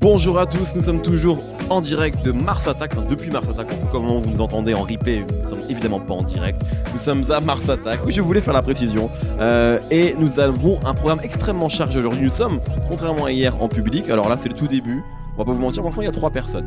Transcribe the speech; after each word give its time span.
Bonjour 0.00 0.38
à 0.38 0.46
tous, 0.46 0.74
nous 0.76 0.82
sommes 0.82 1.02
toujours 1.02 1.42
en 1.68 1.80
direct 1.80 2.24
de 2.24 2.30
Mars 2.30 2.68
Attack, 2.68 2.92
enfin 2.96 3.04
depuis 3.10 3.30
Mars 3.30 3.48
Attack, 3.48 3.66
comme 3.90 4.06
vous 4.06 4.30
nous 4.30 4.40
entendez 4.40 4.72
en 4.72 4.82
replay, 4.82 5.24
nous 5.42 5.48
sommes 5.48 5.62
évidemment 5.68 5.98
pas 5.98 6.14
en 6.14 6.22
direct, 6.22 6.62
nous 6.94 7.00
sommes 7.00 7.24
à 7.30 7.40
Mars 7.40 7.68
Attack, 7.68 7.98
oui 8.06 8.12
je 8.12 8.20
voulais 8.20 8.40
faire 8.40 8.54
la 8.54 8.62
précision, 8.62 9.10
Euh, 9.40 9.78
et 9.90 10.14
nous 10.18 10.38
avons 10.38 10.78
un 10.86 10.94
programme 10.94 11.20
extrêmement 11.22 11.68
chargé 11.68 11.98
aujourd'hui, 11.98 12.22
nous 12.22 12.30
sommes, 12.30 12.60
contrairement 12.88 13.24
à 13.24 13.32
hier, 13.32 13.60
en 13.60 13.68
public, 13.68 14.08
alors 14.08 14.28
là 14.28 14.38
c'est 14.40 14.48
le 14.48 14.54
tout 14.54 14.68
début, 14.68 15.02
on 15.34 15.38
va 15.38 15.44
pas 15.44 15.52
vous 15.52 15.60
mentir, 15.60 15.82
pour 15.82 15.90
l'instant 15.90 16.02
il 16.02 16.06
y 16.06 16.08
a 16.08 16.12
trois 16.12 16.30
personnes, 16.30 16.66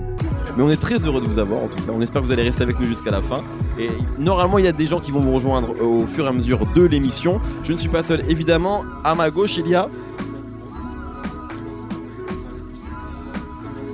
mais 0.57 0.63
on 0.63 0.69
est 0.69 0.79
très 0.81 0.97
heureux 1.05 1.21
de 1.21 1.27
vous 1.27 1.39
avoir 1.39 1.63
en 1.63 1.67
tout 1.67 1.75
cas, 1.77 1.91
on 1.95 2.01
espère 2.01 2.21
que 2.21 2.27
vous 2.27 2.33
allez 2.33 2.43
rester 2.43 2.63
avec 2.63 2.79
nous 2.79 2.87
jusqu'à 2.87 3.11
la 3.11 3.21
fin, 3.21 3.41
et 3.79 3.89
normalement 4.17 4.57
il 4.57 4.65
y 4.65 4.67
a 4.67 4.71
des 4.71 4.85
gens 4.85 4.99
qui 4.99 5.11
vont 5.11 5.19
vous 5.19 5.33
rejoindre 5.33 5.75
au 5.81 6.05
fur 6.05 6.25
et 6.25 6.29
à 6.29 6.31
mesure 6.33 6.59
de 6.75 6.83
l'émission, 6.83 7.39
je 7.63 7.71
ne 7.71 7.77
suis 7.77 7.89
pas 7.89 8.03
seul 8.03 8.23
évidemment, 8.29 8.83
à 9.03 9.15
ma 9.15 9.29
gauche 9.29 9.57
il 9.57 9.67
y 9.67 9.75
a... 9.75 9.87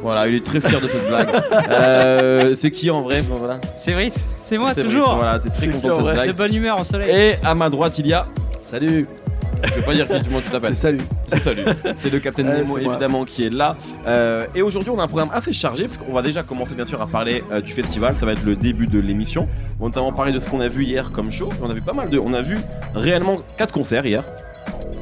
Voilà, 0.02 0.28
il 0.28 0.36
est 0.36 0.46
très 0.46 0.60
fier 0.62 0.80
de 0.80 0.88
cette 0.88 1.08
blague. 1.08 1.30
Euh, 1.72 2.56
c'est 2.56 2.70
qui 2.70 2.92
en 2.92 3.02
vrai 3.02 3.22
Enfin, 3.22 3.36
voilà. 3.40 3.60
C'est 3.76 3.94
Brice, 3.94 4.28
c'est 4.40 4.60
moi 4.60 4.76
toujours. 4.76 5.16
Brice, 5.16 5.20
Voilà, 5.20 5.40
t'es 5.40 5.50
très 5.50 5.68
content 5.70 5.88
de 5.88 5.94
en 5.94 5.96
cette 5.96 6.04
vrai 6.04 6.14
De 6.14 6.22
blague. 6.22 6.36
bonne 6.36 6.54
humeur 6.56 6.80
au 6.80 6.84
soleil. 6.84 7.10
Et 7.10 7.36
à 7.44 7.56
ma 7.56 7.72
droite, 7.72 7.98
il 7.98 8.06
y 8.06 8.14
a. 8.14 8.28
Salut 8.62 9.08
Je 9.64 9.74
vais 9.74 9.82
pas 9.82 9.94
dire 9.94 10.08
qui 10.08 10.24
comment 10.24 10.42
tu 10.42 10.50
t'appelles. 10.50 10.76
Salut. 10.76 11.00
C'est 11.30 11.42
salut. 11.42 11.64
C'est 12.02 12.12
le 12.12 12.20
Captain 12.20 12.44
Ouais, 12.48 12.58
Nemo 12.60 12.78
moi. 12.78 12.80
évidemment 12.94 13.26
qui 13.26 13.46
est 13.46 13.50
là. 13.50 13.76
Euh, 14.08 14.46
et 14.56 14.62
aujourd'hui, 14.62 14.92
on 14.92 15.00
a 15.00 15.04
un 15.04 15.08
programme 15.08 15.30
assez 15.34 15.54
chargé 15.54 15.86
parce 15.86 15.98
qu'on 15.98 16.14
va 16.14 16.22
déjà 16.22 16.44
commencer 16.44 16.76
bien 16.76 16.86
sûr 16.86 17.02
à 17.02 17.08
parler 17.08 17.44
euh, 17.52 17.62
du 17.62 17.74
festival. 17.74 18.16
Ça 18.20 18.26
va 18.26 18.34
être 18.34 18.46
le 18.46 18.56
début 18.56 18.88
de 18.88 19.00
l'émission. 19.00 19.48
On 19.80 19.84
va 19.84 19.90
notamment 19.90 20.12
parler 20.14 20.32
de 20.32 20.40
ce 20.40 20.50
qu'on 20.50 20.62
a 20.62 20.68
vu 20.68 20.84
hier 20.84 21.12
comme 21.12 21.32
show. 21.32 21.50
On 21.62 21.70
a 21.70 21.74
vu 21.74 21.82
pas 21.82 21.94
mal 21.94 22.10
de. 22.10 22.20
On 22.20 22.34
a 22.34 22.42
vu 22.42 22.58
réellement 22.94 23.38
quatre 23.58 23.72
concerts 23.74 24.06
hier. 24.06 24.24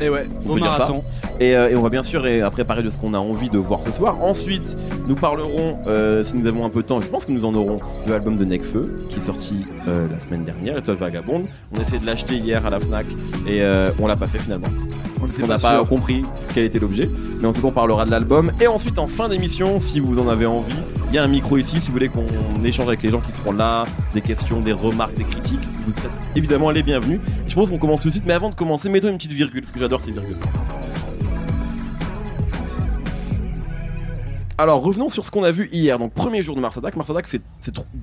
Et 0.02 0.10
ouais. 0.10 0.26
On 0.48 0.56
marathon. 0.56 1.04
Et, 1.40 1.56
euh, 1.56 1.70
et 1.70 1.76
on 1.76 1.82
va 1.82 1.90
bien 1.90 2.04
sûr 2.04 2.26
et 2.28 2.42
après 2.42 2.64
parler 2.64 2.84
de 2.84 2.90
ce 2.90 2.98
qu'on 2.98 3.14
a 3.14 3.18
envie 3.18 3.50
de 3.50 3.58
voir 3.58 3.82
ce 3.84 3.92
soir. 3.92 4.22
Ensuite, 4.22 4.76
nous 5.08 5.16
parlerons, 5.16 5.80
euh, 5.88 6.24
si 6.24 6.36
nous 6.36 6.48
avons 6.48 6.66
un 6.66 6.70
peu 6.70 6.82
de 6.82 6.88
temps, 6.88 7.02
je 7.02 7.10
pense 7.10 7.26
que 7.26 7.32
nous 7.32 7.46
en 7.46 7.54
aurons, 7.54 7.80
de 8.06 8.12
l'album 8.12 8.38
de 8.38 8.46
Necfeu 8.46 9.06
qui 9.10 9.20
est 9.20 9.24
sorti 9.24 9.66
euh, 9.88 10.08
la 10.12 10.20
semaine 10.20 10.44
dernière, 10.44 10.78
Étoile 10.78 10.98
Vagabonde. 10.98 11.46
On 11.74 11.80
a 11.80 11.82
essayé 11.82 12.00
de 12.00 12.06
l'acheter 12.06 12.36
hier 12.36 12.66
à 12.66 12.70
la 12.70 12.80
Fnac 12.80 13.06
et 13.48 13.62
euh, 13.62 13.92
on 14.00 14.08
l'a 14.08 14.16
pas 14.16 14.28
fait 14.28 14.40
finalement. 14.40 14.68
On 15.22 15.48
n'a 15.48 15.58
pas 15.58 15.84
compris 15.86 16.22
quel 16.54 16.66
était 16.66 16.80
l'objet. 16.80 17.10
Mais 17.40 17.48
en 17.48 17.54
tout 17.54 17.62
cas, 17.62 17.68
on 17.68 17.72
parlera 17.72 18.06
de 18.06 18.12
l'album. 18.12 18.52
Et 18.60 18.68
ensuite, 18.68 19.00
en 19.00 19.08
fin 19.08 19.30
d'émission, 19.30 19.80
si 19.80 20.00
vous 20.00 20.20
en 20.20 20.28
avez 20.28 20.46
envie, 20.46 20.76
il 21.14 21.18
y 21.18 21.20
a 21.20 21.24
un 21.24 21.28
micro 21.28 21.58
ici. 21.60 21.80
Si 21.80 21.88
vous 21.88 21.94
voulez 21.94 22.10
qu'on 22.10 22.24
échange 22.66 22.88
avec 22.88 23.04
les 23.04 23.12
gens 23.12 23.22
qui 23.22 23.32
seront 23.32 23.52
là, 23.52 23.84
des 24.16 24.22
questions, 24.22 24.62
des 24.62 24.74
remarques, 24.74 25.14
des 25.16 25.24
critiques, 25.24 25.60
vous 25.86 25.94
serez 25.94 26.08
évidemment 26.36 26.72
les 26.72 26.82
bienvenus. 26.82 27.20
Je 27.48 27.54
pense 27.54 27.70
qu'on 27.70 27.78
commence 27.78 28.02
tout 28.02 28.08
de 28.08 28.14
suite. 28.14 28.26
Mais 28.26 28.34
avant 28.34 28.50
de 28.50 28.56
commencer, 28.56 28.90
mettons 28.90 29.10
une 29.10 29.18
petite 29.18 29.32
virgule, 29.32 29.62
parce 29.62 29.72
que 29.72 29.78
j'adore 29.80 30.02
ces 30.02 30.12
virgules. 30.12 30.36
Alors 34.58 34.82
revenons 34.84 35.10
sur 35.10 35.24
ce 35.24 35.30
qu'on 35.30 35.44
a 35.44 35.52
vu 35.52 35.70
hier, 35.72 36.00
donc 36.00 36.14
premier 36.14 36.42
jour 36.42 36.56
de 36.56 36.62
Mars 36.62 36.78
Attack. 36.78 36.96
Mars 36.96 37.10
Attack 37.12 37.28
c'est 37.28 37.42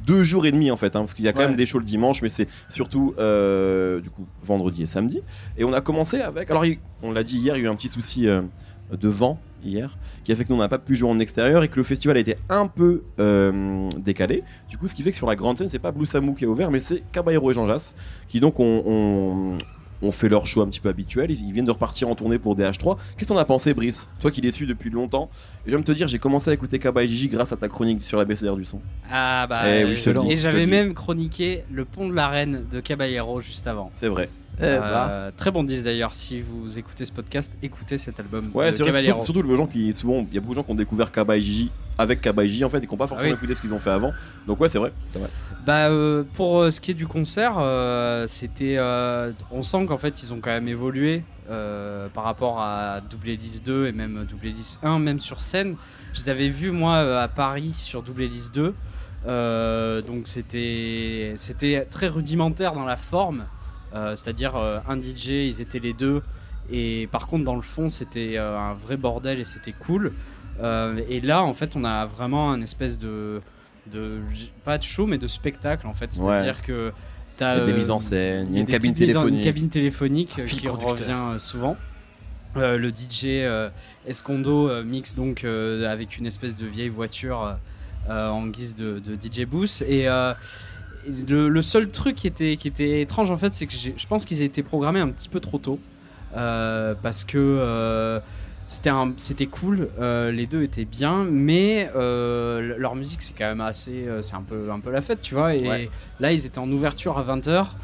deux 0.07 0.23
jours 0.25 0.47
et 0.47 0.53
demi 0.53 0.71
en 0.71 0.77
fait, 0.77 0.95
hein, 0.95 1.01
parce 1.01 1.15
qu'il 1.15 1.25
y 1.25 1.29
a 1.29 1.33
quand 1.33 1.41
Ouais. 1.41 1.47
même 1.49 1.57
des 1.57 1.65
shows 1.67 1.79
le 1.79 1.85
dimanche, 1.85 2.23
mais 2.23 2.29
c'est 2.29 2.49
surtout 2.69 3.15
euh, 3.19 4.01
du 4.01 4.11
coup 4.11 4.27
vendredi 4.43 4.83
et 4.83 4.87
samedi. 4.87 5.21
Et 5.59 5.65
on 5.65 5.73
a 5.73 5.81
commencé 5.81 6.21
avec, 6.21 6.51
alors 6.51 6.65
on 7.03 7.13
l'a 7.13 7.23
dit 7.25 7.39
hier, 7.39 7.57
il 7.57 7.63
y 7.63 7.63
a 7.63 7.69
eu 7.69 7.69
un 7.71 7.77
petit 7.77 7.89
souci 7.89 8.27
euh, 8.29 8.43
de 8.93 9.09
vent 9.09 9.39
hier, 9.65 9.97
qui 10.25 10.33
a 10.33 10.37
fait 10.37 10.45
que 10.45 10.49
nous 10.51 10.57
on 10.57 10.61
n'a 10.61 10.69
pas 10.69 10.79
pu 10.79 10.97
jouer 10.97 11.11
en 11.11 11.19
extérieur 11.19 11.63
et 11.63 11.69
que 11.69 11.77
le 11.77 11.83
festival 11.85 12.17
a 12.17 12.21
été 12.21 12.37
un 12.49 12.67
peu 12.67 13.03
euh, 13.19 13.89
décalé. 13.99 14.43
Du 14.69 14.79
coup, 14.79 14.89
ce 14.89 14.95
qui 14.95 15.03
fait 15.03 15.11
que 15.11 15.17
sur 15.17 15.27
la 15.27 15.37
grande 15.37 15.59
scène, 15.59 15.69
c'est 15.69 15.79
pas 15.79 15.93
Blue 15.93 16.07
Samu 16.07 16.35
qui 16.35 16.45
est 16.45 16.49
ouvert, 16.49 16.71
mais 16.71 16.81
c'est 16.81 17.03
Caballero 17.13 17.51
et 17.51 17.55
Jean 17.55 17.67
Jass, 17.67 17.95
qui 18.29 18.41
donc 18.41 18.61
ont, 18.61 18.83
ont- 18.87 19.59
ont 20.03 20.11
fait 20.11 20.31
leur 20.31 20.47
show 20.47 20.63
un 20.63 20.67
petit 20.69 20.81
peu 20.81 20.89
habituel. 20.89 21.31
Ils 21.31 21.47
ils 21.47 21.53
viennent 21.53 21.67
de 21.67 21.71
repartir 21.71 22.09
en 22.09 22.15
tournée 22.15 22.39
pour 22.39 22.57
DH3. 22.57 22.97
Qu'est-ce 23.19 23.29
que 23.29 23.35
t'en 23.35 23.37
as 23.39 23.45
pensé, 23.45 23.75
Brice? 23.75 24.09
Toi 24.21 24.31
qui 24.31 24.41
les 24.41 24.51
suis 24.51 24.67
depuis 24.67 24.89
longtemps. 24.89 25.29
Et 25.67 25.71
j'aime 25.71 25.85
te 25.85 25.93
dire, 25.93 26.09
j'ai 26.09 26.19
commencé 26.19 26.51
à 26.51 26.55
écouter 26.55 26.79
Kaba 26.79 27.03
et 27.03 27.07
Gigi 27.07 27.29
grâce 27.29 27.53
à 27.53 27.57
ta 27.57 27.69
chronique 27.69 28.03
sur 28.03 28.17
la 28.17 28.25
BCR 28.25 28.57
du 28.57 28.65
son. 28.65 28.81
Ah 29.11 29.47
bah. 29.47 29.57
Eh 29.67 29.85
oui, 29.85 29.91
euh, 29.91 29.91
je 29.91 29.93
et 29.93 29.93
je 29.95 30.05
te 30.05 30.11
le 30.11 30.37
j'avais 30.37 30.65
même 30.67 30.95
chroniqué 30.95 31.65
le 31.71 31.85
pont 31.85 32.09
de 32.09 32.15
la 32.15 32.29
reine 32.29 32.65
de 32.73 32.81
Caballero 32.81 33.43
juste 33.43 33.67
avant. 33.67 33.91
C'est 33.93 34.09
vrai. 34.09 34.31
Eh 34.63 34.79
bah. 34.79 35.09
Euh, 35.11 35.31
Très 35.37 35.51
bon 35.51 35.65
disque 35.65 35.85
d'ailleurs. 35.85 36.15
Si 36.15 36.41
vous 36.41 36.79
écoutez 36.79 37.05
ce 37.05 37.13
podcast, 37.13 37.57
écoutez 37.63 37.99
cet 37.99 38.21
album 38.21 38.51
Ouais, 38.55 38.73
c'est 38.73 38.83
vrai. 38.83 39.05
Surtout, 39.05 39.25
surtout 39.25 39.43
le 39.43 39.57
gens 39.57 39.67
qui, 39.67 39.93
souvent, 39.95 40.27
il 40.29 40.35
y 40.35 40.39
a 40.39 40.41
beaucoup 40.41 40.53
de 40.53 40.57
gens 40.57 40.63
qui 40.65 40.71
ont 40.73 40.75
découvert 40.75 41.11
Kaba 41.13 41.37
et 41.37 41.41
Gigi 41.41 41.71
avec 41.99 42.21
Kaba 42.21 42.45
et 42.45 42.49
Gigi 42.49 42.65
en 42.65 42.69
fait, 42.71 42.79
et 42.79 42.87
qui 42.87 42.93
n'ont 42.93 42.97
pas 42.99 43.07
forcément 43.07 43.31
oui. 43.33 43.37
écouté 43.37 43.55
ce 43.55 43.61
qu'ils 43.61 43.75
ont 43.75 43.79
fait 43.79 43.91
avant. 43.91 44.13
Donc 44.47 44.61
ouais, 44.61 44.69
c'est 44.69 44.79
vrai. 44.79 44.93
C'est 45.09 45.19
vrai. 45.19 45.29
Bah 45.67 45.89
euh, 45.89 46.25
pour 46.35 46.61
euh, 46.61 46.71
ce 46.71 46.81
qui 46.81 46.91
est 46.93 46.95
du 46.95 47.07
concert, 47.07 47.55
euh, 47.59 48.27
c'était, 48.27 48.77
euh, 48.79 49.33
on 49.51 49.63
sent 49.63 49.85
qu'en 49.87 49.99
fait 49.99 50.23
ils 50.23 50.33
ont 50.33 50.41
quand 50.41 50.51
même 50.51 50.69
évolué 50.69 51.23
euh, 51.51 52.09
par 52.09 52.25
rapport 52.25 52.59
à 52.61 53.01
Double 53.11 53.29
Hélice 53.31 53.63
2 53.63 53.87
et 53.89 53.93
même 53.93 54.25
Double 54.29 54.47
Hélice 54.47 54.79
1, 54.83 54.99
même 54.99 55.21
sur 55.21 55.43
scène. 55.43 55.77
Je 56.15 56.21
les 56.21 56.31
avais 56.31 56.49
vus 56.49 56.71
moi 56.71 57.21
à 57.21 57.29
Paris 57.29 57.75
sur 57.77 58.03
Double 58.03 58.23
Hélice 58.23 58.51
2, 58.53 58.75
Euh, 59.27 60.01
donc 60.01 60.29
c'était 60.29 61.35
c'était 61.37 61.87
très 61.91 62.09
rudimentaire 62.09 62.73
dans 62.73 62.87
la 62.87 62.97
forme, 62.97 63.45
c'est-à-dire 64.17 64.57
euh, 64.57 64.79
un 64.89 65.01
DJ, 65.01 65.29
ils 65.29 65.61
étaient 65.61 65.79
les 65.79 65.93
deux, 65.93 66.23
et 66.71 67.09
par 67.11 67.27
contre 67.27 67.45
dans 67.45 67.57
le 67.57 67.63
fond 67.63 67.91
c'était 67.91 68.35
euh, 68.37 68.59
un 68.59 68.75
vrai 68.75 68.97
bordel 68.97 69.41
et 69.41 69.45
c'était 69.45 69.73
cool. 69.73 70.13
Euh, 70.63 71.01
et 71.09 71.21
là 71.21 71.43
en 71.43 71.55
fait 71.55 71.75
on 71.77 71.85
a 71.85 72.07
vraiment 72.07 72.53
un 72.53 72.61
espèce 72.63 72.99
de 72.99 73.41
de 73.91 74.19
pas 74.65 74.77
de 74.79 74.83
show 74.83 75.07
mais 75.07 75.19
de 75.19 75.27
spectacle 75.27 75.87
en 75.87 75.95
fait. 75.95 76.13
C'est 76.13 76.23
à 76.29 76.43
dire 76.43 76.63
que 76.63 76.93
Il 76.93 77.37
t'as 77.39 77.57
y 77.57 77.61
a 77.61 77.65
des 77.65 77.73
euh, 77.73 77.77
mises 77.77 77.91
en 77.91 77.99
scène, 77.99 78.47
il 78.51 78.55
y 78.55 78.59
a 78.59 78.61
une 78.61 78.67
cabine 78.67 78.95
téléphonique. 78.95 79.39
une 79.39 79.45
cabine 79.45 79.69
téléphonique 79.71 80.37
euh, 80.39 80.45
qui 80.47 80.69
revient 80.69 81.05
euh, 81.35 81.39
souvent. 81.39 81.77
Euh, 82.57 82.77
le 82.79 82.91
DJ 82.91 83.25
euh, 83.27 83.71
Escondo 84.07 84.69
euh, 84.69 84.83
mixe 84.83 85.15
donc 85.15 85.45
euh, 85.45 85.89
avec 85.89 86.19
une 86.19 86.27
espèce 86.27 86.57
de 86.57 86.67
vieille 86.67 86.89
voiture 86.89 87.43
euh, 87.45 87.53
euh, 88.11 88.29
en 88.29 88.47
guise 88.49 88.75
de, 88.75 88.99
de 88.99 89.15
DJ 89.15 89.47
booth. 89.47 89.83
Euh, 89.83 89.87
et 89.89 90.35
le, 91.29 91.49
le 91.49 91.63
seul 91.63 91.89
truc 91.89 92.15
qui 92.17 92.27
était, 92.27 92.57
qui 92.57 92.69
était 92.69 93.01
étrange 93.01 93.31
en 93.31 93.37
fait 93.37 93.53
c'est 93.53 93.67
que 93.67 93.73
je 93.75 94.07
pense 94.07 94.25
qu'ils 94.25 94.43
étaient 94.43 94.63
programmés 94.63 95.01
un 95.01 95.09
petit 95.09 95.29
peu 95.29 95.41
trop 95.41 95.59
tôt 95.59 95.79
euh, 96.37 96.95
parce 97.03 97.25
que 97.25 97.39
euh, 97.39 98.21
c'était 98.69 98.91
un- 98.91 99.13
c'était 99.17 99.47
cool, 99.47 99.89
euh, 99.99 100.31
les 100.31 100.47
deux 100.47 100.63
étaient 100.63 100.85
bien, 100.85 101.25
mais 101.25 101.91
le- 101.95 102.77
leur 102.79 102.95
musique 102.95 103.21
c'est 103.23 103.35
quand 103.37 103.47
même 103.49 103.61
assez, 103.61 104.07
c'est 104.23 104.35
un 104.37 104.43
peu, 104.43 104.71
un 104.71 104.79
peu 104.79 104.91
la 104.93 105.01
fête, 105.01 105.21
tu 105.23 105.35
vois. 105.35 105.55
Et 105.57 105.69
Ouais. 105.69 105.91
là 106.21 106.33
ils 106.33 106.47
étaient 106.47 106.59
en 106.61 106.71
ouverture 106.71 107.19
à 107.19 107.23
20h. 107.25 107.75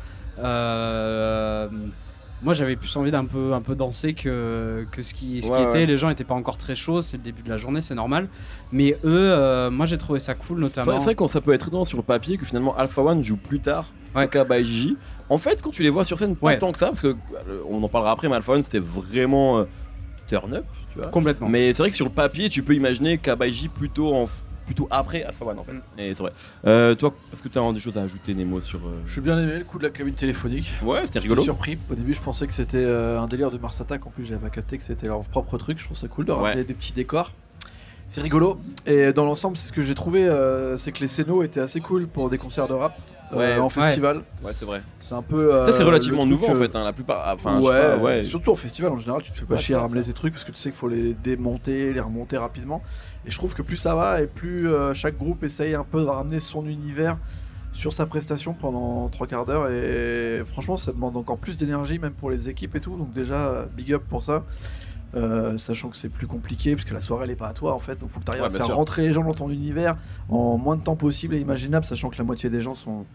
Moi 2.46 2.54
j'avais 2.54 2.76
plus 2.76 2.96
envie 2.96 3.10
d'un 3.10 3.26
peu, 3.26 3.52
un 3.52 3.60
peu 3.60 3.74
danser 3.74 4.14
que, 4.14 4.86
que 4.90 5.02
ce 5.02 5.12
qui, 5.12 5.42
ce 5.42 5.48
qui 5.48 5.52
Ouais, 5.52 5.68
était. 5.68 5.84
Les 5.84 5.98
gens 5.98 6.08
étaient 6.08 6.24
pas 6.24 6.34
encore 6.36 6.56
très 6.56 6.74
chauds, 6.76 7.02
c'est 7.02 7.18
le 7.18 7.22
début 7.22 7.42
de 7.42 7.50
la 7.50 7.58
journée, 7.58 7.82
c'est 7.82 7.94
normal. 7.94 8.28
Mais 8.72 8.92
eux, 9.04 9.32
euh, 9.32 9.70
moi 9.70 9.84
j'ai 9.84 9.98
trouvé 9.98 10.20
ça 10.20 10.34
cool 10.34 10.60
notamment. 10.60 10.98
c'est 11.00 11.04
vrai 11.04 11.14
que 11.14 11.26
ça 11.26 11.42
peut 11.42 11.52
être 11.52 11.66
étonnant 11.68 11.84
sur 11.84 11.98
le 11.98 12.04
papier 12.04 12.38
que 12.38 12.46
finalement 12.46 12.74
Alpha 12.76 13.02
One 13.02 13.22
joue 13.22 13.36
plus 13.36 13.60
tard 13.60 13.86
Ouais. 14.14 14.26
que 14.28 14.32
Kaba 14.32 14.58
et 14.60 14.64
Gigi. 14.64 14.96
En 15.28 15.36
fait, 15.36 15.60
quand 15.60 15.68
tu 15.70 15.82
les 15.82 15.90
vois 15.90 16.04
sur 16.04 16.16
scène, 16.18 16.36
pas 16.36 16.56
tant 16.56 16.72
que 16.72 16.78
ça, 16.78 16.86
parce 16.86 17.02
que 17.02 17.08
euh, 17.48 17.60
on 17.68 17.82
en 17.82 17.88
parlera 17.88 18.12
après, 18.12 18.28
mais 18.28 18.36
Alpha 18.36 18.52
One 18.52 18.62
c'était 18.64 18.78
vraiment 18.78 19.58
euh, 19.58 19.64
turn 20.28 20.54
up, 20.54 20.64
tu 20.92 20.98
vois. 21.00 21.08
Complètement. 21.08 21.48
Mais 21.50 21.74
c'est 21.74 21.82
vrai 21.82 21.90
que 21.90 21.96
sur 21.96 22.06
le 22.06 22.12
papier, 22.12 22.48
tu 22.48 22.62
peux 22.62 22.74
imaginer 22.74 23.18
Kaba 23.18 23.46
et 23.46 23.50
Gigi 23.50 23.68
plutôt 23.68 24.14
en 24.14 24.24
plutôt 24.66 24.86
après 24.90 25.22
Alpha 25.22 25.44
One 25.46 25.58
en 25.58 25.64
fait. 25.64 25.72
Mm. 25.72 25.80
Et 25.98 26.14
c'est 26.14 26.22
vrai. 26.22 26.32
Euh, 26.66 26.94
toi, 26.94 27.14
est-ce 27.32 27.42
que 27.42 27.48
tu 27.48 27.58
as 27.58 27.72
des 27.72 27.78
choses 27.80 27.96
à 27.96 28.02
ajouter, 28.02 28.34
Nemo, 28.34 28.60
sur. 28.60 28.80
euh, 28.80 29.00
Je 29.06 29.12
suis 29.12 29.20
bien 29.22 29.38
aimé 29.38 29.58
le 29.58 29.64
coup 29.64 29.78
de 29.78 29.84
la 29.84 29.90
cabine 29.90 30.14
téléphonique. 30.14 30.74
Ouais, 30.82 30.98
c'était 31.06 31.06
J'étais 31.14 31.20
rigolo. 31.20 31.42
surpris. 31.42 31.78
Au 31.90 31.94
début, 31.94 32.12
je 32.14 32.20
pensais 32.20 32.46
que 32.46 32.52
c'était 32.52 32.76
euh, 32.84 33.18
un 33.20 33.26
délire 33.26 33.50
de 33.50 33.58
Mars 33.58 33.80
Attack. 33.80 34.06
En 34.06 34.10
plus, 34.10 34.24
j'avais 34.24 34.40
pas 34.42 34.50
capté 34.50 34.76
que 34.76 34.84
c'était 34.84 35.06
leur 35.06 35.20
propre 35.20 35.56
truc. 35.56 35.78
Je 35.78 35.84
trouve 35.84 35.96
ça 35.96 36.08
cool 36.08 36.26
de 36.26 36.32
ramener 36.32 36.56
Ouais. 36.60 36.64
des 36.64 36.74
petits 36.74 36.92
décors. 36.92 37.32
C'est 38.08 38.20
rigolo. 38.20 38.60
Et 38.86 39.12
dans 39.12 39.24
l'ensemble, 39.24 39.56
c'est 39.56 39.68
ce 39.68 39.72
que 39.72 39.82
j'ai 39.82 39.94
trouvé, 39.96 40.28
c'est 40.76 40.92
que 40.92 41.00
les 41.00 41.08
scénos 41.08 41.44
étaient 41.44 41.60
assez 41.60 41.80
cool 41.80 42.06
pour 42.06 42.30
des 42.30 42.38
concerts 42.38 42.68
de 42.68 42.74
rap 42.74 42.96
Ouais, 43.32 43.58
en 43.58 43.64
ouais. 43.64 43.68
festival. 43.70 44.22
Ouais, 44.42 44.52
c'est 44.54 44.64
vrai. 44.64 44.82
C'est 45.00 45.14
un 45.14 45.22
peu. 45.22 45.54
euh, 45.54 45.64
ça, 45.64 45.72
c'est 45.72 45.82
relativement 45.82 46.24
nouveau 46.26 46.46
en 46.46 46.54
euh, 46.54 46.58
fait, 46.58 46.76
hein, 46.76 46.84
la 46.84 46.92
plupart. 46.92 47.22
ah, 47.24 47.34
Enfin, 47.34 47.56
je 47.58 47.62
sais 47.62 47.68
ouais, 47.68 47.80
pas, 47.80 47.96
ouais. 47.98 48.22
surtout 48.24 48.52
en 48.52 48.54
festival 48.56 48.92
en 48.92 48.98
général, 48.98 49.22
tu 49.22 49.32
te 49.32 49.38
fais 49.38 49.44
pas 49.44 49.54
Ouais, 49.54 49.60
chier 49.60 49.74
à 49.74 49.80
ramener 49.80 50.02
tes 50.02 50.12
trucs 50.12 50.32
parce 50.32 50.44
que 50.44 50.52
tu 50.52 50.58
sais 50.58 50.70
qu'il 50.70 50.78
faut 50.78 50.88
les 50.88 51.12
démonter, 51.14 51.92
les 51.92 52.00
remonter 52.00 52.36
rapidement. 52.38 52.82
Et 53.26 53.30
je 53.30 53.36
trouve 53.36 53.54
que 53.54 53.62
plus 53.62 53.76
ça 53.76 53.94
va 53.96 54.20
et 54.22 54.26
plus 54.26 54.68
euh, 54.68 54.94
chaque 54.94 55.18
groupe 55.18 55.42
essaye 55.42 55.74
un 55.74 55.82
peu 55.84 56.00
de 56.02 56.06
ramener 56.06 56.38
son 56.38 56.66
univers 56.66 57.18
sur 57.72 57.92
sa 57.92 58.06
prestation 58.06 58.54
pendant 58.54 59.08
trois 59.08 59.26
quarts 59.26 59.44
d'heure. 59.44 59.68
Et 59.70 60.42
franchement, 60.46 60.76
ça 60.76 60.92
demande 60.92 61.16
encore 61.16 61.38
plus 61.38 61.56
d'énergie, 61.58 61.98
même 61.98 62.12
pour 62.12 62.30
les 62.30 62.48
équipes 62.48 62.76
et 62.76 62.80
tout. 62.80 62.96
Donc, 62.96 63.12
déjà, 63.12 63.66
big 63.76 63.92
up 63.92 64.02
pour 64.08 64.22
ça. 64.22 64.44
Euh, 65.14 65.56
sachant 65.56 65.88
que 65.88 65.96
c'est 65.96 66.08
plus 66.08 66.26
compliqué 66.26 66.74
parce 66.74 66.84
que 66.84 66.92
la 66.92 67.00
soirée 67.00 67.24
elle 67.24 67.30
est 67.30 67.36
pas 67.36 67.46
à 67.48 67.52
toi 67.54 67.72
en 67.74 67.78
fait 67.78 67.98
donc 68.00 68.10
faut 68.10 68.18
que 68.18 68.24
tu 68.24 68.30
arrives 68.32 68.42
Ouais, 68.42 68.48
à 68.48 68.50
faire 68.50 68.66
sûr. 68.66 68.74
rentrer 68.76 69.02
les 69.06 69.12
gens 69.12 69.22
dans 69.22 69.32
ton 69.34 69.48
univers 69.50 69.96
en 70.28 70.58
moins 70.58 70.76
de 70.76 70.82
temps 70.82 70.96
possible 70.96 71.34
et 71.36 71.40
imaginable 71.40 71.86
sachant 71.86 72.10
que 72.10 72.18
la 72.18 72.24
moitié 72.24 72.50
des 72.50 72.60
gens 72.60 72.74
sont 72.74 73.06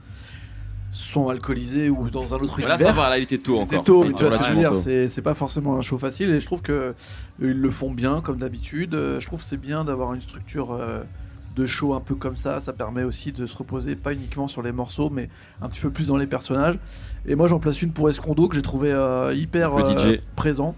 sont 0.94 1.30
alcoolisés 1.30 1.90
ou 1.90 2.10
dans 2.10 2.34
un 2.34 2.38
autre 2.38 2.56
Mais 2.58 2.64
là, 2.66 2.76
univers 2.76 2.96
ça 2.96 3.02
va, 3.02 3.10
là, 3.10 3.18
il 3.18 3.24
était 3.24 3.38
tôt 3.38 3.60
c'était 3.62 3.76
encore. 3.76 3.84
tôt, 3.86 4.04
Il 4.04 4.08
mais 4.08 4.12
était 4.12 4.18
tu 4.20 4.24
vois 4.26 4.32
ce 4.34 4.38
que 4.38 4.44
je 4.44 4.50
veux 4.52 4.56
relativement 4.58 4.74
dire, 4.74 4.84
tôt. 4.84 4.90
c'est 4.90 5.08
c'est 5.10 5.22
pas 5.22 5.34
forcément 5.34 5.76
un 5.78 5.82
show 5.82 5.98
facile 5.98 6.30
et 6.32 6.40
je 6.40 6.46
trouve 6.46 6.62
que 6.62 6.72
euh, 6.72 6.94
ils 7.40 7.60
le 7.60 7.72
font 7.72 7.92
bien 7.92 8.22
comme 8.22 8.38
d'habitude. 8.40 8.94
Euh, 8.96 9.20
Je 9.20 9.26
trouve 9.28 9.42
que 9.42 9.48
c'est 9.48 9.58
bien 9.62 9.84
d'avoir 9.86 10.14
une 10.14 10.22
structure 10.22 10.78
de 11.56 11.66
show 11.68 11.94
un 11.94 12.00
peu 12.02 12.16
comme 12.16 12.36
ça. 12.38 12.60
Ça 12.62 12.74
permet 12.74 13.04
aussi 13.04 13.32
de 13.32 13.46
se 13.46 13.56
reposer 13.56 13.96
pas 13.96 14.14
uniquement 14.14 14.48
sur 14.48 14.62
les 14.62 14.72
morceaux, 14.72 15.10
mais 15.10 15.30
un 15.62 15.70
petit 15.70 15.82
peu 15.82 15.92
plus 15.92 16.08
dans 16.08 16.18
les 16.18 16.28
personnages. 16.28 16.78
Et 17.26 17.36
moi, 17.36 17.48
j'en 17.48 17.60
place 17.60 17.82
une 17.82 17.92
pour 17.92 18.10
Escondo 18.10 18.48
que 18.48 18.56
j'ai 18.56 18.62
trouvé 18.62 18.92
euh, 18.92 19.34
hyper 19.34 19.76
euh, 19.78 20.16
présent 20.36 20.76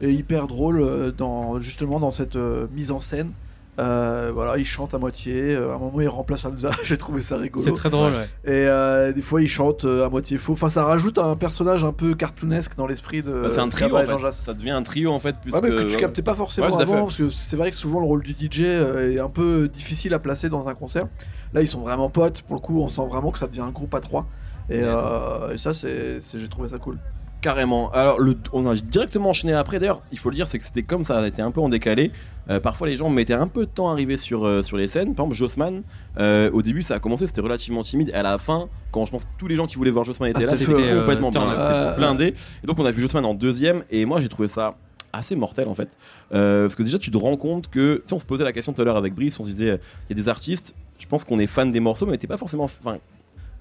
et 0.00 0.10
hyper 0.12 0.46
drôle 0.46 0.80
euh, 0.80 1.10
dans, 1.12 1.58
justement 1.58 1.98
dans 2.00 2.10
cette 2.10 2.36
euh, 2.36 2.66
mise 2.74 2.90
en 2.90 3.00
scène. 3.00 3.30
Euh, 3.78 4.30
voilà, 4.32 4.56
il 4.56 4.64
chante 4.64 4.94
à 4.94 4.98
moitié. 4.98 5.54
euh, 5.54 5.72
à 5.72 5.74
un 5.74 5.78
moment, 5.78 6.00
il 6.00 6.08
remplace 6.08 6.46
Hamza. 6.46 6.70
j'ai 6.82 6.96
trouvé 6.96 7.20
ça 7.20 7.36
rigolo. 7.36 7.62
C'est 7.62 7.74
très 7.74 7.90
drôle, 7.90 8.10
ouais. 8.12 8.24
Et 8.46 8.66
euh, 8.66 9.12
des 9.12 9.20
fois, 9.20 9.42
il 9.42 9.48
chante 9.48 9.84
euh, 9.84 10.06
à 10.06 10.08
moitié 10.08 10.38
faux. 10.38 10.54
Enfin, 10.54 10.70
ça 10.70 10.84
rajoute 10.84 11.18
un 11.18 11.36
personnage 11.36 11.84
un 11.84 11.92
peu 11.92 12.14
cartoonesque 12.14 12.74
dans 12.76 12.86
l'esprit 12.86 13.22
de. 13.22 13.32
Bah, 13.42 13.48
c'est 13.50 13.60
un 13.60 13.68
trio 13.68 13.94
en 13.94 14.00
fait. 14.02 14.32
Ça 14.32 14.54
devient 14.54 14.70
un 14.70 14.82
trio 14.82 15.12
en 15.12 15.18
fait. 15.18 15.36
Ouais, 15.52 15.60
mais 15.62 15.68
que 15.68 15.74
puisque- 15.82 15.88
tu 15.88 15.96
captais 15.96 16.22
pas 16.22 16.34
forcément 16.34 16.68
Ouais, 16.74 16.82
avant, 16.82 17.02
parce 17.04 17.18
que 17.18 17.28
c'est 17.28 17.56
vrai 17.56 17.70
que 17.70 17.76
souvent 17.76 18.00
le 18.00 18.06
rôle 18.06 18.22
du 18.22 18.32
DJ 18.32 18.62
est 18.62 19.18
un 19.20 19.28
peu 19.28 19.68
difficile 19.68 20.14
à 20.14 20.18
placer 20.20 20.48
dans 20.48 20.68
un 20.68 20.74
concert. 20.74 21.06
Là, 21.52 21.60
ils 21.60 21.66
sont 21.66 21.80
vraiment 21.80 22.08
potes. 22.08 22.40
Pour 22.42 22.56
le 22.56 22.60
coup, 22.62 22.80
on 22.80 22.88
sent 22.88 23.04
vraiment 23.10 23.30
que 23.30 23.38
ça 23.38 23.46
devient 23.46 23.60
un 23.60 23.70
groupe 23.72 23.94
à 23.94 24.00
trois. 24.00 24.26
Et, 24.70 24.78
Yes. 24.78 24.86
euh, 24.88 25.52
et 25.52 25.58
ça, 25.58 25.74
c'est, 25.74 26.20
c'est- 26.20 26.38
j'ai 26.38 26.48
trouvé 26.48 26.68
ça 26.70 26.78
cool. 26.78 26.98
Carrément. 27.40 27.90
Alors, 27.92 28.18
le, 28.18 28.36
on 28.52 28.66
a 28.66 28.74
directement 28.74 29.30
enchaîné 29.30 29.52
après. 29.52 29.78
D'ailleurs, 29.78 30.00
il 30.10 30.18
faut 30.18 30.30
le 30.30 30.34
dire, 30.36 30.48
c'est 30.48 30.58
que 30.58 30.64
c'était 30.64 30.82
comme 30.82 31.04
ça, 31.04 31.14
ça 31.14 31.20
a 31.20 31.26
été 31.26 31.42
un 31.42 31.50
peu 31.50 31.60
en 31.60 31.68
décalé. 31.68 32.10
Euh, 32.48 32.60
parfois, 32.60 32.88
les 32.88 32.96
gens 32.96 33.08
mettaient 33.10 33.34
un 33.34 33.46
peu 33.46 33.66
de 33.66 33.70
temps 33.70 33.88
à 33.88 33.92
arriver 33.92 34.16
sur, 34.16 34.46
euh, 34.46 34.62
sur 34.62 34.76
les 34.76 34.88
scènes. 34.88 35.14
Par 35.14 35.26
exemple, 35.26 35.36
Jossman, 35.36 35.82
euh, 36.18 36.50
au 36.52 36.62
début, 36.62 36.82
ça 36.82 36.94
a 36.94 36.98
commencé, 36.98 37.26
c'était 37.26 37.40
relativement 37.40 37.82
timide. 37.82 38.08
Et 38.10 38.14
à 38.14 38.22
la 38.22 38.38
fin, 38.38 38.68
quand 38.90 39.04
je 39.04 39.10
pense 39.10 39.24
que 39.24 39.30
tous 39.38 39.46
les 39.46 39.54
gens 39.54 39.66
qui 39.66 39.76
voulaient 39.76 39.90
voir 39.90 40.04
Jossman 40.04 40.30
étaient 40.30 40.44
Ah, 40.44 40.52
là, 40.52 40.56
c'était 40.56 40.94
complètement 40.96 41.30
blindé. 41.30 42.34
Et 42.62 42.66
donc, 42.66 42.78
on 42.78 42.86
a 42.86 42.90
vu 42.90 43.00
Jossman 43.00 43.24
en 43.24 43.34
deuxième. 43.34 43.84
Et 43.90 44.04
moi, 44.06 44.20
j'ai 44.20 44.28
trouvé 44.28 44.48
ça 44.48 44.74
assez 45.12 45.36
mortel 45.36 45.68
en 45.68 45.74
fait. 45.74 45.88
Euh, 46.32 46.64
parce 46.64 46.74
que 46.74 46.82
déjà, 46.82 46.98
tu 46.98 47.10
te 47.10 47.16
rends 47.16 47.36
compte 47.36 47.68
que, 47.68 47.96
tu 47.96 48.02
sais, 48.06 48.14
on 48.14 48.18
se 48.18 48.26
posait 48.26 48.44
la 48.44 48.52
question 48.52 48.72
tout 48.72 48.82
à 48.82 48.84
l'heure 48.84 48.96
avec 48.96 49.14
Brice, 49.14 49.38
on 49.40 49.44
se 49.44 49.48
disait, 49.48 49.80
il 50.08 50.16
y 50.16 50.20
a 50.20 50.22
des 50.22 50.28
artistes, 50.28 50.74
je 50.98 51.06
pense 51.06 51.24
qu'on 51.24 51.38
est 51.38 51.46
fan 51.46 51.72
des 51.72 51.80
morceaux, 51.80 52.06
mais 52.06 52.18
t'es 52.18 52.26
pas 52.26 52.36
forcément. 52.36 52.64
Enfin, 52.64 52.98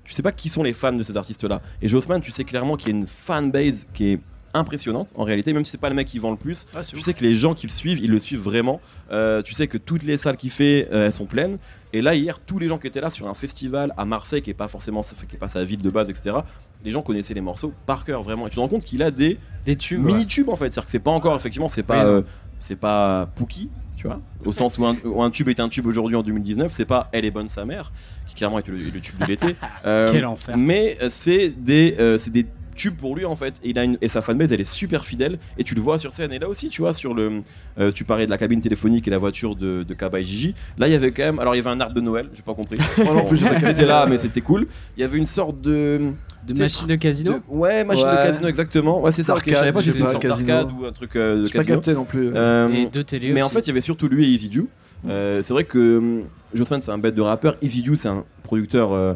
tu 0.06 0.14
sais 0.14 0.22
pas 0.22 0.32
qui 0.32 0.48
sont 0.50 0.64
les 0.64 0.74
fans 0.74 0.94
de 0.94 1.04
ces 1.04 1.18
artistes-là. 1.18 1.62
Et 1.82 1.88
Jossman, 1.90 2.22
tu 2.22 2.32
sais 2.32 2.44
clairement 2.46 2.78
qu'il 2.78 2.90
y 2.90 2.96
a 2.96 2.98
une 2.98 3.08
fanbase 3.08 3.86
qui 3.94 4.12
est 4.14 4.20
impressionnante 4.54 5.10
en 5.16 5.24
réalité, 5.26 5.52
même 5.52 5.66
si 5.66 5.72
c'est 5.72 5.78
pas 5.82 5.90
le 5.90 5.96
mec 5.96 6.08
qui 6.08 6.18
vend 6.20 6.32
le 6.32 6.38
plus. 6.38 6.66
Tu 6.88 7.02
sais 7.02 7.14
que 7.14 7.24
les 7.24 7.36
gens 7.36 7.54
qui 7.56 7.68
le 7.68 7.72
suivent, 7.74 8.00
ils 8.00 8.10
le 8.10 8.20
suivent 8.20 8.40
vraiment. 8.40 8.80
Euh, 9.12 9.42
tu 9.42 9.54
sais 9.54 9.68
que 9.68 9.78
toutes 9.78 10.04
les 10.04 10.18
salles 10.18 10.38
qu'il 10.38 10.50
fait, 10.50 10.88
euh, 10.94 11.08
elles 11.08 11.12
sont 11.12 11.26
pleines. 11.26 11.58
Et 11.92 12.02
là, 12.02 12.16
hier, 12.16 12.40
tous 12.40 12.58
les 12.58 12.68
gens 12.70 12.78
qui 12.78 12.88
étaient 12.88 13.02
là 13.02 13.10
sur 13.10 13.28
un 13.28 13.34
festival 13.34 13.94
à 13.98 14.06
Marseille, 14.06 14.42
qui 14.42 14.50
est 14.50 14.54
pas 14.54 14.70
forcément 14.70 15.02
qui 15.02 15.36
est 15.36 15.40
pas 15.40 15.50
sa 15.50 15.66
ville 15.66 15.82
de 15.82 15.90
base, 15.90 16.10
etc., 16.10 16.38
les 16.86 16.92
gens 16.92 17.02
connaissaient 17.02 17.34
les 17.34 17.42
morceaux 17.42 17.74
par 17.86 18.06
cœur, 18.06 18.22
vraiment. 18.24 18.48
Et 18.48 18.50
tu 18.50 18.56
te 18.56 18.60
rends 18.62 18.68
compte 18.70 18.86
qu'il 18.86 19.04
a 19.04 19.12
des 19.12 19.38
Des 19.66 19.76
tubes. 19.76 20.06
ouais. 20.06 20.14
mini-tubes 20.14 20.50
en 20.50 20.56
fait. 20.56 20.66
C'est-à-dire 20.70 20.86
que 20.86 20.92
c'est 20.92 21.00
pas 21.00 21.12
encore, 21.12 21.36
effectivement, 21.36 21.68
c'est 21.68 21.84
pas, 21.84 22.06
Oui, 22.06 22.12
euh, 22.12 22.22
c'est 22.60 22.76
pas 22.78 23.28
Pookie, 23.36 23.70
tu 24.06 24.12
vois, 24.12 24.22
au 24.46 24.52
sens 24.52 24.78
où 24.78 24.86
un, 24.86 24.96
où 25.04 25.24
un 25.24 25.32
tube 25.32 25.50
est 25.50 25.60
un 25.60 25.70
tube 25.70 25.88
aujourd'hui 25.88 26.16
en 26.16 26.22
2019, 26.24 26.72
c'est 26.72 26.86
pas 26.86 27.10
Elle 27.12 27.26
est 27.26 27.32
bonne 27.32 27.48
sa 27.48 27.66
mère, 27.66 27.92
qui 28.28 28.36
clairement 28.36 28.60
est 28.60 28.68
le, 28.68 28.78
le 28.78 29.00
tube 29.00 29.18
de 29.20 29.26
l'été. 29.26 29.56
Euh, 29.86 30.10
Quel 30.12 30.26
enfer. 30.26 30.58
mais 30.58 30.98
euh, 31.02 31.10
c'est 31.10 31.50
des, 31.50 31.96
euh, 32.00 32.18
c'est 32.18 32.32
des 32.32 32.46
tubes 32.76 32.96
pour 32.96 33.16
lui 33.16 33.26
en 33.26 33.36
fait. 33.36 33.54
Et, 33.64 33.70
il 33.70 33.80
a 33.80 33.84
une, 33.84 33.98
et 34.02 34.10
sa 34.10 34.22
fanbase 34.22 34.52
elle 34.52 34.62
est 34.62 34.72
super 34.72 35.06
fidèle. 35.06 35.38
Et 35.58 35.64
tu 35.64 35.76
le 35.76 35.82
vois 35.82 36.00
sur 36.00 36.12
scène. 36.14 36.32
Et 36.34 36.40
là 36.40 36.48
aussi, 36.50 36.70
tu 36.70 36.82
vois, 36.82 36.94
sur 36.94 37.14
le. 37.14 37.42
euh, 37.80 37.92
tu 37.92 38.04
parlais 38.04 38.26
de 38.26 38.32
la 38.32 38.38
cabine 38.38 38.62
téléphonique 38.62 39.08
et 39.08 39.12
la 39.12 39.18
voiture 39.18 39.56
de, 39.56 39.84
de 39.84 39.94
Kaba 39.94 40.20
et 40.20 40.24
Gigi. 40.24 40.54
Là, 40.78 40.88
il 40.88 40.92
y 40.92 40.96
avait 40.96 41.12
quand 41.12 41.24
même. 41.24 41.40
Alors, 41.40 41.56
il 41.56 41.60
y 41.60 41.62
avait 41.62 41.70
un 41.70 41.80
arbre 41.80 41.94
de 41.94 42.02
Noël, 42.02 42.30
j'ai 42.34 42.42
pas 42.42 42.54
compris. 42.54 42.78
Moi 43.04 43.14
non 43.14 43.26
plus, 43.26 43.38
je 43.38 43.46
sais 43.46 43.56
que 43.56 43.62
c'était 43.62 43.86
là, 43.86 44.06
mais 44.08 44.18
c'était 44.18 44.42
cool. 44.42 44.68
Il 44.98 45.02
y 45.02 45.04
avait 45.04 45.18
une 45.18 45.26
sorte 45.26 45.62
de. 45.62 46.12
De 46.48 46.60
machine 46.60 46.88
de 46.88 46.96
casino 46.96 47.34
de- 47.34 47.42
ouais, 47.50 47.84
machine 47.84 48.06
de 48.08 48.16
casino, 48.16 48.48
exactement. 48.48 49.02
Ouais, 49.02 49.12
c'est 49.12 49.24
ça. 49.24 49.36
ok, 49.36 49.44
je 49.48 49.56
savais 49.56 49.72
pas 49.74 49.82
que 49.82 49.86
D'arcade, 49.86 50.38
c'était 50.38 50.46
casino. 50.46 50.72
ou 50.82 50.86
un 50.86 50.92
truc 50.92 51.16
euh, 51.16 51.40
de 51.40 51.44
J'ai 51.46 51.52
pas 51.52 51.60
casino. 51.60 51.76
capté 51.76 51.94
non 51.94 52.04
plus. 52.06 52.32
Euh, 52.36 52.70
Et 52.70 52.86
deux 52.88 53.04
télés 53.04 53.32
mais 53.32 53.42
en 53.42 53.50
fait, 53.50 53.62
il 53.62 53.68
y 53.68 53.72
avait 53.72 53.82
surtout 53.82 54.08
lui 54.08 54.26
et 54.26 54.30
Easy 54.30 54.50
Dew. 54.50 54.66
Euh, 55.08 55.42
c'est 55.42 55.54
vrai 55.54 55.64
que 55.66 56.22
Jossman, 56.54 56.82
c'est 56.82 56.92
un 56.92 56.98
bête 56.98 57.16
de 57.16 57.22
rappeur. 57.22 57.58
Easy 57.62 57.82
Dew, 57.82 57.96
c'est 57.96 58.08
un 58.10 58.24
producteur. 58.44 58.94
euh, 58.94 59.14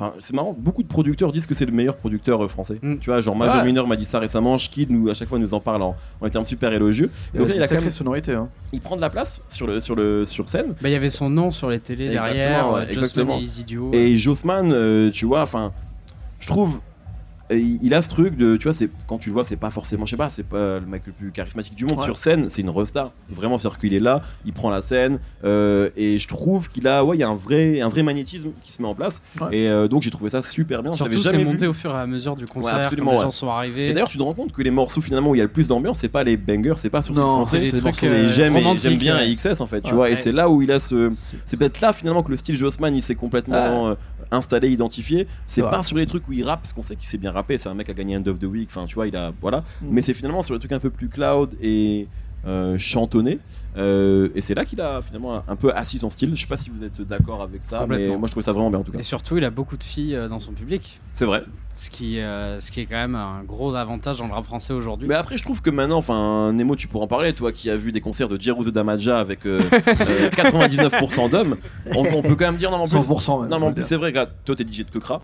Enfin, 0.00 0.12
c'est 0.20 0.32
marrant, 0.32 0.54
beaucoup 0.56 0.84
de 0.84 0.86
producteurs 0.88 1.32
disent 1.32 1.48
que 1.48 1.56
c'est 1.56 1.66
le 1.66 1.72
meilleur 1.72 1.96
producteur 1.96 2.44
euh, 2.44 2.46
français. 2.46 2.78
Mm. 2.82 2.98
Tu 3.00 3.10
vois, 3.10 3.20
genre 3.20 3.34
Major 3.34 3.56
Ouais. 3.56 3.64
Minor 3.64 3.88
m'a 3.88 3.96
dit 3.96 4.04
ça 4.04 4.20
récemment, 4.20 4.56
Schkid 4.56 4.92
nous 4.92 5.08
à 5.10 5.14
chaque 5.14 5.28
fois 5.28 5.40
nous 5.40 5.54
en 5.54 5.58
parle 5.60 5.82
en, 5.82 5.96
en 6.20 6.28
termes 6.28 6.44
super 6.44 6.72
élogieux. 6.72 7.10
Et 7.34 7.38
donc 7.38 7.48
là, 7.48 7.56
il 7.56 7.62
a 7.64 7.66
quand 7.66 7.80
même, 7.80 7.90
sonorité. 7.90 8.32
Hein. 8.34 8.46
il 8.72 8.80
prend 8.80 8.94
de 8.94 9.00
la 9.00 9.10
place 9.10 9.42
sur 9.48 9.66
le 9.66 9.80
sur 9.80 9.96
le 9.96 10.24
sur 10.24 10.48
scène. 10.48 10.76
Bah, 10.80 10.88
il 10.88 10.92
y 10.92 10.94
avait 10.94 11.08
son 11.10 11.28
nom 11.28 11.50
sur 11.50 11.68
les 11.68 11.80
télés 11.80 12.04
Exactement, 12.10 12.32
derrière. 12.32 12.74
euh, 12.74 12.86
exactement. 12.88 13.38
et 13.40 13.42
Easy 13.42 13.64
Duo. 13.64 13.90
Et 13.92 14.16
Jossman, 14.16 14.70
euh, 14.70 15.10
tu 15.10 15.26
vois, 15.26 15.42
enfin, 15.42 15.72
je 16.38 16.46
trouve. 16.46 16.80
Il 17.50 17.94
a 17.94 18.02
ce 18.02 18.10
truc 18.10 18.36
de, 18.36 18.58
tu 18.58 18.64
vois, 18.64 18.74
c'est 18.74 18.90
quand 19.06 19.16
tu 19.16 19.30
le 19.30 19.32
vois, 19.32 19.42
c'est 19.42 19.56
pas 19.56 19.70
forcément, 19.70 20.04
je 20.04 20.10
sais 20.10 20.16
pas, 20.18 20.28
c'est 20.28 20.42
pas 20.42 20.78
le 20.80 20.84
mec 20.86 21.00
le 21.06 21.12
plus 21.14 21.30
charismatique 21.30 21.74
du 21.74 21.86
monde 21.86 21.98
Ouais. 21.98 22.04
sur 22.04 22.18
scène, 22.18 22.50
c'est 22.50 22.60
une 22.60 22.68
resta. 22.68 23.10
Vraiment, 23.30 23.56
c'est-à-dire 23.56 23.78
qu'il 23.78 23.94
est 23.94 24.00
là, 24.00 24.20
il 24.44 24.52
prend 24.52 24.68
la 24.68 24.82
scène, 24.82 25.18
euh, 25.44 25.88
et 25.96 26.18
je 26.18 26.28
trouve 26.28 26.68
qu'il 26.68 26.86
a, 26.86 27.02
ouais, 27.06 27.16
il 27.16 27.20
y 27.20 27.22
a 27.22 27.28
un 27.30 27.34
vrai, 27.34 27.80
un 27.80 27.88
vrai 27.88 28.02
magnétisme 28.02 28.50
qui 28.62 28.70
se 28.70 28.82
met 28.82 28.86
en 28.88 28.94
place. 28.94 29.22
Ouais. 29.40 29.46
Et 29.56 29.66
euh, 29.70 29.88
donc 29.88 30.02
j'ai 30.02 30.10
trouvé 30.10 30.28
ça 30.28 30.42
super 30.42 30.82
bien. 30.82 30.92
Surtout, 30.92 31.16
c'est 31.16 31.30
jamais 31.30 31.42
monté 31.46 31.64
vu. 31.64 31.68
au 31.68 31.72
fur 31.72 31.90
et 31.90 31.94
à 31.98 32.06
mesure 32.06 32.36
du 32.36 32.44
concert. 32.44 32.74
absolument, 32.74 33.06
quand 33.06 33.12
les 33.12 33.16
ouais. 33.20 33.24
gens 33.24 33.30
sont 33.30 33.46
Et 33.46 33.50
arrivés. 33.50 33.92
d'ailleurs, 33.94 34.08
tu 34.10 34.18
te 34.18 34.22
rends 34.22 34.34
compte 34.34 34.52
que 34.52 34.60
les 34.60 34.70
morceaux 34.70 35.00
finalement 35.00 35.30
où 35.30 35.34
il 35.34 35.38
y 35.38 35.40
a 35.40 35.44
le 35.44 35.50
plus 35.50 35.68
d'ambiance, 35.68 36.00
c'est 36.00 36.08
pas 36.10 36.24
les 36.24 36.36
bangers, 36.36 36.74
c'est 36.76 36.90
pas 36.90 37.00
sur 37.00 37.14
Non, 37.14 37.22
français, 37.46 37.60
c'est 37.62 37.70
c'est 37.70 37.76
trucs, 37.80 37.94
c'est 37.94 38.10
euh, 38.10 38.28
j'aime 38.28 38.58
et- 38.58 38.96
bien 38.96 39.16
ouais. 39.16 39.30
et 39.30 39.34
XS 39.34 39.62
en 39.62 39.66
fait, 39.66 39.80
tu 39.80 39.92
Ouais. 39.92 39.96
vois. 39.96 40.08
Et 40.10 40.12
Ouais. 40.12 40.18
c'est 40.20 40.32
là 40.32 40.50
où 40.50 40.60
il 40.60 40.70
a 40.70 40.78
ce, 40.80 41.10
C'est- 41.14 41.38
c'est 41.46 41.56
peut-être 41.56 41.80
là 41.80 41.94
finalement 41.94 42.22
que 42.22 42.30
le 42.30 42.36
style 42.36 42.58
Jossman 42.58 42.94
il 42.94 43.00
s'est 43.00 43.14
complètement 43.14 43.88
euh, 43.88 43.94
installé, 44.30 44.70
identifié. 44.70 45.26
C'est 45.46 45.62
pas 45.62 45.82
sur 45.82 45.96
les 45.96 46.06
trucs 46.06 46.26
où 46.28 46.32
il 46.32 46.44
rappe, 46.44 46.62
parce 46.62 46.72
qu'on 46.72 46.82
sait 46.82 46.96
qu'il 46.96 47.08
sait 47.08 47.18
bien 47.18 47.30
rapper, 47.30 47.58
c'est 47.58 47.68
un 47.68 47.74
mec 47.74 47.86
qui 47.86 47.90
a 47.90 47.94
gagné 47.94 48.14
un 48.14 48.20
Dove 48.20 48.38
the 48.38 48.44
Week, 48.44 48.68
enfin 48.70 48.86
tu 48.86 48.94
vois, 48.94 49.06
il 49.08 49.16
a. 49.16 49.32
Voilà. 49.40 49.64
Mm. 49.80 49.86
Mais 49.90 50.02
c'est 50.02 50.14
finalement 50.14 50.42
sur 50.42 50.54
les 50.54 50.60
trucs 50.60 50.72
un 50.72 50.80
peu 50.80 50.90
plus 50.90 51.08
cloud 51.08 51.54
et 51.60 52.06
chantonné. 52.76 53.38
Euh, 53.76 54.28
et 54.34 54.40
c'est 54.40 54.54
là 54.54 54.64
qu'il 54.64 54.80
a 54.80 55.00
finalement 55.02 55.36
un, 55.36 55.44
un 55.46 55.56
peu 55.56 55.72
assis 55.72 55.98
son 55.98 56.10
style. 56.10 56.34
Je 56.34 56.40
sais 56.40 56.46
pas 56.46 56.56
si 56.56 56.70
vous 56.70 56.82
êtes 56.82 57.00
d'accord 57.02 57.42
avec 57.42 57.62
ça, 57.62 57.86
mais 57.86 58.08
moi 58.16 58.26
je 58.26 58.32
trouve 58.32 58.42
ça 58.42 58.52
vraiment 58.52 58.70
bien 58.70 58.80
en 58.80 58.82
tout 58.82 58.92
cas. 58.92 58.98
Et 58.98 59.04
surtout, 59.04 59.36
il 59.36 59.44
a 59.44 59.50
beaucoup 59.50 59.76
de 59.76 59.82
filles 59.84 60.16
euh, 60.16 60.28
dans 60.28 60.40
son 60.40 60.52
public. 60.52 61.00
C'est 61.12 61.24
vrai. 61.24 61.44
Ce 61.74 61.90
qui, 61.90 62.18
euh, 62.18 62.58
ce 62.58 62.72
qui 62.72 62.80
est 62.80 62.86
quand 62.86 62.96
même 62.96 63.14
un 63.14 63.44
gros 63.44 63.74
avantage 63.74 64.18
dans 64.18 64.26
le 64.26 64.32
rap 64.32 64.44
français 64.44 64.72
aujourd'hui. 64.72 65.06
Mais 65.06 65.14
après, 65.14 65.36
je 65.38 65.44
trouve 65.44 65.62
que 65.62 65.70
maintenant, 65.70 65.98
enfin, 65.98 66.52
Nemo, 66.52 66.74
tu 66.74 66.88
pourras 66.88 67.04
en 67.04 67.08
parler, 67.08 67.32
toi 67.34 67.52
qui 67.52 67.70
as 67.70 67.76
vu 67.76 67.92
des 67.92 68.00
concerts 68.00 68.28
de 68.28 68.40
Jeruzo 68.40 68.72
Damaja 68.72 69.20
avec 69.20 69.46
euh, 69.46 69.60
euh, 69.72 70.30
99% 70.30 71.30
d'hommes, 71.30 71.56
on, 71.94 72.00
on 72.00 72.22
peut 72.22 72.34
quand 72.34 72.46
même 72.46 72.56
dire 72.56 72.72
non, 72.72 72.78
mais 72.78 72.82
en 72.82 72.86
plus, 73.04 73.08
100% 73.08 73.42
même, 73.42 73.50
Non, 73.50 73.60
mais 73.60 73.66
en 73.66 73.72
plus, 73.72 73.84
c'est 73.84 73.96
vrai, 73.96 74.12
toi, 74.12 74.56
t'es 74.56 74.64
DJ 74.64 74.78
de 74.78 74.90
Kekra. 74.90 75.22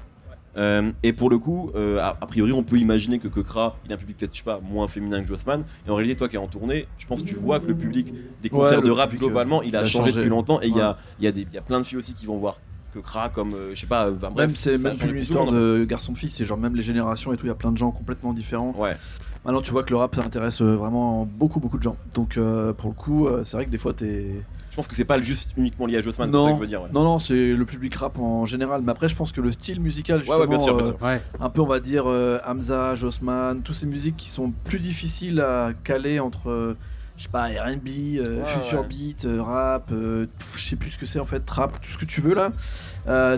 Euh, 0.56 0.92
et 1.02 1.12
pour 1.12 1.30
le 1.30 1.38
coup, 1.38 1.70
euh, 1.74 1.98
a, 1.98 2.16
a 2.20 2.26
priori, 2.26 2.52
on 2.52 2.62
peut 2.62 2.76
imaginer 2.78 3.18
que 3.18 3.28
Kekra, 3.28 3.76
il 3.84 3.92
a 3.92 3.96
un 3.96 3.98
public 3.98 4.16
peut-être, 4.18 4.32
je 4.34 4.38
sais 4.38 4.44
pas, 4.44 4.60
moins 4.62 4.86
féminin 4.86 5.20
que 5.20 5.26
Jossman. 5.26 5.64
Et 5.86 5.90
en 5.90 5.94
réalité, 5.96 6.16
toi 6.16 6.28
qui 6.28 6.36
es 6.36 6.38
en 6.38 6.46
tournée, 6.46 6.86
je 6.98 7.06
pense 7.06 7.22
que 7.22 7.28
tu 7.28 7.34
vois 7.34 7.58
que 7.60 7.66
le 7.66 7.74
public 7.74 8.12
des 8.42 8.48
concerts 8.50 8.78
Ouais, 8.80 8.84
de 8.86 8.90
rap, 8.90 9.10
public, 9.10 9.26
globalement, 9.26 9.60
euh, 9.60 9.64
il 9.66 9.74
a, 9.76 9.80
il 9.80 9.84
a 9.84 9.86
changé, 9.86 10.10
changé. 10.10 10.20
depuis 10.20 10.30
longtemps. 10.30 10.60
Et 10.62 10.68
il 10.68 10.76
y, 10.76 10.80
a, 10.80 10.96
y, 11.20 11.26
a 11.26 11.32
des- 11.32 11.46
y 11.52 11.58
a 11.58 11.62
plein 11.62 11.80
de 11.80 11.84
filles 11.84 11.98
aussi 11.98 12.14
qui 12.14 12.26
vont 12.26 12.36
voir 12.36 12.58
Kekra 12.94 13.28
comme, 13.30 13.54
euh, 13.54 13.74
je 13.74 13.80
sais 13.80 13.86
pas, 13.88 14.08
enfin, 14.10 14.30
bref. 14.30 14.46
Même 14.48 14.50
c'est 14.56 14.78
même 14.78 14.96
plus 14.96 15.10
une 15.10 15.18
histoire 15.18 15.50
de 15.50 15.84
garçon-fille, 15.88 16.30
c'est 16.30 16.44
genre 16.44 16.58
même 16.58 16.76
les 16.76 16.82
générations 16.82 17.32
et 17.32 17.36
tout, 17.36 17.46
il 17.46 17.48
y 17.48 17.52
a 17.52 17.56
plein 17.56 17.72
de 17.72 17.78
gens 17.78 17.90
complètement 17.90 18.32
différents. 18.32 18.72
Ouais. 18.78 18.96
Maintenant 19.44 19.60
tu 19.60 19.72
vois 19.72 19.82
que 19.82 19.90
le 19.90 19.96
rap 19.96 20.14
ça 20.14 20.22
intéresse 20.22 20.62
euh, 20.62 20.74
vraiment 20.76 21.26
beaucoup 21.26 21.60
beaucoup 21.60 21.76
de 21.76 21.82
gens. 21.82 21.96
Donc 22.14 22.36
euh, 22.38 22.72
pour 22.72 22.88
le 22.90 22.94
coup, 22.94 23.26
euh, 23.26 23.42
c'est 23.44 23.56
vrai 23.56 23.66
que 23.66 23.70
des 23.70 23.76
fois 23.78 23.92
t'es. 23.92 24.26
Je 24.74 24.76
pense 24.76 24.88
que 24.88 24.96
c'est 24.96 25.04
pas 25.04 25.22
juste 25.22 25.50
uniquement 25.56 25.86
lié 25.86 25.98
à 25.98 26.00
Jossman, 26.00 26.28
c'est 26.32 26.36
ça 26.36 26.42
que 26.42 26.48
Non, 26.50 26.54
je 26.56 26.60
veux 26.60 26.66
dire. 26.66 26.82
ouais. 26.82 26.88
non, 26.92 27.04
non, 27.04 27.20
c'est 27.20 27.52
le 27.54 27.64
public 27.64 27.94
rap 27.94 28.18
en 28.18 28.44
général. 28.44 28.82
Mais 28.82 28.90
après, 28.90 29.06
je 29.06 29.14
pense 29.14 29.30
que 29.30 29.40
le 29.40 29.52
style 29.52 29.78
musical, 29.80 30.16
Ouais, 30.16 30.22
justement, 30.24 30.40
ouais, 30.40 30.46
bien 30.48 30.58
sûr, 30.58 30.74
bien 30.76 30.84
euh, 30.84 30.88
sûr. 30.88 31.00
Ouais. 31.00 31.22
un 31.38 31.48
peu, 31.48 31.60
on 31.60 31.66
va 31.66 31.78
dire, 31.78 32.06
euh, 32.08 32.40
Hamza, 32.44 32.96
Jossman, 32.96 33.62
toutes 33.62 33.76
ces 33.76 33.86
musiques 33.86 34.16
qui 34.16 34.28
sont 34.30 34.52
plus 34.64 34.80
difficiles 34.80 35.38
à 35.40 35.70
caler 35.84 36.18
entre, 36.18 36.50
euh, 36.50 36.76
je 37.16 37.22
sais 37.22 37.28
pas, 37.28 37.44
RB, 37.44 37.86
Ouais, 37.86 38.44
future 38.46 38.80
ouais. 38.80 38.86
beat, 38.88 39.24
rap, 39.38 39.92
je 39.92 40.26
sais 40.60 40.74
plus 40.74 40.90
ce 40.90 40.98
que 40.98 41.06
c'est 41.06 41.20
en 41.20 41.24
fait, 41.24 41.38
trap, 41.46 41.80
tout 41.80 41.92
ce 41.92 41.96
que 41.96 42.04
tu 42.04 42.20
veux 42.20 42.34
là. 42.34 42.50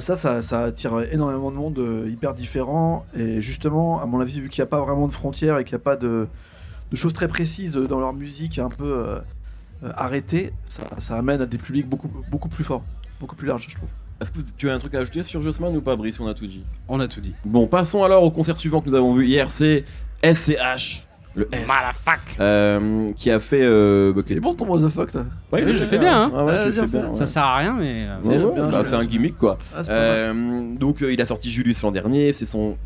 Ça, 0.01 0.17
ça, 0.17 0.41
ça 0.41 0.63
attire 0.63 0.99
énormément 1.13 1.51
de 1.51 1.57
monde 1.57 2.07
hyper 2.09 2.33
différent. 2.33 3.05
Et 3.15 3.43
justement, 3.43 4.01
à 4.01 4.07
mon 4.07 4.21
avis, 4.21 4.41
vu 4.41 4.49
qu'il 4.49 4.63
n'y 4.63 4.69
a 4.69 4.71
pas 4.71 4.81
vraiment 4.81 5.07
de 5.07 5.13
frontières 5.13 5.59
et 5.59 5.65
qu'il 5.65 5.75
n'y 5.77 5.83
a 5.83 5.85
pas 5.85 5.97
de, 5.97 6.29
de 6.91 6.97
choses 6.97 7.13
très 7.13 7.29
précises 7.29 7.75
dans 7.75 8.01
leur 8.01 8.15
musique 8.15 8.59
un 8.59 8.71
peu 8.71 9.19
euh, 9.87 9.93
arrêtées, 9.97 10.53
ça, 10.65 10.83
ça 10.99 11.17
amène 11.17 11.41
à 11.41 11.47
des 11.47 11.59
publics 11.59 11.89
beaucoup, 11.89 12.11
beaucoup 12.31 12.49
plus 12.49 12.65
forts, 12.65 12.83
beaucoup 13.21 13.37
plus 13.37 13.47
larges, 13.49 13.67
je 13.69 13.77
trouve. 13.77 13.89
Est-ce 14.21 14.31
que 14.31 14.39
vous- 14.39 14.45
tu 14.57 14.71
as 14.71 14.75
un 14.75 14.79
truc 14.79 14.95
à 14.95 15.01
ajouter 15.01 15.23
sur 15.23 15.43
Jossman 15.43 15.77
ou 15.77 15.81
pas, 15.83 15.95
Brice? 15.97 16.19
On 16.21 16.27
a 16.27 16.35
tout 16.35 16.47
dit. 16.47 16.63
On 16.89 17.01
a 17.01 17.09
tout 17.09 17.21
dit. 17.21 17.35
Bon, 17.45 17.67
passons 17.67 18.03
alors 18.03 18.23
au 18.25 18.31
concert 18.31 18.57
suivant 18.57 18.81
que 18.81 18.89
nous 18.89 18.95
avons 18.95 19.13
vu 19.15 19.27
hier, 19.27 19.51
c'est 19.51 19.85
SCH, 20.23 21.03
le 21.35 21.49
S, 21.53 21.69
euh, 22.41 23.13
qui 23.15 23.31
a 23.31 23.39
fait. 23.41 23.61
Euh, 23.63 24.13
bah, 24.15 24.23
C'est 24.27 24.41
bon 24.41 24.55
ton 24.55 24.65
motherfucker, 24.67 25.13
toi 25.13 25.21
Ouais, 25.53 25.63
Oui, 25.65 25.71
il 25.71 25.75
je 25.75 25.81
le 25.81 25.87
fais 25.87 25.99
bien, 25.99 26.23
hein. 26.23 26.31
Ouais, 26.31 26.37
ouais, 26.39 26.45
Ouais, 26.45 26.63
bien 26.71 26.73
fais 26.73 26.81
fait. 26.81 26.87
bien, 26.87 27.09
ouais. 27.09 27.15
Ça 27.15 27.27
sert 27.27 27.43
à 27.43 27.57
rien, 27.59 27.75
mais. 27.79 28.07
euh, 28.09 28.21
Ouais, 28.23 28.39
ouais, 28.43 28.55
bien, 28.55 28.69
bah, 28.69 28.85
c'est 28.85 28.91
bien. 28.93 29.01
un 29.01 29.05
gimmick 29.05 29.37
quoi. 29.37 29.59
Ah. 29.77 29.83
Euh, 29.91 30.75
donc 30.77 31.03
euh, 31.03 31.13
il 31.13 31.21
a 31.21 31.27
sorti 31.27 31.51
Julius 31.51 31.83
l'an 31.83 31.91
dernier, 31.91 32.33
c'est 32.33 32.47
son 32.47 32.77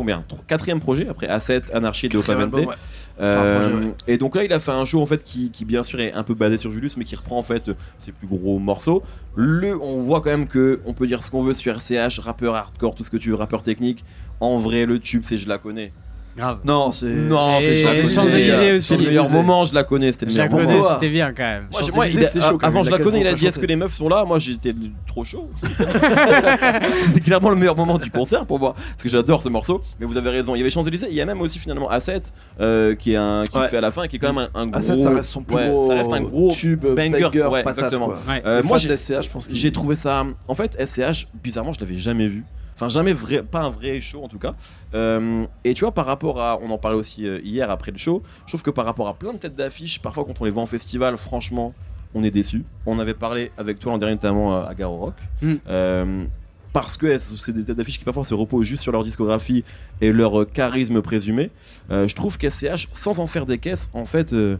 combien 0.00 0.24
quatrième 0.46 0.80
projet 0.80 1.08
après 1.10 1.26
A7, 1.26 1.74
Anarchie 1.74 2.06
et 2.06 2.08
De 2.08 2.16
ouais. 2.16 2.74
Euh, 3.20 3.80
ouais. 3.80 3.94
Et 4.06 4.16
donc 4.16 4.34
là 4.34 4.44
il 4.44 4.52
a 4.54 4.58
fait 4.58 4.70
un 4.70 4.86
show 4.86 5.02
en 5.02 5.04
fait 5.04 5.22
qui, 5.22 5.50
qui, 5.50 5.66
bien 5.66 5.82
sûr 5.82 6.00
est 6.00 6.14
un 6.14 6.22
peu 6.22 6.32
basé 6.32 6.56
sur 6.56 6.72
Julius 6.72 6.96
mais 6.96 7.04
qui 7.04 7.16
reprend 7.16 7.36
en 7.36 7.42
fait 7.42 7.70
ses 7.98 8.10
plus 8.10 8.26
gros 8.26 8.58
morceaux. 8.58 9.02
Le, 9.36 9.78
on 9.78 10.00
voit 10.00 10.22
quand 10.22 10.30
même 10.30 10.48
que 10.48 10.80
on 10.86 10.94
peut 10.94 11.06
dire 11.06 11.22
ce 11.22 11.30
qu'on 11.30 11.42
veut 11.42 11.52
sur 11.52 11.74
RCH, 11.76 12.18
rappeur 12.20 12.54
hardcore, 12.54 12.94
tout 12.94 13.04
ce 13.04 13.10
que 13.10 13.18
tu 13.18 13.28
veux, 13.28 13.34
rappeur 13.34 13.62
technique. 13.62 14.06
En 14.40 14.56
vrai 14.56 14.86
le 14.86 15.00
tube 15.00 15.22
c'est 15.22 15.36
je 15.36 15.50
la 15.50 15.58
connais. 15.58 15.92
Grave. 16.36 16.58
Non, 16.64 16.90
c'est. 16.90 17.06
Non, 17.06 17.58
Et 17.58 17.62
c'est 17.62 17.70
les 17.70 17.82
Champs-Élysées. 17.82 18.14
Champs-Élysées 18.14 18.72
aussi. 18.72 18.82
C'est 18.88 18.96
le 18.96 19.06
meilleur 19.06 19.28
moment, 19.30 19.64
je 19.64 19.74
la 19.74 19.82
connais, 19.84 20.12
c'était 20.12 20.26
le 20.26 20.32
Je 20.32 20.38
la 20.38 20.48
meilleur 20.48 20.60
moment. 20.68 20.80
connais, 20.80 20.88
c'était 20.94 21.08
bien 21.10 21.32
quand 21.32 21.42
même. 21.42 21.66
Moi, 21.72 21.80
j'ai- 21.84 21.92
moi, 21.92 22.06
il 22.06 22.12
Champs-Élysées, 22.12 22.24
a- 22.26 22.32
c'était 22.32 22.46
chaud 22.46 22.58
quand 22.58 22.66
avant 22.66 22.74
même, 22.76 22.84
je 22.84 22.88
il 22.90 22.94
a 22.94 22.98
la 22.98 23.04
connais, 23.04 23.20
il 23.20 23.26
a 23.26 23.32
dit 23.34 23.46
est-ce 23.46 23.56
que 23.56 23.60
chanté. 23.62 23.66
les 23.66 23.76
meufs 23.76 23.94
sont 23.94 24.08
là? 24.08 24.24
Moi 24.24 24.38
j'étais 24.38 24.74
trop 25.06 25.24
chaud. 25.24 25.50
c'est 27.12 27.20
clairement 27.20 27.50
le 27.50 27.56
meilleur 27.56 27.76
moment 27.76 27.98
du 27.98 28.10
concert 28.10 28.46
pour 28.46 28.58
moi 28.58 28.74
parce 28.74 29.02
que 29.02 29.08
j'adore 29.08 29.42
ce 29.42 29.48
morceau. 29.48 29.82
Mais 29.98 30.06
vous 30.06 30.16
avez 30.16 30.30
raison, 30.30 30.54
il 30.54 30.58
y 30.58 30.60
avait 30.62 30.70
Champs-Élysées, 30.70 31.08
il 31.10 31.16
y 31.16 31.20
a 31.20 31.26
même 31.26 31.40
aussi 31.40 31.58
finalement 31.58 31.90
A7 31.90 32.32
euh, 32.60 32.94
qui 32.94 33.12
est 33.12 33.16
un 33.16 33.44
qui 33.50 33.58
Ouais. 33.58 33.68
fait 33.68 33.76
à 33.78 33.80
la 33.82 33.90
fin 33.90 34.06
qui 34.06 34.16
est 34.16 34.18
quand 34.18 34.32
même 34.32 34.48
un, 34.54 34.60
un 34.60 34.66
gros. 34.66 34.78
Ah, 34.78 34.82
ça, 34.82 34.98
ça 34.98 35.10
reste 35.10 35.30
son 35.30 35.42
plus 35.42 35.56
ouais, 35.56 35.68
gros. 35.68 35.88
ça 35.88 35.94
reste 35.94 36.12
un 36.12 36.20
gros 36.22 36.52
tube, 36.52 36.86
banger, 36.86 37.10
banger, 37.20 37.42
ouais, 37.46 37.62
patate, 37.62 37.84
exactement. 37.84 38.06
quoi. 38.06 38.18
Euh, 38.46 38.62
moi 38.62 38.78
j'ai 38.78 38.88
je 38.96 39.28
pense 39.28 39.48
j'ai 39.50 39.72
trouvé 39.72 39.96
ça. 39.96 40.24
En 40.48 40.54
fait, 40.54 40.76
SCH, 40.82 41.26
bizarrement, 41.42 41.72
je 41.72 41.80
l'avais 41.80 41.96
jamais 41.96 42.26
vu. 42.26 42.44
Enfin, 42.80 42.88
jamais 42.88 43.12
vrai, 43.12 43.42
pas 43.42 43.60
un 43.60 43.70
vrai 43.70 44.00
show 44.00 44.24
en 44.24 44.28
tout 44.28 44.38
cas. 44.38 44.54
Euh, 44.94 45.44
et 45.64 45.74
tu 45.74 45.84
vois, 45.84 45.92
par 45.92 46.06
rapport 46.06 46.40
à. 46.40 46.58
On 46.62 46.70
en 46.70 46.78
parlait 46.78 46.96
aussi 46.96 47.26
euh, 47.26 47.38
hier 47.44 47.70
après 47.70 47.92
le 47.92 47.98
show. 47.98 48.22
Je 48.46 48.52
trouve 48.52 48.62
que 48.62 48.70
par 48.70 48.86
rapport 48.86 49.08
à 49.08 49.14
plein 49.14 49.34
de 49.34 49.38
têtes 49.38 49.56
d'affiche, 49.56 50.00
parfois 50.00 50.24
quand 50.24 50.40
on 50.40 50.44
les 50.44 50.50
voit 50.50 50.62
en 50.62 50.66
festival, 50.66 51.16
franchement, 51.18 51.74
on 52.14 52.22
est 52.22 52.30
déçu. 52.30 52.64
On 52.86 52.98
avait 52.98 53.14
parlé 53.14 53.52
avec 53.58 53.78
toi 53.78 53.92
l'an 53.92 53.98
dernier, 53.98 54.14
notamment 54.14 54.56
euh, 54.56 54.64
à 54.64 54.74
Garo 54.74 54.96
Rock. 54.96 55.14
Mm. 55.42 55.54
Euh, 55.68 56.24
parce 56.72 56.96
que 56.96 57.18
c'est 57.18 57.52
des 57.52 57.64
têtes 57.64 57.76
d'affiche 57.76 57.98
qui 57.98 58.04
parfois 58.04 58.24
se 58.24 58.34
reposent 58.34 58.66
juste 58.66 58.82
sur 58.82 58.92
leur 58.92 59.04
discographie 59.04 59.64
et 60.00 60.12
leur 60.12 60.50
charisme 60.50 61.02
présumé. 61.02 61.50
Euh, 61.90 62.06
je 62.06 62.14
trouve 62.14 62.38
qu'SCH, 62.38 62.88
sans 62.92 63.18
en 63.18 63.26
faire 63.26 63.46
des 63.46 63.58
caisses, 63.58 63.90
en 63.92 64.04
fait, 64.04 64.32
euh, 64.32 64.56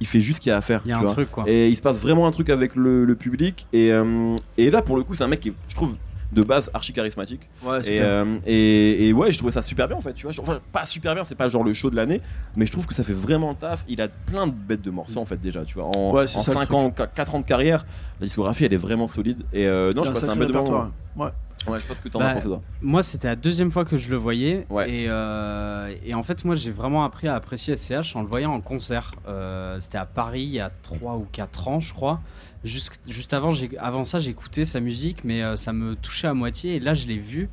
il 0.00 0.06
fait 0.06 0.20
juste 0.20 0.36
ce 0.36 0.40
qu'il 0.42 0.50
y 0.50 0.52
a 0.52 0.58
à 0.58 0.60
faire. 0.60 0.82
Il 0.84 0.90
y 0.90 0.92
a 0.92 0.98
un 0.98 1.02
vois. 1.02 1.12
truc 1.12 1.30
quoi. 1.30 1.44
Et 1.46 1.68
il 1.68 1.76
se 1.76 1.82
passe 1.82 1.98
vraiment 1.98 2.26
un 2.26 2.30
truc 2.30 2.50
avec 2.50 2.76
le, 2.76 3.04
le 3.04 3.14
public. 3.16 3.66
Et, 3.72 3.90
euh, 3.90 4.36
et 4.58 4.70
là, 4.70 4.82
pour 4.82 4.96
le 4.96 5.02
coup, 5.02 5.14
c'est 5.14 5.24
un 5.24 5.28
mec 5.28 5.40
qui, 5.40 5.48
est, 5.48 5.54
je 5.68 5.74
trouve, 5.74 5.96
de 6.32 6.42
base 6.42 6.70
archi 6.74 6.92
charismatique. 6.92 7.42
Ouais, 7.64 7.80
Et, 7.88 8.00
euh, 8.00 8.38
et, 8.46 9.08
et 9.08 9.12
ouais, 9.12 9.30
je 9.32 9.38
trouvais 9.38 9.52
ça 9.52 9.62
super 9.62 9.88
bien 9.88 9.96
en 9.96 10.00
fait. 10.00 10.12
Tu 10.14 10.26
vois, 10.26 10.34
enfin, 10.40 10.60
pas 10.72 10.86
super 10.86 11.14
bien, 11.14 11.24
c'est 11.24 11.34
pas 11.34 11.48
genre 11.48 11.64
le 11.64 11.72
show 11.72 11.90
de 11.90 11.96
l'année, 11.96 12.20
mais 12.56 12.66
je 12.66 12.72
trouve 12.72 12.86
que 12.86 12.94
ça 12.94 13.04
fait 13.04 13.12
vraiment 13.12 13.50
le 13.50 13.56
taf. 13.56 13.84
Il 13.88 14.00
a 14.00 14.08
plein 14.08 14.46
de 14.46 14.52
bêtes 14.52 14.82
de 14.82 14.90
morceaux 14.90 15.20
en 15.20 15.24
fait 15.24 15.40
déjà. 15.40 15.64
Tu 15.64 15.74
vois, 15.74 15.84
en, 15.96 16.12
Ouais, 16.12 16.26
c'est 16.26 16.38
en 16.38 16.42
ça, 16.42 16.52
le 16.52 16.58
5 16.60 16.72
ans, 16.72 16.90
4 16.90 17.34
ans 17.34 17.40
de 17.40 17.44
carrière, 17.46 17.86
la 18.20 18.26
discographie 18.26 18.64
elle 18.64 18.74
est 18.74 18.78
vraiment 18.78 19.08
solide. 19.08 19.42
Et 19.52 19.66
euh, 19.66 19.92
non, 19.92 20.04
je 20.04 20.10
passe 20.10 20.24
un 20.24 20.26
sacré 20.26 20.40
bête 20.40 20.48
de 20.48 20.52
moment. 20.54 20.90
Ouais. 21.16 21.28
Ouais, 21.66 21.78
je 21.78 21.94
ce 21.94 22.00
que 22.00 22.08
t'en 22.08 22.18
Bah, 22.20 22.28
as 22.30 22.34
pensé 22.34 22.46
toi. 22.46 22.60
Moi, 22.82 23.02
c'était 23.02 23.28
la 23.28 23.34
deuxième 23.34 23.72
fois 23.72 23.84
que 23.84 23.96
je 23.98 24.08
le 24.10 24.16
voyais. 24.16 24.66
Ouais. 24.70 24.88
Et, 24.88 25.06
euh, 25.08 25.92
et 26.04 26.14
en 26.14 26.22
fait, 26.22 26.44
moi, 26.44 26.54
j'ai 26.54 26.70
vraiment 26.70 27.04
appris 27.04 27.26
à 27.28 27.34
apprécier 27.34 27.74
SCH 27.74 28.14
en 28.14 28.20
le 28.22 28.28
voyant 28.28 28.52
en 28.52 28.60
concert. 28.60 29.12
Euh, 29.26 29.80
c'était 29.80 29.98
à 29.98 30.06
Paris 30.06 30.42
il 30.42 30.50
y 30.50 30.60
a 30.60 30.70
3 30.82 31.14
ou 31.16 31.26
4 31.32 31.68
ans, 31.68 31.80
je 31.80 31.92
crois. 31.92 32.20
Juste, 32.64 32.92
juste 33.08 33.32
avant, 33.32 33.52
j'ai- 33.52 33.70
avant 33.78 34.04
ça, 34.04 34.18
j'écoutais 34.18 34.64
sa 34.64 34.80
musique, 34.80 35.18
mais 35.24 35.42
euh, 35.42 35.56
ça 35.56 35.72
me 35.72 35.94
touchait 35.94 36.26
à 36.26 36.34
moitié. 36.34 36.76
Et 36.76 36.80
là, 36.80 36.94
je 36.94 37.06
l'ai 37.06 37.18
vu. 37.18 37.48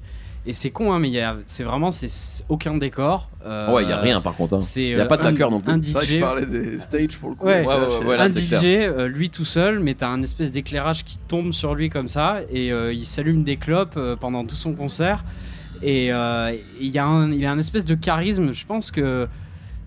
Et 0.46 0.52
c'est 0.52 0.72
con, 0.72 0.92
hein, 0.92 1.00
mais 1.00 1.08
il 1.10 1.14
y 1.14 1.22
a- 1.22 1.38
c'est 1.46 1.64
vraiment 1.64 1.90
c'est 1.92 2.10
c'est 2.10 2.44
aucun 2.50 2.76
décor. 2.76 3.30
Euh, 3.46 3.72
ouais, 3.72 3.84
il 3.84 3.90
y 3.90 3.94
a 3.94 4.00
rien 4.00 4.20
par 4.20 4.36
contre. 4.36 4.56
hein. 4.56 4.60
C'est, 4.60 4.90
Y 4.90 4.96
a 4.96 5.04
euh, 5.04 5.06
pas 5.06 5.16
de 5.16 5.24
backer 5.24 5.50
non 5.50 5.62
plus. 5.62 5.72
Un 5.72 5.78
vrai 5.80 6.02
que 6.02 6.12
je 6.12 6.18
DJ, 6.18 6.20
parlais 6.20 6.46
des 6.46 6.80
stages 6.82 7.18
pour 7.18 7.30
le 7.30 7.36
coup. 7.36 7.46
Ouais. 7.46 7.66
Ouais, 7.66 8.18
un 8.20 8.28
DJ, 8.30 8.64
euh, 8.66 9.08
lui 9.08 9.30
tout 9.30 9.46
seul, 9.46 9.80
mais 9.80 9.94
t'as 9.94 10.10
un 10.10 10.22
espèce 10.22 10.52
d'éclairage 10.52 11.06
qui 11.06 11.18
tombe 11.18 11.54
sur 11.54 11.76
lui 11.76 11.90
comme 11.90 12.08
ça, 12.10 12.42
et 12.52 12.74
euh, 12.74 12.92
il 12.92 13.06
s'allume 13.06 13.44
des 13.44 13.56
clopes 13.56 13.96
euh, 13.96 14.16
pendant 14.18 14.44
tout 14.46 14.58
son 14.58 14.74
concert. 14.74 15.24
Et 15.82 16.12
euh, 16.12 16.54
il 16.82 16.88
y 16.88 16.98
a 16.98 17.06
un, 17.06 17.32
il 17.32 17.46
a 17.46 17.52
un 17.52 17.60
espèce 17.60 17.86
de 17.86 17.96
charisme. 17.96 18.52
Je 18.54 18.66
pense 18.66 18.92
que, 18.92 19.02
euh, 19.02 19.26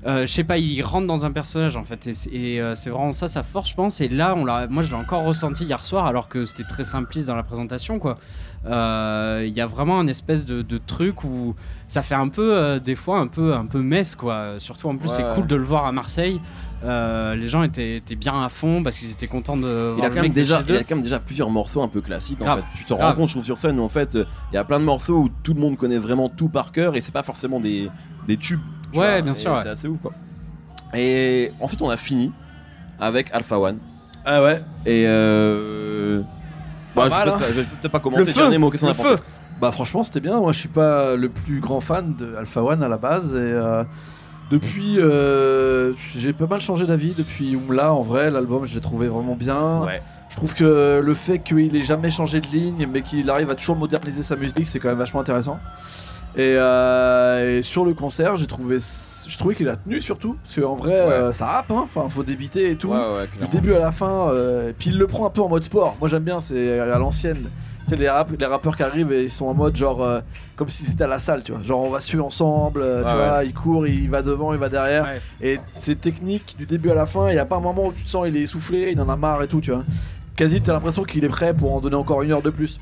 je 0.06 0.26
sais 0.26 0.44
pas, 0.44 0.58
il 0.58 0.80
rentre 0.82 1.06
dans 1.06 1.24
un 1.24 1.32
personnage 1.32 1.76
en 1.76 1.84
fait, 1.84 2.06
et 2.06 2.14
c'est 2.14 2.30
et, 2.32 2.60
euh, 2.60 2.74
c'est 2.74 2.90
vraiment 2.90 3.12
ça 3.12 3.28
sa 3.28 3.42
force, 3.42 3.70
je 3.70 3.74
pense. 3.74 4.00
Et 4.00 4.08
là, 4.08 4.34
on 4.36 4.44
l'a, 4.44 4.66
moi, 4.68 4.82
je 4.82 4.88
l'ai 4.90 4.94
encore 4.94 5.24
ressenti 5.24 5.64
hier 5.64 5.82
soir, 5.84 6.06
alors 6.06 6.28
que 6.28 6.46
c'était 6.46 6.64
très 6.64 6.84
simpliste 6.84 7.26
dans 7.28 7.34
la 7.36 7.42
présentation, 7.42 7.98
quoi. 7.98 8.18
Euh, 8.66 9.44
Il 9.46 9.54
y 9.54 9.60
a 9.60 9.66
vraiment 9.66 9.98
un 9.98 10.06
espèce 10.06 10.44
de, 10.44 10.62
de 10.62 10.78
truc 10.78 11.24
où 11.24 11.54
ça 11.88 12.02
fait 12.02 12.14
un 12.14 12.28
peu, 12.28 12.56
euh, 12.56 12.78
des 12.78 12.94
fois, 12.94 13.18
un 13.18 13.26
peu, 13.26 13.54
un 13.54 13.66
peu 13.66 13.80
messe, 13.80 14.16
quoi. 14.16 14.58
Surtout 14.58 14.88
en 14.88 14.96
plus, 14.96 15.08
Ouais, 15.08 15.14
c'est 15.16 15.34
cool 15.34 15.46
de 15.46 15.56
le 15.56 15.64
voir 15.64 15.86
à 15.86 15.92
Marseille. 15.92 16.40
Euh, 16.84 17.34
les 17.34 17.48
gens 17.48 17.62
étaient, 17.62 17.96
étaient 17.96 18.16
bien 18.16 18.44
à 18.44 18.48
fond 18.50 18.82
parce 18.82 18.98
qu'ils 18.98 19.10
étaient 19.10 19.28
contents 19.28 19.56
de 19.56 19.94
Il 19.96 20.04
a, 20.04 20.08
le 20.08 20.14
quand 20.14 20.20
mec 20.20 20.32
déjà, 20.34 20.60
il 20.68 20.76
a 20.76 20.84
quand 20.84 20.94
même 20.96 21.02
déjà 21.02 21.18
plusieurs 21.18 21.48
morceaux 21.48 21.82
un 21.82 21.88
peu 21.88 22.02
classiques 22.02 22.42
en 22.42 22.56
fait. 22.56 22.62
Tu 22.76 22.84
te 22.84 22.92
rends 22.92 23.14
compte, 23.14 23.28
je 23.28 23.32
trouve, 23.32 23.44
sur 23.44 23.56
scène 23.56 23.80
où 23.80 23.82
en 23.82 23.88
fait, 23.88 24.14
euh, 24.14 24.24
il 24.52 24.56
y 24.56 24.58
a 24.58 24.64
plein 24.64 24.78
de 24.78 24.84
morceaux 24.84 25.16
où 25.16 25.30
tout 25.42 25.54
le 25.54 25.60
monde 25.60 25.76
connaît 25.76 25.98
vraiment 25.98 26.28
tout 26.28 26.50
par 26.50 26.72
cœur 26.72 26.94
et 26.94 27.00
c'est 27.00 27.12
pas 27.12 27.22
forcément 27.22 27.60
des, 27.60 27.88
des 28.28 28.36
tubes. 28.36 28.60
Ouais, 28.92 29.12
vois, 29.14 29.22
bien 29.22 29.34
sûr, 29.34 29.52
ouais. 29.52 29.60
C'est 29.62 29.68
assez 29.70 29.88
ouf 29.88 30.00
quoi. 30.00 30.12
Et 30.94 31.50
ensuite, 31.60 31.82
on 31.82 31.90
a 31.90 31.96
fini 31.96 32.32
avec 32.98 33.32
Alpha 33.32 33.58
One. 33.58 33.78
Ah 34.24 34.42
ouais. 34.42 34.62
Et 34.84 35.04
euh. 35.06 36.22
Bah, 36.94 37.08
mal, 37.08 37.28
je, 37.28 37.32
hein. 37.32 37.36
peux, 37.38 37.46
je 37.48 37.60
vais 37.60 37.62
peut-être 37.64 37.92
pas 37.92 38.00
commencer. 38.00 38.24
Le 38.24 38.32
feu, 38.32 38.50
des 38.50 38.58
mots. 38.58 38.70
Qu'est-ce 38.70 38.84
qu'on 38.84 38.90
a 38.90 38.94
pensé 38.94 39.08
feu. 39.10 39.14
Bah 39.60 39.70
franchement 39.70 40.02
c'était 40.02 40.20
bien, 40.20 40.38
moi 40.38 40.52
je 40.52 40.58
suis 40.58 40.68
pas 40.68 41.16
le 41.16 41.30
plus 41.30 41.60
grand 41.60 41.80
fan 41.80 42.14
de 42.14 42.34
Alpha 42.36 42.62
One 42.62 42.82
à 42.82 42.88
la 42.88 42.98
base 42.98 43.34
et 43.34 43.38
euh, 43.38 43.84
depuis 44.50 44.98
euh, 44.98 45.94
j'ai 46.14 46.34
pas 46.34 46.46
mal 46.46 46.60
changé 46.60 46.84
d'avis 46.84 47.14
depuis 47.14 47.56
Oumla 47.56 47.94
en 47.94 48.02
vrai 48.02 48.30
l'album 48.30 48.66
je 48.66 48.74
l'ai 48.74 48.82
trouvé 48.82 49.08
vraiment 49.08 49.34
bien. 49.34 49.80
Ouais. 49.80 50.02
Je 50.28 50.36
trouve 50.36 50.54
que 50.54 51.00
le 51.02 51.14
fait 51.14 51.38
qu'il 51.38 51.74
ait 51.74 51.80
jamais 51.80 52.10
changé 52.10 52.42
de 52.42 52.48
ligne 52.48 52.86
mais 52.92 53.00
qu'il 53.00 53.30
arrive 53.30 53.48
à 53.48 53.54
toujours 53.54 53.76
moderniser 53.76 54.22
sa 54.22 54.36
musique 54.36 54.66
c'est 54.66 54.78
quand 54.78 54.88
même 54.88 54.98
vachement 54.98 55.20
intéressant. 55.20 55.58
Et, 56.36 56.54
euh, 56.58 57.58
et 57.58 57.62
sur 57.62 57.84
le 57.86 57.94
concert 57.94 58.36
j'ai 58.36 58.46
trouvé 58.46 58.76
j'ai 59.26 59.38
trouvé 59.38 59.54
qu'il 59.54 59.68
a 59.70 59.76
tenu 59.76 60.00
surtout 60.02 60.36
parce 60.42 60.54
qu'en 60.54 60.74
vrai 60.74 60.92
Ouais. 61.06 61.12
euh, 61.12 61.32
ça 61.32 61.46
rappe 61.46 61.70
hein, 61.70 61.84
enfin 61.88 62.08
faut 62.10 62.22
débiter 62.22 62.70
et 62.70 62.76
tout. 62.76 62.88
Ouais, 62.90 63.26
Du 63.40 63.48
début 63.48 63.72
à 63.74 63.78
la 63.78 63.90
fin, 63.92 64.28
euh, 64.30 64.72
puis 64.78 64.90
il 64.90 64.98
le 64.98 65.06
prend 65.06 65.26
un 65.26 65.30
peu 65.30 65.40
en 65.40 65.48
mode 65.48 65.64
sport. 65.64 65.96
Moi 65.98 66.08
j'aime 66.08 66.24
bien, 66.24 66.38
c'est 66.40 66.78
à 66.78 66.98
l'ancienne. 66.98 67.48
Tu 67.86 67.90
sais, 67.90 67.96
les, 67.96 68.08
rap- 68.10 68.32
les 68.36 68.46
rappeurs 68.46 68.76
qui 68.76 68.82
arrivent 68.82 69.12
et 69.12 69.22
ils 69.24 69.30
sont 69.30 69.46
en 69.46 69.54
mode 69.54 69.76
genre 69.76 70.02
euh, 70.02 70.20
comme 70.56 70.68
si 70.68 70.84
c'était 70.84 71.04
à 71.04 71.06
la 71.06 71.20
salle, 71.20 71.42
tu 71.44 71.52
vois. 71.52 71.62
Genre 71.62 71.80
on 71.82 71.90
va 71.90 72.00
suivre 72.00 72.24
ensemble, 72.26 72.82
tu 72.82 73.02
vois, 73.14 73.44
il 73.44 73.54
court, 73.54 73.86
il 73.86 74.10
va 74.10 74.22
devant, 74.22 74.52
il 74.52 74.58
va 74.58 74.68
derrière. 74.68 75.06
Et 75.40 75.58
c'est 75.72 75.98
technique 76.00 76.56
du 76.58 76.66
début 76.66 76.90
à 76.90 76.94
la 76.94 77.06
fin. 77.06 77.28
Il 77.30 77.34
n'y 77.34 77.38
a 77.38 77.44
pas 77.46 77.56
un 77.56 77.60
moment 77.60 77.86
où 77.86 77.92
tu 77.92 78.02
te 78.04 78.08
sens 78.10 78.26
il 78.28 78.36
est 78.36 78.40
essoufflé, 78.40 78.90
il 78.92 79.00
en 79.00 79.08
a 79.08 79.16
marre 79.16 79.42
et 79.42 79.48
tout, 79.48 79.60
tu 79.60 79.70
vois. 79.70 79.84
Quasi 80.36 80.60
t'as 80.60 80.72
l'impression 80.74 81.02
qu'il 81.04 81.24
est 81.24 81.28
prêt 81.30 81.54
pour 81.54 81.74
en 81.74 81.80
donner 81.80 81.96
encore 81.96 82.22
une 82.22 82.30
heure 82.32 82.42
de 82.42 82.50
plus. 82.50 82.78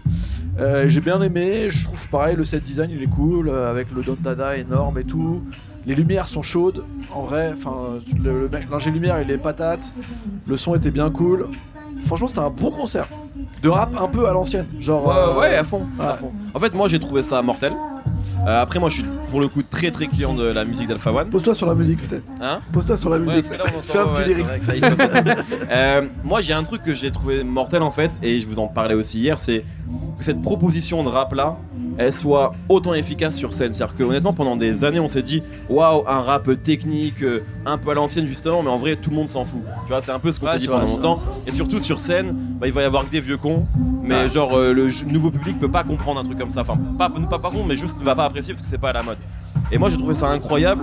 Euh, 0.59 0.89
J'ai 0.89 1.01
bien 1.01 1.21
aimé, 1.23 1.67
je 1.71 1.85
trouve 1.85 2.09
pareil, 2.09 2.35
le 2.37 2.43
set 2.45 2.63
design 2.65 2.91
il 2.91 3.03
est 3.03 3.07
cool, 3.09 3.49
euh, 3.49 3.71
avec 3.71 3.93
le 3.93 4.03
Don 4.03 4.17
Dada 4.21 4.57
énorme 4.57 4.99
et 4.99 5.05
tout. 5.05 5.43
Les 5.87 5.95
lumières 5.95 6.27
sont 6.27 6.43
chaudes, 6.43 6.85
en 7.13 7.23
vrai, 7.23 7.53
enfin, 7.57 8.01
le- 8.23 8.41
le 8.43 8.49
mec- 8.49 8.69
l'ingé 8.71 8.91
lumière 8.91 9.21
il 9.23 9.31
est 9.31 9.39
patate, 9.39 9.85
le 10.47 10.57
son 10.57 10.75
était 10.75 10.91
bien 10.91 11.11
cool. 11.11 11.47
Franchement, 12.07 12.27
c'était 12.27 12.41
un 12.41 12.51
bon 12.51 12.71
concert. 12.71 13.09
De 13.63 13.69
rap 13.69 13.91
un 14.01 14.09
peu 14.09 14.27
à 14.29 14.33
l'ancienne. 14.33 14.67
Genre. 14.81 15.07
Ouais, 15.07 15.15
euh, 15.17 15.39
ouais, 15.41 15.57
à 15.57 15.65
fond, 15.65 15.83
à 15.99 16.15
fond. 16.15 16.33
En 16.55 16.59
fait, 16.59 16.75
moi 16.75 16.89
j'ai 16.89 16.99
trouvé 16.99 17.23
ça 17.23 17.41
mortel. 17.43 17.73
Euh, 18.47 18.62
après, 18.62 18.78
moi 18.78 18.88
je 18.88 18.97
suis 18.97 19.04
pour 19.28 19.40
le 19.40 19.49
coup 19.49 19.62
très 19.62 19.90
très 19.90 20.07
client 20.07 20.35
de 20.35 20.45
la 20.45 20.64
musique 20.64 20.87
d'Alpha 20.87 21.12
One. 21.12 21.31
Pose-toi 21.31 21.54
sur 21.54 21.66
la 21.66 21.75
musique 21.75 22.07
peut-être. 22.07 22.25
Hein 22.40 22.61
Pose-toi 22.73 22.97
sur 22.97 23.11
la 23.11 23.19
musique. 23.19 23.47
là, 23.50 23.64
Fais 23.83 23.99
un 23.99 24.09
petit 24.09 24.25
lyrics. 24.25 24.47
Euh, 25.71 26.02
moi 26.23 26.40
j'ai 26.40 26.52
un 26.52 26.62
truc 26.62 26.83
que 26.83 26.95
j'ai 26.95 27.11
trouvé 27.11 27.43
mortel 27.45 27.83
en 27.83 27.90
fait, 27.90 28.11
et 28.23 28.38
je 28.38 28.47
vous 28.47 28.59
en 28.59 28.66
parlais 28.69 28.95
aussi 28.95 29.19
hier, 29.21 29.38
c'est 29.38 29.64
que 30.19 30.25
cette 30.25 30.43
proposition 30.43 31.03
de 31.05 31.09
rap 31.09 31.33
là, 31.35 31.57
elle 31.97 32.12
soit 32.12 32.55
autant 32.69 32.95
efficace 32.95 33.35
sur 33.37 33.53
scène. 33.53 33.73
C'est-à-dire 33.75 33.95
que 33.97 34.03
honnêtement, 34.03 34.33
pendant 34.33 34.57
des 34.57 34.85
années, 34.85 34.99
on 35.00 35.09
s'est 35.09 35.23
dit 35.23 35.43
waouh, 35.69 36.03
un 36.09 36.23
rap 36.23 36.49
technique, 36.62 37.23
euh, 37.23 37.45
un 37.67 37.79
peu 37.79 37.91
à 37.91 37.95
l'ancienne 37.95 38.26
justement, 38.26 38.62
mais 38.62 38.71
en 38.71 38.76
vrai, 38.76 38.97
tout 38.97 39.11
le 39.11 39.17
monde 39.17 39.29
s'en 39.29 39.45
fout. 39.45 39.61
Tu 39.87 39.88
vois, 39.93 40.03
c'est 40.03 40.11
un 40.12 40.19
peu 40.19 40.33
ce 40.33 40.41
qu'on 40.41 40.47
Ouais, 40.47 40.53
s'est 40.53 40.59
dit 40.59 40.67
pendant 40.69 40.87
longtemps. 40.87 41.17
Et 41.47 41.53
surtout 41.53 41.79
sur 41.79 42.00
scène, 42.00 42.35
bah, 42.61 42.67
il 42.67 42.73
va 42.73 42.83
y 42.83 42.85
avoir 42.85 43.05
que 43.07 43.11
des 43.11 43.21
vieux 43.21 43.37
cons, 43.37 43.62
mais 44.03 44.23
Ouais. 44.23 44.29
genre 44.29 44.55
euh, 44.57 44.73
le 44.73 44.88
nouveau 45.12 45.31
public 45.31 45.59
peut 45.59 45.71
pas 45.71 45.85
comprendre 45.85 46.21
un 46.21 46.25
truc 46.25 46.38
comme 46.38 46.50
ça. 46.50 46.62
Enfin, 46.62 46.79
pas, 46.99 47.09
pas 47.09 47.38
par 47.38 47.50
contre, 47.53 47.67
mais 47.67 47.76
juste 47.76 47.99
ne 48.00 48.05
va 48.05 48.14
pas 48.17 48.25
apprécier 48.25 48.55
parce 48.55 48.62
que 48.62 48.69
c'est 48.69 48.79
pas 48.79 48.91
à 48.91 48.95
la 48.95 49.03
mode. 49.03 49.19
Et 49.71 49.79
moi, 49.79 49.88
j'ai 49.91 49.97
trouvé 49.97 50.14
ça 50.14 50.29
incroyable 50.29 50.83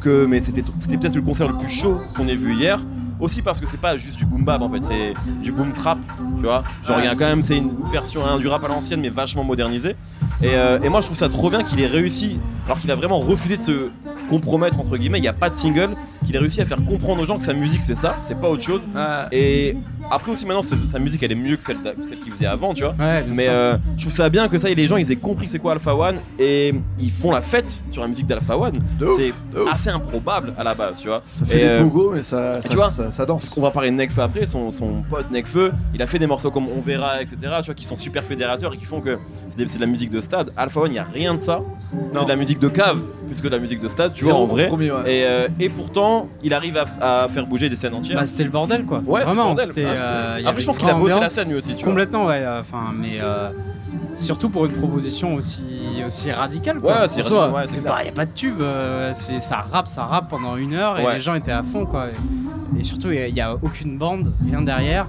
que, 0.00 0.26
mais 0.26 0.40
c'était 0.40 0.62
peut-être 0.62 1.14
le 1.14 1.22
concert 1.22 1.48
le 1.48 1.54
plus 1.58 1.68
chaud 1.70 1.98
qu'on 2.16 2.28
ait 2.28 2.34
vu 2.34 2.54
hier. 2.54 2.80
Aussi 3.20 3.42
parce 3.42 3.60
que 3.60 3.66
c'est 3.66 3.80
pas 3.80 3.96
juste 3.96 4.16
du 4.16 4.24
boom 4.24 4.44
bap 4.44 4.62
en 4.62 4.68
fait, 4.70 4.80
c'est 4.82 5.14
du 5.42 5.52
boom 5.52 5.72
trap, 5.72 5.98
tu 6.38 6.44
vois. 6.44 6.64
Genre 6.84 6.98
il 7.00 7.04
y 7.04 7.08
a 7.08 7.14
quand 7.14 7.26
même 7.26 7.42
c'est 7.42 7.58
une 7.58 7.74
version 7.92 8.26
hein, 8.26 8.38
du 8.38 8.48
rap 8.48 8.64
à 8.64 8.68
l'ancienne 8.68 9.00
mais 9.00 9.10
vachement 9.10 9.44
modernisée. 9.44 9.96
Et, 10.42 10.54
euh, 10.54 10.78
et 10.82 10.88
moi 10.88 11.00
je 11.00 11.06
trouve 11.06 11.18
ça 11.18 11.28
trop 11.28 11.50
bien 11.50 11.62
qu'il 11.62 11.80
ait 11.80 11.86
réussi, 11.86 12.38
alors 12.64 12.78
qu'il 12.80 12.90
a 12.90 12.94
vraiment 12.94 13.18
refusé 13.20 13.56
de 13.58 13.62
se 13.62 13.90
compromettre 14.28 14.80
entre 14.80 14.96
guillemets. 14.96 15.18
Il 15.18 15.22
n'y 15.22 15.28
a 15.28 15.34
pas 15.34 15.50
de 15.50 15.54
single, 15.54 15.90
qu'il 16.24 16.34
ait 16.34 16.38
réussi 16.38 16.60
à 16.62 16.64
faire 16.64 16.82
comprendre 16.84 17.22
aux 17.22 17.26
gens 17.26 17.36
que 17.36 17.44
sa 17.44 17.52
musique 17.52 17.82
c'est 17.82 17.94
ça, 17.94 18.16
c'est 18.22 18.40
pas 18.40 18.48
autre 18.48 18.62
chose. 18.62 18.86
Et 19.32 19.76
après 20.10 20.32
aussi 20.32 20.46
maintenant 20.46 20.62
sa 20.62 20.98
musique 20.98 21.22
elle 21.22 21.32
est 21.32 21.36
mieux 21.36 21.56
que 21.56 21.62
celle, 21.62 21.78
celle 21.84 22.18
qu'il 22.18 22.32
faisait 22.32 22.46
avant, 22.46 22.74
tu 22.74 22.82
vois. 22.82 22.94
Ouais, 22.98 23.24
Mais 23.34 23.48
euh, 23.48 23.76
je 23.96 24.02
trouve 24.02 24.12
ça 24.12 24.28
bien 24.28 24.48
que 24.48 24.58
ça 24.58 24.70
et 24.70 24.74
les 24.74 24.86
gens 24.86 24.96
ils 24.96 25.10
aient 25.10 25.16
compris 25.16 25.48
c'est 25.48 25.58
quoi 25.58 25.72
Alpha 25.72 25.94
One 25.94 26.16
et 26.38 26.74
ils 26.98 27.10
font 27.10 27.30
la 27.30 27.40
fête 27.40 27.78
sur 27.90 28.02
la 28.02 28.08
musique 28.08 28.26
d'Alpha 28.26 28.56
One. 28.56 28.74
C'est 29.16 29.32
assez 29.70 29.90
improbable 29.90 30.54
à 30.58 30.64
la 30.64 30.74
base, 30.74 31.00
tu 31.00 31.08
vois. 31.08 31.22
Ça 31.26 31.46
fait 31.46 31.58
Et, 31.58 31.60
des 31.60 31.68
euh, 31.68 31.82
pogos, 31.82 32.12
mais 32.12 32.22
ça, 32.22 32.54
ça, 32.60 32.68
tu 32.68 32.76
vois, 32.76 32.90
ça, 32.90 33.10
ça 33.10 33.26
danse. 33.26 33.54
on 33.56 33.62
va 33.62 33.70
parler 33.70 33.90
de 33.90 33.96
Nekfeu 33.96 34.22
après, 34.22 34.46
son, 34.46 34.70
son 34.70 35.02
pote 35.08 35.30
Nekfeu, 35.30 35.72
il 35.94 36.02
a 36.02 36.06
fait 36.06 36.18
des 36.18 36.26
morceaux 36.26 36.50
comme 36.50 36.66
On 36.68 36.80
verra, 36.80 37.22
etc. 37.22 37.36
Tu 37.40 37.66
vois, 37.66 37.74
qui 37.74 37.84
sont 37.84 37.96
super 37.96 38.24
fédérateurs 38.24 38.74
et 38.74 38.76
qui 38.76 38.84
font 38.84 39.00
que 39.00 39.18
c'est 39.50 39.64
de 39.64 39.80
la 39.80 39.86
musique 39.86 40.10
de 40.10 40.20
stade. 40.20 40.52
Alpha 40.56 40.80
One, 40.80 40.90
il 40.90 40.94
n'y 40.94 40.98
a 40.98 41.04
rien 41.04 41.34
de 41.34 41.40
ça. 41.40 41.60
C'est 42.14 42.24
de 42.24 42.28
la 42.28 42.36
musique 42.36 42.58
de 42.58 42.68
cave, 42.68 43.00
plus 43.26 43.40
que 43.40 43.46
de 43.48 43.52
la 43.52 43.58
musique 43.58 43.80
de 43.80 43.88
stade, 43.88 44.12
tu 44.14 44.24
vois, 44.24 44.34
en 44.34 44.44
vrai. 44.46 44.70
ouais. 44.70 44.86
Et, 45.06 45.24
euh, 45.24 45.48
et 45.58 45.68
pourtant, 45.68 46.28
il 46.42 46.54
arrive 46.54 46.76
à, 47.00 47.28
faire 47.28 47.46
bouger 47.46 47.68
des 47.68 47.76
scènes 47.76 47.94
entières. 47.94 48.18
Bah, 48.18 48.26
c'était 48.26 48.44
le 48.44 48.50
bordel 48.50 48.84
quoi. 48.84 49.02
Ouais, 49.06 49.22
Vraiment, 49.24 49.56
c'était 49.56 49.84
bordel. 49.84 49.99
Euh, 50.00 50.36
il 50.40 50.46
Après, 50.46 50.60
je 50.60 50.66
pense 50.66 50.78
qu'il 50.78 50.88
a 50.88 50.94
bossé 50.94 51.20
la 51.20 51.28
scène 51.28 51.48
lui 51.48 51.56
aussi, 51.56 51.74
tu 51.74 51.84
vois. 51.84 51.92
Complètement, 51.92 52.26
ouais. 52.26 52.40
euh, 52.42 52.60
Enfin, 52.60 52.92
mais 52.96 53.18
euh, 53.20 53.50
surtout 54.14 54.48
pour 54.48 54.66
une 54.66 54.72
proposition 54.72 55.34
aussi, 55.34 55.62
aussi 56.06 56.30
radicale. 56.32 56.80
Quoi. 56.80 56.90
Ouais, 57.02 57.08
c'est 57.08 57.22
radical, 57.22 57.50
ouais, 57.52 57.62
c'est 57.66 57.74
c'est 57.74 57.80
clair. 57.80 57.92
pas- 57.94 58.04
y 58.04 58.08
a 58.08 58.12
pas 58.12 58.26
de 58.26 58.32
tube. 58.32 58.60
euh, 58.60 59.10
c'est 59.14 59.40
ça 59.40 59.64
rappe, 59.70 59.88
ça 59.88 60.04
rappe 60.04 60.28
pendant 60.28 60.56
une 60.56 60.74
heure 60.74 60.98
et 60.98 61.04
Ouais. 61.04 61.14
les 61.14 61.20
gens 61.20 61.34
étaient 61.34 61.52
à 61.52 61.62
fond, 61.62 61.86
quoi. 61.86 62.06
Et, 62.08 62.80
et 62.80 62.84
surtout, 62.84 63.10
il 63.10 63.34
y, 63.36 63.40
a 63.40 63.54
aucune 63.54 63.98
bande, 63.98 64.32
rien 64.48 64.62
derrière. 64.62 65.06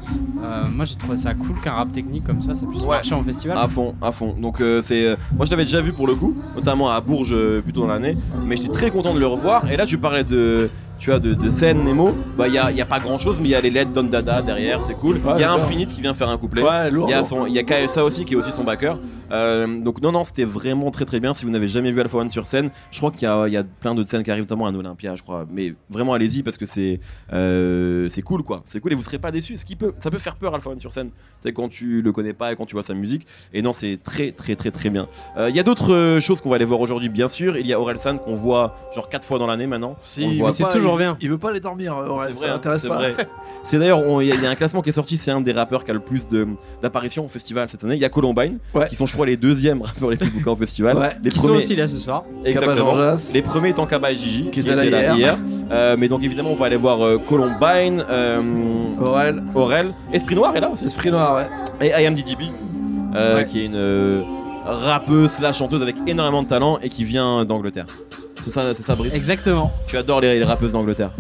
Moi, 0.74 0.86
j'ai 0.86 0.96
trouvé 0.96 1.18
ça 1.18 1.34
cool 1.36 1.60
qu'un 1.64 1.72
rap 1.72 1.92
technique 1.92 2.24
comme 2.26 2.42
ça, 2.42 2.56
ça 2.56 2.66
puisse 2.66 2.82
Ouais. 2.82 2.96
marcher 2.98 3.14
en 3.14 3.24
festival. 3.24 3.58
À 3.58 3.68
fond, 3.68 3.94
à 4.02 4.12
fond. 4.12 4.36
Donc 4.40 4.62
c'est, 4.82 5.16
moi 5.36 5.46
je 5.46 5.52
l'avais 5.52 5.66
déjà 5.66 5.80
vu 5.82 5.94
pour 5.94 6.08
le 6.08 6.16
coup, 6.16 6.36
notamment 6.56 6.90
à 6.90 7.00
Bourges 7.02 7.34
euh, 7.36 7.62
plus 7.62 7.72
tôt 7.74 7.82
dans 7.82 7.88
l'année, 7.88 8.18
mais 8.46 8.56
j'étais 8.56 8.70
très 8.72 8.90
content 8.90 9.14
de 9.14 9.20
le 9.20 9.28
revoir. 9.28 9.70
Et 9.72 9.78
là 9.78 9.86
tu 9.86 9.98
parlais 10.00 10.24
de, 10.24 10.70
tu 11.02 11.10
vois, 11.10 11.20
de, 11.20 11.34
de 11.34 11.50
scène 11.50 11.84
Nemo. 11.84 12.16
Bah 12.38 12.48
il 12.48 12.54
y 12.54 12.58
a, 12.60 12.72
y 12.72 12.80
a 12.80 12.86
pas 12.86 13.00
grand 13.00 13.18
chose, 13.18 13.40
mais 13.42 13.48
il 13.50 13.52
y 13.52 13.56
a 13.56 13.60
les 13.62 13.72
LED 13.72 13.92
Don 13.92 14.04
Dada 14.04 14.42
derrière, 14.44 14.82
c'est 14.84 14.94
cool. 14.94 15.18
Il 15.18 15.26
Ouais, 15.30 15.42
y 15.42 15.44
a. 15.44 15.52
Infinite 15.52 15.92
qui 15.92 16.00
vient 16.02 16.14
faire 16.14 16.30
un 16.30 16.38
couplet. 16.38 16.62
Ouais. 16.62 16.70
Il 16.70 17.10
y 17.10 17.14
a 17.14 17.18
lourd. 17.18 17.28
son, 17.28 17.46
il 17.48 17.54
y 17.54 17.60
a 17.60 17.64
KSA 17.64 18.04
aussi 18.06 18.24
qui 18.24 18.34
est 18.36 18.38
aussi 18.38 18.52
son 18.54 18.64
backer. 18.64 19.00
Euh, 19.32 19.82
donc 19.82 20.00
non 20.02 20.12
non 20.12 20.24
c'était 20.24 20.44
vraiment 20.46 20.92
très 20.92 21.06
très 21.06 21.20
bien. 21.20 21.34
Si 21.34 21.44
vous 21.44 21.52
n'avez 21.52 21.68
jamais 21.68 21.92
vu 21.92 22.00
Alpha 22.00 22.18
One 22.20 22.30
sur 22.30 22.46
scène, 22.46 22.70
je 22.92 22.98
crois 23.00 23.10
qu'il 23.12 23.24
y 23.24 23.26
a, 23.26 23.48
y 23.48 23.58
a 23.58 23.64
plein 23.64 23.96
d'autres 23.96 24.10
scènes 24.10 24.24
qui 24.24 24.30
arrivent 24.32 24.44
notamment 24.44 24.68
à 24.68 24.72
Olympia, 24.72 25.16
je 25.16 25.24
crois. 25.24 25.46
Mais 25.52 25.74
vraiment 25.90 26.14
allez-y 26.14 26.44
parce 26.44 26.58
que 26.58 26.66
c'est 26.68 27.00
euh, 27.34 28.08
c'est 28.10 28.22
cool 28.22 28.44
quoi. 28.44 28.62
C'est 28.66 28.80
cool 28.80 28.92
et 28.94 28.96
vous 28.96 29.02
serez 29.04 29.18
pas 29.20 29.32
déçus. 29.32 29.58
Ce 29.58 29.66
qui 29.66 29.76
peut, 29.76 29.94
ça 30.00 30.12
peut 30.12 30.20
faire 30.20 30.36
peur 30.36 30.54
Alpha 30.54 30.70
One 30.70 30.80
sur 30.80 30.92
scène. 30.92 31.10
C'est 31.40 31.54
quand 31.54 31.70
tu 31.70 32.02
le 32.02 32.12
connais 32.12 32.34
pas 32.34 32.52
et 32.52 32.56
quand 32.56 32.66
tu 32.66 32.76
vois 32.76 32.84
sa 32.84 32.94
musique. 32.94 33.26
Et 33.54 33.62
non 33.62 33.74
c'est 33.74 33.98
très 34.02 34.32
très 34.32 34.56
très 34.56 34.72
très 34.72 34.90
bien. 34.90 35.08
Euh, 35.38 35.50
Il 35.50 35.56
y 35.56 35.60
a 35.60 35.64
d'autres 35.64 36.20
choses 36.22 36.42
qu'on 36.42 36.50
va 36.50 36.56
aller 36.58 36.66
voir 36.66 36.80
aujourd'hui 36.80 37.10
bien 37.10 37.30
sûr. 37.30 37.58
Il 37.58 37.66
y 37.68 37.74
a 37.74 37.80
Orelsan 37.80 38.18
qu'on 38.18 38.36
voit 38.36 38.76
genre 38.94 39.10
quatre 39.10 39.26
fois 39.26 39.40
dans 39.40 39.48
l'année 39.48 39.68
maintenant. 39.68 39.96
Si, 40.02 40.42
c'est 40.52 40.64
pas- 40.64 40.70
toujours 40.92 41.02
il- 41.02 41.04
bien. 41.04 41.18
Il 41.22 41.30
veut 41.30 41.38
pas 41.38 41.52
les 41.52 41.60
dormir, 41.60 41.96
Aurel, 41.96 42.30
C'est 42.34 42.40
ça 42.40 42.46
vrai, 42.46 42.48
l'intéresse 42.56 42.82
c'est 42.82 42.88
pas. 42.88 42.96
vrai. 42.96 43.16
C'est 43.64 43.78
d'ailleurs, 43.80 44.00
il 44.22 44.28
y, 44.28 44.32
a- 44.32 44.36
il 44.36 44.42
y 44.44 44.48
a 44.48 44.50
un 44.50 44.56
classement 44.56 44.82
qui 44.82 44.90
est 44.90 44.94
sorti, 44.94 45.18
c'est 45.18 45.30
un 45.32 45.40
des 45.42 45.52
rappeurs 45.52 45.84
qui 45.84 45.92
a 45.92 45.94
le 45.94 46.00
plus 46.00 46.24
d'apparitions 46.82 47.26
au 47.26 47.28
festival 47.30 47.68
cette 47.70 47.84
année. 47.84 47.96
Il 47.96 48.02
y 48.02 48.06
a 48.06 48.10
Columbine, 48.10 48.58
Ouais. 48.74 48.88
qui 48.90 48.96
sont, 48.96 49.06
je 49.06 49.14
crois, 49.14 49.26
les 49.28 49.38
deuxièmes 49.38 49.82
rappeurs 49.84 50.10
les 50.10 50.18
plus 50.18 50.30
bookés 50.32 50.50
au 50.50 50.56
festival. 50.56 50.98
Ouais. 50.98 51.10
Les 51.24 51.30
Qui 51.30 51.40
sont 51.40 51.50
aussi 51.52 51.76
là 51.76 51.88
ce 51.88 51.98
soir. 51.98 52.24
exactement. 52.44 53.16
Les 53.34 53.42
premiers 53.42 53.70
étant 53.70 53.86
Kaba 53.86 54.12
et 54.12 54.16
Gigi, 54.16 54.50
Qui 54.52 54.62
étaient 54.62 54.76
là 54.76 55.16
hier. 55.16 55.38
Euh, 55.72 55.96
mais 55.98 56.08
donc, 56.08 56.24
évidemment, 56.24 56.52
on 56.52 56.56
va 56.56 56.66
aller 56.66 56.76
voir 56.76 57.06
euh, 57.06 57.18
Columbine, 57.30 58.04
euh, 58.10 58.42
Aurel, 59.00 59.44
Aurel, 59.54 59.94
Esprit 60.12 60.36
Noir 60.36 60.56
est 60.56 60.60
là 60.62 60.70
aussi. 60.70 60.86
Esprit 60.86 61.12
Noir, 61.12 61.36
ouais. 61.36 61.48
Et 61.88 61.90
I 62.02 62.06
Am 62.08 62.16
DDB, 62.16 62.46
euh, 63.16 63.38
Ouais. 63.38 63.46
qui 63.46 63.62
est 63.62 63.66
une 63.66 63.76
euh, 63.76 64.22
rappeuse 64.66 65.32
slash 65.32 65.58
chanteuse 65.60 65.82
avec 65.82 65.96
énormément 66.08 66.42
de 66.44 66.48
talent 66.48 66.80
et 66.82 66.90
qui 66.90 67.04
vient 67.04 67.46
d'Angleterre. 67.46 67.86
C'est 68.44 68.52
ça, 68.52 68.74
c'est 68.76 68.84
ça, 68.84 68.96
Brice 68.96 69.14
Exactement. 69.14 69.72
Tu 69.88 69.98
adores 69.98 70.22
les, 70.22 70.40
les 70.40 70.46
rappeuses 70.46 70.72
d'Angleterre. 70.74 71.12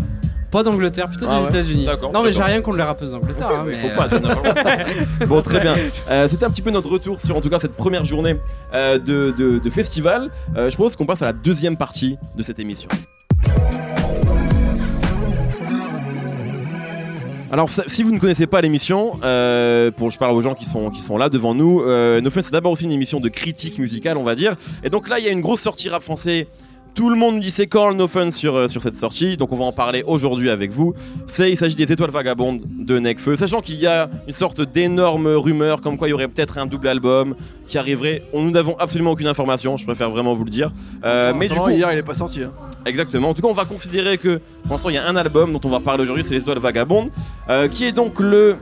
Pas 0.50 0.64
d'Angleterre, 0.64 1.08
plutôt 1.08 1.28
Ah 1.30 1.38
des 1.38 1.44
ouais. 1.46 1.50
États-unis. 1.50 1.86
D'accord, 1.86 2.12
Non, 2.12 2.24
mais 2.24 2.32
j'ai 2.34 2.40
d'accord. 2.40 2.48
rien 2.52 2.62
contre 2.62 2.78
les 2.78 2.84
rappeuses 2.84 3.12
d'Angleterre. 3.12 3.48
hein, 3.50 3.64
il 3.66 3.72
mais, 3.72 3.78
faut 3.78 3.88
euh, 3.88 3.96
pas. 5.20 5.26
Bon, 5.28 5.42
très 5.42 5.62
bien. 5.62 5.76
Euh, 6.10 6.28
C'était 6.28 6.44
un 6.46 6.50
petit 6.50 6.62
peu 6.62 6.72
notre 6.72 6.90
retour 6.90 7.22
sur, 7.22 7.38
en 7.38 7.42
tout 7.42 7.50
cas, 7.50 7.60
cette 7.60 7.72
première 7.76 8.04
journée 8.04 8.36
euh, 8.74 8.98
de, 9.00 9.34
de- 9.38 9.60
de 9.60 9.70
festival. 9.70 10.30
Euh, 10.58 10.70
je 10.70 10.76
propose 10.76 10.98
qu'on 10.98 11.06
passe 11.06 11.22
à 11.22 11.26
la 11.28 11.34
deuxième 11.34 11.78
partie 11.78 12.18
de 12.36 12.44
cette 12.44 12.60
émission. 12.60 12.90
Alors, 17.52 17.70
ça- 17.70 17.84
si 17.88 18.02
vous 18.04 18.12
ne 18.12 18.20
connaissez 18.20 18.48
pas 18.48 18.62
l'émission, 18.62 19.20
euh, 19.24 19.92
pour 19.92 20.10
je 20.10 20.18
parle 20.18 20.34
aux 20.36 20.42
gens 20.42 20.54
qui 20.54 20.64
sont 20.64 20.90
qui 20.90 21.02
sont 21.02 21.18
là 21.18 21.28
devant 21.28 21.54
nous. 21.54 21.82
Euh, 21.82 22.22
No 22.22 22.30
Fun, 22.30 22.42
c'est 22.44 22.54
d'abord 22.54 22.72
aussi 22.72 22.86
une 22.86 22.94
émission 22.94 23.20
de 23.20 23.28
critique 23.28 23.78
musicale, 23.78 24.16
on 24.18 24.24
va 24.24 24.36
dire. 24.36 24.56
Et 24.86 24.90
donc 24.90 25.10
là, 25.10 25.20
il 25.20 25.26
y 25.26 25.28
a 25.28 25.32
une 25.32 25.42
grosse 25.42 25.60
sortie 25.62 25.90
rap 25.90 26.02
français. 26.02 26.48
Tout 26.94 27.10
le 27.10 27.16
monde 27.16 27.40
dit 27.40 27.52
c'est 27.52 27.68
quand 27.68 27.90
le 27.90 27.96
No 27.96 28.06
Fun 28.06 28.32
sur, 28.32 28.54
euh, 28.56 28.68
sur 28.68 28.82
cette 28.82 28.96
sortie, 28.96 29.38
donc 29.38 29.54
on 29.54 29.56
va 29.56 29.64
en 29.64 29.72
parler 29.72 30.04
aujourd'hui 30.06 30.50
avec 30.50 30.72
vous. 30.72 30.94
C'est, 31.26 31.50
il 31.50 31.56
s'agit 31.56 31.76
des 31.78 31.90
Étoiles 31.92 32.12
Vagabondes 32.12 32.62
de 32.68 33.00
Necfeu, 33.00 33.38
sachant 33.38 33.62
qu'il 33.62 33.76
y 33.76 33.88
a 33.88 34.10
une 34.28 34.34
sorte 34.34 34.60
d'énorme 34.62 35.28
rumeur 35.28 35.80
comme 35.80 35.98
quoi 35.98 36.10
il 36.10 36.12
y 36.12 36.14
aurait 36.14 36.28
peut-être 36.28 36.58
un 36.58 36.66
double 36.66 36.90
album 36.90 37.36
qui 37.66 37.78
arriverait. 37.78 38.24
On, 38.34 38.44
nous 38.44 38.52
n'avons 38.52 38.76
absolument 38.78 39.12
aucune 39.12 39.28
information, 39.28 39.78
je 39.78 39.86
préfère 39.86 40.10
vraiment 40.10 40.34
vous 40.34 40.44
le 40.44 40.50
dire. 40.52 40.74
Euh, 41.06 41.34
mais 41.34 41.48
du 41.48 41.54
coup, 41.54 41.70
hier, 41.78 41.92
il 41.94 41.98
est 41.98 42.04
pas 42.04 42.14
sorti. 42.14 42.44
hein. 42.44 42.52
Exactement. 42.86 43.30
En 43.30 43.34
tout 43.34 43.42
cas, 43.42 43.48
on 43.48 43.54
va 43.54 43.66
considérer 43.66 44.18
que 44.18 44.42
pour 44.64 44.72
l'instant, 44.74 44.90
il 44.90 44.96
y 44.96 44.98
a 44.98 45.08
un 45.08 45.16
album 45.16 45.54
dont 45.54 45.62
on 45.64 45.70
va 45.70 45.80
parler 45.80 46.04
aujourd'hui, 46.04 46.26
c'est 46.26 46.34
Les 46.34 46.42
Étoiles 46.42 46.60
Vagabondes, 46.60 47.10
euh, 47.50 47.70
qui 47.70 47.86
est 47.86 47.94
donc 47.94 48.20
le 48.20 48.58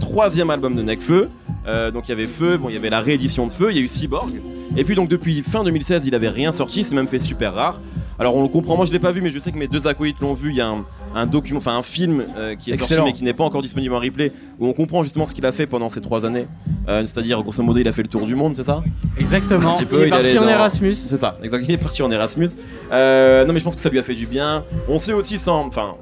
troisième 0.00 0.50
album 0.50 0.74
de 0.76 0.82
Necfeu. 0.82 1.28
Euh, 1.66 1.90
donc 1.90 2.08
il 2.08 2.10
y 2.10 2.12
avait 2.12 2.26
Feu, 2.26 2.58
bon, 2.58 2.68
il 2.68 2.74
y 2.74 2.78
avait 2.78 2.90
la 2.90 3.00
réédition 3.00 3.46
de 3.46 3.52
Feu, 3.52 3.68
il 3.70 3.76
y 3.76 3.80
a 3.80 3.82
eu 3.82 3.88
Cyborg. 3.88 4.32
Et 4.78 4.84
puis 4.84 4.94
donc 4.94 5.08
depuis 5.08 5.42
fin 5.42 5.64
2016, 5.64 6.06
il 6.06 6.14
avait 6.14 6.28
rien 6.28 6.52
sorti, 6.52 6.84
c'est 6.84 6.94
même 6.94 7.08
fait 7.08 7.18
super 7.18 7.52
rare. 7.54 7.80
Alors 8.20 8.34
on 8.36 8.42
le 8.42 8.48
comprend, 8.48 8.76
moi 8.76 8.84
je 8.86 8.92
l'ai 8.92 8.98
pas 8.98 9.10
vu, 9.12 9.20
mais 9.20 9.30
je 9.30 9.38
sais 9.38 9.52
que 9.52 9.58
mes 9.58 9.68
deux 9.68 9.86
acolytes 9.86 10.20
l'ont 10.20 10.32
vu. 10.34 10.50
Il 10.50 10.56
y 10.56 10.60
a 10.60 10.68
un, 10.68 10.84
un 11.14 11.26
document, 11.26 11.58
enfin 11.58 11.76
un 11.76 11.82
film 11.82 12.24
euh, 12.36 12.54
qui 12.56 12.70
est 12.70 12.74
Excellent. 12.74 12.98
sorti 13.00 13.12
mais 13.12 13.16
qui 13.18 13.24
n'est 13.24 13.32
pas 13.32 13.44
encore 13.44 13.62
disponible 13.62 13.94
en 13.94 13.98
replay, 14.00 14.32
où 14.58 14.66
on 14.66 14.72
comprend 14.72 15.02
justement 15.02 15.26
ce 15.26 15.34
qu'il 15.34 15.46
a 15.46 15.52
fait 15.52 15.66
pendant 15.66 15.88
ces 15.88 16.00
trois 16.00 16.24
années. 16.24 16.46
Euh, 16.88 17.04
C'est-à-dire, 17.06 17.42
grosso 17.42 17.62
modo, 17.62 17.78
il 17.78 17.86
a 17.88 17.92
fait 17.92 18.02
le 18.02 18.08
tour 18.08 18.24
du 18.26 18.34
monde, 18.34 18.54
c'est 18.56 18.64
ça? 18.64 18.82
Exactement. 19.18 19.74
Un 19.74 19.76
petit 19.78 19.84
peu, 19.84 19.98
il 19.98 20.02
est 20.02 20.06
il 20.06 20.10
parti 20.10 20.26
allait 20.30 20.38
en 20.38 20.42
dans- 20.42 20.48
Erasmus. 20.48 20.94
C'est 20.94 21.16
ça, 21.16 21.38
exactement. 21.42 21.68
Il 21.68 21.74
est 21.74 21.78
parti 21.78 22.02
en 22.02 22.10
Erasmus. 22.10 22.48
Euh, 22.92 23.44
non, 23.44 23.52
mais 23.52 23.58
je 23.60 23.64
pense 23.64 23.74
que 23.74 23.80
ça 23.80 23.88
lui 23.90 23.98
a 23.98 24.02
fait 24.02 24.14
du 24.14 24.26
bien. 24.26 24.64
On 24.88 24.98
sait 24.98 25.12
aussi 25.12 25.38
sans, 25.38 25.66
enfin, 25.66 25.94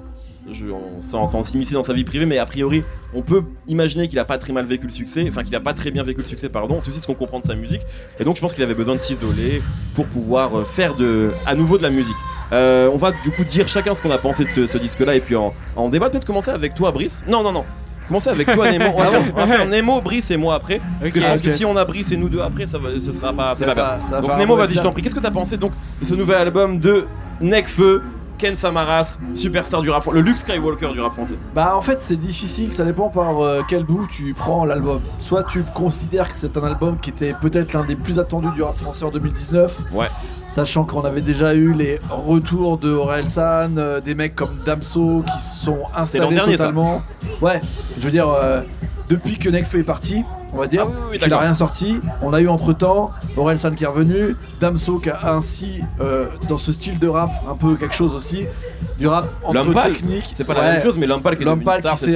je, 0.50 0.68
on- 0.68 1.00
sans, 1.00 1.26
sans 1.26 1.42
s'immiscer 1.42 1.74
dans 1.74 1.82
sa 1.82 1.92
vie 1.92 2.04
privée, 2.04 2.26
mais 2.26 2.38
a 2.38 2.46
priori, 2.46 2.82
on 3.14 3.22
peut 3.22 3.42
imaginer 3.68 4.08
qu'il 4.08 4.18
a 4.18 4.24
pas 4.24 4.38
très 4.38 4.52
mal 4.52 4.64
vécu 4.64 4.86
le 4.86 4.92
succès, 4.92 5.24
enfin 5.28 5.42
qu'il 5.42 5.54
a 5.56 5.60
pas 5.60 5.74
très 5.74 5.90
bien 5.90 6.02
vécu 6.02 6.20
le 6.20 6.26
succès, 6.26 6.48
pardon. 6.48 6.78
C'est 6.80 6.90
aussi 6.90 7.00
ce 7.00 7.06
qu'on 7.06 7.14
comprend 7.14 7.38
de 7.40 7.44
sa 7.44 7.54
musique. 7.54 7.82
Et 8.20 8.24
donc, 8.24 8.36
je 8.36 8.40
pense 8.40 8.54
qu'il 8.54 8.62
avait 8.64 8.74
besoin 8.74 8.94
de 8.94 9.00
s'isoler 9.00 9.62
pour 9.94 10.06
pouvoir 10.06 10.58
euh, 10.58 10.64
faire 10.64 10.94
de, 10.94 11.32
à 11.46 11.54
nouveau 11.54 11.78
de 11.78 11.82
la 11.82 11.90
musique. 11.90 12.16
Euh, 12.52 12.88
on 12.92 12.96
va 12.96 13.12
du 13.12 13.30
coup 13.32 13.44
dire 13.44 13.66
chacun 13.68 13.94
ce 13.94 14.00
qu'on 14.02 14.10
a 14.10 14.18
pensé 14.18 14.44
de 14.44 14.48
ce, 14.48 14.66
ce 14.66 14.78
disque-là 14.78 15.14
et 15.16 15.20
puis 15.20 15.34
en, 15.36 15.52
en 15.74 15.88
débat. 15.88 16.10
Peut-être 16.10 16.24
commencer 16.26 16.50
avec 16.50 16.74
toi, 16.74 16.92
Brice. 16.92 17.24
Non, 17.26 17.42
non, 17.42 17.52
non. 17.52 17.64
Commencer 18.06 18.30
avec 18.30 18.46
toi, 18.52 18.70
Nemo. 18.70 18.84
On 18.94 18.98
va, 19.00 19.06
faire, 19.06 19.22
on 19.34 19.36
va 19.36 19.46
faire 19.48 19.66
Nemo, 19.66 20.00
Brice 20.00 20.30
et 20.30 20.36
moi 20.36 20.54
après. 20.54 20.80
Parce 21.00 21.12
que 21.12 21.20
je 21.20 21.26
pense 21.26 21.40
que 21.40 21.50
si 21.50 21.64
on 21.64 21.76
a 21.76 21.84
Brice 21.84 22.12
et 22.12 22.16
nous 22.16 22.28
deux 22.28 22.40
après, 22.40 22.68
ça 22.68 22.78
va, 22.78 22.90
ce 23.00 23.12
sera 23.12 23.32
pas, 23.32 23.56
pas 23.56 23.74
va- 23.74 23.98
bien. 23.98 24.20
Donc 24.20 24.38
Nemo, 24.38 24.54
vas-y, 24.56 24.74
je 24.74 24.80
t'en 24.82 24.92
prie. 24.92 25.02
Qu'est-ce 25.02 25.14
que 25.16 25.18
t'as 25.20 25.32
pensé 25.32 25.56
donc 25.56 25.72
de 26.00 26.06
ce 26.06 26.14
nouvel 26.14 26.36
album 26.36 26.78
de 26.78 27.06
Necfeu, 27.40 28.02
Ken 28.38 28.54
Samaras, 28.54 29.18
superstar 29.34 29.82
du 29.82 29.90
rap 29.90 30.02
français, 30.02 30.18
le 30.18 30.24
Luke 30.24 30.38
Skywalker 30.38 30.92
du 30.92 31.00
rap 31.00 31.12
français 31.12 31.36
Bah 31.54 31.76
en 31.76 31.82
fait 31.82 32.00
c'est 32.00 32.16
difficile, 32.16 32.72
ça 32.74 32.84
dépend 32.84 33.08
par 33.08 33.40
euh, 33.42 33.62
quel 33.68 33.84
bout 33.84 34.06
tu 34.10 34.34
prends 34.34 34.64
l'album. 34.64 35.00
Soit 35.18 35.44
tu 35.44 35.62
considères 35.74 36.28
que 36.28 36.34
c'est 36.34 36.56
un 36.56 36.64
album 36.64 36.98
qui 36.98 37.10
était 37.10 37.34
peut-être 37.40 37.72
l'un 37.72 37.84
des 37.84 37.96
plus 37.96 38.18
attendus 38.18 38.50
du 38.54 38.62
rap 38.62 38.76
français 38.76 39.04
en 39.04 39.10
2019. 39.10 39.82
Ouais. 39.92 40.08
Sachant 40.56 40.84
qu'on 40.84 41.02
avait 41.04 41.20
déjà 41.20 41.52
eu 41.52 41.74
les 41.74 41.98
retours 42.08 42.78
de 42.78 42.90
Orelsan, 42.90 43.76
euh, 43.76 44.00
des 44.00 44.14
mecs 44.14 44.34
comme 44.34 44.56
Damso 44.64 45.22
qui 45.30 45.38
se 45.42 45.66
sont 45.66 45.80
installés 45.94 46.34
dernier, 46.34 46.52
ça. 46.52 46.56
totalement. 46.64 47.02
Ouais, 47.42 47.60
je 47.98 48.02
veux 48.02 48.10
dire, 48.10 48.30
euh, 48.30 48.62
depuis 49.10 49.38
que 49.38 49.50
Nekfeu 49.50 49.80
est 49.80 49.82
parti, 49.82 50.24
on 50.54 50.56
va 50.56 50.66
dire, 50.66 50.84
Ah 50.86 50.88
oui, 50.88 50.94
oui, 50.96 51.06
oui, 51.12 51.18
qu'il 51.18 51.34
a 51.34 51.38
rien 51.40 51.52
sorti, 51.52 52.00
on 52.22 52.32
a 52.32 52.40
eu 52.40 52.48
entre 52.48 52.72
temps 52.72 53.10
Orelsan 53.36 53.72
qui 53.72 53.84
est 53.84 53.86
revenu, 53.86 54.34
Damso 54.58 54.98
qui 54.98 55.10
a 55.10 55.34
ainsi, 55.34 55.82
euh, 56.00 56.28
dans 56.48 56.56
ce 56.56 56.72
style 56.72 56.98
de 56.98 57.06
rap, 57.08 57.30
un 57.50 57.54
peu 57.54 57.74
quelque 57.76 57.94
chose 57.94 58.14
aussi, 58.14 58.46
du 58.98 59.06
rap 59.08 59.28
entre 59.44 59.74
technique. 59.92 60.32
C'est 60.34 60.44
pas 60.44 60.54
la 60.54 60.60
Ouais. 60.60 60.72
même 60.72 60.80
chose, 60.80 60.96
mais 60.96 61.06
pâle 61.20 61.36
qui 61.36 61.42
est 61.42 61.46
devenu 61.46 61.64
star, 61.78 61.98
qui, 61.98 62.06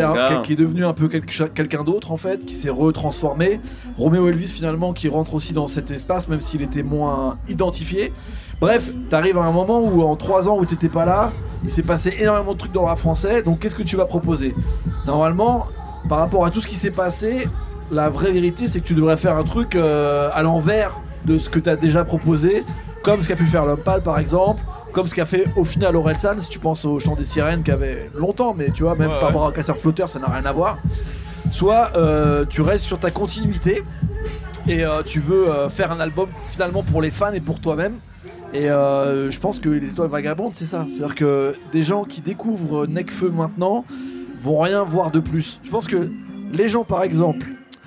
qui- 0.47 0.53
est 0.55 0.57
un 0.85 0.95
peu 0.95 1.09
quelqu'un 1.09 1.85
d'autre 1.85 2.11
en 2.11 2.17
fait, 2.17 2.47
qui 2.47 2.55
s'est 2.55 2.71
retransformé. 2.71 3.61
Roméo 3.99 4.29
Elvis 4.29 4.47
finalement 4.49 4.95
qui 4.95 5.09
rentre 5.11 5.35
aussi 5.35 5.53
dans 5.53 5.67
cet 5.67 5.91
espace, 5.91 6.27
même 6.29 6.41
s'il 6.41 6.63
était 6.63 6.83
moins 6.83 7.37
identifié. 7.49 8.15
Bref, 8.61 8.91
t'arrives 9.09 9.39
à 9.39 9.43
un 9.43 9.53
moment 9.53 9.81
où 9.81 10.03
en 10.03 10.17
3 10.17 10.49
ans 10.49 10.59
où 10.59 10.67
t'étais 10.67 10.89
pas 10.89 11.05
là, 11.05 11.33
il 11.65 11.71
s'est 11.71 11.83
passé 11.83 12.15
énormément 12.19 12.53
de 12.53 12.59
trucs 12.59 12.73
dans 12.73 12.83
le 12.83 12.89
rap 12.89 12.99
français, 12.99 13.43
donc 13.43 13.61
qu'est-ce 13.61 13.75
que 13.75 13.83
tu 13.83 13.97
vas 13.97 14.05
proposer? 14.05 14.55
Normalement, 15.07 15.67
par 16.09 16.19
rapport 16.19 16.45
à 16.45 16.51
tout 16.51 16.61
ce 16.61 16.67
qui 16.67 16.75
s'est 16.75 16.91
passé, 16.91 17.49
la 17.91 18.09
vraie 18.09 18.33
vérité 18.33 18.69
c'est 18.69 18.81
que 18.81 18.87
tu 18.87 18.95
devrais 18.95 19.17
faire 19.17 19.37
un 19.37 19.45
truc 19.45 19.75
euh, 19.75 20.31
à 20.35 20.43
l'envers 20.43 21.01
de 21.25 21.39
ce 21.39 21.49
que 21.49 21.59
t'as 21.59 21.77
déjà 21.77 22.05
proposé, 22.05 22.65
comme 23.03 23.23
ce 23.23 23.29
qu'a 23.29 23.37
pu 23.37 23.47
faire 23.47 23.65
l'homme 23.65 23.81
pâle 23.81 24.03
par 24.03 24.19
exemple, 24.19 24.63
comme 24.93 25.07
ce 25.07 25.15
qu'a 25.15 25.27
fait 25.27 25.47
au 25.57 25.65
final 25.65 25.97
Orelsan, 25.97 26.39
si 26.39 26.49
tu 26.49 26.59
penses 26.59 26.85
au 26.85 26.99
chant 26.99 27.15
des 27.15 27.25
sirènes 27.25 27.63
qui 27.63 27.71
avait 27.71 28.11
longtemps, 28.15 28.55
mais 28.57 28.71
tu 28.71 28.83
vois, 28.83 28.95
même 28.95 29.09
Ouais, 29.09 29.19
par 29.21 29.29
rapport 29.29 29.47
à 29.47 29.53
Casseur 29.53 29.77
Flotteur, 29.79 30.09
ça 30.09 30.19
n'a 30.19 30.29
rien 30.29 30.45
à 30.45 30.53
voir. 30.53 30.79
Soit 31.51 31.93
euh, 31.97 32.45
tu 32.49 32.61
restes 32.61 32.85
sur 32.85 32.99
ta 32.99 33.11
continuité 33.11 33.83
et 34.69 34.85
euh, 34.85 35.03
tu 35.03 35.19
veux 35.21 35.49
euh, 35.51 35.69
faire 35.69 35.91
un 35.91 36.01
album 36.01 36.29
finalement 36.45 36.83
pour 36.83 37.03
les 37.03 37.11
fans 37.11 37.33
et 37.33 37.41
pour 37.41 37.61
toi-même. 37.61 37.95
Et 38.53 38.69
euh, 38.69 39.31
je 39.31 39.39
pense 39.39 39.59
que 39.59 39.69
les 39.69 39.93
étoiles 39.93 40.09
vagabondes, 40.09 40.53
c'est 40.55 40.67
ça. 40.67 40.85
C'est-à-dire 40.89 41.15
que 41.15 41.55
des 41.73 41.83
gens 41.83 42.05
qui 42.05 42.21
découvrent 42.21 42.87
Necfeu 42.87 43.31
maintenant 43.31 43.85
vont 44.41 44.61
rien 44.61 44.83
voir 44.83 45.11
de 45.11 45.21
plus. 45.21 45.61
Je 45.63 45.71
pense 45.71 45.87
que 45.87 46.11
les 46.53 46.69
gens, 46.69 46.85
par 46.85 47.03
exemple, 47.03 47.47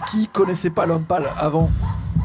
qui 0.10 0.28
connaissaient 0.28 0.69
pas 0.69 0.86
l'homme 0.86 1.04
pâle 1.04 1.26
avant 1.38 1.69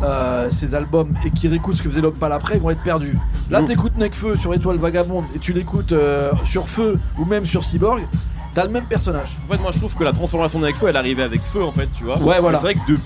euh, 0.03 0.49
ces 0.51 0.75
albums 0.75 1.15
et 1.25 1.31
qui 1.31 1.49
réécoutent 1.49 1.77
ce 1.77 1.83
que 1.83 1.89
faisait 1.89 2.01
l'homme 2.01 2.15
pâle 2.15 2.33
après, 2.33 2.57
ils 2.57 2.61
vont 2.61 2.71
être 2.71 2.83
perdus. 2.83 3.17
Là, 3.51 3.63
t'écoutes 3.63 3.97
Necfeu 3.97 4.37
sur 4.37 4.55
Étoile 4.55 4.77
Vagabonde 4.77 5.25
et 5.35 5.39
tu 5.41 5.53
l'écoutes 5.53 5.93
euh, 5.93 6.31
sur 6.45 6.69
Feu 6.69 7.01
ou 7.19 7.25
même 7.25 7.45
sur 7.45 7.65
Cyborg, 7.65 8.07
t'as 8.55 8.65
le 8.65 8.71
même 8.71 8.85
personnage. 8.87 9.37
En 9.49 9.53
fait, 9.53 9.61
moi 9.61 9.71
je 9.73 9.79
trouve 9.79 9.95
que 9.97 10.05
la 10.05 10.13
transformation 10.13 10.59
de 10.59 10.67
Necfeu, 10.67 10.89
elle 10.89 10.97
arrivait 10.97 11.23
avec 11.23 11.43
Feu 11.45 11.63
en 11.63 11.71
fait, 11.71 11.89
tu 11.97 12.05
vois. 12.05 12.19
Ouais, 12.19 12.41
voilà. 12.41 12.59
C'est 12.59 12.65
vrai 12.65 12.75
que 12.75 12.81
depuis, 12.93 13.03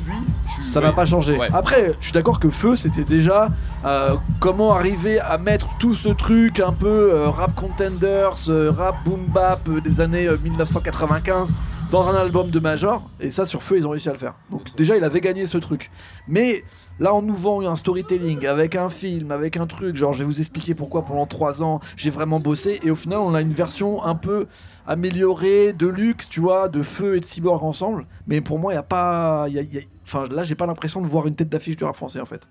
je 0.46 0.52
suis- 0.52 0.64
Ça 0.64 0.80
ouais. 0.80 0.86
n'a 0.86 0.92
pas 0.92 1.04
changé. 1.04 1.36
Ouais. 1.36 1.48
Après, 1.52 1.94
je 2.00 2.04
suis 2.04 2.12
d'accord 2.12 2.38
que 2.40 2.50
Feu, 2.50 2.76
c'était 2.76 3.04
déjà 3.04 3.48
euh, 3.84 4.16
comment 4.40 4.74
arriver 4.74 5.20
à 5.20 5.38
mettre 5.38 5.68
tout 5.78 5.94
ce 5.94 6.08
truc 6.10 6.60
un 6.60 6.72
peu 6.72 7.12
euh, 7.12 7.28
rap 7.30 7.54
contenders, 7.54 8.34
euh, 8.48 8.70
rap 8.76 8.96
boom 9.04 9.26
bap 9.26 9.68
des 9.82 10.00
années 10.00 10.26
euh, 10.26 10.36
1995 10.42 11.52
dans 11.92 12.08
un 12.08 12.14
album 12.16 12.50
de 12.50 12.58
Major, 12.58 13.08
et 13.20 13.28
ça 13.30 13.44
sur 13.44 13.62
Feu 13.62 13.76
ils 13.76 13.86
ont 13.86 13.90
réussi 13.90 14.08
à 14.08 14.12
le 14.12 14.18
faire. 14.18 14.34
Donc 14.50 14.74
déjà 14.76 14.96
il 14.96 15.04
avait 15.04 15.20
gagné 15.20 15.44
ce 15.46 15.58
truc. 15.58 15.90
Mais 16.26 16.64
là 16.98 17.14
on 17.14 17.20
nous 17.22 17.34
vend 17.34 17.60
un 17.60 17.76
storytelling 17.76 18.46
avec 18.46 18.74
un 18.76 18.88
film, 18.88 19.30
avec 19.30 19.56
un 19.58 19.66
truc, 19.66 19.94
genre 19.94 20.12
je 20.14 20.20
vais 20.20 20.24
vous 20.24 20.40
expliquer 20.40 20.74
pourquoi 20.74 21.04
pendant 21.04 21.26
3 21.26 21.62
ans 21.62 21.80
j'ai 21.96 22.08
vraiment 22.10 22.40
bossé, 22.40 22.80
et 22.82 22.90
au 22.90 22.94
final 22.96 23.18
on 23.18 23.34
a 23.34 23.42
une 23.42 23.52
version 23.52 24.02
un 24.04 24.14
peu 24.14 24.46
améliorée, 24.86 25.72
de 25.72 25.86
luxe, 25.86 26.28
tu 26.28 26.40
vois, 26.40 26.68
de 26.68 26.82
Feu 26.82 27.16
et 27.16 27.20
de 27.20 27.24
Cyborg 27.26 27.62
ensemble. 27.62 28.06
Mais 28.26 28.40
pour 28.40 28.58
moi 28.58 28.72
il 28.72 28.76
y 28.76 28.78
a 28.78 28.82
pas... 28.82 29.46
y 29.48 29.58
a- 29.58 29.80
Enfin 30.04 30.24
là 30.30 30.42
j'ai 30.42 30.56
pas 30.56 30.66
l'impression 30.66 31.00
de 31.00 31.06
voir 31.06 31.26
une 31.28 31.34
tête 31.36 31.48
d'affiche 31.48 31.76
du 31.76 31.84
rap 31.84 31.94
français 31.94 32.20
en 32.20 32.26
fait. 32.26 32.42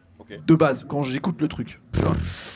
De 0.47 0.55
base, 0.55 0.85
quand 0.87 1.03
j'écoute 1.03 1.41
le 1.41 1.47
truc. 1.47 1.81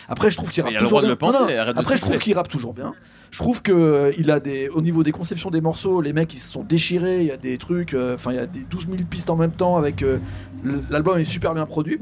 Après 0.07 0.29
je 0.31 0.37
trouve 0.37 0.49
qu'il 0.49 0.63
rappe 0.63 0.71
il 0.71 0.77
a 0.77 0.79
le 0.79 0.85
toujours 0.85 1.01
bien. 1.01 1.15
penser, 1.15 1.39
Non, 1.39 1.65
non, 1.65 1.73
Après 1.75 1.95
je 1.97 2.01
trouve 2.01 2.17
qu'il 2.19 2.33
rappe 2.35 2.49
toujours 2.49 2.73
bien. 2.73 2.93
Je 3.31 3.39
trouve 3.39 3.61
que 3.61 3.71
euh, 3.71 4.13
il 4.17 4.31
a 4.31 4.39
des, 4.39 4.69
au 4.69 4.81
niveau 4.81 5.03
des 5.03 5.11
conceptions 5.11 5.49
des 5.49 5.59
morceaux, 5.59 5.99
les 5.99 6.13
mecs 6.13 6.33
ils 6.33 6.39
se 6.39 6.49
sont 6.49 6.63
déchirés. 6.63 7.19
Il 7.21 7.25
y 7.27 7.31
a 7.31 7.37
des 7.37 7.57
trucs, 7.57 7.93
euh, 7.93 8.15
enfin 8.15 8.31
il 8.31 8.35
y 8.35 8.39
a 8.39 8.45
des 8.45 8.61
12 8.63 8.87
000 8.87 8.97
pistes 9.09 9.29
en 9.29 9.35
même 9.35 9.51
temps 9.51 9.77
avec 9.77 10.03
euh, 10.03 10.19
l'album 10.89 11.17
est 11.17 11.23
super 11.25 11.53
bien 11.53 11.65
produit. 11.65 11.99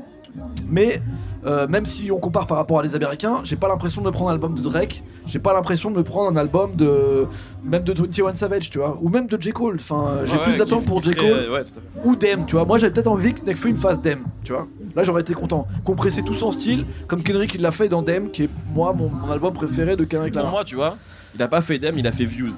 Mais 0.67 1.01
euh, 1.45 1.67
même 1.67 1.85
si 1.85 2.09
on 2.11 2.17
compare 2.19 2.47
par 2.47 2.57
rapport 2.57 2.79
à 2.79 2.83
les 2.83 2.95
Américains, 2.95 3.41
j'ai 3.43 3.55
pas 3.55 3.67
l'impression 3.67 4.01
de 4.01 4.07
me 4.07 4.11
prendre 4.11 4.29
un 4.29 4.33
album 4.33 4.55
de 4.55 4.61
Drake. 4.61 5.03
J'ai 5.27 5.39
pas 5.39 5.53
l'impression 5.53 5.91
de 5.91 5.97
me 5.97 6.03
prendre 6.03 6.31
un 6.31 6.35
album 6.39 6.75
de 6.75 7.25
même 7.63 7.83
de 7.83 7.93
21 7.93 8.33
Savage, 8.35 8.69
tu 8.69 8.77
vois, 8.77 8.97
ou 9.01 9.09
même 9.09 9.27
de 9.27 9.39
J 9.41 9.51
Cole. 9.51 9.75
Enfin, 9.79 10.19
j'ai 10.25 10.35
Ouais, 10.37 10.43
plus 10.43 10.57
d'attentes 10.57 10.85
pour 10.85 11.01
J 11.01 11.11
Cole 11.13 11.49
ouais, 11.51 11.63
fait. 11.63 12.03
ou 12.05 12.15
Dem, 12.15 12.45
tu 12.45 12.55
vois. 12.55 12.65
Moi, 12.65 12.77
j'avais 12.77 12.91
peut-être 12.93 13.07
envie 13.07 13.33
que 13.33 13.45
Nekfeu 13.45 13.69
me 13.71 13.77
fasse 13.77 14.01
Dem, 14.01 14.19
tu 14.43 14.51
vois. 14.53 14.67
Là, 14.95 15.03
j'aurais 15.03 15.21
été 15.21 15.33
content. 15.33 15.67
Compresser 15.85 16.23
tout 16.23 16.35
son 16.35 16.51
style, 16.51 16.85
comme 17.07 17.23
Kendrick 17.23 17.53
il 17.55 17.61
l'a 17.61 17.71
fait 17.71 17.87
dans 17.89 18.01
Dem, 18.01 18.29
qui 18.31 18.43
est 18.43 18.49
moi 18.73 18.93
mon, 18.93 19.09
mon 19.09 19.31
album 19.31 19.53
préféré 19.53 19.95
de 19.95 20.03
Kendrick 20.03 20.33
Pour 20.33 20.39
Lamar. 20.39 20.51
moi, 20.51 20.63
tu 20.65 20.75
vois, 20.75 20.97
il 21.35 21.41
a 21.41 21.47
pas 21.47 21.61
fait 21.61 21.79
Dem, 21.79 21.97
il 21.97 22.05
a 22.07 22.11
fait 22.11 22.25
Views. 22.25 22.51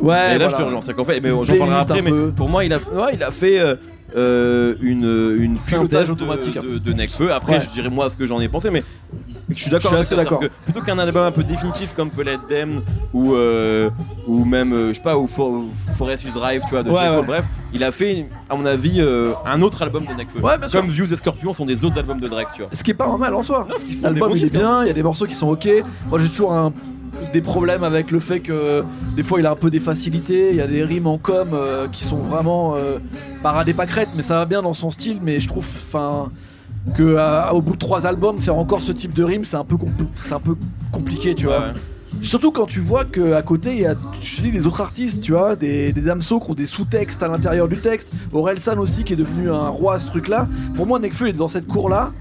Ouais, 0.00 0.14
et 0.34 0.38
là, 0.38 0.38
voilà. 0.38 0.48
je 0.48 0.56
te 0.56 0.62
rejoins. 0.62 0.80
C'est 0.80 0.94
qu'en 0.94 1.04
fait, 1.04 1.20
mais 1.20 1.30
j'en 1.30 1.56
parlerai 1.58 1.80
après, 1.80 2.02
mais 2.02 2.10
peu. 2.10 2.30
pour 2.34 2.48
moi, 2.48 2.64
il 2.64 2.72
a, 2.72 2.78
ouais, 2.78 3.12
il 3.14 3.22
a 3.22 3.30
fait 3.30 3.60
euh, 3.60 3.76
euh, 4.16 4.74
une, 4.80 5.36
une 5.38 5.56
synthèse 5.58 6.10
automatique, 6.10 6.54
de, 6.54 6.78
de. 6.78 7.30
Après, 7.32 7.54
Ouais. 7.54 7.60
je 7.60 7.68
dirais 7.70 7.90
moi 7.90 8.08
ce 8.10 8.16
que 8.16 8.26
j'en 8.26 8.40
ai 8.40 8.48
pensé, 8.48 8.70
mais 8.70 8.82
je 9.48 9.60
suis 9.62 9.70
d'accord 9.70 9.92
avec 9.94 10.04
ça, 10.06 10.16
que 10.24 10.46
Plutôt 10.64 10.80
qu'un 10.82 10.98
album 10.98 11.24
un 11.24 11.30
peu 11.32 11.42
définitif 11.42 11.92
comme 11.94 12.10
peut 12.10 12.22
l'être 12.22 12.46
Dem 12.48 12.82
ou, 13.12 13.34
euh, 13.34 13.90
ou 14.26 14.44
même, 14.44 14.72
euh, 14.72 14.88
je 14.88 14.94
sais 14.94 15.02
pas, 15.02 15.16
ou 15.18 15.26
For- 15.26 15.64
Forest 15.92 16.24
is 16.24 16.32
Drive, 16.32 16.62
tu 16.64 16.70
vois, 16.70 16.82
de 16.82 16.90
Ouais, 16.90 17.08
ouais. 17.08 17.22
bref, 17.22 17.44
il 17.72 17.82
a 17.84 17.90
fait, 17.92 18.26
à 18.48 18.54
mon 18.54 18.66
avis, 18.66 19.00
euh, 19.00 19.32
un 19.46 19.60
autre 19.62 19.82
album 19.82 20.04
de 20.04 20.14
sûr. 20.68 20.80
comme 20.80 20.90
Views 20.90 21.12
et 21.12 21.16
Scorpion 21.16 21.52
sont 21.52 21.66
des 21.66 21.84
autres 21.84 21.98
albums 21.98 22.20
de 22.20 22.28
Drake, 22.28 22.48
tu 22.54 22.62
vois. 22.62 22.70
Ce 22.72 22.82
qui 22.84 22.90
est 22.92 22.94
pas 22.94 23.16
mal 23.16 23.34
en 23.34 23.42
soi. 23.42 23.66
L'album 24.02 24.32
il 24.36 24.44
est 24.44 24.56
hein. 24.56 24.58
bien, 24.58 24.84
il 24.84 24.88
y 24.88 24.90
a 24.90 24.94
des 24.94 25.02
morceaux 25.02 25.26
qui 25.26 25.34
sont 25.34 25.48
ok. 25.48 25.68
Moi 26.08 26.18
j'ai 26.18 26.28
toujours 26.28 26.52
un- 26.52 26.72
des 27.32 27.40
problèmes 27.40 27.84
avec 27.84 28.10
le 28.10 28.20
fait 28.20 28.40
que 28.40 28.82
des 29.16 29.22
fois 29.22 29.40
il 29.40 29.46
a 29.46 29.50
un 29.50 29.56
peu 29.56 29.70
des 29.70 29.80
facilités, 29.80 30.50
il 30.50 30.56
y 30.56 30.60
a 30.60 30.66
des 30.66 30.84
rimes 30.84 31.06
en 31.06 31.18
com 31.18 31.50
euh, 31.52 31.88
qui 31.88 32.04
sont 32.04 32.18
vraiment 32.18 32.74
euh, 32.76 32.98
paradées 33.42 33.74
pas 33.74 33.86
crêtes, 33.86 34.10
mais 34.14 34.22
ça 34.22 34.34
va 34.34 34.46
bien 34.46 34.62
dans 34.62 34.72
son 34.72 34.90
style. 34.90 35.18
Mais 35.22 35.40
je 35.40 35.48
trouve 35.48 35.66
enfin 35.66 36.30
que 36.94 37.02
euh, 37.02 37.50
au 37.50 37.60
bout 37.60 37.74
de 37.74 37.78
trois 37.78 38.06
albums 38.06 38.40
faire 38.40 38.56
encore 38.56 38.80
ce 38.80 38.92
type 38.92 39.12
de 39.12 39.22
rime 39.22 39.44
c'est 39.44 39.58
un 39.58 39.64
peu 39.64 39.76
c'est 40.16 40.32
un 40.32 40.40
peu 40.40 40.56
compliqué 40.92 41.34
tu 41.34 41.46
vois. 41.46 41.60
Ouais. 41.60 41.72
Surtout 42.22 42.50
quand 42.50 42.66
tu 42.66 42.80
vois 42.80 43.04
qu'à 43.04 43.40
côté, 43.42 43.72
il 43.72 43.80
y 43.80 43.86
a 43.86 43.94
je 44.20 44.42
dis, 44.42 44.50
les 44.50 44.66
autres 44.66 44.80
artistes, 44.80 45.20
tu 45.22 45.32
vois, 45.32 45.54
des, 45.54 45.92
des 45.92 46.00
Damso 46.00 46.40
qui 46.40 46.50
ont 46.50 46.54
des 46.54 46.66
sous-textes 46.66 47.22
à 47.22 47.28
l'intérieur 47.28 47.68
du 47.68 47.78
texte. 47.78 48.12
Orelsan 48.32 48.78
aussi 48.78 49.04
qui 49.04 49.12
est 49.12 49.16
devenu 49.16 49.48
un 49.48 49.68
roi 49.68 49.94
à 49.94 50.00
ce 50.00 50.06
truc-là. 50.08 50.48
Pour 50.74 50.86
moi, 50.86 50.98
Nekfeu 50.98 51.28
est 51.28 51.32
dans 51.32 51.48
cette 51.48 51.66
cour-là. 51.66 52.12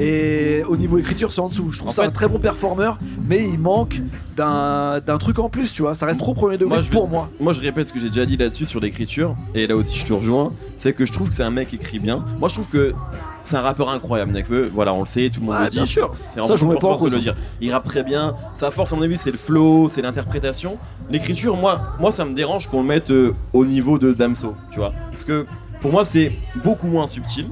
Et 0.00 0.62
au 0.68 0.76
niveau 0.76 0.96
écriture, 0.98 1.32
c'est 1.32 1.40
en 1.40 1.48
dessous. 1.48 1.70
Je 1.72 1.78
trouve 1.78 1.88
En 1.90 1.92
ça 1.92 2.02
fait- 2.02 2.08
un 2.08 2.12
très 2.12 2.28
bon 2.28 2.38
performeur, 2.38 2.98
mais 3.28 3.42
il 3.48 3.58
manque 3.58 4.00
d'un 4.36 5.00
d'un 5.00 5.18
truc 5.18 5.40
en 5.40 5.48
plus, 5.48 5.72
tu 5.72 5.82
vois. 5.82 5.96
Ça 5.96 6.06
reste 6.06 6.20
trop 6.20 6.34
premier 6.34 6.56
degré 6.56 6.76
Moi, 6.76 6.82
je 6.82 6.88
vais- 6.88 6.96
pour 6.96 7.08
moi. 7.08 7.28
Moi 7.40 7.52
je 7.52 7.60
répète 7.60 7.88
ce 7.88 7.92
que 7.92 7.98
j'ai 7.98 8.06
déjà 8.08 8.24
dit 8.24 8.36
là-dessus 8.36 8.64
sur 8.64 8.78
l'écriture, 8.78 9.34
et 9.56 9.66
là 9.66 9.74
aussi 9.74 9.98
je 9.98 10.06
te 10.06 10.12
rejoins, 10.12 10.52
c'est 10.76 10.92
que 10.92 11.04
je 11.04 11.12
trouve 11.12 11.28
que 11.30 11.34
c'est 11.34 11.42
un 11.42 11.50
mec 11.50 11.68
qui 11.68 11.76
écrit 11.76 11.98
bien. 11.98 12.24
Moi 12.38 12.48
je 12.48 12.54
trouve 12.54 12.68
que 12.68 12.94
c'est 13.42 13.56
un 13.56 13.60
rappeur 13.60 13.88
incroyable, 13.90 14.30
Nekfeu, 14.32 14.70
voilà 14.72 14.94
on 14.94 15.00
le 15.00 15.06
sait, 15.06 15.30
tout 15.30 15.40
le 15.40 15.46
monde 15.46 15.56
Ouais, 15.56 15.64
le 15.64 15.70
dit. 15.70 15.76
bien 15.78 15.86
sûr. 15.86 16.12
C'est 16.28 16.34
Ça, 16.40 16.54
je 16.54 16.64
pas 16.64 16.86
en 16.86 17.04
de 17.08 17.10
le 17.10 17.18
dire. 17.20 17.34
Il 17.60 17.72
rappe 17.72 17.84
très 17.84 18.04
bien, 18.04 18.34
sa 18.54 18.70
force 18.70 18.92
à 18.92 18.96
mon 18.96 19.02
avis 19.02 19.18
c'est 19.18 19.32
le 19.32 19.38
flow, 19.38 19.88
c'est 19.88 20.02
l'interprétation. 20.02 20.76
L'écriture, 21.10 21.56
moi, 21.56 21.80
moi 21.98 22.12
ça 22.12 22.24
me 22.24 22.34
dérange 22.34 22.68
qu'on 22.68 22.82
le 22.82 22.86
mette 22.88 23.10
euh, 23.10 23.34
au 23.52 23.64
niveau 23.64 23.98
de 23.98 24.12
Damso, 24.12 24.54
tu 24.70 24.78
vois. 24.78 24.92
Parce 25.10 25.24
que 25.24 25.46
pour 25.80 25.92
moi 25.92 26.04
c'est 26.04 26.32
beaucoup 26.64 26.86
moins 26.86 27.06
subtil. 27.06 27.48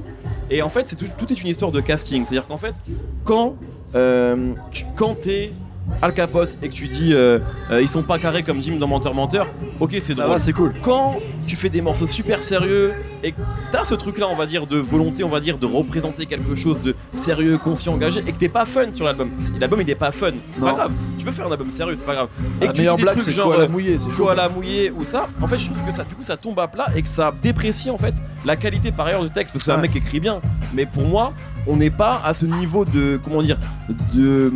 Et 0.49 0.61
en 0.61 0.69
fait 0.69 0.87
c'est 0.87 0.95
tout, 0.95 1.31
est 1.31 1.41
une 1.41 1.47
histoire 1.47 1.71
de 1.71 1.81
casting, 1.81 2.25
c'est-à-dire 2.25 2.47
qu'en 2.47 2.57
fait 2.57 2.75
quand, 3.23 3.55
euh, 3.95 4.53
tu, 4.71 4.85
quand 4.95 5.15
t'es 5.15 5.51
Al 6.01 6.13
Capote 6.13 6.55
et 6.61 6.69
que 6.69 6.73
tu 6.73 6.87
dis 6.87 7.13
euh, 7.13 7.39
euh, 7.71 7.81
ils 7.81 7.87
sont 7.87 8.03
pas 8.03 8.19
carrés 8.19 8.43
comme 8.43 8.61
Jim 8.61 8.75
dans 8.79 8.87
Menteur 8.87 9.13
Menteur, 9.13 9.47
ok 9.79 9.91
c'est 10.05 10.13
Ça 10.15 10.25
drôle. 10.25 10.39
c'est 10.39 10.53
cool. 10.53 10.73
quand 10.81 11.17
tu 11.47 11.55
fais 11.55 11.69
des 11.69 11.81
morceaux 11.81 12.07
super 12.07 12.41
sérieux 12.41 12.93
et 13.23 13.31
que 13.31 13.41
t'as 13.71 13.83
ce 13.85 13.95
truc 13.95 14.17
là 14.19 14.27
on 14.29 14.35
va 14.35 14.45
dire 14.45 14.67
de 14.67 14.77
volonté 14.77 15.23
on 15.23 15.29
va 15.29 15.39
dire 15.39 15.57
de 15.57 15.65
représenter 15.65 16.25
quelque 16.25 16.55
chose 16.55 16.81
de 16.81 16.95
sérieux 17.13 17.57
conscient 17.57 17.93
engagé 17.93 18.21
et 18.27 18.31
que 18.31 18.37
t'es 18.37 18.49
pas 18.49 18.65
fun 18.65 18.91
sur 18.91 19.05
l'album 19.05 19.31
l'album 19.59 19.81
il 19.81 19.89
est 19.89 19.95
pas 19.95 20.11
fun 20.11 20.31
c'est 20.51 20.61
pas 20.61 20.73
grave. 20.73 20.91
Tu 21.17 21.25
peux 21.25 21.31
faire 21.31 21.47
un 21.47 21.51
album 21.51 21.71
sérieux 21.71 21.95
c'est 21.95 22.05
pas 22.05 22.13
grave. 22.15 22.27
Et 22.61 22.65
La 22.65 22.71
que 22.71 22.73
tu 22.77 22.81
dis 22.81 22.87
des 22.95 23.01
blague, 23.01 23.17
trucs 23.17 23.33
genre 23.33 23.57
la 23.57 23.63
euh, 23.63 23.67
mouillée, 23.67 23.97
c'est 23.97 24.11
chaud. 24.11 24.29
à 24.29 24.35
la 24.35 24.49
mouillée 24.49 24.91
ou 24.91 25.03
ça 25.05 25.29
en 25.41 25.47
fait 25.47 25.57
je 25.57 25.65
trouve 25.65 25.83
que 25.83 25.91
ça 25.91 26.03
du 26.03 26.13
coup 26.15 26.23
ça 26.23 26.37
tombe 26.37 26.59
à 26.59 26.67
plat 26.67 26.87
et 26.95 27.01
que 27.01 27.07
ça 27.09 27.33
déprécie 27.41 27.89
en 27.89 27.97
fait 27.97 28.13
la 28.45 28.55
qualité 28.55 28.91
par 28.91 29.07
ailleurs 29.07 29.23
du 29.23 29.29
texte 29.31 29.51
parce 29.53 29.63
que 29.63 29.71
c'est 29.71 29.75
un 29.77 29.81
mec 29.81 29.91
qui 29.91 29.97
écrit 29.97 30.19
bien. 30.19 30.41
Mais 30.73 30.85
pour 30.85 31.03
moi 31.03 31.33
on 31.65 31.75
n'est 31.77 31.89
pas 31.89 32.21
à 32.23 32.33
ce 32.33 32.45
niveau 32.45 32.85
de 32.85 33.19
comment 33.23 33.41
dire 33.41 33.57
de 34.13 34.53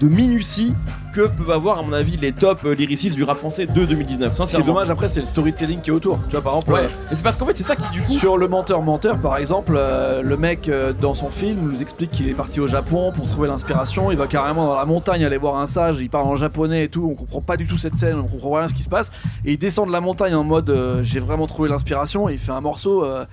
de 0.00 0.08
minutie 0.08 0.74
que 1.12 1.26
peuvent 1.28 1.50
avoir 1.50 1.78
à 1.78 1.82
mon 1.82 1.92
avis 1.92 2.16
les 2.16 2.32
top 2.32 2.60
euh, 2.64 2.74
lyricistes 2.74 3.14
du 3.16 3.24
rap 3.24 3.36
français 3.36 3.66
de 3.66 3.84
2019 3.84 4.34
Ce 4.34 4.42
qui 4.42 4.56
est 4.56 4.64
dommage 4.64 4.90
après, 4.90 5.08
c'est 5.08 5.20
le 5.20 5.26
storytelling 5.26 5.80
qui 5.80 5.90
est 5.90 5.92
autour. 5.92 6.18
Tu 6.28 6.32
vois, 6.32 6.40
par 6.42 6.54
exemple, 6.54 6.72
Ouais, 6.72 6.80
euh, 6.80 7.12
et 7.12 7.16
c'est 7.16 7.22
parce 7.22 7.36
qu'en 7.36 7.46
fait 7.46 7.52
c'est 7.56 7.64
ça 7.64 7.76
qui 7.76 7.88
du 7.92 8.02
coup 8.02 8.12
Sur 8.12 8.38
le 8.38 8.48
menteur 8.48 8.82
menteur 8.82 9.18
par 9.18 9.36
exemple, 9.36 9.74
euh, 9.76 10.22
le 10.22 10.36
mec 10.36 10.68
euh, 10.68 10.92
dans 10.92 11.14
son 11.14 11.30
film 11.30 11.70
nous 11.70 11.82
explique 11.82 12.10
qu'il 12.10 12.28
est 12.28 12.34
parti 12.34 12.60
au 12.60 12.66
Japon 12.66 13.12
pour 13.14 13.26
trouver 13.28 13.48
l'inspiration, 13.48 14.10
il 14.10 14.16
va 14.16 14.26
carrément 14.26 14.66
dans 14.66 14.76
la 14.76 14.84
montagne 14.86 15.24
aller 15.24 15.38
voir 15.38 15.56
un 15.58 15.66
sage, 15.66 15.98
il 16.00 16.08
parle 16.08 16.26
en 16.26 16.36
japonais 16.36 16.84
et 16.84 16.88
tout, 16.88 17.06
on 17.10 17.14
comprend 17.14 17.40
pas 17.40 17.56
du 17.56 17.66
tout 17.66 17.78
cette 17.78 17.96
scène, 17.96 18.16
on 18.18 18.26
comprend 18.28 18.52
rien 18.58 18.68
ce 18.68 18.74
qui 18.74 18.82
se 18.82 18.88
passe 18.88 19.10
et 19.44 19.52
il 19.52 19.58
descend 19.58 19.86
de 19.88 19.92
la 19.92 20.00
montagne 20.00 20.34
en 20.34 20.44
mode 20.44 20.70
euh, 20.70 21.00
j'ai 21.02 21.20
vraiment 21.20 21.46
trouvé 21.46 21.68
l'inspiration 21.68 22.28
et 22.28 22.34
il 22.34 22.38
fait 22.38 22.52
un 22.52 22.60
morceau 22.60 23.04
euh, 23.04 23.24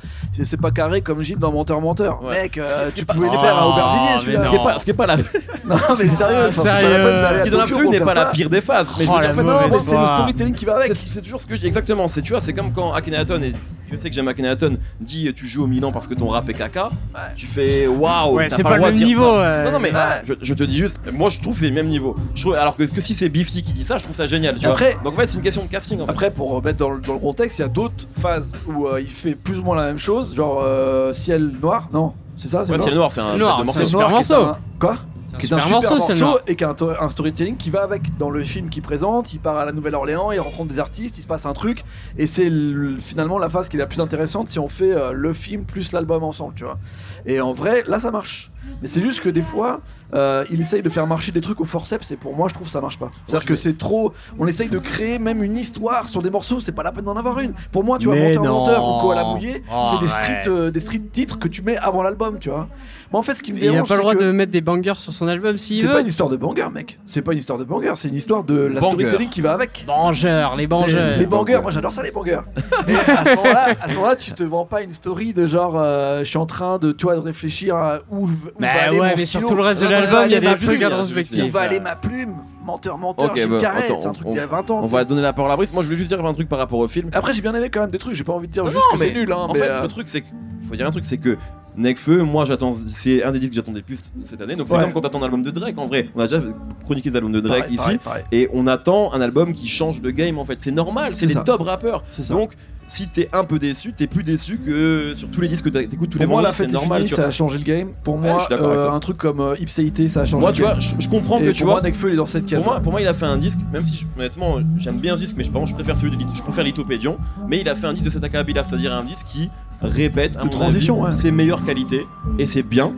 c'est 0.44 0.60
pas 0.60 0.72
carré 0.72 1.02
comme 1.02 1.22
Gilles 1.22 1.38
dans 1.40 1.52
menteur 1.52 1.80
menteur. 1.82 2.24
Ouais. 2.24 2.42
Mec, 2.44 2.58
euh, 2.58 2.90
tu 2.94 3.06
pas- 3.06 3.14
pouvais 3.14 3.28
le 3.28 3.34
Oh, 3.38 3.42
faire 3.42 3.58
à 3.58 3.68
Aubervilliers 3.68 4.20
celui-là. 4.20 4.42
ce 4.46 4.50
qui 4.50 4.56
est 4.56 4.64
pas 4.64 4.80
ce 4.80 4.84
qui 4.86 4.92
est 4.92 4.94
pas 4.94 5.06
la 5.08 5.18
Non 5.18 5.76
mais 5.98 6.10
sérieux, 6.10 6.48
enfin, 6.50 6.62
c'est 6.62 6.70
pas 6.70 6.82
la 6.82 7.44
Sérieux. 7.46 7.52
Pour 7.70 7.92
n'est 7.92 8.00
pas 8.00 8.14
la 8.14 8.26
pire 8.28 8.50
des 8.50 8.62
phases 8.62 8.88
mais 8.98 9.06
je 9.06 9.10
Oh, 9.12 9.14
veux 9.16 9.20
dire 9.20 9.28
la 9.28 9.30
en 9.30 9.34
fait 9.38 9.44
Non, 9.44 9.54
mauvaise 9.54 9.72
mais 9.74 9.90
c'est 9.92 9.98
le 9.98 10.06
storytelling 10.06 10.56
qui 10.56 10.66
va 10.66 10.76
avec. 10.78 10.92
c'est 10.96 11.22
toujours 11.22 11.40
ce 11.42 11.48
que 11.48 11.56
je 11.56 11.60
dis 11.62 11.68
exactement 11.68 12.08
c'est 12.08 12.22
tu 12.22 12.32
vois 12.34 12.42
c'est 12.42 12.54
comme 12.54 12.72
quand 12.72 12.94
Akhenaton 12.94 13.42
et 13.42 13.54
je 13.92 13.98
sais 13.98 14.10
que 14.10 14.16
j'aime 14.16 14.28
Akhenaton 14.28 14.78
dit 15.02 15.32
tu 15.36 15.48
joues 15.48 15.64
au 15.64 15.68
Milan 15.68 15.92
parce 15.92 16.08
que 16.08 16.14
ton 16.14 16.28
rap 16.30 16.48
est 16.50 16.54
caca 16.54 16.90
tu 17.36 17.48
fais 17.48 17.88
waouh 17.88 18.36
Ouais, 18.36 18.50
c'est 18.50 18.62
pas, 18.64 18.70
pas 18.72 18.78
le 18.78 18.84
même 18.84 18.96
niveau, 18.96 19.38
ouais. 19.40 19.64
non 19.66 19.72
non 19.72 19.80
mais 19.80 19.92
Ouais. 19.92 20.22
je, 20.24 20.34
je 20.42 20.54
te 20.54 20.64
dis 20.64 20.78
juste 20.78 21.00
moi 21.12 21.30
je 21.30 21.40
trouve 21.40 21.54
que 21.56 21.62
c'est 21.62 21.68
le 21.70 21.74
même 21.76 21.88
niveau 21.88 22.16
je 22.36 22.42
trouve, 22.42 22.56
alors 22.56 22.76
que, 22.76 22.84
que 22.84 23.02
si 23.02 23.14
c'est 23.14 23.30
Bifty 23.30 23.64
qui 23.64 23.72
dit 23.74 23.84
ça 23.84 23.98
je 23.98 24.04
trouve 24.04 24.16
ça 24.16 24.28
génial 24.28 24.56
tu 24.60 24.66
Après- 24.66 24.94
vois 24.94 25.04
donc 25.04 25.14
en 25.14 25.18
fait 25.22 25.28
c'est 25.28 25.36
une 25.38 25.42
question 25.44 25.64
de 25.64 25.68
casting 25.68 26.00
en 26.02 26.06
fait. 26.06 26.12
Après, 26.12 26.32
pour 26.32 26.50
remettre 26.52 26.78
dans 26.78 26.90
le, 26.92 27.00
dans 27.02 27.14
le 27.14 27.20
contexte, 27.20 27.60
il 27.60 27.62
y 27.64 27.66
a 27.66 27.68
d'autres 27.70 28.08
phases 28.22 28.52
où 28.68 28.88
euh, 28.88 29.02
il 29.02 29.08
fait 29.10 29.34
plus 29.36 29.60
ou 29.60 29.64
moins 29.64 29.76
la 29.76 29.84
même 29.88 29.98
chose, 29.98 30.36
genre 30.36 30.62
euh, 30.64 31.14
ciel 31.14 31.52
noir, 31.62 31.88
non 31.94 32.14
C'est 32.36 32.48
ça, 32.48 32.64
c'est 32.66 32.72
ouais 32.72 32.78
noir 32.78 32.88
c'est 32.90 32.96
noir 32.96 33.12
c'est 33.12 33.22
un 33.22 33.38
Noir, 33.38 33.60
de 33.62 33.66
morceau. 33.66 33.82
un 33.88 33.92
Noir 34.00 34.10
morceau. 34.12 34.34
un- 34.36 34.58
Quoi? 34.80 34.96
Qui 35.38 35.46
est 35.48 35.50
un 35.56 35.60
super 35.82 35.90
morceau, 35.98 36.40
et 36.48 36.56
qui 36.56 36.64
a 36.64 36.70
un, 36.70 36.74
to- 36.74 36.92
un 37.00 37.10
storytelling 37.10 37.58
qui 37.58 37.70
va 37.70 37.84
avec 37.84 38.18
dans 38.18 38.30
le 38.30 38.44
film 38.44 38.70
qu'il 38.70 38.82
présente. 38.82 39.34
Il 39.34 39.40
part 39.40 39.58
à 39.58 39.66
la 39.66 39.72
Nouvelle-Orléans, 39.72 40.32
il 40.32 40.40
rencontre 40.40 40.70
des 40.74 40.80
artistes, 40.80 41.18
il 41.18 41.22
se 41.22 41.28
passe 41.28 41.46
un 41.46 41.54
truc, 41.54 41.84
et 42.18 42.26
c'est 42.28 42.50
le- 42.50 42.98
finalement 43.00 43.38
la 43.38 43.50
phase 43.50 43.70
qui 43.70 43.78
est 43.78 43.80
la 43.80 43.86
plus 43.88 44.00
intéressante 44.02 44.50
si 44.50 44.60
on 44.60 44.68
fait 44.68 44.92
euh, 44.94 45.12
le 45.14 45.34
film 45.34 45.66
plus 45.66 45.92
l'album 45.92 46.24
ensemble, 46.24 46.54
tu 46.56 46.64
vois. 46.64 46.78
Et 47.26 47.42
en 47.42 47.54
vrai, 47.54 47.84
là 47.88 48.00
ça 48.00 48.12
marche. 48.12 48.52
Mais 48.82 48.88
c'est 48.88 49.02
juste 49.02 49.20
que 49.22 49.30
des 49.30 49.42
fois, 49.42 49.82
euh, 50.14 50.44
il 50.52 50.60
essaye 50.62 50.82
de 50.82 50.90
faire 50.90 51.06
marcher 51.08 51.32
des 51.32 51.42
trucs 51.42 51.60
au 51.62 51.66
forceps, 51.66 52.12
et 52.12 52.16
pour 52.18 52.36
moi, 52.36 52.48
je 52.50 52.54
trouve 52.54 52.68
que 52.68 52.72
ça 52.74 52.82
marche 52.82 52.98
pas. 53.00 53.10
C'est-à-dire 53.26 53.48
que 53.48 53.56
c'est 53.56 53.78
trop. 53.78 54.14
On 54.40 54.48
essaye 54.48 54.70
de 54.70 54.80
créer 54.80 55.20
même 55.20 55.44
une 55.44 55.58
histoire 55.58 56.08
sur 56.10 56.22
des 56.22 56.30
morceaux, 56.30 56.60
c'est 56.60 56.72
pas 56.72 56.84
la 56.84 56.92
peine 56.92 57.06
d'en 57.06 57.16
avoir 57.18 57.40
une. 57.40 57.54
Pour 57.72 57.84
moi, 57.84 57.98
tu 58.00 58.08
vois, 58.08 58.16
Mais 58.16 58.30
Menteur 58.36 58.44
non. 58.44 58.60
Menteur 58.60 58.84
ou 58.98 59.02
Koala 59.02 59.24
Mouillé, 59.24 59.64
Oh, 59.72 59.90
c'est 59.94 60.00
des 60.06 60.12
ouais. 60.12 60.20
street, 60.20 60.42
euh, 60.48 60.72
des 60.72 60.80
street 60.80 61.02
titres 61.12 61.38
que 61.40 61.48
tu 61.48 61.62
mets 61.62 61.78
avant 61.78 62.02
l'album, 62.04 62.40
tu 62.40 62.50
vois. 62.50 62.68
Mais 63.12 63.18
en 63.18 63.24
fait, 63.24 63.34
ce 63.36 63.42
qui 63.42 63.54
me 63.54 63.58
Il 63.58 63.68
a 63.68 63.72
dérange, 63.72 63.88
pas 63.88 63.96
le 63.96 64.02
droit 64.02 64.14
que- 64.16 64.24
de 64.24 64.32
mettre 64.32 64.52
des 64.52 64.62
bangers 64.62 64.94
sur 64.98 65.14
son 65.14 65.28
album 65.28 65.58
s'il 65.58 65.82
c'est 65.82 65.88
pas 65.88 66.02
une 66.02 66.08
histoire 66.08 66.30
de 66.30 66.38
banger, 66.38 66.68
mec. 66.72 67.00
C'est 67.08 67.24
pas 67.24 67.32
une 67.34 67.40
histoire 67.40 67.58
de 67.58 67.64
banger, 67.64 67.94
c'est 67.96 68.08
une 68.08 68.16
histoire 68.16 68.44
de 68.44 68.54
la 68.56 68.80
Banger. 68.82 68.96
storytelling 69.06 69.30
qui 69.30 69.42
va 69.42 69.54
avec. 69.54 69.84
Bangers, 69.88 70.50
les 70.58 70.68
bangers. 70.68 71.16
Les 71.18 71.26
bangers, 71.26 71.60
moi 71.62 71.72
j'adore 71.72 71.92
ça 71.92 72.04
les 72.04 72.12
bangers. 72.12 72.42
Et 72.88 72.94
à 72.96 73.24
ce 73.26 73.36
moment-là, 73.36 73.68
à 73.82 73.90
ce 73.90 73.94
moment-là, 73.96 74.16
tu 74.16 74.32
te 74.34 74.44
vends 74.44 74.66
pas 74.66 74.84
une 74.84 74.92
story 74.92 75.34
de 75.34 75.48
genre, 75.48 75.74
euh, 75.76 76.20
je 76.20 76.26
suis 76.26 76.38
en 76.38 76.46
train 76.46 76.78
de, 76.78 76.92
tu 76.92 77.06
vois, 77.06 77.16
de 77.16 77.20
réfléchir 77.22 77.76
à 77.76 77.98
où, 78.12 78.28
où 78.28 78.30
Bah 78.60 78.68
va 78.74 78.82
aller 78.90 79.00
ouais, 79.00 79.10
mon 79.10 79.16
mais 79.18 79.26
sur 79.26 79.42
tout 79.42 79.56
le 79.56 79.62
reste 79.64 79.82
de 79.82 79.88
va 79.88 79.99
l'album, 80.02 80.24
il 80.26 80.32
y 80.32 80.36
a 80.36 80.38
aller 80.38 80.46
ma 80.48 80.54
des 80.54 80.66
trucs 80.66 80.70
plume. 80.78 80.84
à 80.84 80.86
Où 80.88 80.90
rétrospective. 80.90 81.46
Où 81.46 81.50
va 81.50 81.62
aller 81.62 81.80
ma 81.80 81.96
plume 81.96 82.36
Menteur, 82.66 82.98
menteur, 82.98 83.26
Ok, 83.32 83.38
je 83.38 83.42
suis 83.42 83.50
bah, 83.50 83.60
c'est 83.82 84.06
un 84.06 84.14
truc 84.14 84.28
on- 84.28 84.32
d'il 84.32 84.38
y 84.38 84.42
a 84.42 84.46
20 84.48 84.70
ans. 84.70 84.80
on 84.84 84.86
va 84.86 85.04
donner 85.04 85.22
la 85.24 85.34
parole 85.34 85.52
à 85.52 85.56
Brice 85.56 85.74
moi 85.74 85.82
je 85.82 85.88
voulais 85.88 85.98
juste 85.98 86.10
dire 86.14 86.24
un 86.24 86.34
truc 86.34 86.48
par 86.48 86.60
rapport 86.60 86.78
au 86.80 86.88
film 86.88 87.10
Après, 87.14 87.34
j'ai 87.34 87.42
bien 87.42 87.56
aimé 87.56 87.70
quand 87.72 87.82
même 87.82 87.90
des 87.90 87.98
trucs, 87.98 88.14
j'ai 88.16 88.24
pas 88.24 88.34
envie 88.34 88.48
de 88.48 88.52
dire 88.54 88.64
Non, 88.64 88.70
juste 88.70 88.84
que 88.92 88.98
mais 89.00 89.08
c'est 89.08 89.14
nul, 89.14 89.32
hein. 89.32 89.38
en 89.38 89.54
mais, 89.54 89.60
fait, 89.60 89.70
euh, 89.70 89.82
le 89.82 89.88
truc, 89.88 90.08
c'est 90.08 90.22
que. 90.22 90.28
Faut 90.62 90.76
dire 90.76 90.86
un 90.86 90.92
truc, 90.92 91.06
c'est 91.06 91.18
que 91.18 91.38
Nekfeu, 91.78 92.24
moi 92.24 92.44
j'attends, 92.46 92.76
c'est 92.90 93.24
un 93.24 93.32
des 93.32 93.40
disques 93.40 93.52
que 93.52 93.56
j'attendais 93.56 93.80
le 93.80 93.86
plus 93.86 94.00
cette 94.24 94.42
année. 94.42 94.56
Donc 94.56 94.68
c'est 94.68 94.76
Ouais. 94.76 94.84
comme 94.84 94.92
quand 94.94 95.02
t'attends 95.02 95.22
un 95.22 95.26
album 95.26 95.42
de 95.44 95.50
Drake. 95.52 95.78
En 95.78 95.86
vrai, 95.86 96.10
on 96.16 96.20
a 96.20 96.28
déjà 96.28 96.42
chroniqué 96.84 97.10
les 97.10 97.16
albums 97.16 97.32
de 97.32 97.40
Drake 97.40 97.60
Pareil, 97.62 97.74
ici. 97.74 97.82
pareil, 97.84 97.98
pareil. 98.00 98.24
Et 98.34 98.50
on 98.54 98.68
attend 98.68 99.14
un 99.14 99.22
album 99.22 99.54
qui 99.54 99.68
change 99.68 100.02
de 100.02 100.10
game 100.12 100.38
en 100.38 100.46
fait. 100.46 100.58
C'est 100.60 100.72
normal, 100.72 101.14
c'est 101.14 101.22
C'est 101.22 101.28
des 101.28 101.34
ça. 101.34 101.40
top 101.42 101.62
rappeurs. 101.62 102.04
C'est 102.10 102.24
ça. 102.24 102.34
Donc 102.34 102.52
si 102.90 103.08
t'es 103.08 103.30
un 103.32 103.44
peu 103.44 103.60
déçu, 103.60 103.94
t'es 103.94 104.08
plus 104.08 104.24
déçu 104.24 104.58
que 104.58 105.14
sur 105.16 105.30
tous 105.30 105.40
les 105.42 105.48
disques 105.48 105.66
que 105.66 105.70
t'écoutes 105.70 106.10
tous 106.10 106.18
les 106.18 106.26
Pour 106.26 106.34
moi, 106.36 106.42
la 106.42 106.52
fête 106.52 106.70
est 106.70 106.74
normal. 106.74 106.98
finie, 107.00 107.10
tu 107.10 107.16
ça 107.16 107.26
a 107.28 107.32
changé 107.32 107.58
le 107.58 107.64
game. 107.64 107.90
Pour 108.04 108.18
moi, 108.18 108.46
euh, 108.52 108.92
un 108.92 109.00
truc 109.00 109.18
comme 109.18 109.40
euh, 109.40 109.56
Ipséité, 109.60 110.08
ça 110.08 110.22
a 110.22 110.26
changé 110.26 110.42
Moi, 110.42 110.50
le 110.50 110.56
tu 110.56 110.62
game. 110.64 110.72
vois, 110.72 110.80
je, 110.80 110.94
je 111.00 111.08
comprends 111.08 111.38
Et 111.40 111.46
que 111.46 111.52
tu 111.52 111.64
moi, 111.64 111.74
vois. 111.74 111.82
Nekfeu, 111.82 112.10
il 112.10 112.14
est 112.14 112.18
dans 112.18 112.26
cette 112.26 112.46
case. 112.46 112.64
Pour 112.64 112.72
moi, 112.74 112.82
pour 112.82 112.92
moi, 112.92 113.02
il 113.02 113.08
a 113.08 113.14
fait 113.14 113.26
un 113.26 113.38
disque, 113.38 113.60
même 113.72 113.86
si 113.86 114.06
honnêtement 114.18 114.58
j'aime 114.78 115.00
bien 115.00 115.16
ce 115.16 115.22
disque, 115.22 115.36
mais 115.38 115.44
je, 115.44 115.52
par 115.52 115.66
je 115.66 115.74
préfère 115.74 115.96
celui 115.96 116.12
de 116.12 116.18
Lit- 116.18 116.26
je 116.36 116.42
préfère 116.42 116.64
Lithopédion, 116.64 117.18
mais 117.48 117.60
il 117.62 117.70
a 117.70 117.76
fait 117.76 117.88
un 117.88 117.94
disque 117.94 118.06
de 118.06 118.10
cet 118.12 118.24
acabit-là, 118.24 118.64
c'est-à-dire 118.68 118.92
un 118.94 119.04
disque 119.04 119.26
qui 119.26 119.50
répète 119.82 120.36
à 120.38 120.44
mon 120.44 120.50
transition, 120.50 121.06
avis, 121.06 121.16
ouais. 121.16 121.22
ses 121.22 121.32
meilleures 121.32 121.64
qualités 121.64 122.06
et 122.38 122.46
c'est 122.46 122.64
bien. 122.64 122.92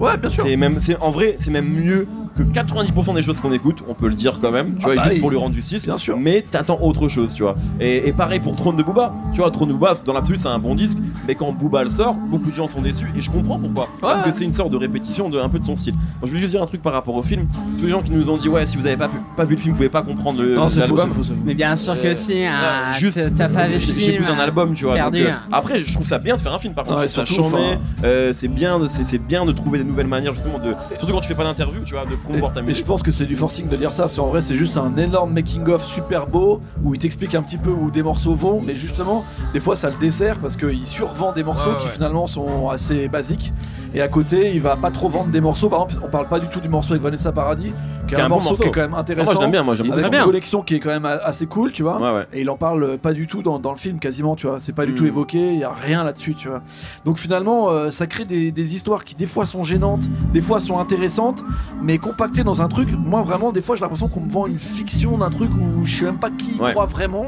ouais, 0.00 0.16
bien 0.16 0.30
sûr. 0.30 0.44
C'est 0.44 0.56
même, 0.56 0.80
c'est 0.80 0.96
en 1.00 1.10
vrai, 1.10 1.36
c'est 1.38 1.50
même 1.50 1.68
mieux 1.68 2.08
que 2.36 2.42
90% 2.42 3.14
des 3.14 3.22
choses 3.22 3.40
qu'on 3.40 3.52
écoute, 3.52 3.78
on 3.88 3.94
peut 3.94 4.08
le 4.08 4.14
dire 4.14 4.38
quand 4.40 4.50
même, 4.50 4.72
tu 4.74 4.80
Ah 4.82 4.86
vois, 4.86 4.94
bah 4.96 5.02
juste 5.04 5.14
oui. 5.16 5.20
pour 5.20 5.30
lui 5.30 5.36
rendre 5.38 5.54
justice. 5.54 5.84
Bien 5.84 5.96
sûr. 5.96 6.16
Mais 6.18 6.44
t'attends 6.50 6.78
autre 6.80 7.08
chose, 7.08 7.34
tu 7.34 7.42
vois. 7.42 7.54
Et, 7.80 8.08
et 8.08 8.12
pareil 8.12 8.40
pour 8.40 8.56
Trône 8.56 8.76
de 8.76 8.82
Booba, 8.82 9.12
tu 9.32 9.40
vois, 9.40 9.50
Trône 9.50 9.68
de 9.68 9.72
Booba, 9.74 9.94
dans 10.04 10.12
l'absolu, 10.12 10.36
c'est 10.38 10.48
un 10.48 10.58
bon 10.58 10.74
disque, 10.74 10.98
mais 11.28 11.34
quand 11.34 11.52
Booba 11.52 11.84
le 11.84 11.90
sort, 11.90 12.14
beaucoup 12.14 12.50
de 12.50 12.54
gens 12.54 12.66
sont 12.66 12.80
déçus 12.82 13.06
et 13.16 13.20
je 13.20 13.30
comprends 13.30 13.58
pourquoi. 13.58 13.88
Parce 14.00 14.22
que 14.22 14.30
c'est 14.30 14.44
une 14.44 14.52
sorte 14.52 14.70
de 14.70 14.76
répétition 14.76 15.28
de 15.28 15.38
un 15.38 15.48
peu 15.48 15.58
de 15.58 15.64
son 15.64 15.76
style. 15.76 15.92
Donc, 15.94 16.02
je 16.24 16.28
voulais 16.28 16.40
juste 16.40 16.52
dire 16.52 16.62
un 16.62 16.66
truc 16.66 16.82
par 16.82 16.92
rapport 16.92 17.14
au 17.14 17.22
film. 17.22 17.46
Tous 17.78 17.84
les 17.84 17.90
gens 17.90 18.02
qui 18.02 18.10
nous 18.10 18.28
ont 18.30 18.36
dit, 18.36 18.48
ouais, 18.48 18.66
si 18.66 18.76
vous 18.76 18.86
avez 18.86 18.96
pas, 18.96 19.08
pu- 19.08 19.16
pas 19.36 19.44
vu 19.44 19.54
le 19.54 19.60
film, 19.60 19.72
vous 19.74 19.78
pouvez 19.78 19.88
pas 19.88 20.02
comprendre 20.02 20.42
le- 20.42 20.54
Non, 20.56 20.68
faux, 20.68 20.80
l'album. 20.80 21.08
c'est 21.12 21.14
faux, 21.18 21.22
faux. 21.24 21.34
Mais 21.44 21.54
bien 21.54 21.76
sûr 21.76 22.00
que 22.00 22.08
Euh, 22.08 22.14
si, 22.14 22.44
hein, 22.44 22.52
Ah, 22.88 22.92
juste, 22.92 23.34
t'as- 23.34 23.48
pas 23.48 23.66
vu 23.68 23.74
le 23.74 23.78
film. 23.78 23.98
j'ai 23.98 24.16
plus 24.16 24.26
d'un 24.26 24.38
album, 24.38 24.74
tu 24.74 24.84
vois. 24.84 24.98
donc, 24.98 25.14
euh, 25.14 25.30
hein. 25.30 25.40
après, 25.52 25.78
je 25.78 25.92
trouve 25.92 26.06
ça 26.06 26.18
bien 26.18 26.36
de 26.36 26.40
faire 26.40 26.52
un 26.52 26.58
film. 26.58 26.74
Par 26.74 26.84
contre, 26.84 27.00
Ouais, 27.00 27.08
ça 27.08 27.22
enfin- 27.22 27.78
Euh, 28.02 28.32
c'est 28.34 28.48
bien, 28.48 28.78
de- 28.78 28.88
c'est 28.88 29.04
c'est 29.04 29.18
bien 29.18 29.44
de 29.44 29.52
trouver 29.52 29.78
des 29.78 29.84
nouvelles 29.84 30.06
manières 30.06 30.32
justement 30.32 30.58
de. 30.58 30.74
Surtout 30.98 31.12
quand 31.12 31.20
tu 31.20 31.28
fais 31.28 31.34
pas 31.34 31.44
d'interview, 31.44 31.80
tu 31.84 31.94
vois, 31.94 32.04
de 32.04 32.16
promouvoir 32.24 32.52
ta 32.52 32.60
Et 32.60 32.74
je 32.74 32.82
pense 32.82 33.02
que 33.02 33.10
c'est 33.12 33.26
du 33.26 33.36
forcing 33.36 33.68
de 33.68 33.76
dire 33.76 33.92
ça, 33.92 34.04
parce 34.04 34.16
qu'en 34.16 34.26
vrai 34.28 34.40
c'est 34.40 34.54
juste 34.54 34.76
un 34.76 34.96
énorme 34.96 35.32
making 35.32 35.68
of 35.68 35.84
super 35.84 36.26
beau 36.26 36.60
où 36.82 36.94
il 36.94 36.98
t'explique 36.98 37.34
un 37.34 37.42
petit 37.42 37.58
peu 37.58 37.70
où 37.70 37.90
des 37.90 38.02
morceaux 38.02 38.34
vont, 38.34 38.60
mais 38.60 38.74
justement 38.74 39.24
des 39.52 39.60
fois 39.60 39.76
ça 39.76 39.90
le 39.90 39.96
dessert 39.98 40.38
parce 40.40 40.56
qu'il 40.56 40.86
survend 40.86 41.32
des 41.32 41.44
morceaux 41.44 41.70
Ouais, 41.70 41.78
qui 41.80 41.88
finalement 41.88 42.26
sont 42.26 42.68
assez 42.68 43.08
basiques 43.08 43.52
et 43.94 44.00
à 44.00 44.08
côté 44.08 44.52
il 44.54 44.60
va 44.60 44.76
pas 44.76 44.90
trop 44.90 45.08
vendre 45.08 45.30
des 45.30 45.40
morceaux. 45.40 45.68
Par 45.68 45.84
exemple, 45.84 46.04
on 46.06 46.10
parle 46.10 46.28
pas 46.28 46.40
du 46.40 46.48
tout 46.48 46.60
du 46.60 46.68
morceau 46.68 46.92
avec 46.92 47.02
Vanessa 47.02 47.32
Paradis, 47.32 47.72
qui 48.08 48.14
est 48.14 48.20
un, 48.20 48.26
un 48.26 48.28
bon 48.28 48.34
morceau, 48.36 48.50
morceau. 48.50 48.62
qui 48.64 48.68
est 48.68 48.72
quand 48.72 48.80
même 48.80 48.94
Ah, 48.94 49.00
intéressant. 49.00 49.24
moi, 49.26 49.34
je 49.36 49.40
l'aime 49.40 49.50
bien, 49.50 49.62
moi, 49.62 49.74
j'aime 49.74 49.88
très 49.88 50.02
une 50.02 50.08
bien. 50.10 50.24
collection 50.24 50.62
qui 50.62 50.74
est 50.74 50.80
quand 50.80 50.90
même 50.90 51.04
assez 51.06 51.46
cool, 51.46 51.72
tu 51.72 51.82
vois. 51.82 52.00
Ouais, 52.00 52.14
ouais. 52.18 52.26
Et 52.32 52.40
il 52.42 52.50
en 52.50 52.56
parle 52.56 52.98
pas 52.98 53.12
du 53.12 53.26
tout 53.26 53.42
dans, 53.42 53.58
dans 53.58 53.70
le 53.70 53.76
film, 53.78 53.98
quasiment, 53.98 54.36
tu 54.36 54.46
vois. 54.46 54.58
C'est 54.58 54.72
pas 54.74 54.86
du 54.86 54.94
tout 54.94 55.06
évoqué, 55.06 55.52
il 55.54 55.58
y 55.60 55.64
a 55.64 55.72
rien 55.72 56.04
là-dessus, 56.04 56.34
tu 56.34 56.48
vois. 56.48 56.62
Donc 57.04 57.18
finalement, 57.18 57.68
euh, 57.70 57.90
ça 57.90 58.06
crée 58.06 58.24
des, 58.24 58.52
des 58.52 58.74
histoires 58.74 59.04
qui 59.04 59.14
des 59.14 59.26
fois 59.26 59.46
sont 59.46 59.62
gênantes, 59.62 60.08
des 60.32 60.40
fois 60.40 60.60
sont 60.60 60.78
intéressantes, 60.78 61.44
mais 61.82 61.98
compactées 61.98 62.44
dans 62.44 62.62
un 62.62 62.68
truc. 62.68 62.88
Moi, 62.92 63.22
vraiment, 63.22 63.52
des 63.52 63.62
fois, 63.62 63.76
j'ai 63.76 63.82
l'impression 63.82 64.08
qu'on 64.08 64.20
me 64.20 64.30
vend 64.30 64.46
une 64.46 64.58
fiction 64.58 65.18
d'un 65.18 65.30
truc 65.30 65.50
où 65.52 65.84
je 65.84 65.96
sais 65.96 66.04
même 66.04 66.18
pas 66.18 66.30
qui 66.30 66.56
y 66.56 66.60
Ouais. 66.60 66.72
croit 66.72 66.86
vraiment. 66.86 67.26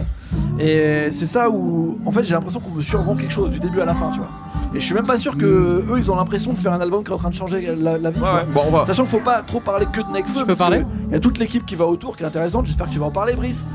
Et 0.58 1.08
c'est 1.10 1.26
ça 1.26 1.50
où, 1.50 1.98
en 2.06 2.10
fait, 2.10 2.24
j'ai 2.24 2.34
l'impression 2.34 2.60
qu'on 2.60 2.70
me 2.70 2.82
survend 2.82 3.14
quelque 3.16 3.32
chose 3.32 3.50
du 3.50 3.58
début 3.60 3.80
à 3.80 3.84
la 3.84 3.94
fin, 3.94 4.10
tu 4.10 4.18
vois. 4.18 4.28
Et 4.74 4.80
je 4.80 4.84
suis 4.84 4.94
même 4.94 5.06
pas 5.06 5.16
sûr 5.16 5.36
que 5.38 5.44
eux, 5.44 5.94
ils 5.96 6.10
ont 6.10 6.16
l'impression 6.16 6.52
de 6.52 6.58
faire 6.58 6.72
un 6.72 6.80
album 6.80 7.02
qui 7.02 7.10
est 7.10 7.14
en 7.14 7.18
train 7.18 7.30
de 7.30 7.34
changer 7.34 7.74
la, 7.76 7.96
la 7.98 8.10
vie. 8.10 8.20
Ouais, 8.20 8.26
quoi. 8.26 8.34
ouais. 8.34 8.46
Bon, 8.52 8.62
on 8.66 8.70
va. 8.70 8.84
Sachant 8.84 9.04
qu'il 9.04 9.12
faut 9.12 9.24
pas 9.24 9.42
trop 9.42 9.60
parler 9.60 9.86
que 9.92 10.00
de 10.00 10.12
Nekfeu. 10.12 10.40
Je 10.40 10.44
peux 10.44 10.54
parler 10.54 10.84
Il 11.08 11.12
y 11.12 11.16
a 11.16 11.20
toute 11.20 11.38
l'équipe 11.38 11.64
qui 11.64 11.76
va 11.76 11.86
autour 11.86 12.16
qui 12.16 12.22
est 12.22 12.26
intéressante. 12.26 12.66
J'espère 12.66 12.86
que 12.86 12.92
tu 12.92 12.98
vas 12.98 13.06
en 13.06 13.10
parler, 13.10 13.34
Brice. 13.34 13.66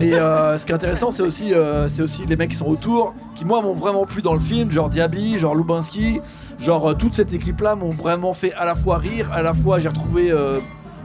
Et 0.00 0.14
euh, 0.14 0.56
ce 0.58 0.64
qui 0.64 0.72
est 0.72 0.74
intéressant, 0.74 1.10
c'est 1.10 1.22
aussi, 1.22 1.54
euh, 1.54 1.88
c'est 1.88 2.02
aussi 2.02 2.24
les 2.26 2.36
mecs 2.36 2.50
qui 2.50 2.56
sont 2.56 2.68
autour, 2.68 3.14
qui 3.34 3.44
moi 3.44 3.60
m'ont 3.60 3.74
vraiment 3.74 4.06
plu 4.06 4.22
dans 4.22 4.34
le 4.34 4.40
film, 4.40 4.70
genre 4.70 4.88
Diaby, 4.88 5.38
genre 5.38 5.54
Lubinski, 5.54 6.20
genre 6.58 6.90
euh, 6.90 6.94
toute 6.94 7.14
cette 7.14 7.32
équipe-là 7.32 7.74
m'ont 7.76 7.90
vraiment 7.92 8.32
fait 8.32 8.52
à 8.54 8.64
la 8.64 8.74
fois 8.74 8.98
rire, 8.98 9.30
à 9.32 9.42
la 9.42 9.52
fois 9.54 9.78
j'ai 9.78 9.88
retrouvé 9.88 10.30
euh, 10.30 10.60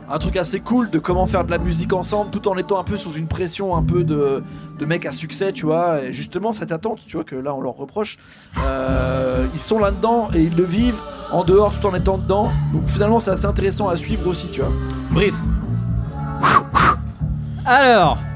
un 0.09 0.17
truc 0.19 0.37
assez 0.37 0.59
cool 0.59 0.89
de 0.89 0.99
comment 0.99 1.25
faire 1.25 1.43
de 1.45 1.51
la 1.51 1.57
musique 1.57 1.91
ensemble, 1.93 2.29
tout 2.31 2.47
en 2.47 2.55
étant 2.57 2.79
un 2.79 2.83
peu 2.83 2.97
sous 2.97 3.13
une 3.13 3.27
pression 3.27 3.75
un 3.75 3.81
peu 3.83 4.03
de, 4.03 4.43
de 4.77 4.85
mecs 4.85 5.05
à 5.05 5.11
succès, 5.11 5.51
tu 5.51 5.65
vois. 5.65 6.01
Et 6.03 6.13
justement 6.13 6.53
cette 6.53 6.71
attente, 6.71 6.99
tu 7.07 7.17
vois 7.17 7.23
que 7.25 7.35
là 7.35 7.53
on 7.53 7.61
leur 7.61 7.73
reproche, 7.75 8.17
euh, 8.63 9.45
ils 9.53 9.59
sont 9.59 9.79
là-dedans 9.79 10.29
et 10.33 10.41
ils 10.43 10.55
le 10.55 10.63
vivent 10.63 10.99
en 11.31 11.43
dehors 11.43 11.73
tout 11.79 11.87
en 11.87 11.95
étant 11.95 12.17
dedans. 12.17 12.51
Donc 12.73 12.87
finalement 12.87 13.19
c'est 13.19 13.31
assez 13.31 13.45
intéressant 13.45 13.89
à 13.89 13.97
suivre 13.97 14.27
aussi, 14.27 14.47
tu 14.51 14.61
vois. 14.61 14.71
Brice. 15.11 15.47
Alors, 17.65 18.17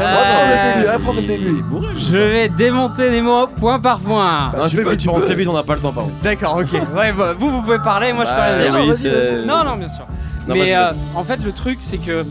Euh, 0.00 0.96
le 1.16 1.26
début. 1.26 1.64
je 1.96 2.16
vais 2.16 2.48
démonter 2.48 3.10
les 3.10 3.20
mots 3.20 3.48
point 3.48 3.80
par 3.80 3.98
point. 3.98 4.50
Bah, 4.52 4.58
Non, 4.60 4.68
tu 4.68 4.76
fais 4.76 4.84
peux, 4.84 4.90
vite, 4.92 5.00
tu 5.00 5.34
vite, 5.34 5.48
on 5.48 5.52
n'a 5.54 5.64
pas 5.64 5.74
le 5.74 5.80
temps, 5.80 5.92
pardon. 5.92 6.12
D'accord, 6.22 6.58
ok. 6.58 6.72
Ouais, 6.96 7.12
bah, 7.12 7.32
vous, 7.36 7.50
vous 7.50 7.62
pouvez 7.62 7.80
parler, 7.80 8.12
moi 8.12 8.24
je 8.24 8.30
peux 8.30 8.36
Bah, 8.36 8.78
rien 8.78 8.94
dire. 8.94 9.12
oui. 9.40 9.44
Non, 9.46 9.64
non, 9.64 9.76
bien 9.76 9.88
sûr. 9.88 10.06
Non, 10.48 10.54
mais 10.64 10.74
euh, 10.74 10.92
en 11.14 11.24
fait, 11.24 11.42
le 11.44 11.52
truc, 11.52 11.78
c'est 11.80 11.98
que 11.98 12.24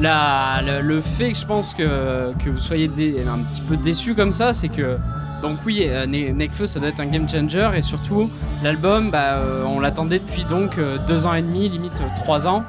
la, 0.00 0.60
le, 0.66 0.80
le 0.82 1.00
fait 1.00 1.32
que 1.32 1.38
je 1.38 1.46
pense 1.46 1.72
que, 1.74 2.32
que 2.42 2.50
vous 2.50 2.58
soyez 2.60 2.88
dé- 2.88 3.22
un 3.26 3.38
petit 3.44 3.60
peu 3.62 3.76
déçu 3.76 4.14
comme 4.14 4.32
ça, 4.32 4.52
c'est 4.52 4.68
que. 4.68 4.98
Donc, 5.42 5.58
oui, 5.66 5.82
euh, 5.86 6.06
Ne- 6.06 6.32
Nekfeu, 6.32 6.66
ça 6.66 6.80
doit 6.80 6.88
être 6.88 7.00
un 7.00 7.06
game 7.06 7.28
changer. 7.28 7.70
Et 7.76 7.82
surtout, 7.82 8.30
l'album, 8.62 9.10
bah, 9.10 9.34
euh, 9.36 9.62
on 9.64 9.78
l'attendait 9.78 10.18
depuis 10.18 10.44
donc 10.44 10.78
deux 11.06 11.26
ans 11.26 11.34
et 11.34 11.42
demi, 11.42 11.68
limite 11.68 12.02
trois 12.16 12.46
ans. 12.48 12.64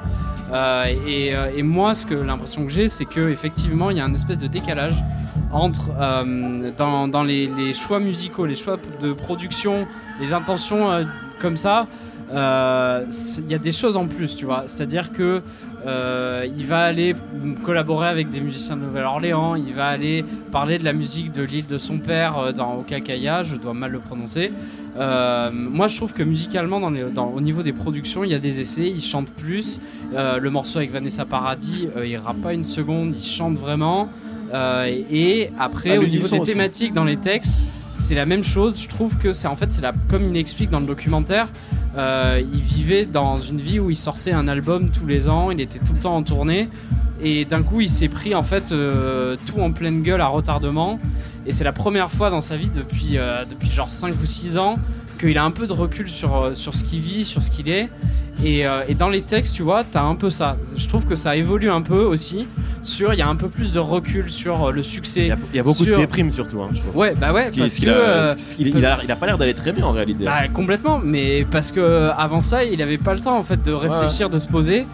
Euh, 0.52 0.84
et, 1.06 1.32
et 1.56 1.62
moi, 1.62 1.94
ce 1.94 2.06
que 2.06 2.14
l'impression 2.14 2.64
que 2.64 2.70
j'ai, 2.70 2.88
c'est 2.88 3.06
que 3.06 3.30
effectivement, 3.30 3.90
il 3.90 3.96
y 3.96 4.00
a 4.00 4.04
un 4.04 4.14
espèce 4.14 4.38
de 4.38 4.46
décalage 4.46 4.94
entre 5.52 5.90
euh, 5.98 6.70
dans, 6.76 7.08
dans 7.08 7.22
les, 7.24 7.46
les 7.56 7.72
choix 7.72 7.98
musicaux, 7.98 8.46
les 8.46 8.54
choix 8.56 8.76
de 9.00 9.12
production, 9.12 9.86
les 10.20 10.32
intentions 10.34 10.90
euh, 10.92 11.04
comme 11.40 11.56
ça. 11.56 11.86
Euh, 12.32 13.04
Il 13.38 13.50
y 13.50 13.54
a 13.54 13.58
des 13.58 13.72
choses 13.72 13.96
en 13.96 14.06
plus, 14.06 14.34
tu 14.36 14.44
vois. 14.44 14.64
C'est-à-dire 14.66 15.12
que 15.12 15.42
euh, 15.86 16.46
il 16.56 16.66
va 16.66 16.80
aller 16.84 17.14
collaborer 17.64 18.08
avec 18.08 18.30
des 18.30 18.40
musiciens 18.40 18.76
de 18.76 18.82
Nouvelle-Orléans. 18.82 19.54
Il 19.54 19.72
va 19.74 19.86
aller 19.86 20.24
parler 20.50 20.78
de 20.78 20.84
la 20.84 20.92
musique 20.92 21.32
de 21.32 21.42
l'île 21.42 21.66
de 21.66 21.78
son 21.78 21.98
père 21.98 22.38
euh, 22.38 22.52
dans 22.52 22.76
Okakaya. 22.78 23.42
Je 23.42 23.56
dois 23.56 23.74
mal 23.74 23.92
le 23.92 24.00
prononcer. 24.00 24.52
Euh, 24.98 25.50
moi, 25.52 25.86
je 25.88 25.96
trouve 25.96 26.14
que 26.14 26.22
musicalement, 26.22 26.80
dans 26.80 26.90
les- 26.90 27.04
dans- 27.10 27.28
au 27.28 27.40
niveau 27.40 27.62
des 27.62 27.72
productions, 27.72 28.24
il 28.24 28.30
y 28.30 28.34
a 28.34 28.38
des 28.38 28.60
essais. 28.60 28.88
Il 28.90 29.02
chante 29.02 29.30
plus. 29.30 29.80
Euh, 30.14 30.38
le 30.38 30.50
morceau 30.50 30.78
avec 30.78 30.90
Vanessa 30.90 31.24
Paradis, 31.24 31.88
euh, 31.96 32.06
il 32.06 32.16
rappe 32.16 32.40
pas 32.40 32.54
une 32.54 32.64
seconde. 32.64 33.14
Il 33.16 33.22
chante 33.22 33.56
vraiment. 33.56 34.08
Euh, 34.54 34.86
et, 35.10 35.50
après, 35.58 35.96
À 35.96 36.00
au 36.00 36.06
niveau 36.06 36.26
des 36.28 36.38
aussi. 36.40 36.52
thématiques 36.52 36.92
dans 36.94 37.04
les 37.04 37.16
textes, 37.16 37.58
c'est 37.96 38.14
la 38.14 38.26
même 38.26 38.44
chose. 38.44 38.80
Je 38.80 38.88
trouve 38.88 39.16
que 39.16 39.32
c'est 39.32 39.48
en 39.48 39.56
fait, 39.56 39.80
comme 40.08 40.24
il 40.24 40.36
explique 40.36 40.70
dans 40.70 40.80
le 40.80 40.86
documentaire, 40.86 41.48
euh, 41.96 42.42
il 42.52 42.60
vivait 42.60 43.06
dans 43.06 43.40
une 43.40 43.58
vie 43.58 43.80
où 43.80 43.90
il 43.90 43.96
sortait 43.96 44.32
un 44.32 44.48
album 44.48 44.90
tous 44.90 45.06
les 45.06 45.28
ans, 45.28 45.50
il 45.50 45.60
était 45.60 45.78
tout 45.78 45.94
le 45.94 45.98
temps 45.98 46.16
en 46.16 46.22
tournée, 46.22 46.68
et 47.22 47.44
d'un 47.44 47.62
coup 47.62 47.80
il 47.80 47.88
s'est 47.88 48.08
pris 48.08 48.34
en 48.34 48.42
fait 48.42 48.70
euh, 48.72 49.36
tout 49.46 49.60
en 49.60 49.72
pleine 49.72 50.02
gueule 50.02 50.20
à 50.20 50.28
retardement, 50.28 51.00
et 51.46 51.52
c'est 51.52 51.64
la 51.64 51.72
première 51.72 52.10
fois 52.10 52.30
dans 52.30 52.40
sa 52.40 52.56
vie 52.56 52.70
depuis, 52.70 53.16
euh, 53.18 53.44
depuis 53.48 53.70
genre 53.70 53.90
5 53.92 54.14
ou 54.22 54.26
6 54.26 54.58
ans 54.58 54.76
qu'il 55.18 55.38
a 55.38 55.44
un 55.44 55.50
peu 55.50 55.66
de 55.66 55.72
recul 55.72 56.08
sur, 56.10 56.36
euh, 56.36 56.54
sur 56.54 56.74
ce 56.74 56.84
qu'il 56.84 57.00
vit, 57.00 57.24
sur 57.24 57.42
ce 57.42 57.50
qu'il 57.50 57.68
est. 57.70 57.88
Et, 58.44 58.66
euh, 58.66 58.82
et 58.86 58.94
dans 58.94 59.08
les 59.08 59.22
textes, 59.22 59.54
tu 59.54 59.62
vois, 59.62 59.82
t'as 59.82 60.02
un 60.02 60.14
peu 60.14 60.28
ça. 60.28 60.58
Je 60.76 60.86
trouve 60.88 61.06
que 61.06 61.14
ça 61.14 61.36
évolue 61.36 61.70
un 61.70 61.80
peu 61.80 62.00
aussi. 62.02 62.46
Sur, 62.82 63.14
il 63.14 63.18
y 63.18 63.22
a 63.22 63.28
un 63.28 63.34
peu 63.34 63.48
plus 63.48 63.72
de 63.72 63.78
recul 63.78 64.30
sur 64.30 64.70
le 64.72 64.82
succès. 64.82 65.20
Il 65.22 65.26
y 65.28 65.30
a, 65.32 65.38
il 65.54 65.56
y 65.56 65.58
a 65.58 65.62
beaucoup 65.62 65.84
sur- 65.84 65.96
de 65.96 66.02
déprime 66.02 66.30
surtout, 66.30 66.60
hein, 66.60 66.68
je 66.74 66.80
trouve. 66.80 66.94
Ouais, 66.94 67.14
bah 67.18 67.32
ouais, 67.32 67.50
parce 67.56 67.72
ce 67.72 67.76
qu'il 67.76 67.86
que 67.86 67.90
a- 67.90 68.34
il 68.58 68.84
a, 68.84 68.98
il 69.04 69.10
a 69.10 69.16
pas 69.16 69.24
l'air 69.26 69.38
d'aller 69.38 69.54
très 69.54 69.72
bien 69.72 69.86
en 69.86 69.92
réalité. 69.92 70.24
bah, 70.24 70.48
complètement, 70.52 71.00
mais 71.02 71.46
parce 71.50 71.72
que 71.72 72.10
avant 72.14 72.42
ça, 72.42 72.64
il 72.64 72.82
avait 72.82 72.98
pas 72.98 73.14
le 73.14 73.20
temps 73.20 73.38
en 73.38 73.42
fait 73.42 73.62
de 73.62 73.72
réfléchir, 73.72 74.28
de 74.28 74.38
se 74.38 74.48
poser. 74.48 74.86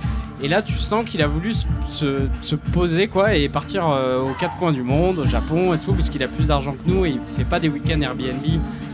Et 0.42 0.48
là, 0.48 0.60
tu 0.62 0.74
sens 0.74 1.04
qu'il 1.04 1.22
a 1.22 1.28
voulu 1.28 1.52
se, 1.52 1.64
se- 1.88 2.26
se 2.40 2.54
poser 2.56 3.06
quoi 3.06 3.34
et 3.36 3.48
partir 3.48 3.88
euh, 3.88 4.20
aux 4.20 4.34
quatre 4.34 4.56
coins 4.56 4.72
du 4.72 4.82
monde, 4.82 5.18
au 5.20 5.26
Japon 5.26 5.72
et 5.74 5.78
tout, 5.78 5.92
puisqu'il 5.92 6.22
a 6.22 6.28
plus 6.28 6.48
d'argent 6.48 6.72
que 6.72 6.90
nous 6.90 7.04
et 7.06 7.10
il 7.10 7.20
fait 7.36 7.44
pas 7.44 7.60
des 7.60 7.68
week-ends 7.68 8.00
Airbnb 8.00 8.44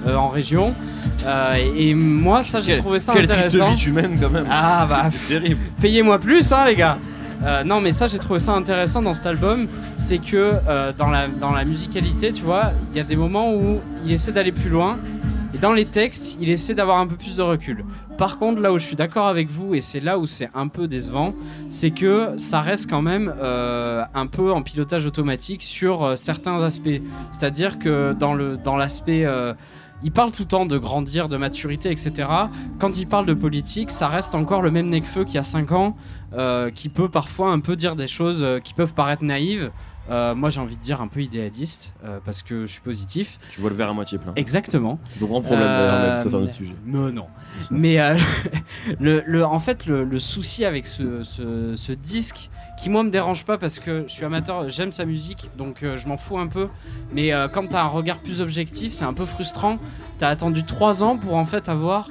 euh, 0.07 0.15
en 0.15 0.29
région. 0.29 0.75
Euh, 1.27 1.55
et, 1.57 1.91
et 1.91 1.95
moi, 1.95 2.43
ça, 2.43 2.61
j'ai 2.61 2.73
Quelle- 2.73 2.81
trouvé 2.81 2.99
ça 2.99 3.13
Quelle 3.15 3.27
triste 3.27 3.47
intéressant. 3.55 3.71
vie 3.71 3.77
tu 3.77 3.93
mènes 3.93 4.21
quand 4.21 4.29
même. 4.31 4.47
Ah 4.51 4.87
bah, 4.89 5.07
terrible. 5.27 5.61
payez-moi 5.81 6.19
plus, 6.19 6.53
hein, 6.53 6.65
les 6.67 6.77
gars. 6.77 6.99
Non, 7.65 7.81
mais 7.81 7.93
ça, 7.93 8.09
j'ai 8.09 8.19
trouvé 8.19 8.41
ça 8.41 8.53
intéressant 8.53 9.01
dans 9.01 9.15
cet 9.15 9.27
album. 9.27 9.69
C'est 9.97 10.19
que 10.19 10.55
dans, 10.99 11.07
la, 11.09 11.29
dans 11.29 11.53
la 11.53 11.65
musicalité, 11.65 12.33
tu 12.33 12.43
vois, 12.43 12.73
il 12.93 12.99
y 12.99 13.01
a 13.01 13.05
des 13.05 13.15
moments 13.15 13.55
où 13.55 13.79
il 14.05 14.11
essaie 14.11 14.33
d'aller 14.33 14.51
plus 14.51 14.69
loin. 14.69 14.99
Et 15.55 15.59
dans 15.59 15.73
les 15.73 15.87
textes, 15.87 16.37
il 16.41 16.51
essaie 16.51 16.75
d'avoir 16.75 16.99
un 16.99 17.07
peu 17.07 17.17
plus 17.17 17.37
de 17.37 17.43
recul. 17.43 17.85
Par 18.19 18.39
contre, 18.39 18.61
là 18.61 18.71
où 18.71 18.79
je 18.79 18.85
suis 18.85 18.97
d'accord 18.97 19.27
avec 19.27 19.49
vous, 19.49 19.75
et 19.75 19.81
c'est 19.81 20.01
là 20.01 20.19
où 20.19 20.27
c'est 20.27 20.51
un 20.55 20.69
peu 20.69 20.89
décevant, 20.89 21.35
c'est 21.71 21.91
que 21.91 22.37
ça 22.37 22.61
reste 22.61 22.91
quand 22.91 23.01
même 23.01 23.33
euh, 23.41 24.05
un 24.15 24.27
peu 24.27 24.53
en 24.53 24.63
pilotage 24.63 25.07
automatique 25.07 25.63
sur 25.63 26.05
euh, 26.05 26.17
certains 26.17 26.63
aspects. 26.63 27.01
C'est-à-dire 27.33 27.79
que 27.79 28.13
dans 28.13 28.35
le 28.35 28.59
dans 28.59 28.77
l'aspect 28.77 29.25
euh, 29.25 29.55
il 30.03 30.13
parle 30.13 30.33
tout 30.33 30.43
le 30.43 30.49
temps 30.49 30.67
de 30.67 30.77
grandir, 30.77 31.29
de 31.29 31.39
maturité, 31.39 31.91
etc. 31.91 32.29
Quand 32.79 32.99
il 32.99 33.07
parle 33.07 33.25
de 33.27 33.35
politique, 33.35 33.91
ça 33.91 34.07
reste 34.07 34.35
encore 34.35 34.63
le 34.63 34.71
même 34.71 34.91
Necfeu 34.91 35.25
qui 35.25 35.39
a 35.39 35.43
5 35.43 35.73
ans, 35.73 35.97
qui 36.73 36.89
peut 36.89 37.09
parfois 37.09 37.51
un 37.51 37.59
peu 37.59 37.75
dire 37.75 37.97
des 37.97 38.07
choses 38.07 38.47
qui 38.63 38.75
peuvent 38.75 38.95
paraître 38.95 39.25
naïves. 39.25 39.73
Euh, 40.11 40.35
moi, 40.35 40.49
j'ai 40.51 40.61
envie 40.61 40.77
de 40.77 40.81
dire 40.81 41.01
un 41.03 41.09
peu 41.09 41.21
idéaliste 41.21 41.93
euh, 42.05 42.19
parce 42.25 42.43
que 42.43 42.63
je 42.63 42.73
suis 42.73 42.81
positif. 42.81 43.39
Tu 43.51 43.61
vois 43.61 43.69
le 43.71 43.77
verre 43.77 43.91
à 43.91 43.93
moitié 43.93 44.17
plein. 44.19 44.33
Exactement. 44.37 44.99
C'est 45.07 45.21
grand 45.21 45.43
problème 45.43 45.61
d'ailleurs, 45.67 46.19
ça 46.19 46.25
c'est 46.31 46.35
un 46.35 46.39
Euh, 46.39 46.43
autre 46.45 46.53
sujet. 46.53 46.75
Non, 46.87 47.13
non. 47.13 47.27
Mais 47.71 48.01
euh, 48.01 48.17
le, 49.01 49.23
le- 49.27 49.45
en 49.45 49.59
fait, 49.59 49.87
le, 49.87 50.05
le 50.05 50.19
souci 50.19 50.65
avec 50.65 50.87
ce, 50.87 51.23
ce- 51.25 51.75
ce 51.77 51.93
disque, 51.93 52.51
qui 52.79 52.89
moi 52.91 53.03
me 53.03 53.11
dérange 53.11 53.45
pas 53.45 53.59
parce 53.59 53.81
que 53.81 54.05
je 54.07 54.13
suis 54.13 54.25
amateur, 54.25 54.69
j'aime 54.71 54.93
sa 54.93 55.05
musique, 55.05 55.51
donc 55.57 55.83
euh, 55.83 55.97
je 55.97 56.07
m'en 56.07 56.17
fous 56.17 56.39
un 56.39 56.47
peu. 56.47 56.69
Mais 57.13 57.33
euh, 57.33 57.49
quand 57.49 57.67
t'as 57.69 57.83
un 57.83 57.89
regard 57.89 58.19
plus 58.21 58.41
objectif, 58.41 58.93
c'est 58.93 59.05
un 59.05 59.15
peu 59.15 59.27
frustrant. 59.27 59.79
T'as 60.19 60.29
attendu 60.29 60.65
3 60.65 61.03
ans 61.03 61.17
pour 61.17 61.35
en 61.37 61.45
fait 61.45 61.69
avoir 61.69 62.09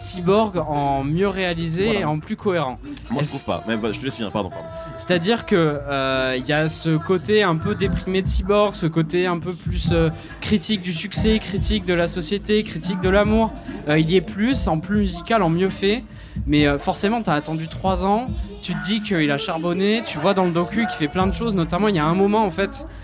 Cyborg 0.00 0.56
en 0.58 1.04
mieux 1.04 1.28
réalisé 1.28 1.84
Voilà. 1.84 2.00
et 2.00 2.04
en 2.04 2.18
plus 2.18 2.36
cohérent. 2.36 2.78
Moi 3.10 3.22
je 3.22 3.28
trouve 3.28 3.44
pas. 3.44 3.62
Mais 3.68 3.76
voilà, 3.76 3.92
je 3.92 4.00
te 4.00 4.04
laisse 4.06 4.14
finir, 4.16 4.32
pardon. 4.32 4.50
pardon. 4.50 4.64
C'est-à-dire 4.98 5.46
que 5.46 5.54
euh, 5.56 6.36
il 6.38 6.46
y 6.46 6.52
a 6.52 6.68
ce 6.68 6.96
côté 6.96 7.42
un 7.42 7.56
peu 7.56 7.74
déprimé 7.74 8.22
de 8.22 8.26
Cyborg, 8.28 8.74
ce 8.74 8.86
côté 8.86 9.26
un 9.26 9.38
peu 9.38 9.52
plus 9.52 9.90
euh, 9.92 10.10
critique 10.40 10.82
du 10.82 10.92
succès, 10.92 11.38
critique 11.38 11.84
de 11.84 11.94
la 11.94 12.08
société, 12.08 12.62
critique 12.64 13.00
de 13.00 13.08
l'amour. 13.08 13.52
Euh, 13.88 13.98
il 13.98 14.10
y 14.10 14.16
est 14.16 14.20
plus, 14.20 14.66
en 14.68 14.78
plus 14.78 14.98
musical, 15.00 15.42
en 15.42 15.50
mieux 15.50 15.70
fait. 15.70 16.04
Mais 16.46 16.66
euh, 16.66 16.78
forcément, 16.78 17.22
t'as 17.22 17.34
attendu 17.34 17.68
3 17.68 18.04
ans, 18.06 18.28
tu 18.62 18.74
te 18.74 18.80
dis 18.82 19.02
qu'il 19.02 19.30
a 19.30 19.38
charbonné, 19.38 20.02
tu 20.06 20.16
vois 20.18 20.32
dans 20.32 20.44
le 20.44 20.52
docu 20.52 20.86
qu'il 20.86 20.96
fait 20.96 21.08
plein 21.08 21.26
de 21.26 21.32
choses, 21.32 21.54
notamment 21.54 21.88
il 21.88 21.96
y 21.96 21.98
a 21.98 22.04
un 22.04 22.14
moment 22.14 22.44
en 22.44 22.50
fait, 22.50 22.86
euh, 22.86 22.99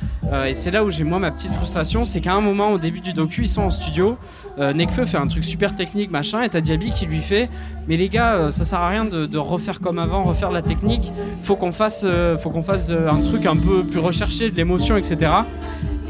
et 0.49 0.55
c'est 0.55 0.71
là 0.71 0.83
où 0.85 0.91
j'ai 0.91 1.05
moi 1.05 1.19
ma 1.19 1.31
petite 1.31 1.53
frustration, 1.53 2.05
c'est 2.05 2.21
qu'à 2.21 2.35
un 2.35 2.41
moment 2.41 2.71
au 2.73 2.79
début 2.79 3.01
du 3.01 3.13
docu, 3.13 3.43
ils 3.43 3.49
sont 3.49 3.63
en 3.63 3.71
studio, 3.71 4.17
euh, 4.59 4.73
Nekfeu 4.73 5.05
fait 5.07 5.19
un 5.19 5.27
truc 5.27 5.45
super 5.45 5.75
technique 5.75 6.11
machin, 6.11 6.43
et 6.43 6.49
t'as 6.49 6.61
Diaby 6.61 6.91
qui 6.91 7.07
lui 7.07 7.21
fait, 7.21 7.49
mais 7.87 7.97
les 7.97 8.09
gars, 8.09 8.35
euh, 8.35 8.51
ça 8.51 8.65
sert 8.65 8.81
à 8.81 8.89
rien 8.89 9.05
de, 9.05 9.27
de 9.27 9.39
refaire 9.39 9.81
comme 9.81 9.99
avant, 9.99 10.25
refaire 10.25 10.51
la 10.51 10.63
technique, 10.63 11.13
faut 11.43 11.57
qu'on 11.57 11.73
fasse, 11.73 12.03
euh, 12.05 12.37
faut 12.37 12.51
qu'on 12.51 12.63
fasse 12.63 12.89
euh, 12.91 13.09
un 13.11 13.21
truc 13.21 13.47
un 13.47 13.57
peu 13.57 13.85
plus 13.85 14.01
recherché, 14.01 14.51
de 14.51 14.57
l'émotion, 14.57 14.97
etc. 14.97 15.31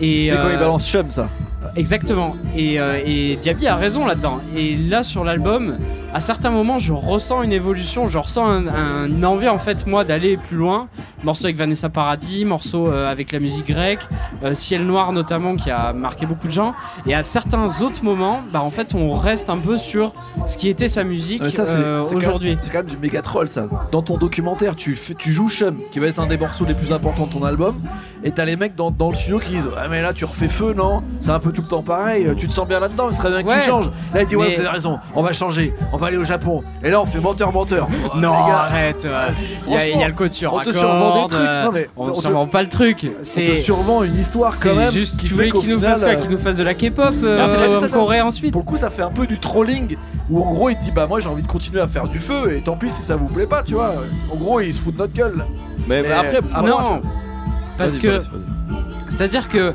Et, 0.01 0.29
C'est 0.31 0.37
quand 0.37 0.49
il 0.49 0.55
euh, 0.55 0.59
balance 0.59 0.87
Chum, 0.91 1.11
ça. 1.11 1.29
Exactement. 1.75 2.37
Et, 2.57 2.79
euh, 2.81 3.01
et 3.05 3.37
Diaby 3.37 3.67
a 3.67 3.77
raison 3.77 4.07
là-dedans. 4.07 4.39
Et 4.57 4.77
là, 4.77 5.03
sur 5.03 5.25
l'album, 5.25 5.77
à 6.15 6.21
certains 6.21 6.51
moments, 6.51 6.79
je 6.79 6.93
ressens 6.93 7.43
une 7.43 7.53
évolution, 7.53 8.07
je 8.07 8.17
ressens 8.19 8.47
un- 8.47 8.67
un- 8.69 9.07
une 9.09 9.25
envie, 9.27 9.49
en 9.49 9.59
fait, 9.59 9.87
moi, 9.87 10.05
d'aller 10.05 10.37
plus 10.37 10.57
loin. 10.57 10.89
Morceau 11.25 11.47
avec 11.47 11.57
Vanessa 11.57 11.89
Paradis, 11.89 12.45
morceau 12.45 12.89
euh, 12.89 13.11
avec 13.11 13.33
la 13.33 13.39
musique 13.39 13.69
grecque, 13.69 14.07
euh, 14.45 14.53
Ciel 14.55 14.85
Noir 14.85 15.13
notamment, 15.13 15.57
qui 15.57 15.71
a 15.71 15.93
marqué 15.93 16.27
beaucoup 16.27 16.47
de 16.47 16.53
gens. 16.53 16.75
Et 17.07 17.15
à 17.15 17.23
certains 17.23 17.65
autres 17.83 18.05
moments, 18.05 18.43
bah, 18.53 18.61
en 18.63 18.71
fait, 18.71 18.95
on 18.95 19.15
reste 19.15 19.49
un 19.51 19.57
peu 19.59 19.79
sur 19.79 20.13
ce 20.47 20.59
qui 20.59 20.69
était 20.69 20.89
sa 20.89 21.05
musique 21.05 21.43
euh, 21.59 22.03
aujourd'hui. 22.15 22.57
C'est 22.61 22.71
quand 22.71 22.79
même 22.79 22.87
du 22.87 22.99
méga 22.99 23.23
troll, 23.23 23.49
ça. 23.49 23.67
Dans 23.93 24.03
ton 24.03 24.19
documentaire, 24.19 24.77
tu, 24.77 24.97
tu 25.19 25.33
joues 25.33 25.49
Chum, 25.49 25.79
qui 25.93 26.01
va 26.01 26.07
être 26.09 26.21
un 26.21 26.27
des 26.27 26.37
morceaux 26.39 26.65
les 26.67 26.75
plus 26.75 26.93
importants 26.93 27.27
de 27.27 27.33
ton 27.33 27.45
album, 27.45 27.75
et 28.23 28.31
t'as 28.31 28.45
les 28.45 28.57
mecs 28.57 28.75
dans, 28.75 28.91
dans 28.91 29.11
le 29.11 29.17
studio 29.17 29.39
qui 29.39 29.51
disent 29.51 29.69
Ah, 29.77 29.89
mais 29.89 30.03
là, 30.03 30.13
tu 30.13 30.25
refais 30.27 30.49
feu, 30.49 30.75
non? 30.77 31.03
C'est 31.21 31.31
un 31.31 31.39
peu 31.41 31.53
tout 31.53 31.63
le 31.63 31.69
temps 31.69 31.83
pareil, 31.83 32.29
tu 32.37 32.47
te 32.47 32.53
sens 32.53 32.67
bien 32.69 32.79
là-dedans, 32.81 33.09
il 33.11 33.17
serait 33.17 33.31
bien 33.31 33.43
que 33.43 33.49
Ouais. 33.49 33.59
tu 33.61 33.67
changes. 33.67 33.91
Là, 34.13 34.23
il 34.23 34.27
dit 34.27 34.37
Ouais, 34.37 34.49
Mais- 34.49 34.55
vous 34.57 34.61
avez 34.61 34.69
raison, 34.71 34.99
on 35.15 35.23
va 35.23 35.33
changer, 35.33 35.73
on 35.93 35.97
va 35.97 36.09
aller 36.09 36.17
au 36.19 36.25
Japon. 36.25 36.63
Et 36.85 36.91
là, 36.91 37.01
on 37.01 37.07
fait 37.07 37.21
menteur, 37.21 37.53
menteur. 37.53 37.89
Non, 38.17 38.33
arrête. 38.33 39.07
Il 39.67 39.73
y, 39.73 39.99
y 39.99 40.03
a 40.03 40.09
le 40.09 40.15
sur 40.31 40.53
on 40.53 40.61
te 40.61 40.71
survend 41.07 41.27
des 41.27 41.35
trucs. 41.35 41.47
euh, 41.49 41.65
Non, 41.65 41.71
mais 41.73 41.89
on 41.97 42.03
on 42.05 42.07
ne 42.09 42.13
te- 42.13 42.21
survend 42.21 42.47
pas 42.47 42.63
le 42.63 42.69
truc. 42.69 42.99
on 43.05 43.09
te 43.09 43.27
C'est 43.27 43.57
survend 43.57 44.03
une 44.03 44.19
histoire 44.19 44.55
quand 44.61 44.75
même. 44.75 44.91
c'est 44.91 44.99
juste, 44.99 45.19
qui 45.21 45.27
tu 45.27 45.35
veux 45.35 45.45
qu'il 45.45 45.71
nous 45.71 45.77
final, 45.77 45.81
fasse 45.93 46.01
quoi 46.05 46.09
euh, 46.13 46.17
Qu'il 46.17 46.31
nous 46.31 46.39
fasse 46.39 46.57
de 46.57 46.63
la 46.65 46.75
K-pop 46.75 47.15
euh, 47.23 47.47
c'est 47.55 47.81
la- 47.81 47.87
en 47.87 47.91
Corée 47.91 48.21
ensuite 48.21 48.53
Pour 48.53 48.63
le 48.63 48.67
coup, 48.67 48.77
ça 48.77 48.91
fait 48.91 49.03
un 49.03 49.11
peu 49.11 49.27
du 49.27 49.39
trolling 49.39 49.97
où 50.31 50.43
en 50.43 50.53
gros 50.53 50.69
il 50.71 50.77
te 50.77 50.83
dit 50.83 50.93
bah 50.93 51.07
moi 51.07 51.21
j'ai 51.21 51.29
envie 51.29 51.43
de 51.43 51.47
continuer 51.49 51.81
à 51.81 51.87
faire 51.87 52.09
du 52.09 52.19
feu 52.19 52.55
et 52.57 52.61
tant 52.61 52.77
pis 52.77 52.91
si 52.91 53.03
ça 53.03 53.17
vous 53.17 53.29
plaît 53.29 53.47
pas, 53.47 53.63
tu 53.63 53.75
vois. 53.75 53.95
En 54.33 54.37
gros, 54.37 54.61
il 54.61 54.75
se 54.75 54.81
fout 54.81 54.95
de 54.95 54.99
notre 54.99 55.13
gueule. 55.15 55.45
Mais, 55.89 56.03
Mais 56.03 56.11
après, 56.13 56.41
Ah, 56.55 56.63
non, 56.63 57.01
parce 57.79 57.99
que 57.99 58.19
c'est-à-dire 59.09 59.49
que 59.49 59.73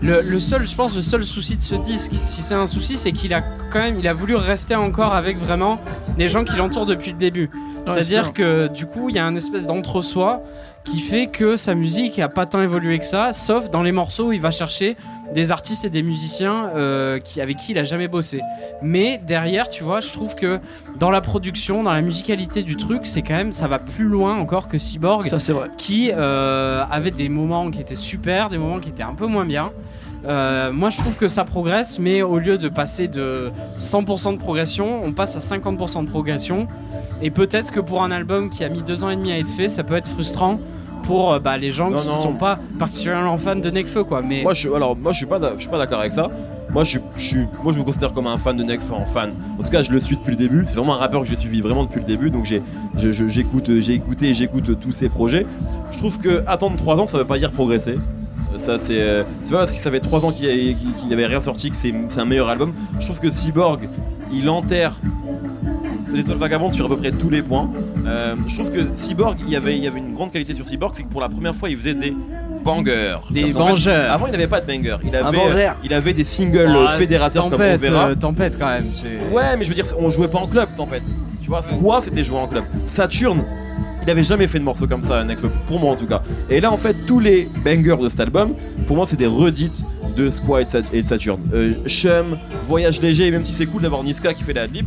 le, 0.00 0.20
le 0.22 0.40
seul, 0.40 0.66
je 0.66 0.74
pense, 0.74 0.96
le 0.96 1.02
seul 1.02 1.22
souci 1.24 1.56
de 1.56 1.62
ce 1.62 1.74
disque, 1.74 2.12
si 2.24 2.42
c'est 2.42 2.54
un 2.54 2.66
souci, 2.66 2.96
c'est 2.96 3.12
qu'il 3.12 3.34
a 3.34 3.42
quand 3.70 3.78
même, 3.78 3.98
il 3.98 4.08
a 4.08 4.14
voulu 4.14 4.34
rester 4.34 4.74
encore 4.74 5.14
avec 5.14 5.38
vraiment 5.38 5.78
les 6.18 6.28
gens 6.28 6.42
qui 6.44 6.56
l'entourent 6.56 6.86
depuis 6.86 7.12
le 7.12 7.18
début. 7.18 7.50
C'est-à-dire 7.86 8.26
c'est 8.26 8.32
que 8.32 8.68
du 8.68 8.86
coup, 8.86 9.08
il 9.08 9.16
y 9.16 9.18
a 9.18 9.24
un 9.24 9.34
espèce 9.34 9.66
d'entre-soi 9.66 10.42
qui 10.84 11.00
fait 11.00 11.28
que 11.28 11.56
sa 11.56 11.74
musique 11.74 12.18
a 12.18 12.28
pas 12.28 12.46
tant 12.46 12.60
évolué 12.60 12.98
que 12.98 13.04
ça, 13.04 13.32
sauf 13.32 13.70
dans 13.70 13.82
les 13.82 13.92
morceaux 13.92 14.28
où 14.28 14.32
il 14.32 14.40
va 14.40 14.50
chercher 14.50 14.96
des 15.32 15.52
artistes 15.52 15.84
et 15.84 15.90
des 15.90 16.02
musiciens 16.02 16.70
euh, 16.74 17.18
qui, 17.20 17.40
avec 17.40 17.56
qui 17.56 17.72
il 17.72 17.78
a 17.78 17.84
jamais 17.84 18.08
bossé. 18.08 18.40
Mais 18.82 19.18
derrière, 19.18 19.68
tu 19.68 19.84
vois, 19.84 20.00
je 20.00 20.12
trouve 20.12 20.34
que 20.34 20.60
dans 20.98 21.10
la 21.10 21.20
production, 21.20 21.82
dans 21.82 21.92
la 21.92 22.02
musicalité 22.02 22.62
du 22.62 22.76
truc, 22.76 23.06
c'est 23.06 23.22
quand 23.22 23.34
même, 23.34 23.52
ça 23.52 23.68
va 23.68 23.78
plus 23.78 24.04
loin 24.04 24.36
encore 24.36 24.68
que 24.68 24.78
Cyborg 24.78 25.24
Ça 25.24 25.38
c'est 25.38 25.52
vrai. 25.52 25.70
qui 25.78 26.10
euh, 26.12 26.84
avait 26.90 27.12
des 27.12 27.28
moments 27.28 27.70
qui 27.70 27.80
étaient 27.80 27.94
super, 27.94 28.50
des 28.50 28.58
moments 28.58 28.80
qui 28.80 28.88
étaient 28.88 29.02
un 29.02 29.14
peu 29.14 29.26
moins 29.26 29.46
bien. 29.46 29.70
Euh, 30.24 30.70
moi 30.72 30.90
je 30.90 30.98
trouve 30.98 31.16
que 31.16 31.26
ça 31.28 31.44
progresse, 31.44 31.98
mais 31.98 32.22
au 32.22 32.38
lieu 32.38 32.56
de 32.58 32.68
passer 32.68 33.08
de 33.08 33.50
100% 33.78 34.32
de 34.34 34.38
progression, 34.38 35.02
on 35.04 35.12
passe 35.12 35.36
à 35.36 35.40
50% 35.40 36.04
de 36.04 36.08
progression. 36.10 36.68
Et 37.22 37.30
peut-être 37.30 37.70
que 37.72 37.80
pour 37.80 38.02
un 38.04 38.10
album 38.10 38.48
qui 38.50 38.62
a 38.64 38.68
mis 38.68 38.82
deux 38.82 39.02
ans 39.04 39.10
et 39.10 39.16
demi 39.16 39.32
à 39.32 39.38
être 39.38 39.50
fait, 39.50 39.68
ça 39.68 39.82
peut 39.82 39.94
être 39.96 40.08
frustrant 40.08 40.60
pour 41.04 41.32
euh, 41.32 41.38
bah, 41.40 41.56
les 41.58 41.72
gens 41.72 41.90
Non, 41.90 41.98
qui 41.98 42.06
non. 42.06 42.16
sont 42.16 42.34
pas 42.34 42.58
particulièrement 42.78 43.36
fans 43.38 43.56
de 43.56 43.70
Nekfeu 43.70 44.04
quoi. 44.04 44.22
Mais 44.22 44.42
Moi, 44.42 44.54
je, 44.54 44.68
alors, 44.68 44.96
moi, 44.96 45.10
je 45.10 45.16
suis 45.18 45.26
pas, 45.26 45.40
d'a- 45.40 45.54
je 45.56 45.60
suis 45.62 45.68
pas 45.70 45.78
d'accord 45.78 45.98
avec 46.00 46.12
ça. 46.12 46.28
Moi 46.70 46.84
je, 46.84 46.90
suis- 46.90 47.00
je 47.16 47.22
suis, 47.22 47.46
moi, 47.62 47.72
je 47.72 47.78
me 47.80 47.84
considère 47.84 48.12
comme 48.12 48.28
un 48.28 48.38
fan 48.38 48.56
de 48.56 48.62
Nekfeu, 48.62 48.94
en 48.94 49.04
fan. 49.04 49.32
En 49.58 49.62
tout 49.64 49.70
cas, 49.70 49.82
je 49.82 49.90
le 49.90 49.98
suis 49.98 50.16
depuis 50.16 50.30
le 50.30 50.36
début. 50.36 50.62
C'est 50.64 50.76
vraiment 50.76 50.94
un 50.94 50.98
rappeur 50.98 51.20
que 51.22 51.28
j'ai 51.28 51.36
suivi 51.36 51.60
vraiment 51.60 51.82
depuis 51.84 51.98
le 52.00 52.06
début. 52.06 52.30
Donc, 52.30 52.44
j'ai, 52.44 52.62
j'écoute, 52.96 53.70
j'ai 53.80 53.94
écouté 53.94 54.28
et 54.28 54.34
j'écoute 54.34 54.78
tous 54.80 54.92
ses 54.92 55.08
projets. 55.08 55.44
Je 55.90 55.98
trouve 55.98 56.18
que 56.20 56.44
attendre 56.46 56.76
3 56.76 57.00
ans, 57.00 57.06
ça 57.08 57.18
veut 57.18 57.26
pas 57.26 57.38
dire 57.38 57.50
progresser. 57.50 57.98
Euh, 58.54 58.58
Ça, 58.58 58.78
c'est, 58.78 59.00
euh, 59.00 59.24
c'est 59.42 59.52
pas 59.52 59.58
parce 59.60 59.74
que 59.74 59.80
ça 59.80 59.90
fait 59.90 60.00
3 60.00 60.24
ans 60.24 60.32
qu'il 60.32 60.76
n'avait 61.08 61.26
rien 61.26 61.40
sorti 61.40 61.70
que 61.70 61.76
c'est, 61.76 61.92
un 62.18 62.24
meilleur 62.24 62.48
album. 62.48 62.72
Je 62.98 63.04
trouve 63.06 63.20
que 63.20 63.30
Cyborg, 63.30 63.88
il 64.32 64.48
enterre 64.48 64.94
l'étoile 66.12 66.36
vagabonde 66.36 66.72
sur 66.72 66.84
à 66.84 66.88
peu 66.88 66.96
près 66.96 67.10
tous 67.12 67.30
les 67.30 67.42
points. 67.42 67.70
Euh, 68.06 68.34
je 68.46 68.54
trouve 68.54 68.70
que 68.70 68.80
Cyborg, 68.96 69.36
il 69.46 69.50
y 69.50 69.56
avait, 69.56 69.76
il 69.76 69.82
y 69.82 69.86
avait 69.86 69.98
une 69.98 70.12
grande 70.14 70.30
qualité 70.30 70.54
sur 70.54 70.66
Cyborg, 70.66 70.92
c'est 70.94 71.04
que 71.04 71.08
pour 71.08 71.20
la 71.20 71.28
première 71.28 71.54
fois, 71.56 71.70
il 71.70 71.76
faisait 71.78 71.94
des 71.94 72.14
bangers. 72.62 73.16
des 73.30 73.52
qu'en 73.52 73.66
fait, 73.66 73.70
vengeurs. 73.72 74.12
avant, 74.12 74.26
il 74.26 74.32
n'avait 74.32 74.46
pas 74.46 74.60
de 74.60 74.66
banger. 74.66 74.96
Il 75.04 75.16
avait, 75.16 75.70
il 75.84 75.94
avait 75.94 76.12
des 76.12 76.24
singles 76.24 76.70
Oh, 76.76 76.80
euh, 76.88 76.98
fédérateurs 76.98 77.44
comme 77.44 77.54
on 77.54 77.56
tempête, 77.56 77.80
verra. 77.80 78.08
euh, 78.08 78.14
tempête 78.14 78.58
quand 78.58 78.66
même. 78.68 78.92
Ouais, 79.32 79.56
mais 79.58 79.64
je 79.64 79.68
veux 79.70 79.74
dire, 79.74 79.86
on 79.98 80.10
jouait 80.10 80.28
pas 80.28 80.38
en 80.38 80.46
club, 80.46 80.68
Tempête. 80.76 81.02
Tu 81.40 81.48
vois, 81.48 81.62
Squat, 81.62 82.04
c'était 82.04 82.22
joué 82.22 82.36
en 82.38 82.46
club. 82.46 82.64
Saturne, 82.86 83.42
il 84.04 84.10
avait 84.10 84.22
jamais 84.24 84.46
fait 84.48 84.58
de 84.58 84.64
morceau 84.64 84.86
comme 84.86 85.02
ça, 85.02 85.22
Nekfeu, 85.24 85.50
pour 85.66 85.78
moi 85.80 85.92
en 85.92 85.96
tout 85.96 86.06
cas. 86.06 86.22
Et 86.50 86.60
là, 86.60 86.72
en 86.72 86.76
fait, 86.76 86.94
tous 87.06 87.20
les 87.20 87.48
bangers 87.64 87.96
de 88.02 88.08
cet 88.08 88.20
album, 88.20 88.54
pour 88.86 88.96
moi, 88.96 89.06
c'est 89.08 89.16
des 89.16 89.26
redites 89.26 89.82
de 90.16 90.28
Squat 90.28 90.60
et 90.60 90.64
de 90.64 90.68
Sat- 90.68 90.84
et 90.92 91.02
de 91.02 91.06
Saturne. 91.06 91.40
Euh, 91.54 91.72
Chum, 91.86 92.36
Voyage 92.64 93.00
léger, 93.00 93.30
même 93.30 93.44
si 93.44 93.52
c'est 93.54 93.64
cool 93.66 93.82
d'avoir 93.82 94.02
Niska 94.02 94.34
qui 94.34 94.42
fait 94.42 94.52
la 94.52 94.62
adlib, 94.62 94.86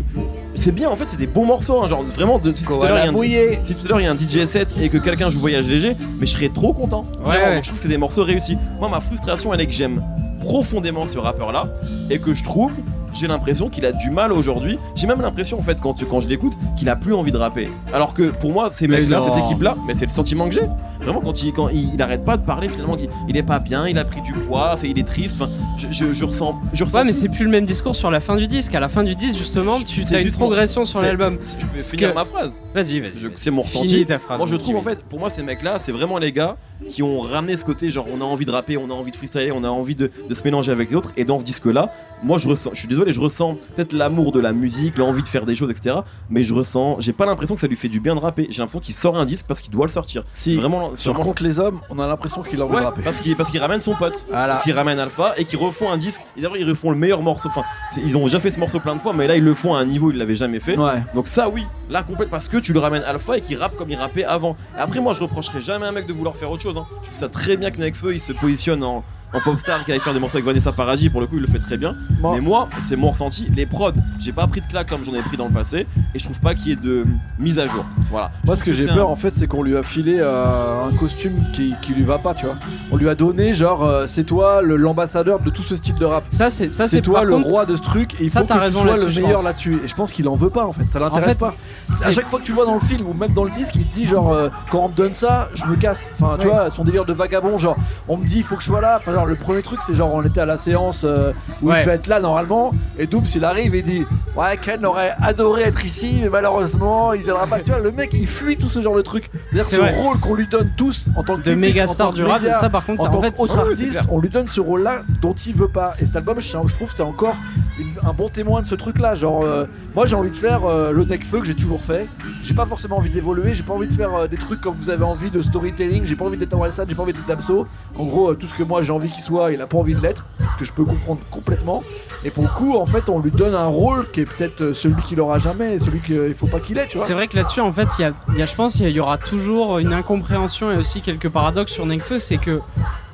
c'est 0.53 0.71
bien, 0.71 0.89
en 0.89 0.95
fait, 0.95 1.05
c'est 1.07 1.17
des 1.17 1.25
bons 1.27 1.45
morceaux, 1.45 1.81
hein, 1.83 1.87
genre 1.87 2.03
vraiment. 2.03 2.37
De, 2.39 2.53
si 2.53 2.63
tout 2.63 2.73
à 2.81 2.87
l'heure, 2.87 2.97
il 2.99 3.03
y 3.03 3.07
a 3.07 3.09
un- 3.09 3.11
mouillé. 3.11 3.59
si 3.63 3.73
tout 3.75 3.85
à 3.85 3.89
l'heure 3.89 4.01
il 4.01 4.03
y 4.03 4.07
a 4.07 4.11
un 4.11 4.17
DJ 4.17 4.45
set 4.45 4.75
et 4.79 4.89
que 4.89 4.97
quelqu'un 4.99 5.29
joue 5.29 5.39
Voyage 5.39 5.67
léger, 5.67 5.95
mais 6.19 6.25
je 6.27 6.31
serais 6.33 6.49
trop 6.49 6.73
content. 6.73 7.05
Vraiment, 7.21 7.45
ouais. 7.47 7.55
donc 7.55 7.63
je 7.63 7.69
trouve 7.69 7.77
que 7.77 7.83
c'est 7.83 7.89
des 7.89 7.97
morceaux 7.97 8.23
réussis. 8.23 8.55
Moi, 8.79 8.87
ma 8.89 8.99
frustration, 8.99 9.53
elle 9.53 9.61
est 9.61 9.65
que 9.65 9.73
j'aime 9.73 10.03
profondément 10.41 11.05
ce 11.07 11.17
rappeur 11.17 11.51
là 11.51 11.73
et 12.09 12.19
que 12.19 12.33
je 12.33 12.43
trouve, 12.43 12.73
j'ai 13.15 13.27
l'impression 13.27 13.69
qu'il 13.69 13.85
a 13.85 13.91
du 13.91 14.09
mal 14.09 14.31
aujourd'hui. 14.31 14.77
J'ai 14.95 15.07
même 15.07 15.21
l'impression 15.21 15.57
en 15.57 15.61
fait 15.61 15.79
quand, 15.81 16.03
quand 16.07 16.19
je 16.19 16.27
l'écoute 16.29 16.53
qu'il 16.77 16.89
a 16.89 16.95
plus 16.95 17.13
envie 17.13 17.31
de 17.31 17.37
rapper. 17.37 17.69
Alors 17.93 18.13
que 18.13 18.23
pour 18.31 18.51
moi, 18.51 18.69
ces 18.71 18.87
Mais 18.87 19.01
mecs 19.01 19.09
là, 19.09 19.19
non. 19.19 19.33
cette 19.33 19.43
équipe 19.45 19.61
là, 19.61 19.75
mais 19.87 19.95
c'est 19.95 20.05
le 20.05 20.11
sentiment 20.11 20.47
que 20.47 20.53
j'ai. 20.53 20.67
Vraiment 21.01 21.21
quand 21.21 21.43
il 21.43 21.53
quand 21.53 21.69
il, 21.69 21.93
il 21.93 22.01
arrête 22.01 22.23
pas 22.25 22.37
de 22.37 22.45
parler 22.45 22.67
finalement, 22.69 22.95
qu'il 22.95 23.09
il 23.27 23.37
est 23.37 23.43
pas 23.43 23.59
bien, 23.59 23.87
il 23.87 23.97
a 23.97 24.05
pris 24.05 24.21
du 24.21 24.33
poids, 24.33 24.75
il 24.83 24.97
est 24.99 25.03
triste. 25.07 25.35
Enfin, 25.39 25.51
je, 25.77 25.87
je, 25.91 26.11
je 26.11 26.25
ressens, 26.25 26.55
je 26.73 26.83
ressens. 26.83 26.97
Ouais, 26.97 27.03
mais 27.03 27.11
c'est 27.11 27.29
plus 27.29 27.45
le 27.45 27.51
même 27.51 27.65
discours 27.65 27.95
sur 27.95 28.09
la 28.11 28.19
fin 28.19 28.35
du 28.35 28.47
disque. 28.47 28.73
À 28.75 28.79
la 28.79 28.89
fin 28.89 29.03
du 29.03 29.15
disque, 29.15 29.37
justement, 29.37 29.77
tu 29.79 30.01
as 30.13 30.21
une 30.21 30.31
progression 30.31 30.85
sur 30.85 31.01
l'album. 31.01 31.37
Si 31.43 31.55
je 31.59 31.65
peux 31.65 31.79
finir 31.79 32.09
que- 32.09 32.15
ma 32.15 32.25
phrase. 32.25 32.61
Vas-y, 32.73 32.99
vas-y. 32.99 33.11
C'est 33.35 33.51
mon 33.51 33.61
ressenti. 33.61 34.05
Ta 34.05 34.19
phrase. 34.19 34.37
Moi 34.39 34.47
je 34.47 34.55
trouve 34.55 34.75
en 34.77 34.81
fait, 34.81 35.01
pour 35.03 35.19
moi 35.19 35.29
ces 35.29 35.43
mecs 35.43 35.63
là, 35.63 35.77
c'est 35.79 35.91
vraiment 35.91 36.17
les 36.17 36.31
gars 36.31 36.57
qui 36.89 37.03
ont 37.03 37.19
ramené 37.21 37.57
ce 37.57 37.65
côté 37.65 37.89
genre 37.89 38.05
on 38.11 38.21
a 38.21 38.23
envie 38.23 38.45
de 38.45 38.51
rapper, 38.51 38.77
on 38.77 38.89
a 38.89 38.93
envie 38.93 39.11
de 39.11 39.15
freestyler, 39.15 39.51
on 39.51 39.63
a 39.63 39.69
envie 39.69 39.95
de, 39.95 40.11
de 40.29 40.33
se 40.33 40.43
mélanger 40.43 40.71
avec 40.71 40.89
les 40.89 40.95
autres. 40.95 41.11
Et 41.17 41.25
dans 41.25 41.39
ce 41.39 41.43
disque 41.43 41.65
là, 41.65 41.91
moi 42.23 42.37
je 42.37 42.47
ressens, 42.47 42.71
je 42.73 42.79
suis 42.79 42.87
désolé, 42.87 43.11
je 43.13 43.19
ressens 43.19 43.57
peut-être 43.75 43.93
l'amour 43.93 44.31
de 44.31 44.39
la 44.39 44.51
musique, 44.53 44.97
l'envie 44.97 45.21
de 45.23 45.27
faire 45.27 45.45
des 45.45 45.55
choses, 45.55 45.69
etc. 45.71 45.97
Mais 46.29 46.43
je 46.43 46.53
ressens, 46.53 46.97
j'ai 46.99 47.13
pas 47.13 47.25
l'impression 47.25 47.55
que 47.55 47.61
ça 47.61 47.67
lui 47.67 47.75
fait 47.75 47.87
du 47.89 47.99
bien 47.99 48.15
de 48.15 48.19
rapper. 48.19 48.47
J'ai 48.49 48.59
l'impression 48.59 48.79
qu'il 48.79 48.95
sort 48.95 49.17
un 49.17 49.25
disque 49.25 49.45
parce 49.47 49.61
qu'il 49.61 49.71
doit 49.71 49.85
le 49.85 49.91
sortir. 49.91 50.23
Si, 50.31 50.55
vraiment, 50.55 50.95
sur 50.95 51.13
vraiment- 51.13 51.25
contre 51.25 51.43
les 51.43 51.59
hommes, 51.59 51.79
on 51.89 51.99
a 51.99 52.07
l'impression 52.07 52.41
qu'il 52.41 52.61
a 52.61 52.65
envie 52.65 52.75
Ouais, 52.75 52.81
de 52.81 52.85
rapper. 52.85 53.01
parce 53.03 53.19
qu'il 53.19 53.35
parce 53.35 53.51
qu'il 53.51 53.59
ramène 53.59 53.79
son 53.81 53.95
pote, 53.95 54.23
Voilà. 54.29 54.57
qu'il 54.63 54.73
ramène 54.73 54.99
Alpha 54.99 55.33
et 55.37 55.45
qu'ils 55.45 55.59
refont 55.59 55.89
un 55.89 55.97
disque. 55.97 56.21
Et 56.37 56.41
d'abord 56.41 56.57
ils 56.57 56.67
refont 56.69 56.91
le 56.91 56.97
meilleur 56.97 57.21
morceau. 57.21 57.49
Enfin, 57.49 57.63
ils 58.03 58.15
ont 58.17 58.25
déjà 58.25 58.39
fait 58.39 58.51
ce 58.51 58.59
morceau 58.59 58.79
plein 58.79 58.95
de 58.95 58.99
fois, 59.01 59.13
mais 59.13 59.27
là 59.27 59.35
ils 59.35 59.43
le 59.43 59.53
font 59.53 59.73
à 59.75 59.79
un 59.79 59.85
niveau 59.85 60.07
où 60.07 60.11
ils 60.11 60.17
l'avaient 60.17 60.35
jamais 60.35 60.59
fait. 60.59 60.77
Ouais. 60.77 61.03
Donc 61.13 61.27
ça 61.27 61.49
oui, 61.49 61.63
là 61.89 62.03
complète 62.03 62.29
parce 62.29 62.47
que 62.49 62.57
tu 62.57 62.73
le 62.73 62.79
ramènes 62.79 63.03
alpha 63.03 63.37
et 63.37 63.41
qu'il 63.41 63.57
rappe 63.57 63.75
comme 63.75 63.89
il 63.89 63.95
rappait 63.97 64.23
avant. 64.23 64.55
Et 64.77 64.79
après 64.81 64.99
moi 64.99 65.13
je 65.13 65.21
reprocherai 65.21 65.61
jamais 65.61 65.85
à 65.85 65.89
un 65.89 65.91
mec 65.91 66.07
de 66.07 66.13
vouloir 66.13 66.35
faire 66.35 66.49
autre 66.51 66.61
chose. 66.63 66.64
Hein. 66.69 66.87
Je 67.01 67.07
trouve 67.07 67.19
ça 67.19 67.29
très 67.29 67.57
bien 67.57 67.71
que 67.71 67.79
Nekfeu 67.79 68.13
il 68.13 68.19
se 68.19 68.33
positionne 68.33 68.83
en, 68.83 69.03
en 69.33 69.39
popstar 69.41 69.83
qui 69.83 69.91
allait 69.91 69.99
faire 69.99 70.13
des 70.13 70.19
morceaux 70.19 70.37
avec 70.37 70.45
Vanessa 70.45 70.71
Paradis, 70.71 71.09
pour 71.09 71.19
le 71.21 71.27
coup, 71.27 71.35
il 71.35 71.41
le 71.41 71.47
fait 71.47 71.59
très 71.59 71.77
bien. 71.77 71.95
Moi- 72.21 72.31
Mais 72.35 72.41
moi, 72.41 72.69
c'est 72.87 72.95
mon 72.95 73.09
ressenti. 73.11 73.49
Les 73.55 73.65
prods, 73.65 73.91
j'ai 74.19 74.31
pas 74.31 74.47
pris 74.47 74.61
de 74.61 74.65
claque 74.67 74.87
comme 74.87 75.03
j'en 75.03 75.13
ai 75.13 75.21
pris 75.21 75.35
dans 75.37 75.47
le 75.47 75.53
passé, 75.53 75.87
et 76.13 76.19
je 76.19 76.23
trouve 76.23 76.39
pas 76.39 76.53
qu'il 76.55 76.67
y 76.69 76.71
ait 76.71 76.75
de 76.77 77.05
mise 77.37 77.59
à 77.59 77.67
jour. 77.67 77.83
Voilà. 78.09 78.31
Moi, 78.45 78.55
ce 78.55 78.63
que 78.63 78.71
j'ai 78.71 78.85
peur 78.85 79.09
un- 79.09 79.11
en 79.11 79.15
fait, 79.15 79.33
c'est 79.33 79.47
qu'on 79.47 79.61
lui 79.63 79.75
a 79.75 79.83
filé 79.83 80.17
euh, 80.19 80.85
un 80.87 80.95
costume 80.95 81.43
qui, 81.51 81.75
qui 81.81 81.93
lui 81.93 82.03
va 82.03 82.17
pas, 82.17 82.33
tu 82.33 82.45
vois. 82.45 82.55
On 82.91 82.97
lui 82.97 83.09
a 83.09 83.15
donné, 83.15 83.53
genre, 83.53 83.83
euh, 83.83 84.05
c'est 84.07 84.23
toi 84.23 84.61
l'ambassadeur 84.61 85.39
de 85.39 85.49
tout 85.49 85.63
ce 85.63 85.75
style 85.75 85.95
de 85.95 86.05
rap. 86.05 86.23
Ça, 86.29 86.49
c'est 86.49 86.73
ça, 86.73 86.87
C'est 86.87 87.01
toi 87.01 87.23
le 87.23 87.33
contre, 87.33 87.47
roi 87.49 87.65
de 87.65 87.75
ce 87.75 87.81
truc 87.81 88.13
et 88.21 88.25
il 88.25 88.29
ça, 88.29 88.39
faut 88.41 88.45
que 88.45 88.53
tu 88.53 88.71
sois 88.71 88.97
le 88.97 89.05
meilleur 89.07 89.43
là-dessus. 89.43 89.79
Et 89.83 89.87
je 89.87 89.95
pense 89.95 90.11
qu'il 90.11 90.27
en 90.29 90.35
veut 90.35 90.49
pas 90.49 90.65
en 90.65 90.71
fait, 90.71 90.89
ça 90.89 90.99
l'intéresse 90.99 91.31
fait, 91.31 91.37
pas. 91.39 91.55
À 92.03 92.11
chaque 92.11 92.29
fois 92.29 92.39
que 92.39 92.45
tu 92.45 92.51
le 92.51 92.55
vois 92.55 92.65
dans 92.65 92.73
le 92.75 92.79
film 92.79 93.07
ou 93.07 93.13
même 93.13 93.33
dans 93.33 93.43
le 93.43 93.51
disque, 93.51 93.75
il 93.75 93.85
te 93.87 93.93
dit 93.93 94.05
genre 94.05 94.31
euh, 94.31 94.49
quand 94.71 94.79
on 94.85 94.89
me 94.89 94.93
donne 94.95 95.13
ça, 95.13 95.49
je 95.55 95.65
me 95.65 95.75
casse. 95.75 96.07
Enfin, 96.19 96.37
tu 96.39 96.47
Ouais. 96.47 96.53
vois, 96.53 96.69
son 96.69 96.83
délire 96.83 97.05
de 97.05 97.13
vagabond, 97.13 97.57
genre 97.57 97.75
on 98.07 98.17
me 98.17 98.25
dit 98.25 98.37
il 98.37 98.43
faut 98.43 98.55
que 98.55 98.61
je 98.61 98.67
sois 98.67 98.81
là. 98.81 98.97
Enfin, 99.01 99.13
genre 99.15 99.25
le 99.25 99.35
premier 99.35 99.61
truc, 99.61 99.81
c'est 99.81 99.93
genre 99.93 100.13
on 100.13 100.21
était 100.23 100.41
à 100.41 100.45
la 100.45 100.57
séance 100.57 101.03
euh, 101.03 101.31
où 101.61 101.69
Ouais. 101.69 101.77
il 101.81 101.85
devait 101.85 101.95
être 101.95 102.07
là 102.07 102.19
normalement 102.19 102.71
et 102.99 103.07
Dooms 103.07 103.25
il 103.35 103.43
arrive 103.45 103.73
et 103.75 103.81
dit 103.81 104.05
ouais 104.37 104.57
Ken 104.61 104.85
aurait 104.85 105.13
adoré 105.21 105.63
être 105.63 105.83
ici 105.85 106.19
mais 106.21 106.29
malheureusement 106.29 107.13
il 107.13 107.23
viendra 107.23 107.47
pas. 107.47 107.59
Tu 107.59 107.71
vois, 107.71 107.79
le 107.79 107.91
mec 107.91 108.11
il 108.13 108.27
fuit 108.27 108.57
tout 108.57 108.69
ce 108.69 108.81
genre 108.81 108.95
de 108.95 109.01
truc. 109.01 109.29
C'est-à-dire 109.33 109.65
C'est 109.65 109.75
ce 109.77 109.81
vrai. 109.81 109.93
rôle 109.95 110.19
qu'on 110.19 110.33
lui 110.35 110.47
donne 110.47 110.69
tous 110.77 111.07
en 111.15 111.23
tant 111.23 111.33
que 111.37 111.41
de 111.41 111.51
public, 111.53 111.57
méga 111.73 111.83
en 111.85 111.87
star 111.87 112.11
du 112.13 112.23
rap, 112.23 112.41
ça 112.41 112.69
par 112.69 112.85
contre, 112.85 113.03
en 113.03 113.09
tant 113.09 113.17
en 113.17 113.21
fait, 113.21 113.33
c'est 113.37 113.57
artiste, 113.59 113.99
on 114.11 114.19
lui 114.19 114.29
donne 114.29 114.47
ce 114.47 114.59
rôle-là 114.59 114.99
dont 115.21 115.33
il 115.33 115.55
veut 115.55 115.67
pas. 115.69 115.93
Et 115.99 116.05
cet 116.05 116.15
album, 116.15 116.39
je, 116.39 116.47
je 116.47 116.73
trouve, 116.75 116.91
c'est 116.95 117.01
encore 117.03 117.35
une- 117.79 117.93
un 118.07 118.13
bon 118.13 118.29
témoin 118.29 118.61
de 118.61 118.65
ce 118.65 118.75
truc-là. 118.75 119.15
Genre, 119.15 119.43
euh, 119.43 119.65
moi, 119.95 120.05
j'ai 120.05 120.15
envie 120.15 120.29
de 120.29 120.35
faire 120.35 120.65
euh, 120.65 120.91
le 120.91 121.03
Necfeu 121.05 121.39
que 121.39 121.45
j'ai 121.47 121.55
toujours 121.55 121.83
fait. 121.83 122.07
J'ai 122.41 122.53
pas 122.53 122.65
forcément 122.65 122.97
envie 122.97 123.09
d'évoluer. 123.09 123.53
J'ai 123.53 123.63
pas 123.63 123.73
envie 123.73 123.87
de 123.87 123.93
faire 123.93 124.27
des 124.27 124.37
trucs 124.37 124.61
comme 124.61 124.75
vous 124.75 124.89
avez 124.89 125.03
envie 125.03 125.31
de 125.31 125.41
storytelling. 125.41 126.05
J'ai 126.05 126.15
pas 126.15 126.25
envie 126.25 126.37
d'être 126.37 126.53
Orelsan. 126.53 126.83
J'ai 126.87 126.95
pas 126.95 127.03
envie 127.03 127.13
d'être 127.13 127.25
Damso. 127.25 127.67
En 127.97 128.05
gros, 128.05 128.33
tout 128.35 128.47
ce 128.47 128.53
que 128.53 128.63
moi 128.63 128.81
j'ai 128.81 128.91
envie 128.91 129.04
qu'il 129.09 129.21
soit, 129.23 129.51
il 129.51 129.61
a 129.61 129.67
pas 129.67 129.77
envie 129.77 129.93
de 129.95 130.01
l'être. 130.01 130.25
Ce 130.51 130.55
que 130.55 130.65
je 130.65 130.71
peux 130.73 130.85
comprendre 130.85 131.21
complètement. 131.31 131.83
Et 132.23 132.31
pour 132.31 132.43
le 132.43 132.49
coup, 132.49 132.75
en 132.77 132.85
fait, 132.85 133.09
on 133.09 133.19
lui 133.19 133.31
donne 133.31 133.53
un 133.55 133.65
rôle 133.67 134.09
qui 134.11 134.21
est 134.21 134.25
peut-être 134.25 134.61
euh, 134.61 134.73
celui 134.73 135.01
qu'il 135.03 135.19
aura 135.19 135.37
jamais, 135.39 135.77
celui 135.79 135.99
qu'il 135.99 136.33
faut 136.33 136.47
pas 136.47 136.59
qu'il 136.59 136.77
ait, 136.77 136.87
tu 136.87 136.97
vois. 136.97 137.05
C'est 137.05 137.13
vrai 137.13 137.27
que 137.27 137.35
là-dessus, 137.35 137.61
en 137.61 137.71
fait, 137.71 137.87
il 137.99 138.01
y 138.01 138.05
a, 138.05 138.13
il 138.33 138.37
y 138.37 138.41
a- 138.41 138.45
je 138.45 138.55
pense 138.55 138.73
qu'il 138.75 138.89
y 138.89 138.99
aura 138.99 139.17
toujours 139.17 139.77
une 139.79 139.93
incompréhension 139.93 140.71
et 140.71 140.77
aussi 140.77 141.01
quelques 141.01 141.29
paradoxes 141.29 141.71
sur 141.73 141.85
Nekfeu. 141.85 142.19
C'est 142.19 142.37
que 142.37 142.61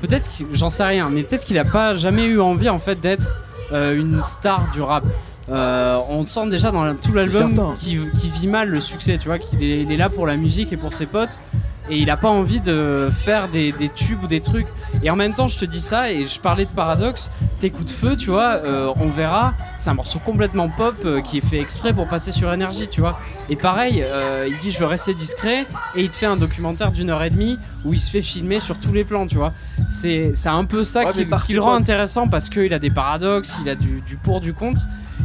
peut-être, 0.02 0.30
qu'il- 0.30 0.48
j'en 0.54 0.70
sais 0.70 0.84
rien, 0.84 1.10
mais 1.10 1.24
peut-être 1.24 1.46
qu'il 1.46 1.58
a 1.60 1.66
pas 1.66 1.96
jamais 1.96 2.24
eu 2.26 2.39
envie 2.39 2.70
en 2.70 2.80
fait 2.80 3.00
d'être 3.00 3.28
euh, 3.74 3.98
une 4.00 4.24
star 4.24 4.70
du 4.74 4.82
rap. 4.82 5.04
Euh, 5.50 5.98
on 6.10 6.24
sent 6.26 6.50
déjà 6.50 6.72
dans 6.72 6.94
tout 6.96 7.12
l'album 7.14 7.56
qu'il 7.78 8.10
qu'il 8.12 8.30
vit 8.32 8.48
mal 8.48 8.70
le 8.70 8.80
succès, 8.80 9.18
tu 9.18 9.28
vois, 9.28 9.39
qu'il 9.39 9.62
est, 9.64 9.82
il 9.82 9.92
est 9.92 9.98
là 9.98 10.08
pour 10.10 10.28
la 10.28 10.38
musique 10.38 10.72
et 10.72 10.78
pour 10.78 10.94
ses 10.94 11.06
potes. 11.06 11.42
Et 11.90 11.98
il 11.98 12.10
a 12.10 12.18
pas 12.18 12.30
envie 12.30 12.60
de 12.60 13.10
faire 13.12 13.50
des, 13.50 13.72
des 13.72 13.90
tubes 13.90 14.24
ou 14.24 14.28
des 14.28 14.40
trucs. 14.40 14.68
Et 15.04 15.10
en 15.10 15.16
même 15.16 15.34
temps, 15.34 15.48
je 15.48 15.58
te 15.58 15.66
dis 15.66 15.82
ça, 15.82 16.12
et 16.12 16.26
je 16.26 16.40
parlais 16.40 16.66
de 16.66 16.72
paradoxe. 16.72 17.32
T'écoutes 17.60 17.90
Feu, 17.90 18.16
tu 18.16 18.30
vois, 18.30 18.56
euh, 18.64 18.94
on 18.98 19.10
verra. 19.10 19.54
C'est 19.78 19.90
un 19.90 19.96
morceau 19.96 20.20
complètement 20.20 20.70
pop 20.70 20.96
euh, 21.06 21.22
qui 21.22 21.40
est 21.40 21.46
fait 21.46 21.60
exprès 21.60 21.92
pour 21.92 22.08
passer 22.08 22.32
sur 22.32 22.54
énergie, 22.54 22.88
tu 22.88 23.02
vois. 23.02 23.20
Et 23.50 23.56
pareil, 23.56 24.04
euh, 24.04 24.48
il 24.50 24.56
dit 24.58 24.72
je 24.72 24.80
veux 24.80 24.86
rester 24.86 25.14
discret 25.14 25.66
et 25.96 26.04
il 26.04 26.10
te 26.10 26.16
fait 26.16 26.28
un 26.28 26.38
documentaire 26.38 26.92
d'une 26.92 27.10
heure 27.10 27.24
et 27.24 27.30
demie 27.30 27.58
où 27.84 27.94
il 27.94 28.00
se 28.00 28.10
fait 28.12 28.22
filmer 28.22 28.60
sur 28.60 28.78
tous 28.78 28.94
les 28.94 29.04
plans, 29.04 29.28
tu 29.28 29.36
vois. 29.36 29.54
C'est 29.90 30.32
un 30.46 30.66
peu 30.66 30.84
ça 30.84 31.06
Ouais, 31.06 31.12
qui, 31.12 31.26
qui 31.46 31.54
le 31.54 31.62
rend 31.62 31.74
intéressant 31.74 32.28
parce 32.28 32.50
qu'il 32.50 32.74
a 32.74 32.80
des 32.80 32.92
paradoxes, 32.92 33.58
il 33.62 33.70
a 33.70 33.76
du, 33.76 34.02
du 34.02 34.16
pour, 34.18 34.40
du 34.40 34.54
contre. 34.54 34.82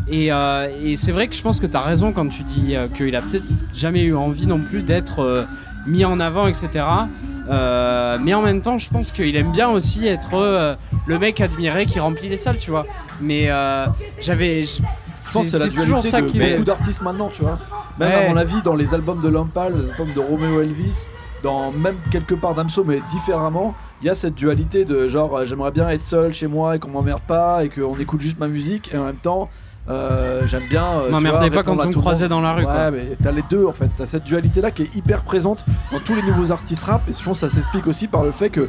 Et, 0.09 0.33
euh, 0.33 0.69
et 0.83 0.97
c'est 0.97 1.13
vrai 1.13 1.27
que 1.27 1.35
je 1.35 1.43
pense 1.43 1.59
que 1.59 1.67
tu 1.67 1.77
as 1.77 1.81
raison 1.81 2.13
quand 2.13 2.29
tu 2.29 2.43
dis 2.43 2.77
euh, 2.77 2.87
qu'il 2.89 3.15
a 3.17 3.23
peut-être 3.23 3.53
jamais 3.75 4.03
eu 4.03 4.15
envie 4.15 4.47
non 4.47 4.59
plus 4.59 4.83
d'être 4.83 5.21
euh, 5.21 5.45
mis 5.87 6.05
en 6.05 6.19
avant, 6.21 6.47
etc. 6.47 6.85
Euh, 7.49 8.19
mais 8.23 8.35
en 8.35 8.43
même 8.43 8.61
temps, 8.61 8.79
je 8.79 8.89
pense 8.91 9.13
qu'il 9.13 9.35
aime 9.37 9.53
bien 9.53 9.69
aussi 9.69 10.07
être 10.07 10.35
euh, 10.35 10.75
le 11.07 11.19
mec 11.19 11.41
admiré 11.41 11.87
qui 11.87 12.01
remplit 12.01 12.29
les 12.29 12.37
salles, 12.37 12.57
tu 12.59 12.71
vois. 12.71 12.87
Mais 13.21 13.45
euh, 13.49 13.87
j'avais. 14.21 14.65
je- 14.65 14.83
pense 15.33 15.47
c'est 15.47 15.59
la 15.59 15.67
toujours 15.69 15.85
dualité 16.01 16.09
ça 16.11 16.21
de 16.21 16.27
qui 16.27 16.39
beaucoup 16.39 16.65
d'artistes 16.65 17.03
maintenant, 17.03 17.29
tu 17.33 17.43
vois. 17.43 17.59
Même 17.99 18.09
Ouais. 18.11 18.27
à 18.27 18.29
mon 18.29 18.37
avis, 18.37 18.61
dans 18.63 18.75
les 18.75 18.93
albums 18.95 19.21
de 19.23 19.29
Lampal, 19.29 19.75
les 19.75 19.91
albums 19.91 20.13
de 20.13 20.21
Romeo 20.21 20.61
Elvis, 20.61 21.07
dans 21.43 21.73
même 21.73 21.97
quelque 22.11 22.35
part 22.35 22.55
d'Amso, 22.55 22.85
mais 22.85 23.01
différemment, 23.11 23.75
il 24.03 24.07
y 24.07 24.11
a 24.11 24.15
cette 24.15 24.35
dualité 24.35 24.85
de 24.85 25.09
genre 25.09 25.45
j'aimerais 25.47 25.71
bien 25.71 25.89
être 25.89 26.05
seul 26.05 26.33
chez 26.33 26.47
moi 26.47 26.77
et 26.77 26.79
qu'on 26.79 26.91
m'emmerde 26.91 27.23
pas 27.27 27.65
et 27.65 27.71
qu'on 27.71 27.99
écoute 27.99 28.21
juste 28.21 28.39
ma 28.39 28.47
musique 28.47 28.91
et 28.93 28.99
en 28.99 29.05
même 29.07 29.17
temps 29.17 29.49
euh, 29.89 30.47
j'aime 30.47 30.67
bien. 30.69 30.85
euh, 30.85 31.11
M'emmerdez 31.11 31.51
pas 31.51 31.63
quand 31.63 31.77
vous 31.77 31.89
me 31.89 31.93
croisez 31.95 32.29
dans 32.29 32.41
la 32.41 32.53
rue, 32.55 32.65
Ouais, 32.65 32.73
quoi. 32.73 32.91
mais 32.91 33.17
t'as 33.23 33.31
les 33.33 33.43
deux 33.49 33.65
en 33.67 33.73
fait. 33.73 33.89
T'as 33.97 34.07
cette 34.07 34.25
dualité 34.25 34.61
là 34.61 34.71
qui 34.71 34.83
est 34.83 34.97
hyper 34.97 35.23
présente 35.23 35.65
dans 35.93 36.01
tous 36.01 36.15
les 36.15 36.23
nouveaux 36.23 36.51
artistes 36.53 36.83
rap 36.85 37.03
et 37.09 37.13
je 37.13 37.23
pense 37.23 37.41
que 37.41 37.49
ça 37.49 37.55
s'explique 37.55 37.87
aussi 37.87 38.09
par 38.09 38.25
le 38.25 38.31
fait 38.33 38.51
que 38.51 38.69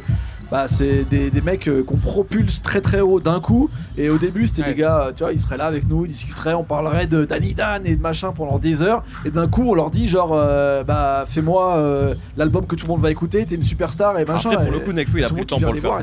bah, 0.50 0.66
c'est 0.66 1.04
des, 1.04 1.30
des 1.30 1.40
mecs 1.42 1.68
euh, 1.68 1.82
qu'on 1.84 1.96
propulse 1.98 2.62
très 2.62 2.80
très 2.80 3.00
haut 3.00 3.20
d'un 3.20 3.38
coup 3.40 3.68
et 3.98 4.08
au 4.08 4.16
début 4.16 4.46
c'était 4.46 4.62
Ouais. 4.62 4.68
des 4.68 4.80
gars 4.80 5.00
euh, 5.08 5.12
tu 5.14 5.22
vois 5.22 5.32
ils 5.32 5.38
seraient 5.38 5.58
là 5.58 5.66
avec 5.66 5.86
nous 5.86 6.06
ils 6.06 6.08
discuteraient 6.12 6.54
on 6.54 6.64
parlerait 6.64 7.06
de 7.06 7.26
Danny 7.26 7.52
Dan 7.52 7.82
et 7.84 7.94
de 7.96 8.00
machin 8.00 8.32
pendant 8.32 8.58
des 8.58 8.80
heures 8.80 9.02
et 9.26 9.30
d'un 9.30 9.46
coup 9.46 9.68
on 9.68 9.74
leur 9.74 9.90
dit 9.90 10.08
genre 10.08 10.30
euh, 10.32 10.82
bah 10.84 11.24
fais-moi 11.26 11.76
euh, 11.76 12.14
l'album 12.38 12.64
que 12.66 12.76
tout 12.76 12.86
le 12.86 12.92
monde 12.92 13.02
va 13.02 13.10
écouter 13.10 13.44
t'es 13.44 13.56
une 13.56 13.62
superstar 13.62 14.18
et 14.18 14.24
machin 14.24 14.48
Après, 14.52 14.64
pour 14.64 14.74
et- 14.74 14.78
le 14.78 14.84
coup, 14.84 14.92
Nekfeu, 14.92 15.18
il 15.18 15.24
a 15.24 15.28
tout 15.28 15.34
pris 15.34 15.42
le 15.42 15.46
temps 15.46 15.60
pour 15.60 15.72
le 15.74 15.80
faire. 15.80 15.98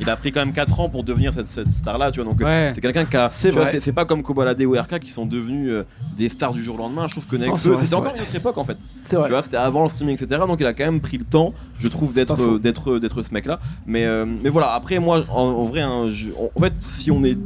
Il 0.00 0.10
a 0.10 0.16
pris 0.16 0.30
quand 0.32 0.40
même 0.40 0.52
4 0.52 0.80
ans 0.80 0.88
pour 0.88 1.04
devenir 1.04 1.32
cette, 1.32 1.46
cette 1.46 1.68
star-là, 1.68 2.10
tu 2.10 2.20
vois. 2.20 2.30
Donc, 2.30 2.40
euh, 2.42 2.44
Ouais. 2.44 2.72
c'est 2.74 2.80
quelqu'un 2.80 3.04
qui 3.04 3.16
a. 3.16 3.28
C'est 3.30 3.50
vrai. 3.50 3.80
C'est 3.80 3.92
pas 3.92 4.04
comme 4.04 4.22
Kobalade 4.22 4.60
ou 4.62 4.72
RK 4.72 4.98
qui 5.00 5.10
sont 5.10 5.24
devenus 5.26 5.70
euh, 5.70 5.84
des 6.16 6.28
stars 6.28 6.52
du 6.52 6.62
jour 6.62 6.74
au 6.76 6.78
lendemain. 6.78 7.06
Je 7.08 7.12
trouve 7.12 7.26
que 7.26 7.36
c'est 7.38 7.46
Nekfeu, 7.46 7.70
vrai, 7.72 7.82
c'était 7.82 7.94
encore 7.94 8.14
une 8.14 8.22
autre 8.22 8.34
époque 8.34 8.58
en 8.58 8.64
fait. 8.64 8.76
c'est 9.04 9.16
vrai 9.16 9.26
Tu 9.26 9.32
vois, 9.32 9.42
c'était 9.42 9.56
avant 9.56 9.82
le 9.82 9.88
streaming, 9.88 10.16
etc. 10.20 10.42
Donc 10.46 10.58
il 10.60 10.66
a 10.66 10.72
quand 10.74 10.84
même 10.84 11.00
pris 11.00 11.16
le 11.18 11.24
temps, 11.24 11.54
je 11.78 11.88
trouve, 11.88 12.14
d'être 12.14 12.58
d'être 12.58 12.98
d'être 12.98 13.22
ce 13.22 13.32
mec-là. 13.32 13.58
Mais 13.86 14.04
euh, 14.04 14.26
mais 14.26 14.50
voilà. 14.50 14.72
Après 14.74 14.98
moi, 14.98 15.24
en, 15.30 15.40
en 15.42 15.62
vrai, 15.64 15.80
hein, 15.80 16.08
je- 16.10 16.30
en 16.30 16.50
en 16.54 16.60
fait, 16.60 16.72
si 16.78 17.10
on 17.10 17.22
est 17.24 17.38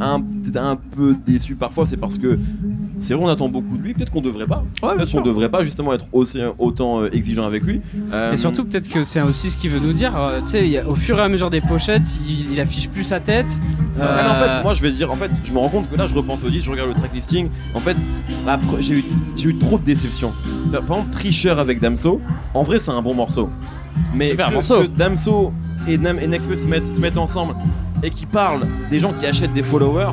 un 0.00 0.22
un 0.56 0.76
peu 0.76 1.14
déçu 1.26 1.54
parfois, 1.54 1.86
c'est 1.86 1.96
parce 1.96 2.16
que 2.18 2.38
c'est 2.98 3.14
vrai, 3.14 3.24
on 3.24 3.28
attend 3.28 3.48
beaucoup 3.48 3.76
de 3.78 3.82
lui. 3.82 3.94
Peut-être 3.94 4.10
qu'on 4.10 4.20
devrait 4.20 4.46
pas. 4.46 4.62
Ouais, 4.82 4.94
Peut-être 4.96 5.12
qu'on 5.12 5.20
devrait 5.22 5.48
pas 5.48 5.62
justement 5.62 5.92
être 5.94 6.06
aussi 6.12 6.38
autant 6.58 7.04
exigeant 7.06 7.46
avec 7.46 7.62
lui. 7.62 7.80
Euh, 8.12 8.32
Et 8.32 8.36
surtout, 8.36 8.64
peut-être 8.64 8.88
que 8.88 9.04
c'est 9.04 9.22
aussi 9.22 9.50
ce 9.50 9.56
qu'il 9.56 9.70
veut 9.70 9.78
nous 9.80 9.92
dire. 9.92 10.12
tu 10.44 10.48
sais, 10.52 10.82
au 10.82 10.94
fur 10.94 11.18
et 11.18 11.22
à 11.22 11.28
mesure 11.28 11.48
des 11.50 11.60
pochettes, 11.60 11.89
il, 12.28 12.52
il 12.52 12.60
affiche 12.60 12.88
plus 12.88 13.04
sa 13.04 13.20
tête. 13.20 13.58
Mais 13.96 14.02
en 14.04 14.06
Euh, 14.06 14.34
fait, 14.58 14.62
moi 14.62 14.74
je 14.74 14.82
vais 14.82 14.92
dire, 14.92 15.10
en 15.12 15.16
fait, 15.16 15.30
je 15.44 15.52
me 15.52 15.58
rends 15.58 15.68
compte 15.68 15.90
que 15.90 15.96
là 15.96 16.06
je 16.06 16.14
repense 16.14 16.42
au 16.44 16.50
disque, 16.50 16.64
je 16.66 16.70
regarde 16.70 16.88
le 16.88 16.94
track 16.94 17.12
listing. 17.14 17.48
En 17.74 17.80
fait, 17.80 17.96
j'ai 18.80 18.94
eu, 18.94 19.04
j'ai 19.36 19.48
eu 19.50 19.58
trop 19.58 19.78
de 19.78 19.84
déceptions. 19.84 20.32
Par 20.72 20.80
exemple, 20.82 21.10
Tricheur 21.10 21.58
avec 21.58 21.80
Damso, 21.80 22.20
en 22.54 22.62
vrai 22.62 22.78
c'est 22.78 22.90
un 22.92 23.02
bon 23.02 23.14
morceau. 23.14 23.50
Mais 24.14 24.30
Super 24.30 24.48
que, 24.48 24.54
morceau. 24.54 24.80
que 24.82 24.86
Damso 24.86 25.52
et, 25.88 25.98
Nam 25.98 26.18
et 26.20 26.26
Nekfeu 26.26 26.56
se 26.56 26.66
mettent, 26.66 26.86
se 26.86 27.00
mettent 27.00 27.18
ensemble 27.18 27.54
et 28.02 28.10
qui 28.10 28.24
parlent 28.26 28.66
des 28.90 28.98
gens 28.98 29.12
qui 29.12 29.26
achètent 29.26 29.52
des 29.52 29.62
followers. 29.62 30.12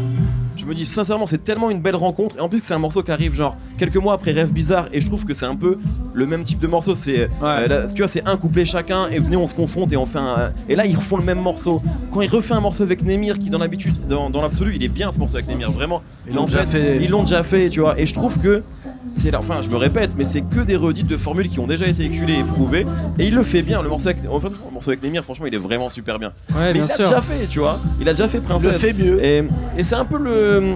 Je 0.68 0.70
me 0.74 0.76
dis 0.76 0.86
sincèrement, 0.86 1.26
c'est 1.28 1.46
tellement 1.46 1.70
une 1.70 1.80
belle 1.80 1.96
rencontre. 1.96 2.36
Et 2.36 2.42
en 2.42 2.50
plus, 2.50 2.60
c'est 2.62 2.74
un 2.74 2.80
morceau 2.80 3.02
qui 3.02 3.10
arrive 3.10 3.34
genre 3.34 3.56
quelques 3.78 3.96
mois 3.96 4.12
après 4.12 4.34
Rêve 4.34 4.52
Bizarre. 4.52 4.90
Et 4.92 5.00
je 5.00 5.08
trouve 5.08 5.24
que 5.24 5.34
c'est 5.34 5.46
un 5.46 5.56
peu 5.56 5.78
le 6.14 6.26
même 6.26 6.44
type 6.44 6.60
de 6.60 6.68
morceau. 6.68 6.94
C'est, 6.94 7.30
euh, 7.42 7.68
là, 7.68 7.88
tu 7.88 8.02
vois, 8.02 8.10
c'est 8.10 8.28
un 8.28 8.36
couplet 8.36 8.66
chacun. 8.66 9.08
Et 9.08 9.18
venez, 9.18 9.38
on 9.38 9.48
se 9.48 9.56
confronte 9.56 9.94
et 9.94 9.96
on 9.96 10.06
fait 10.06 10.20
un. 10.20 10.52
Et 10.68 10.76
là, 10.76 10.86
ils 10.86 10.98
refont 10.98 11.16
le 11.16 11.24
même 11.24 11.40
morceau. 11.40 11.82
Quand 12.12 12.20
il 12.20 12.30
refait 12.30 12.54
un 12.54 12.60
morceau 12.60 12.84
avec 12.84 13.02
Nemir, 13.02 13.40
qui 13.40 13.50
dans 13.50 13.60
l'habitude, 13.60 14.08
dans, 14.10 14.30
dans 14.30 14.42
l'absolu, 14.42 14.74
il 14.76 14.84
est 14.84 14.90
bien 14.90 15.10
ce 15.14 15.20
morceau 15.20 15.36
avec 15.36 15.48
Nemir, 15.48 15.72
vraiment. 15.72 16.02
Ils 16.28 16.36
l'ont 16.36 16.44
déjà 16.44 16.66
fait. 16.66 16.98
Ils 17.02 17.10
l'ont 17.10 17.24
déjà 17.24 17.44
fait, 17.44 17.70
tu 17.70 17.80
vois. 17.80 17.98
Et 17.98 18.06
je 18.06 18.14
trouve 18.14 18.38
que 18.38 18.62
c'est 19.18 19.36
enfin, 19.36 19.62
je 19.62 19.70
me 19.70 19.76
répète, 19.78 20.16
mais 20.18 20.26
c'est 20.26 20.42
que 20.42 20.60
des 20.62 20.76
redites 20.76 21.08
de 21.08 21.18
formules 21.18 21.50
qui 21.50 21.60
ont 21.60 21.68
déjà 21.68 21.88
été 21.88 22.06
éculées 22.06 22.40
et 22.40 22.44
prouvées. 22.44 22.86
Et 23.20 23.28
il 23.28 23.36
le 23.36 23.44
fait 23.44 23.62
bien. 23.62 23.82
Le 23.82 23.90
morceau 23.90 24.10
avec, 24.10 24.22
enfin, 24.30 24.50
le 24.50 24.72
morceau 24.72 24.92
avec 24.92 25.04
Nemir, 25.04 25.24
franchement, 25.24 25.46
il 25.48 25.54
est 25.54 25.60
vraiment 25.60 25.90
super 25.90 26.20
bien. 26.20 26.32
Ouais, 26.50 26.68
mais 26.68 26.74
bien 26.74 26.84
il 26.86 26.88
l'a 26.88 26.96
sûr. 26.96 27.06
déjà 27.06 27.22
fait, 27.22 27.48
tu 27.48 27.60
vois. 27.60 27.80
Il 28.00 28.08
a 28.08 28.14
déjà 28.14 28.28
fait 28.28 28.38
il 28.38 28.42
le 28.42 28.48
Princesse. 28.48 28.78
fait 28.78 28.94
mieux 28.94 29.24
Et, 29.24 29.44
et 29.78 29.84
c'est 29.84 29.96
un 29.96 30.06
peu 30.06 30.18
le. 30.18 30.76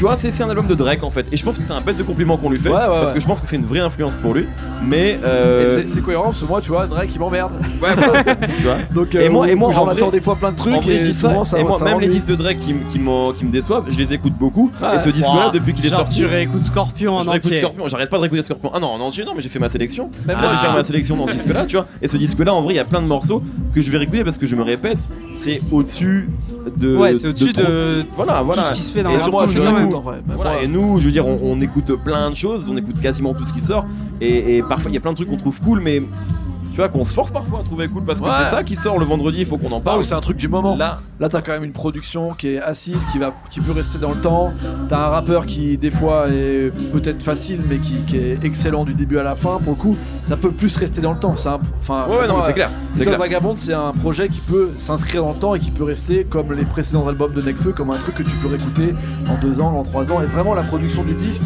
Tu 0.00 0.06
vois, 0.06 0.16
c'est 0.16 0.32
c'est 0.32 0.42
un 0.42 0.48
album 0.48 0.66
de 0.66 0.74
Drake 0.74 1.02
en 1.04 1.10
fait. 1.10 1.26
Et 1.30 1.36
je 1.36 1.44
pense 1.44 1.58
que 1.58 1.62
c'est 1.62 1.74
un 1.74 1.82
bête 1.82 1.98
de 1.98 2.02
compliment 2.02 2.38
qu'on 2.38 2.48
lui 2.48 2.58
fait. 2.58 2.70
Ouais, 2.70 2.74
ouais, 2.76 2.86
parce 2.86 3.08
ouais. 3.08 3.12
que 3.12 3.20
je 3.20 3.26
pense 3.26 3.38
que 3.38 3.46
c'est 3.46 3.56
une 3.56 3.66
vraie 3.66 3.80
influence 3.80 4.16
pour 4.16 4.32
lui. 4.32 4.46
Mais. 4.82 5.20
Euh, 5.22 5.82
c'est- 5.86 6.00
cohérent 6.00 6.24
parce 6.30 6.40
que 6.40 6.46
moi 6.46 6.62
tu 6.62 6.70
vois 6.70 6.86
Drake 6.86 7.10
il 7.14 7.20
m'emmerde 7.20 7.52
ouais, 7.82 7.94
voilà, 7.94 8.24
tu 8.56 8.62
vois. 8.62 8.76
donc 8.94 9.14
Et 9.14 9.28
moi- 9.28 9.46
et 9.46 9.54
moi, 9.54 9.72
j'en 9.72 9.82
en 9.82 9.88
attends 9.88 10.10
des 10.10 10.22
fois 10.22 10.36
plein 10.36 10.52
de 10.52 10.56
trucs 10.56 10.72
En 10.72 10.80
vrai, 10.80 11.00
je 11.00 11.10
et 11.10 11.12
souvent 11.12 11.44
ça 11.44 11.58
et 11.58 11.64
moi, 11.64 11.78
ça 11.78 11.84
même 11.84 12.00
les 12.00 12.08
disques 12.08 12.28
de 12.28 12.36
Drake 12.36 12.58
qui, 12.60 12.74
qui, 12.90 12.98
me 12.98 13.50
déçoivent, 13.50 13.84
je 13.90 13.98
les 13.98 14.14
écoute 14.14 14.32
beaucoup. 14.38 14.72
Ouais. 14.80 14.96
et 14.96 15.00
ce 15.00 15.10
disque-là, 15.10 15.50
depuis 15.52 15.74
qu'il 15.74 15.84
est 15.84 15.90
sorti. 15.90 16.20
Tu 16.20 16.24
réécoutes 16.24 16.62
Scorpion 16.62 17.18
en 17.18 17.26
entier. 17.26 17.58
Scorpion, 17.58 17.86
j'arrête 17.86 18.08
pas 18.08 18.16
de 18.16 18.22
réécouter 18.22 18.42
Scorpion. 18.42 18.70
Ah 18.72 18.80
non, 18.80 18.86
en 18.92 19.00
entier, 19.00 19.26
non, 19.26 19.32
mais 19.36 19.42
j'ai 19.42 19.50
fait 19.50 19.58
ma 19.58 19.68
sélection. 19.68 20.08
Même 20.26 20.36
Là, 20.38 20.42
moi, 20.44 20.50
j'ai 20.52 20.66
fait 20.66 20.72
ma 20.72 20.82
sélection 20.82 21.16
dans 21.18 21.26
ce 21.26 21.32
disque-là, 21.34 21.66
tu 21.66 21.76
vois. 21.76 21.84
Et 22.00 22.08
ce 22.08 22.16
disque-là, 22.16 22.54
en 22.54 22.62
vrai, 22.62 22.72
il 22.72 22.76
y 22.78 22.80
a 22.80 22.86
plein 22.86 23.02
de 23.02 23.06
morceaux 23.06 23.42
que 23.74 23.82
je 23.82 23.90
vais 23.90 23.98
réécouter 23.98 24.24
parce 24.24 24.38
que 24.38 24.46
je 24.46 24.56
me 24.56 24.62
répète, 24.62 24.98
c'est 25.34 25.60
au-dessus 25.70 26.30
de. 26.78 26.96
Ouais, 26.96 27.14
c'est 27.16 27.28
au-dessus 27.28 27.52
de, 27.52 28.04
Voilà, 28.16 28.40
voilà. 28.40 28.62
tout 28.62 28.68
ce 28.68 28.72
qui 28.72 28.86
se 28.86 28.92
fait 28.92 29.02
dans 29.02 29.10
Et 29.10 29.18
la 29.18 29.20
surtout, 29.20 29.46
je 29.46 29.89
Voilà, 29.98 30.52
moi. 30.52 30.62
et 30.62 30.66
nous, 30.68 30.98
je 31.00 31.06
veux 31.06 31.12
dire, 31.12 31.26
on, 31.26 31.38
on 31.42 31.60
écoute 31.60 31.92
plein 32.02 32.30
de 32.30 32.36
choses, 32.36 32.68
on 32.70 32.76
écoute 32.76 33.00
quasiment 33.00 33.34
tout 33.34 33.44
ce 33.44 33.52
qui 33.52 33.60
sort, 33.60 33.86
et, 34.20 34.56
et 34.56 34.62
parfois 34.62 34.90
il 34.90 34.94
y 34.94 34.96
a 34.96 35.00
plein 35.00 35.12
de 35.12 35.16
trucs 35.16 35.28
qu'on 35.28 35.36
trouve 35.36 35.60
cool, 35.60 35.80
mais 35.80 36.02
tu 36.70 36.76
vois, 36.76 36.88
qu'on 36.88 37.04
se 37.04 37.12
force 37.14 37.30
parfois 37.30 37.60
à 37.60 37.62
trouver 37.62 37.88
cool 37.88 38.04
parce 38.04 38.20
que 38.20 38.24
Ouais. 38.24 38.30
c'est 38.44 38.50
ça 38.50 38.62
qui 38.62 38.74
sort 38.76 38.98
le 38.98 39.04
vendredi, 39.04 39.40
il 39.40 39.46
faut 39.46 39.58
qu'on 39.58 39.72
en 39.72 39.80
parle. 39.80 40.00
où 40.00 40.02
c'est 40.02 40.14
un 40.14 40.20
truc 40.20 40.36
du 40.36 40.48
moment. 40.48 40.76
Là, 40.76 40.98
Là, 41.18 41.28
t'as 41.28 41.42
quand 41.42 41.52
même 41.52 41.64
une 41.64 41.72
production 41.72 42.30
qui 42.32 42.48
est 42.54 42.62
assise, 42.62 43.04
qui, 43.12 43.18
va, 43.18 43.32
qui 43.50 43.60
peut 43.60 43.72
rester 43.72 43.98
dans 43.98 44.10
le 44.10 44.20
temps. 44.20 44.52
T'as 44.88 44.98
un 45.06 45.08
rappeur 45.10 45.44
qui, 45.46 45.76
des 45.76 45.90
fois, 45.90 46.28
est 46.30 46.70
peut-être 46.92 47.22
facile, 47.22 47.60
mais 47.68 47.78
qui, 47.78 48.02
qui 48.06 48.16
est 48.16 48.42
excellent 48.44 48.84
du 48.84 48.94
début 48.94 49.18
à 49.18 49.22
la 49.22 49.34
fin. 49.34 49.58
Pour 49.58 49.72
le 49.74 49.78
coup, 49.78 49.96
ça 50.24 50.36
peut 50.38 50.50
plus 50.52 50.74
rester 50.76 51.00
dans 51.02 51.12
le 51.12 51.18
temps. 51.18 51.34
C'est 51.36 51.48
un- 51.48 51.60
Enfin, 51.80 52.06
ouais, 52.08 52.18
ouais, 52.20 52.28
non, 52.28 52.36
c'est 52.44 52.52
clair. 52.54 52.70
C'est. 52.92 53.04
Vagabond, 53.04 53.54
c'est 53.56 53.74
un 53.74 53.92
projet 53.92 54.28
qui 54.28 54.40
peut 54.40 54.70
s'inscrire 54.78 55.22
dans 55.24 55.32
le 55.32 55.38
temps 55.38 55.54
et 55.54 55.58
qui 55.58 55.70
peut 55.70 55.84
rester 55.84 56.24
comme 56.24 56.52
les 56.54 56.64
précédents 56.64 57.06
albums 57.06 57.34
de 57.34 57.42
Nekfeu, 57.42 57.72
comme 57.72 57.90
un 57.90 57.98
truc 57.98 58.14
que 58.14 58.22
tu 58.22 58.34
peux 58.36 58.48
réécouter 58.48 58.94
en 59.28 59.36
deux 59.40 59.60
ans, 59.60 59.76
en 59.76 59.82
trois 59.82 60.10
ans. 60.10 60.22
Et 60.22 60.26
vraiment, 60.26 60.54
la 60.54 60.62
production 60.62 61.02
du 61.04 61.12
disque, 61.14 61.42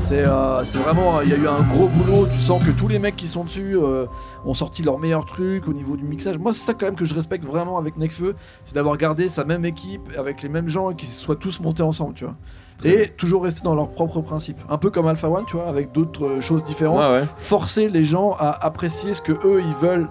c'est 0.00 0.24
euh, 0.26 0.64
c'est 0.64 0.78
vraiment. 0.78 1.20
Il 1.20 1.28
y 1.28 1.32
a 1.32 1.36
eu 1.36 1.46
un 1.46 1.62
gros 1.62 1.88
boulot. 1.88 2.26
Tu 2.30 2.38
sens 2.38 2.62
que 2.64 2.70
tous 2.70 2.88
les 2.88 2.98
mecs 2.98 3.16
qui 3.16 3.28
sont 3.28 3.44
dessus 3.44 3.76
euh, 3.76 4.06
ont 4.44 4.54
sorti 4.54 4.82
leur 4.82 4.98
meilleur 4.98 5.26
truc 5.26 5.68
au 5.68 5.72
niveau 5.72 5.96
du 5.96 6.04
mixage. 6.04 6.38
Moi, 6.38 6.52
c'est 6.52 6.60
ça 6.64 6.74
quand 6.74 6.86
même 6.86 6.96
que 6.96 7.04
je 7.04 7.14
respecte 7.14 7.44
vraiment 7.44 7.78
avec 7.78 7.96
Nekfeu, 7.96 8.34
c'est 8.64 8.74
d'avoir 8.74 8.96
gardé 8.96 9.28
sa 9.28 9.44
même 9.44 9.64
équipe 9.64 10.02
avec 10.18 10.42
les 10.42 10.48
mêmes 10.48 10.68
gens 10.68 10.90
et 10.90 10.94
qu'ils 10.96 11.08
soient 11.08 11.36
tous 11.36 11.60
montés 11.60 11.82
ensemble, 11.82 12.14
tu 12.14 12.24
vois. 12.24 12.34
Et 12.82 13.08
toujours 13.08 13.42
rester 13.44 13.60
dans 13.62 13.74
leurs 13.74 13.90
propres 13.90 14.22
principes. 14.22 14.58
Un 14.70 14.78
peu 14.78 14.88
comme 14.90 15.06
Alpha 15.06 15.28
One, 15.28 15.44
tu 15.46 15.56
vois, 15.56 15.68
avec 15.68 15.92
d'autres 15.92 16.24
euh, 16.24 16.40
choses 16.40 16.64
différentes 16.64 16.98
Ouais, 16.98 17.20
ouais. 17.20 17.26
forcer 17.36 17.90
les 17.90 18.04
gens 18.04 18.34
à 18.40 18.48
apprécier 18.64 19.12
ce 19.12 19.20
que 19.20 19.32
eux 19.32 19.60
ils 19.62 19.74
veulent 19.86 20.08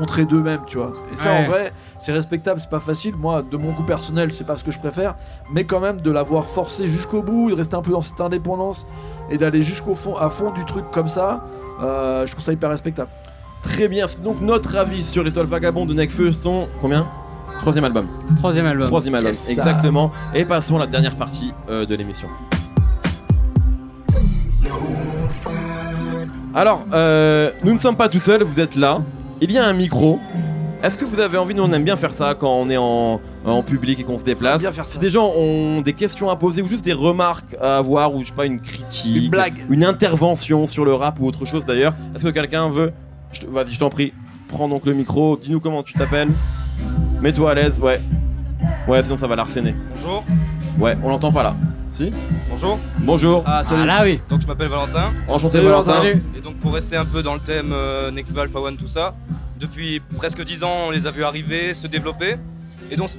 montrer 0.00 0.24
d'eux-mêmes, 0.24 0.62
tu 0.66 0.78
vois. 0.78 0.94
Et 1.12 1.16
ça, 1.18 1.30
Ouais. 1.30 1.44
en 1.46 1.48
vrai, 1.50 1.72
c'est 1.98 2.12
respectable, 2.12 2.58
c'est 2.58 2.70
pas 2.70 2.80
facile. 2.80 3.14
Moi, 3.16 3.42
de 3.42 3.56
mon 3.58 3.72
goût 3.72 3.84
personnel, 3.84 4.32
c'est 4.32 4.44
pas 4.44 4.56
ce 4.56 4.64
que 4.64 4.70
je 4.70 4.78
préfère, 4.78 5.14
mais 5.52 5.64
quand 5.64 5.78
même 5.78 6.00
de 6.00 6.10
l'avoir 6.10 6.46
forcé 6.48 6.86
jusqu'au 6.86 7.22
bout, 7.22 7.50
de 7.50 7.54
rester 7.54 7.76
un 7.76 7.82
peu 7.82 7.92
dans 7.92 8.00
cette 8.00 8.20
indépendance 8.20 8.86
et 9.30 9.38
d'aller 9.38 9.62
jusqu'au 9.62 9.94
fond, 9.94 10.16
à 10.16 10.28
fond 10.30 10.50
du 10.52 10.64
truc 10.64 10.84
comme 10.92 11.08
ça. 11.08 11.44
euh, 11.82 12.26
je 12.26 12.32
trouve 12.32 12.44
ça 12.44 12.52
hyper 12.52 12.70
respectable. 12.70 13.10
Très 13.62 13.88
bien. 13.88 14.06
Donc, 14.22 14.40
notre 14.40 14.76
avis 14.76 15.02
sur 15.02 15.22
l'étoile 15.24 15.46
vagabond 15.46 15.84
de 15.86 15.92
Nekfeu 15.94 16.32
sont 16.32 16.68
combien? 16.80 17.06
Troisième 17.60 17.84
album. 17.84 18.06
Troisième 18.36 18.66
album. 18.66 18.86
Troisième 18.86 19.14
album, 19.14 19.32
Yes. 19.32 19.48
exactement. 19.50 20.12
Et 20.34 20.44
passons 20.44 20.76
à 20.76 20.80
la 20.80 20.86
dernière 20.86 21.16
partie 21.16 21.52
euh, 21.70 21.84
de 21.86 21.94
l'émission. 21.94 22.28
Alors, 26.54 26.84
euh, 26.92 27.50
nous 27.64 27.72
ne 27.72 27.78
sommes 27.78 27.96
pas 27.96 28.08
tout 28.08 28.18
seuls, 28.18 28.42
vous 28.42 28.60
êtes 28.60 28.76
là. 28.76 28.98
Il 29.40 29.50
y 29.52 29.58
a 29.58 29.66
un 29.66 29.72
micro. 29.74 30.18
Est-ce 30.82 30.96
que 30.96 31.04
vous 31.04 31.20
avez 31.20 31.36
envie, 31.38 31.54
nous 31.54 31.62
on 31.64 31.72
aime 31.72 31.84
bien 31.84 31.96
faire 31.96 32.12
ça 32.14 32.34
quand 32.38 32.50
on 32.50 32.70
est 32.70 32.76
en, 32.76 33.20
en 33.52 33.62
public 33.62 34.00
et 34.00 34.04
qu'on 34.04 34.18
se 34.18 34.24
déplace. 34.24 34.64
Si 34.86 34.98
des 34.98 35.10
gens 35.10 35.30
ont 35.36 35.80
des 35.80 35.92
questions 35.92 36.28
à 36.30 36.36
poser 36.36 36.62
ou 36.62 36.66
juste 36.68 36.84
des 36.84 36.92
remarques 36.92 37.56
à 37.60 37.78
avoir 37.78 38.14
ou 38.14 38.22
je 38.22 38.28
sais 38.28 38.34
pas 38.34 38.46
une 38.46 38.60
critique, 38.60 39.24
Une 39.24 39.30
blague. 39.30 39.64
une 39.70 39.84
intervention 39.84 40.66
sur 40.66 40.84
le 40.84 40.94
rap 40.94 41.18
ou 41.20 41.26
autre 41.26 41.44
chose 41.44 41.64
d'ailleurs, 41.64 41.94
est-ce 42.14 42.24
que 42.24 42.30
quelqu'un 42.30 42.68
veut 42.68 42.92
Vas-y, 43.48 43.74
je 43.74 43.78
t'en 43.78 43.90
prie, 43.90 44.12
prends 44.48 44.68
donc 44.68 44.86
le 44.86 44.94
micro, 44.94 45.36
dis-nous 45.36 45.60
comment 45.60 45.82
tu 45.82 45.92
t'appelles. 45.94 46.30
Mets-toi 47.20 47.50
à 47.50 47.54
l'aise, 47.54 47.78
ouais. 47.80 48.00
Ouais, 48.88 49.02
sinon 49.02 49.16
ça 49.16 49.26
va 49.26 49.36
l'arsener. 49.36 49.74
Bonjour, 49.94 50.24
Ouais, 50.78 50.96
on 51.02 51.08
l'entend 51.08 51.32
pas 51.32 51.42
là. 51.42 51.56
Si 51.90 52.12
bonjour. 52.50 52.78
Bonjour, 52.98 53.42
Ah, 53.46 53.62
Ah 53.70 53.86
là 53.86 54.00
oui. 54.04 54.20
Donc 54.28 54.42
je 54.42 54.46
m'appelle 54.46 54.68
Valentin. 54.68 55.12
enchanté 55.28 55.56
Salut, 55.58 55.68
Valentin. 55.68 55.94
Salut. 56.02 56.22
Et 56.36 56.40
donc 56.40 56.56
pour 56.56 56.74
rester 56.74 56.96
un 56.96 57.06
peu 57.06 57.22
dans 57.22 57.34
le 57.34 57.40
thème 57.40 57.70
euh, 57.72 58.10
Nekfeu, 58.10 58.38
Alpha 58.40 58.60
One, 58.60 58.76
tout 58.76 58.86
ça, 58.88 59.14
depuis 59.58 60.00
presque 60.16 60.42
10 60.44 60.62
ans, 60.64 60.72
on 60.88 60.90
les 60.90 61.06
a 61.06 61.10
vus 61.10 61.24
arriver, 61.24 61.72
se 61.72 61.86
développer. 61.86 62.36
Et 62.90 62.96
donc 62.96 63.10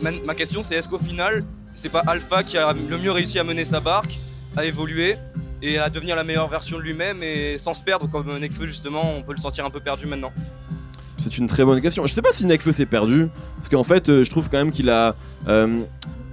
ma 0.00 0.34
question 0.34 0.62
c'est 0.62 0.74
est-ce 0.74 0.88
qu'au 0.88 0.98
final, 0.98 1.44
c'est 1.74 1.88
pas 1.88 2.02
Alpha 2.06 2.42
qui 2.42 2.58
a 2.58 2.72
le 2.72 2.98
mieux 2.98 3.10
réussi 3.10 3.38
à 3.38 3.44
mener 3.44 3.64
sa 3.64 3.80
barque, 3.80 4.18
à 4.56 4.64
évoluer 4.64 5.16
et 5.62 5.78
à 5.78 5.88
devenir 5.88 6.16
la 6.16 6.24
meilleure 6.24 6.48
version 6.48 6.76
de 6.78 6.82
lui-même 6.82 7.22
et 7.22 7.58
sans 7.58 7.74
se 7.74 7.82
perdre 7.82 8.08
comme 8.08 8.38
Nekfeu 8.38 8.66
justement, 8.66 9.16
on 9.16 9.22
peut 9.22 9.32
le 9.32 9.40
sentir 9.40 9.64
un 9.64 9.70
peu 9.70 9.80
perdu 9.80 10.06
maintenant? 10.06 10.32
C'est 11.18 11.38
une 11.38 11.46
très 11.46 11.64
bonne 11.64 11.80
question. 11.80 12.06
Je 12.06 12.12
sais 12.12 12.22
pas 12.22 12.32
si 12.32 12.44
Nekfeu 12.44 12.72
s'est 12.72 12.86
perdu, 12.86 13.28
parce 13.56 13.68
qu'en 13.68 13.82
fait, 13.82 14.08
euh, 14.08 14.22
je 14.22 14.30
trouve 14.30 14.50
quand 14.50 14.58
même 14.58 14.70
qu'il 14.70 14.90
a. 14.90 15.16
euh, 15.48 15.82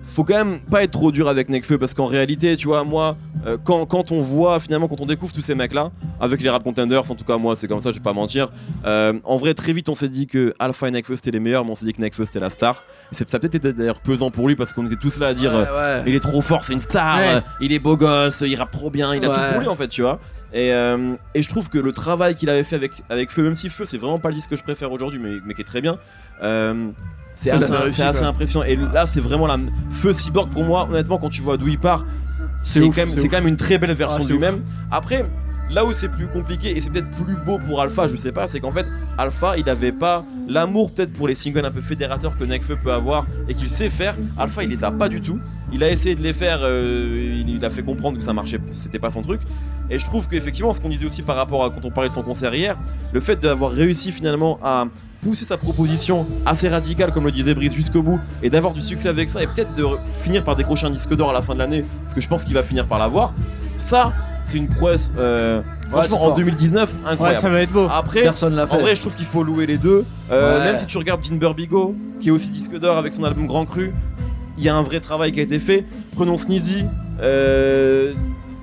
faut 0.08 0.24
quand 0.24 0.36
même 0.36 0.60
pas 0.60 0.84
être 0.84 0.92
trop 0.92 1.12
dur 1.12 1.28
avec 1.28 1.50
Nekfeu, 1.50 1.78
parce 1.78 1.94
qu'en 1.94 2.06
réalité, 2.06 2.56
tu 2.58 2.68
vois, 2.68 2.84
moi, 2.84 3.18
euh, 3.46 3.58
quand, 3.64 3.86
quand 3.86 4.12
on 4.12 4.22
voit 4.22 4.60
finalement, 4.60 4.88
quand 4.88 5.02
on 5.02 5.06
découvre 5.06 5.34
tous 5.34 5.42
ces 5.42 5.56
mecs-là, 5.56 5.92
avec 6.20 6.40
les 6.42 6.50
rap 6.50 6.64
contenders, 6.64 7.10
en 7.12 7.16
tout 7.16 7.24
cas, 7.24 7.38
moi, 7.38 7.56
c'est 7.56 7.68
comme 7.68 7.82
ça, 7.82 7.92
je 7.92 7.98
vais 7.98 8.04
pas 8.04 8.14
mentir. 8.14 8.50
euh, 8.86 9.14
en 9.24 9.38
vrai, 9.38 9.54
très 9.54 9.74
vite, 9.74 9.90
on 9.90 9.96
s'est 9.96 10.10
dit 10.10 10.28
que 10.28 10.54
Alpha 10.60 10.88
et 10.88 10.92
Nekfeu 10.92 11.16
c'était 11.16 11.32
les 11.32 11.40
meilleurs, 11.40 11.66
mais 11.66 11.72
on 11.72 11.76
s'est 11.76 11.86
dit 11.86 11.94
que 11.94 12.02
Nekfeu 12.02 12.26
c'était 12.26 12.40
la 12.40 12.50
star. 12.50 12.84
Ça 13.12 13.24
a 13.34 13.40
peut-être 13.40 13.56
été 13.56 13.74
d'ailleurs 13.74 14.00
pesant 14.00 14.30
pour 14.32 14.48
lui, 14.48 14.56
parce 14.56 14.72
qu'on 14.74 14.86
était 14.86 14.96
tous 14.96 15.18
là 15.20 15.28
à 15.28 15.34
dire. 15.34 15.52
euh, 15.56 16.00
Ouais, 16.00 16.04
il 16.10 16.16
est 16.16 16.20
trop 16.20 16.42
fort, 16.42 16.64
c'est 16.66 16.74
une 16.74 16.80
star, 16.80 17.20
il 17.62 17.72
est 17.72 17.80
beau 17.80 17.98
gosse, 17.98 18.42
il 18.46 18.56
rappe 18.56 18.72
trop 18.72 18.90
bien, 18.92 19.16
il 19.16 19.24
a 19.26 19.28
tout 19.28 19.34
pour 19.54 19.60
lui 19.62 19.68
en 19.68 19.76
fait, 19.76 19.88
tu 19.88 20.02
vois. 20.02 20.20
Et, 20.56 20.72
euh, 20.72 21.16
et 21.34 21.42
je 21.42 21.50
trouve 21.50 21.68
que 21.70 21.80
le 21.80 21.92
travail 21.92 22.36
qu'il 22.36 22.48
avait 22.48 22.64
fait 22.64 22.76
avec, 22.76 22.92
avec 23.10 23.32
Feu, 23.32 23.42
même 23.42 23.56
si 23.56 23.70
Feu 23.70 23.86
c'est 23.86 23.98
vraiment 23.98 24.20
pas 24.20 24.30
le 24.30 24.36
disque 24.36 24.52
que 24.52 24.56
je 24.56 24.62
préfère 24.62 24.92
aujourd'hui, 24.92 25.20
mais, 25.20 25.38
mais 25.44 25.56
qui 25.56 25.62
est 25.62 25.66
très 25.66 25.82
bien, 25.82 25.98
euh, 26.44 26.90
c'est 27.44 27.52
assez, 27.52 27.74
réussi, 28.04 28.24
impressionnant. 28.24 28.66
Et 28.66 28.76
là, 28.76 29.06
c'était 29.06 29.20
vraiment 29.20 29.48
la 29.48 29.58
Feu 29.92 30.14
Cyborg 30.14 30.50
pour 30.50 30.64
moi, 30.64 30.88
honnêtement, 30.90 31.18
quand 31.18 31.30
tu 31.30 31.42
vois 31.42 31.58
d'où 31.58 31.68
il 31.68 31.80
part, 31.80 32.06
C'est 32.64 32.80
quand, 32.80 32.96
même- 32.96 33.28
quand 33.30 33.46
une 33.46 33.58
très 33.58 33.78
belle 33.78 33.94
version 33.94 34.20
Ah, 34.22 34.26
de 34.26 34.32
lui-même. 34.32 34.62
Après, 34.92 35.26
là 35.70 35.84
où 35.86 35.92
c'est 35.94 36.10
plus 36.10 36.28
compliqué, 36.28 36.76
et 36.76 36.80
c'est 36.80 36.90
peut-être 36.90 37.10
plus 37.12 37.36
beau 37.46 37.60
pour 37.60 37.82
Alpha, 37.82 38.08
je 38.08 38.16
sais 38.16 38.32
pas, 38.32 38.48
c'est 38.48 38.60
qu'en 38.60 38.72
fait, 38.72 38.86
Alpha, 39.18 39.58
il 39.58 39.70
avait 39.70 39.92
pas 39.92 40.24
l'amour 40.48 40.94
peut-être 40.94 41.14
pour 41.14 41.28
les 41.28 41.36
singles 41.36 41.66
un 41.66 41.72
peu 41.72 41.82
fédérateurs 41.82 42.38
que 42.38 42.44
Nekfeu 42.44 42.78
peut 42.82 42.92
avoir 42.92 43.26
et 43.48 43.54
qu'il 43.54 43.70
sait 43.70 43.90
faire. 43.90 44.16
Alpha, 44.38 44.64
il 44.64 44.70
les 44.70 44.84
a 44.84 44.92
pas 44.92 45.10
du 45.10 45.20
tout. 45.22 45.40
Il 45.72 45.84
a 45.84 45.90
essayé 45.90 46.16
de 46.16 46.22
les 46.22 46.34
faire, 46.34 46.60
euh, 46.62 47.42
il, 47.42 47.50
il 47.50 47.66
a 47.66 47.70
fait 47.70 47.82
comprendre 47.84 48.18
que 48.18 48.24
ça 48.24 48.34
marchait, 48.34 48.60
c'était 48.68 49.00
pas 49.00 49.10
son 49.12 49.22
truc. 49.24 49.42
Et 49.90 50.00
je 50.00 50.06
trouve 50.06 50.30
qu'effectivement, 50.30 50.72
ce 50.74 50.80
qu'on 50.80 50.90
disait 50.90 51.06
aussi 51.06 51.22
par 51.24 51.36
rapport 51.36 51.64
à 51.66 51.70
quand 51.70 51.84
on 51.84 51.92
parlait 51.92 52.10
de 52.10 52.14
son 52.14 52.24
concert 52.24 52.54
hier, 52.56 52.78
le 53.12 53.20
fait 53.20 53.36
d'avoir 53.38 53.72
réussi 53.72 54.12
finalement 54.12 54.60
à 54.64 54.86
pousser 55.24 55.46
sa 55.46 55.58
proposition 55.58 56.28
assez 56.46 56.68
radicale, 56.70 57.12
comme 57.12 57.26
le 57.26 57.32
disait 57.32 57.54
Brice, 57.54 57.74
jusqu'au 57.74 58.02
bout, 58.04 58.20
et 58.42 58.50
d'avoir 58.50 58.74
du 58.74 58.82
succès 58.82 59.10
avec 59.10 59.30
ça, 59.30 59.42
et 59.42 59.48
peut-être 59.48 59.74
de 59.76 59.86
finir 60.12 60.44
par 60.44 60.56
décrocher 60.56 60.88
un 60.88 60.92
disque 60.92 61.16
d'or 61.16 61.30
à 61.30 61.34
la 61.34 61.42
fin 61.42 61.54
de 61.54 61.60
l'année, 61.60 61.86
parce 62.04 62.14
que 62.14 62.22
je 62.22 62.28
pense 62.28 62.44
qu'il 62.44 62.54
va 62.54 62.64
finir 62.64 62.86
par 62.88 63.00
l'avoir, 63.00 63.34
ça, 63.80 64.14
c'est 64.44 64.58
une 64.58 64.68
prouesse, 64.68 65.12
euh, 65.18 65.62
franchement, 65.90 66.18
en 66.18 66.26
fort. 66.28 66.34
2019, 66.36 66.94
Ouais, 67.06 67.12
incroyable. 67.12 67.42
ça 67.42 67.50
va 67.50 67.62
être 67.62 67.72
beau. 67.72 67.88
Après, 67.92 68.22
Personne 68.24 68.56
l'a 68.56 68.68
fait. 68.68 68.76
en 68.76 68.80
vrai, 68.80 68.96
je 68.96 69.02
trouve 69.02 69.16
qu'il 69.16 69.26
faut 69.26 69.44
louer 69.44 69.66
les 69.66 69.78
deux. 69.78 70.06
Euh, 70.32 70.60
Ouais. 70.60 70.66
Même 70.66 70.78
si 70.80 70.86
tu 70.86 70.98
regardes 70.98 71.24
Jim 71.24 71.36
Burbigo, 71.36 71.96
qui 72.20 72.28
est 72.28 72.32
aussi 72.32 72.50
disque 72.50 72.78
d'or 72.78 72.98
avec 72.98 73.14
son 73.14 73.24
album 73.24 73.48
Grand 73.48 73.66
Cru, 73.66 73.94
il 74.58 74.64
y 74.64 74.70
a 74.70 74.76
un 74.76 74.84
vrai 74.84 75.00
travail 75.00 75.32
qui 75.32 75.40
a 75.40 75.44
été 75.44 75.60
fait. 75.60 75.86
Prenons 76.16 76.38
Sneezy. 76.38 76.86
euh, 77.22 78.14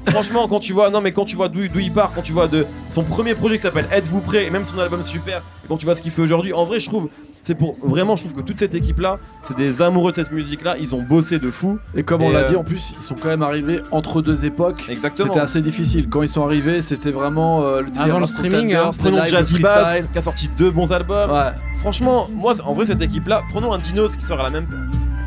Franchement, 0.07 0.49
quand 0.49 0.61
tu 0.61 0.73
vois, 0.73 0.91
non 0.91 1.01
mais 1.01 1.13
quand 1.13 1.25
tu 1.25 1.37
vois 1.37 1.49
d'où 1.49 1.69
d'où 1.69 1.81
il 1.81 1.93
part, 1.93 2.13
quand 2.13 2.23
tu 2.23 2.33
vois 2.33 2.49
de 2.49 2.67
son 2.89 3.05
premier 3.05 3.35
projet 3.35 3.57
qui 3.57 3.63
s'appelle 3.63 3.87
Êtes-vous 3.93 4.21
prêt, 4.21 4.47
et 4.47 4.51
même 4.51 4.65
son 4.65 4.79
album 4.79 5.05
super, 5.05 5.43
et 5.65 5.69
quand 5.69 5.77
tu 5.77 5.85
vois 5.85 5.95
ce 5.97 6.03
qu'il 6.03 6.11
fait 6.11 6.23
aujourd'hui, 6.23 6.53
en 6.53 6.65
vrai, 6.65 6.81
je 6.81 6.89
trouve, 6.89 7.09
c'est 7.43 7.55
pour 7.55 7.77
vraiment, 7.83 8.17
je 8.17 8.25
trouve 8.25 8.35
que 8.35 8.47
toute 8.47 8.57
cette 8.59 8.75
équipe-là, 8.75 9.19
c'est 9.45 9.57
des 9.57 9.83
amoureux 9.83 10.11
de 10.11 10.17
cette 10.17 10.33
musique-là, 10.33 10.77
ils 10.79 10.95
ont 10.95 11.03
bossé 11.03 11.39
de 11.39 11.51
fou. 11.51 11.79
Et 11.95 12.03
comme 12.03 12.23
on 12.23 12.31
Et, 12.31 12.33
l'a 12.33 12.41
euh, 12.41 12.49
dit, 12.49 12.57
en 12.57 12.65
plus, 12.65 12.93
ils 12.99 13.03
sont 13.03 13.15
quand 13.15 13.29
même 13.29 13.43
arrivés 13.43 13.81
entre 13.93 14.23
deux 14.23 14.45
époques. 14.45 14.89
Exactement. 14.89 15.29
C'était 15.29 15.41
assez 15.41 15.63
difficile. 15.63 16.09
Quand 16.09 16.23
ils 16.23 16.29
sont 16.29 16.45
arrivés, 16.45 16.83
c'était 16.83 17.11
vraiment 17.11 17.63
euh, 17.63 17.81
le 17.83 17.91
délire 17.91 18.03
Avant 18.03 18.21
le 18.21 18.27
streaming, 18.27 18.75
hein. 18.75 18.91
c'était 18.93 19.11
Prenons 19.11 19.23
live, 19.23 19.31
Jazzy 19.31 19.59
Bass, 19.59 19.87
freestyle. 19.89 20.09
qui 20.13 20.19
a 20.19 20.23
sorti 20.23 20.51
deux 20.59 20.71
bons 20.71 20.93
albums. 20.93 21.31
Ouais. 21.31 21.53
Franchement, 21.79 22.29
moi, 22.35 22.55
en 22.65 22.73
vrai, 22.73 22.87
cette 22.87 23.03
équipe-là, 23.03 23.43
prenons 23.51 23.73
un 23.73 23.79
Dinos 23.79 24.17
qui 24.17 24.25
sort 24.25 24.41
à 24.41 24.45
la 24.45 24.51
même. 24.51 24.67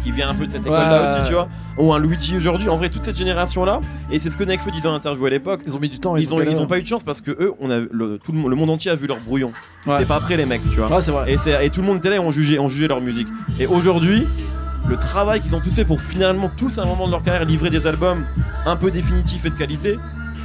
Qui 0.03 0.11
vient 0.11 0.29
un 0.29 0.35
peu 0.35 0.45
de 0.45 0.51
cette 0.51 0.61
école-là 0.65 1.01
ouais, 1.01 1.19
aussi, 1.21 1.27
tu 1.27 1.33
vois. 1.33 1.47
Ou 1.77 1.93
un 1.93 1.99
Luigi 1.99 2.35
aujourd'hui. 2.35 2.69
En 2.69 2.75
vrai, 2.77 2.89
toute 2.89 3.03
cette 3.03 3.15
génération-là, 3.17 3.79
et 4.11 4.19
c'est 4.19 4.29
ce 4.29 4.37
que 4.37 4.43
Nekfeu 4.43 4.69
disait 4.71 4.87
en 4.87 4.93
interview 4.93 5.25
à 5.25 5.29
l'époque. 5.29 5.61
Ils 5.65 5.75
ont 5.75 5.79
mis 5.79 5.89
du 5.89 5.99
temps. 5.99 6.15
Ils 6.17 6.33
ont, 6.33 6.41
ils 6.41 6.57
ont 6.57 6.67
pas 6.67 6.77
eu 6.77 6.81
de 6.81 6.87
chance 6.87 7.03
parce 7.03 7.21
que 7.21 7.31
eux, 7.31 7.53
on 7.59 7.69
a 7.71 7.79
le, 7.79 8.19
tout 8.23 8.31
le, 8.31 8.37
monde- 8.37 8.49
le 8.49 8.55
monde 8.55 8.69
entier 8.69 8.91
a 8.91 8.95
vu 8.95 9.07
leur 9.07 9.19
brouillon. 9.19 9.51
Ils 9.85 9.89
Ouais. 9.89 9.95
étaient 9.95 10.05
pas 10.05 10.19
prêts 10.19 10.37
les 10.37 10.45
mecs, 10.45 10.61
tu 10.69 10.77
vois. 10.77 10.87
Ouais, 10.95 11.01
vrai. 11.01 11.65
Et, 11.65 11.69
tout 11.69 11.81
le 11.81 11.87
monde 11.87 11.97
était 11.97 12.09
là 12.09 12.17
et 12.17 12.19
on 12.19 12.31
jugeait, 12.31 12.59
on 12.59 12.67
jugeait 12.67 12.87
leur 12.87 13.01
musique. 13.01 13.27
Et 13.59 13.65
aujourd'hui, 13.65 14.27
le 14.87 14.97
travail 14.97 15.39
qu'ils 15.41 15.55
ont 15.55 15.61
tous 15.61 15.73
fait 15.73 15.85
pour 15.85 16.01
finalement 16.01 16.51
tous 16.55 16.77
à 16.77 16.83
un 16.83 16.85
moment 16.85 17.05
de 17.07 17.11
leur 17.11 17.23
carrière 17.23 17.45
livrer 17.45 17.69
des 17.69 17.87
albums 17.87 18.25
un 18.65 18.75
peu 18.75 18.91
définitifs 18.91 19.45
et 19.45 19.49
de 19.49 19.55
qualité, 19.55 19.97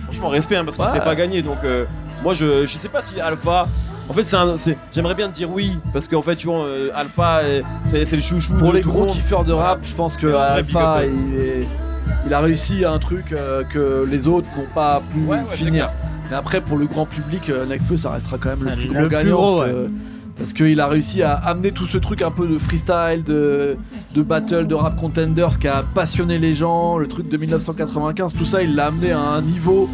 franchement 0.04 0.28
respect 0.28 0.56
hein, 0.56 0.64
parce 0.64 0.76
que 0.76 0.82
Ouais. 0.82 0.88
c'était 0.92 1.04
pas 1.04 1.16
gagné. 1.16 1.42
Donc 1.42 1.58
euh, 1.64 1.84
moi 2.22 2.34
je, 2.34 2.64
je 2.64 2.78
sais 2.78 2.88
pas 2.88 3.02
si 3.02 3.20
Alpha. 3.20 3.68
En 4.08 4.12
fait, 4.14 4.24
c'est 4.24 4.76
j'aimerais 4.92 5.14
bien 5.14 5.28
te 5.28 5.34
dire 5.34 5.50
oui 5.50 5.78
parce 5.92 6.08
qu'en 6.08 6.22
fait, 6.22 6.36
tu 6.36 6.46
vois, 6.46 6.64
euh, 6.64 6.88
Alpha, 6.94 7.40
euh, 7.44 7.62
c'est 7.90 8.10
le 8.12 8.22
chouchou 8.22 8.54
Pour 8.54 8.72
les 8.72 8.80
gros 8.80 9.06
kiffeurs 9.06 9.44
de 9.44 9.52
rap, 9.52 9.80
je 9.82 9.94
pense 9.94 10.16
que 10.16 10.26
Alpha, 10.34 11.02
il, 11.04 11.34
est- 11.38 11.68
il 12.26 12.32
a 12.34 12.40
réussi 12.40 12.84
à 12.84 12.92
un 12.92 12.98
truc 12.98 13.32
euh, 13.32 13.64
que 13.64 14.06
les 14.10 14.26
autres 14.26 14.48
n'ont 14.56 14.66
pas 14.74 15.02
pu 15.12 15.18
Ouais, 15.20 15.36
ouais, 15.38 15.42
c'est 15.50 15.56
finir. 15.58 15.90
Mais 16.30 16.36
après, 16.36 16.60
pour 16.60 16.76
le 16.78 16.86
grand 16.86 17.06
public, 17.06 17.48
euh, 17.50 17.64
Nekfeu, 17.66 17.96
ça 17.96 18.10
restera 18.10 18.38
quand 18.38 18.50
même 18.50 18.64
le 18.64 18.74
plus 18.76 18.86
le 18.88 18.92
grand 18.92 19.00
plus 19.02 19.08
gagnant. 19.08 19.36
gros, 19.36 19.56
parce 19.58 19.70
que- 19.70 19.88
Parce 20.38 20.52
qu'il 20.52 20.80
a 20.80 20.86
réussi 20.86 21.22
à 21.22 21.32
amener 21.34 21.72
tout 21.72 21.86
ce 21.86 21.98
truc 21.98 22.22
un 22.22 22.30
peu 22.30 22.46
de 22.46 22.58
freestyle, 22.58 23.24
de, 23.26 23.76
de 24.14 24.22
battle, 24.22 24.66
de 24.68 24.74
rap 24.74 24.94
contenders 24.96 25.58
qui 25.58 25.66
a 25.68 25.82
passionné 25.94 26.38
les 26.38 26.54
gens, 26.54 26.96
le 26.96 27.08
truc 27.08 27.28
de 27.28 27.36
1995, 27.36 28.32
tout 28.34 28.44
ça, 28.44 28.62
il 28.62 28.74
l'a 28.76 28.86
amené 28.86 29.10
à 29.10 29.18
un 29.20 29.42
niveau 29.42 29.88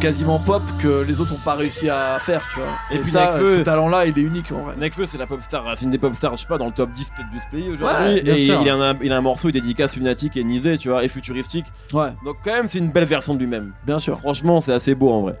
quasiment 0.00 0.38
pop 0.38 0.62
que 0.82 1.02
les 1.02 1.20
autres 1.20 1.32
n'ont 1.32 1.38
pas 1.38 1.54
réussi 1.54 1.88
à 1.88 2.18
faire, 2.18 2.46
tu 2.52 2.58
vois. 2.60 2.68
Et 2.90 2.96
Et, 2.96 2.98
puis 3.00 3.10
ça, 3.10 3.38
Nekfeu- 3.38 3.58
ce 3.58 3.62
talent-là, 3.62 4.06
il 4.06 4.18
est 4.18 4.22
unique 4.22 4.52
en 4.52 4.62
vrai. 4.64 4.74
Nekfeu, 4.76 5.06
c'est 5.06 5.18
la 5.18 5.26
pop 5.26 5.42
star, 5.42 5.64
c'est 5.76 5.84
une 5.84 5.90
des 5.90 5.98
pop 5.98 6.14
stars, 6.14 6.36
je 6.36 6.42
sais 6.42 6.46
pas, 6.48 6.58
dans 6.58 6.66
le 6.66 6.72
top 6.72 6.90
10 6.92 7.10
peut-être 7.16 7.30
de 7.34 7.38
ce 7.38 7.46
pays 7.50 7.70
aujourd'hui. 7.70 8.14
Ouais, 8.14 8.22
bien 8.22 8.34
et 8.34 8.38
sûr. 8.46 8.60
il, 8.62 8.68
a 8.68 8.74
un, 8.74 8.94
il 9.02 9.12
a 9.12 9.16
un 9.16 9.20
morceau, 9.20 9.48
il 9.48 9.52
dédicace 9.52 9.96
Lunatic 9.96 10.36
et 10.36 10.44
Nisé, 10.44 10.76
tu 10.78 10.88
vois, 10.90 11.04
et 11.04 11.08
futuristique. 11.08 11.66
Ouais, 11.92 12.10
Donc 12.24 12.36
quand 12.44 12.52
même, 12.52 12.68
c'est 12.68 12.78
une 12.78 12.90
belle 12.90 13.04
version 13.04 13.34
de 13.34 13.38
lui-même. 13.40 13.72
bien 13.86 13.98
sûr. 13.98 14.18
Franchement, 14.18 14.60
c'est 14.60 14.72
assez 14.72 14.94
beau 14.94 15.10
en 15.12 15.22
vrai. 15.22 15.38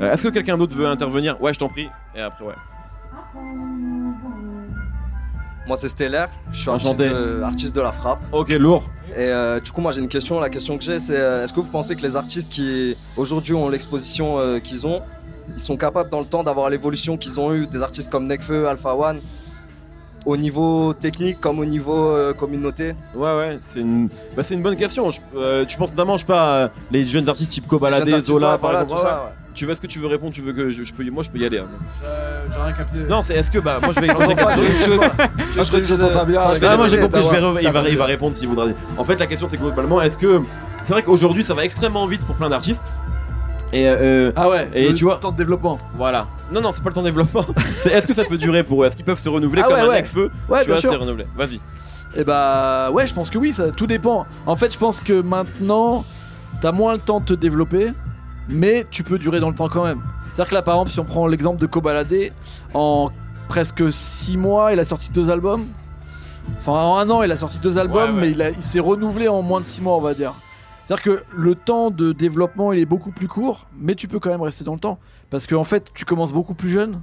Euh, 0.00 0.12
Est-ce 0.12 0.24
que 0.28 0.32
quelqu'un 0.32 0.56
d'autre 0.56 0.74
veut 0.74 0.86
intervenir? 0.86 1.40
Ouais, 1.42 1.52
je 1.52 1.58
t'en 1.58 1.68
prie. 1.68 1.88
Et 2.14 2.20
après, 2.20 2.44
ouais. 2.44 2.54
Moi 5.66 5.76
c'est 5.76 5.88
Stellaire, 5.88 6.28
je 6.52 6.60
suis 6.60 6.70
artiste 6.70 6.98
de, 7.00 7.42
artiste 7.42 7.74
de 7.74 7.80
la 7.80 7.92
frappe. 7.92 8.20
Ok, 8.32 8.50
lourd. 8.52 8.84
Et 9.10 9.14
euh, 9.18 9.60
du 9.60 9.72
coup 9.72 9.80
moi 9.80 9.90
j'ai 9.92 10.00
une 10.00 10.08
question, 10.08 10.38
la 10.40 10.48
question 10.50 10.76
que 10.78 10.84
j'ai 10.84 10.98
c'est 11.00 11.16
euh, 11.18 11.44
est-ce 11.44 11.52
que 11.52 11.60
vous 11.60 11.70
pensez 11.70 11.96
que 11.96 12.02
les 12.02 12.16
artistes 12.16 12.48
qui 12.50 12.96
aujourd'hui 13.16 13.54
ont 13.54 13.68
l'exposition 13.68 14.38
euh, 14.38 14.58
qu'ils 14.60 14.86
ont, 14.86 15.02
ils 15.52 15.58
sont 15.60 15.76
capables 15.76 16.10
dans 16.10 16.20
le 16.20 16.26
temps 16.26 16.42
d'avoir 16.44 16.70
l'évolution 16.70 17.16
qu'ils 17.16 17.40
ont 17.40 17.52
eu 17.54 17.66
des 17.66 17.82
artistes 17.82 18.10
comme 18.10 18.26
Nekfeu, 18.26 18.68
Alpha 18.68 18.94
One 18.94 19.20
au 20.24 20.36
niveau 20.36 20.92
technique 20.92 21.40
comme 21.40 21.60
au 21.60 21.64
niveau 21.64 22.10
euh, 22.10 22.32
communauté? 22.32 22.94
Ouais, 23.14 23.36
ouais, 23.38 23.58
c'est 23.60 23.80
une, 23.80 24.08
bah, 24.36 24.42
c'est 24.42 24.54
une 24.54 24.62
bonne 24.62 24.74
question. 24.76 25.08
Je- 25.10 25.64
tu 25.64 25.76
penses 25.78 25.90
notamment, 25.92 26.16
je 26.16 26.22
sais 26.22 26.26
pas, 26.26 26.70
les 26.90 27.04
jeunes 27.04 27.28
artistes 27.28 27.52
type 27.52 27.66
Kobalade, 27.68 28.08
Zola, 28.24 28.58
par 28.58 28.72
exemple. 28.72 28.90
tout 28.92 28.98
ça, 28.98 29.24
ouais. 29.24 29.45
Tu 29.56 29.64
vois 29.64 29.74
ce 29.74 29.80
que 29.80 29.86
tu 29.88 29.98
veux 29.98 30.06
répondre 30.06 30.32
Tu 30.32 30.42
veux 30.42 30.52
que 30.52 30.70
je, 30.70 30.82
je 30.84 30.92
peux, 30.94 31.02
y- 31.02 31.10
moi, 31.10 31.22
je 31.24 31.30
peux 31.30 31.38
y 31.38 31.44
aller. 31.46 31.58
hein. 31.58 31.68
J'ai 32.52 32.60
rien 32.60 32.72
capté. 32.72 32.98
Non, 33.08 33.22
c'est 33.22 33.34
est-ce 33.34 33.50
que 33.50 33.58
bah 33.58 33.78
moi 33.82 33.90
je 33.92 34.00
vais. 34.00 34.06
J'ai 34.06 34.34
capté- 34.34 34.62
je- 34.62 35.58
Ah, 35.58 35.64
te 35.64 35.76
je 35.78 35.84
je 36.54 36.60
vais 36.60 36.66
Ah, 36.66 36.76
moi 36.76 36.88
j'ai 36.88 37.00
compris, 37.00 37.22
je 37.22 37.28
vais 37.30 37.40
t'as 37.40 37.46
re- 37.46 37.58
il, 37.62 37.70
va, 37.70 37.88
il 37.88 37.96
va 37.98 38.04
répondre 38.04 38.36
s'il 38.36 38.48
voudra. 38.48 38.66
En 38.98 39.02
fait, 39.04 39.18
la 39.18 39.26
question 39.26 39.48
c'est 39.48 39.56
que 39.56 39.62
globalement, 39.62 40.00
est-ce 40.02 40.18
que. 40.18 40.42
C'est 40.82 40.92
vrai 40.92 41.02
qu'aujourd'hui 41.02 41.42
ça 41.42 41.54
va 41.54 41.64
extrêmement 41.64 42.06
vite 42.06 42.24
pour 42.26 42.36
plein 42.36 42.48
d'artistes. 42.50 42.92
Et 43.72 43.88
euh, 43.88 44.30
Ah 44.36 44.48
ouais, 44.48 44.68
Et 44.74 44.88
le 44.88 44.94
tu 44.94 45.04
vois- 45.04 45.16
temps 45.16 45.32
de 45.32 45.36
développement. 45.36 45.78
voilà. 45.96 46.26
Non, 46.52 46.60
non, 46.60 46.70
c'est 46.72 46.82
pas 46.82 46.90
le 46.90 46.94
temps 46.94 47.02
de 47.02 47.06
développement. 47.08 47.44
c'est 47.78 47.90
est-ce 47.92 48.06
que 48.06 48.14
ça 48.14 48.24
peut 48.24 48.38
durer 48.38 48.62
pour 48.62 48.84
eux? 48.84 48.86
Est-ce 48.86 48.94
qu'ils 48.96 49.04
peuvent 49.04 49.18
se 49.18 49.28
renouveler 49.28 49.62
Ah 49.64 49.68
comme 49.68 49.76
ouais, 49.78 49.82
un 49.82 49.88
ouais. 49.88 50.04
feu 50.04 50.30
Ouais, 50.48 50.60
Tu 50.60 50.66
bien 50.66 50.74
vois, 50.74 50.80
sûr. 50.80 50.90
c'est 50.92 50.96
renouvelé. 50.96 51.26
Vas-y. 51.36 51.60
Et 52.14 52.22
bah 52.24 52.90
ouais, 52.92 53.06
je 53.06 53.12
pense 53.14 53.28
que 53.30 53.38
oui, 53.38 53.52
ça 53.52 53.72
tout 53.72 53.86
dépend. 53.88 54.26
En 54.46 54.54
fait, 54.54 54.72
je 54.72 54.78
pense 54.78 55.00
que 55.00 55.20
maintenant, 55.20 56.04
t'as 56.60 56.72
moins 56.72 56.92
le 56.92 57.00
temps 57.00 57.18
de 57.20 57.24
te 57.24 57.34
développer, 57.34 57.92
mais 58.48 58.86
tu 58.90 59.02
peux 59.02 59.18
durer 59.18 59.40
dans 59.40 59.48
le 59.48 59.54
temps 59.54 59.68
quand 59.68 59.84
même. 59.84 60.00
C'est-à-dire 60.32 60.50
que 60.50 60.54
là, 60.54 60.62
par 60.62 60.74
exemple, 60.74 60.90
si 60.90 61.00
on 61.00 61.04
prend 61.04 61.26
l'exemple 61.26 61.60
de 61.60 61.66
Kobalade, 61.66 62.32
en 62.74 63.10
presque 63.48 63.92
6 63.92 64.36
mois, 64.36 64.72
il 64.72 64.78
a 64.80 64.84
sorti 64.84 65.10
deux 65.12 65.30
albums. 65.30 65.66
Enfin, 66.58 66.72
en 66.72 66.98
un 66.98 67.10
an, 67.10 67.22
il 67.22 67.32
a 67.32 67.36
sorti 67.36 67.58
deux 67.58 67.78
albums, 67.78 68.10
Ouais, 68.10 68.14
ouais. 68.14 68.20
mais 68.20 68.30
il, 68.30 68.42
a- 68.42 68.50
il 68.50 68.62
s'est 68.62 68.80
renouvelé 68.80 69.28
en 69.28 69.42
moins 69.42 69.60
de 69.60 69.66
6 69.66 69.80
mois, 69.82 69.96
on 69.96 70.00
va 70.00 70.14
dire. 70.14 70.34
C'est-à-dire 70.84 71.02
que 71.02 71.22
le 71.36 71.54
temps 71.56 71.90
de 71.90 72.12
développement, 72.12 72.72
il 72.72 72.78
est 72.78 72.86
beaucoup 72.86 73.10
plus 73.10 73.26
court, 73.28 73.66
mais 73.78 73.94
tu 73.96 74.06
peux 74.06 74.20
quand 74.20 74.30
même 74.30 74.42
rester 74.42 74.62
dans 74.62 74.74
le 74.74 74.78
temps. 74.78 74.98
Parce 75.30 75.46
qu'en 75.46 75.64
fait, 75.64 75.90
tu 75.94 76.04
commences 76.04 76.32
beaucoup 76.32 76.54
plus 76.54 76.68
jeune. 76.68 77.00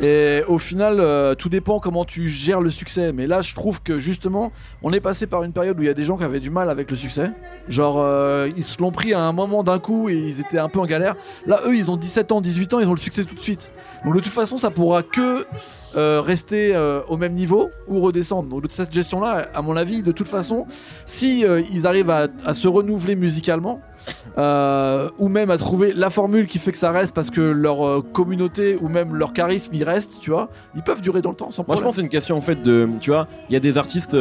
Et 0.00 0.42
au 0.48 0.58
final, 0.58 0.98
euh, 1.00 1.34
tout 1.34 1.48
dépend 1.48 1.80
comment 1.80 2.04
tu 2.04 2.28
gères 2.28 2.60
le 2.60 2.70
succès. 2.70 3.12
Mais 3.12 3.26
là, 3.26 3.40
je 3.40 3.54
trouve 3.54 3.82
que 3.82 3.98
justement, 3.98 4.52
on 4.82 4.92
est 4.92 5.00
passé 5.00 5.26
par 5.26 5.42
une 5.42 5.52
période 5.52 5.78
où 5.78 5.82
il 5.82 5.86
y 5.86 5.90
a 5.90 5.94
des 5.94 6.02
gens 6.02 6.16
qui 6.16 6.24
avaient 6.24 6.40
du 6.40 6.50
mal 6.50 6.70
avec 6.70 6.90
le 6.90 6.96
succès. 6.96 7.30
Genre, 7.68 7.96
euh, 7.98 8.48
ils 8.56 8.64
se 8.64 8.80
l'ont 8.80 8.90
pris 8.90 9.14
à 9.14 9.20
un 9.20 9.32
moment 9.32 9.62
d'un 9.62 9.78
coup 9.78 10.08
et 10.08 10.14
ils 10.14 10.40
étaient 10.40 10.58
un 10.58 10.68
peu 10.68 10.80
en 10.80 10.86
galère. 10.86 11.16
Là, 11.46 11.60
eux, 11.66 11.76
ils 11.76 11.90
ont 11.90 11.96
17 11.96 12.32
ans, 12.32 12.40
18 12.40 12.74
ans, 12.74 12.80
ils 12.80 12.88
ont 12.88 12.94
le 12.94 12.98
succès 12.98 13.24
tout 13.24 13.34
de 13.34 13.40
suite. 13.40 13.70
Donc, 14.06 14.14
de 14.14 14.20
toute 14.20 14.32
façon, 14.32 14.56
ça 14.56 14.70
pourra 14.70 15.02
que 15.02 15.44
euh, 15.96 16.20
rester 16.24 16.74
euh, 16.74 17.00
au 17.08 17.16
même 17.16 17.34
niveau 17.34 17.70
ou 17.88 18.00
redescendre. 18.00 18.48
Donc, 18.48 18.62
de 18.68 18.72
cette 18.72 18.92
gestion-là, 18.92 19.48
à 19.54 19.62
mon 19.62 19.76
avis, 19.76 20.02
de 20.02 20.12
toute 20.12 20.28
façon, 20.28 20.66
si 21.06 21.44
euh, 21.44 21.60
ils 21.72 21.86
arrivent 21.86 22.10
à, 22.10 22.28
à 22.44 22.54
se 22.54 22.68
renouveler 22.68 23.16
musicalement, 23.16 23.80
ou 25.18 25.28
même 25.28 25.50
à 25.50 25.58
trouver 25.58 25.92
la 25.92 26.10
formule 26.10 26.46
qui 26.46 26.58
fait 26.58 26.70
que 26.72 26.78
ça 26.78 26.92
reste 26.92 27.12
parce 27.14 27.30
que 27.30 27.40
leur 27.40 28.02
communauté 28.12 28.76
ou 28.80 28.88
même 28.88 29.14
leur 29.16 29.32
charisme 29.32 29.70
il 29.74 29.82
reste, 29.84 30.18
tu 30.20 30.30
vois, 30.30 30.50
ils 30.76 30.82
peuvent 30.82 31.00
durer 31.00 31.22
dans 31.22 31.30
le 31.30 31.36
temps 31.36 31.50
sans 31.50 31.64
Moi 31.66 31.74
je 31.74 31.80
problème. 31.80 31.84
pense 31.84 31.92
que 31.94 31.96
c'est 31.96 32.02
une 32.02 32.08
question 32.10 32.36
en 32.36 32.40
fait 32.40 32.62
de. 32.62 32.88
Tu 33.00 33.10
vois, 33.10 33.26
il 33.48 33.54
y 33.54 33.56
a 33.56 33.60
des 33.60 33.78
artistes. 33.78 34.16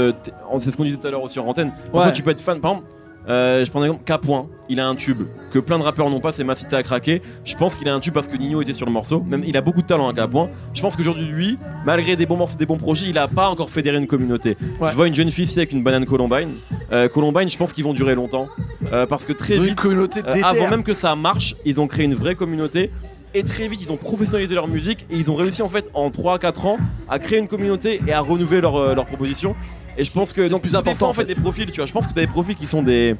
C'est 0.60 0.72
ce 0.72 0.78
qu'on 0.78 0.84
disait 0.86 0.98
tout 0.98 1.06
à 1.08 1.12
l'heure 1.12 1.22
aussi 1.24 1.38
en 1.40 1.46
antenne. 1.46 1.72
Parfois 1.92 2.06
Ouais. 2.08 2.12
tu 2.14 2.24
peux 2.24 2.32
être 2.32 2.42
fan. 2.42 2.60
Par 2.60 2.72
exemple, 2.72 2.88
euh, 3.28 3.66
je 3.66 3.72
prends 3.72 3.82
un 3.82 3.86
exemple. 3.86 4.04
K. 4.06 4.18
Point, 4.22 4.48
il 4.70 4.80
a 4.80 4.88
un 4.88 4.96
tube 4.96 5.24
que 5.52 5.60
plein 5.60 5.78
de 5.80 5.84
rappeurs 5.84 6.10
n'ont 6.10 6.20
pas, 6.20 6.32
c'est 6.32 6.44
Ma 6.44 6.56
Cité 6.56 6.76
à 6.76 6.84
craquer. 6.84 7.22
Je 7.44 7.56
pense 7.56 7.76
qu'il 7.76 7.88
a 7.90 7.94
un 7.94 8.00
tube 8.00 8.14
parce 8.14 8.28
que 8.28 8.36
Nino 8.38 8.62
était 8.62 8.74
sur 8.74 8.86
le 8.86 8.92
morceau. 8.92 9.22
Même 9.22 9.44
il 9.46 9.58
a 9.58 9.62
beaucoup 9.62 9.82
de 9.82 9.88
talent, 9.88 10.10
à 10.10 10.14
K. 10.14 10.30
Point. 10.30 10.50
Je 10.74 10.82
pense 10.82 10.96
qu'aujourd'hui, 10.96 11.26
lui, 11.26 11.58
malgré 11.86 12.16
des 12.16 12.26
bons 12.26 12.38
morceaux, 12.38 12.58
des 12.58 12.66
bons 12.66 12.78
projets, 12.78 13.08
il 13.08 13.18
a 13.18 13.28
pas 13.28 13.50
encore 13.50 13.70
fédéré 13.70 13.98
une 13.98 14.08
communauté. 14.08 14.58
Ouais. 14.80 14.90
Je 14.90 14.96
vois 14.96 15.08
une 15.08 15.16
jeune 15.16 15.32
fille 15.32 15.50
avec 15.56 15.72
une 15.72 15.84
banane 15.84 16.06
Columbine. 16.06 16.56
Euh, 16.92 17.08
Columbine, 17.08 17.50
je 17.50 17.58
pense 17.58 17.74
qu'ils 17.74 17.84
vont 17.84 17.94
durer 17.94 18.16
longtemps. 18.16 18.48
Euh, 18.92 19.06
parce 19.06 19.26
que 19.26 19.34
très 19.34 19.58
vite, 19.58 19.76
communauté 19.76 20.22
avant 20.44 20.70
même 20.70 20.84
que 20.84 20.94
ça 20.94 21.16
marche, 21.16 21.56
ils 21.66 21.80
ont 21.80 21.88
créé 21.88 22.06
une 22.06 22.16
vraie 22.16 22.36
communauté. 22.36 22.92
Et 23.34 23.44
très 23.44 23.68
vite, 23.68 23.82
ils 23.82 23.92
ont 23.92 23.98
professionnalisé 23.98 24.56
leur 24.56 24.68
musique 24.68 25.06
et 25.10 25.18
ils 25.18 25.30
ont 25.30 25.36
réussi 25.36 25.62
en 25.62 25.68
fait 25.68 25.90
en 25.94 26.10
3-4 26.10 26.68
ans 26.68 26.78
à 27.10 27.20
créer 27.20 27.40
une 27.40 27.50
communauté 27.50 28.00
et 28.08 28.14
à 28.14 28.22
renouveler 28.22 28.62
leur, 28.62 28.96
leur 28.96 29.06
proposition. 29.06 29.56
Et 29.98 30.04
je 30.04 30.12
pense 30.12 30.34
que 30.34 30.48
donc 30.48 30.62
plus 30.62 30.76
important, 30.76 30.92
dépend, 30.92 31.10
en 31.10 31.14
fait 31.14 31.26
des 31.26 31.36
profils. 31.36 31.66
Tu 31.72 31.78
vois, 31.78 31.86
je 31.86 31.94
pense 31.94 32.06
que 32.08 32.14
t'as 32.14 32.22
des 32.22 32.28
profils 32.28 32.56
qui 32.56 32.66
sont 32.66 32.82
des 32.84 33.16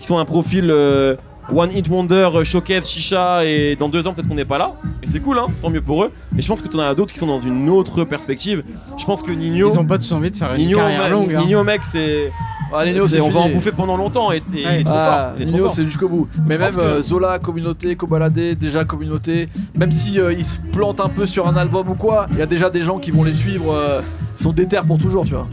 qui 0.00 0.06
sont 0.06 0.18
un 0.18 0.24
profil 0.24 0.68
euh, 0.70 1.14
One 1.54 1.70
Hit 1.72 1.88
Wonder, 1.88 2.28
euh, 2.34 2.44
Showcase, 2.44 2.88
Chicha 2.88 3.44
et 3.44 3.76
dans 3.76 3.88
deux 3.88 4.06
ans 4.06 4.14
peut-être 4.14 4.28
qu'on 4.28 4.34
n'est 4.34 4.44
pas 4.44 4.58
là. 4.58 4.72
Et 5.02 5.06
c'est 5.06 5.20
cool, 5.20 5.38
hein, 5.38 5.46
tant 5.60 5.68
mieux 5.70 5.80
pour 5.82 6.04
eux. 6.04 6.12
Et 6.38 6.40
je 6.42 6.48
pense 6.48 6.62
que 6.62 6.68
t'en 6.68 6.78
as 6.78 6.94
d'autres 6.94 7.12
qui 7.12 7.18
sont 7.18 7.26
dans 7.26 7.38
une 7.38 7.68
autre 7.68 8.04
perspective. 8.04 8.62
Je 8.98 9.04
pense 9.04 9.22
que 9.22 9.30
Nino, 9.32 9.70
Ils 9.72 9.78
ont 9.78 9.84
pas 9.84 9.98
tous 9.98 10.10
envie 10.12 10.30
de 10.30 10.36
faire 10.36 10.54
une 10.54 10.62
Nino, 10.66 10.78
carrière 10.78 11.02
mec- 11.02 11.12
longue. 11.12 11.34
hein. 11.34 11.40
Nino, 11.44 11.64
mec, 11.64 11.80
c'est 11.84 12.32
Ah, 12.72 12.84
Nino, 12.86 13.06
c'est- 13.08 13.16
c'est 13.16 13.20
on 13.20 13.30
va 13.30 13.40
en 13.40 13.42
fini. 13.44 13.54
bouffer 13.56 13.72
pendant 13.72 13.96
longtemps 13.96 14.30
et, 14.30 14.36
et 14.36 14.42
il 14.54 14.66
est 14.66 14.84
trop 14.84 14.94
Ah, 14.96 15.32
fort. 15.32 15.34
il 15.36 15.42
est 15.42 15.46
trop 15.46 15.52
Nino, 15.54 15.64
fort. 15.66 15.74
c'est 15.74 15.84
jusqu'au 15.84 16.08
bout. 16.08 16.28
Mais 16.46 16.54
Je 16.54 16.58
même 16.60 16.68
pense 16.68 16.76
que- 16.76 16.80
euh, 16.82 17.02
Zola, 17.02 17.38
communauté, 17.40 17.96
Kobalade, 17.96 18.32
déjà 18.58 18.84
communauté. 18.84 19.48
Même 19.76 19.90
si 19.90 20.20
euh, 20.20 20.32
ils 20.32 20.46
se 20.46 20.58
plantent 20.72 21.00
un 21.00 21.08
peu 21.08 21.26
sur 21.26 21.48
un 21.48 21.56
album 21.56 21.88
ou 21.90 21.94
quoi, 21.94 22.26
il 22.32 22.38
y 22.38 22.42
a 22.42 22.46
déjà 22.46 22.70
des 22.70 22.82
gens 22.82 22.98
qui 22.98 23.10
vont 23.10 23.24
les 23.24 23.34
suivre, 23.34 23.74
euh, 23.74 24.00
sont 24.36 24.52
déter 24.52 24.78
pour 24.86 24.98
toujours, 24.98 25.24
tu 25.24 25.34
vois. 25.34 25.48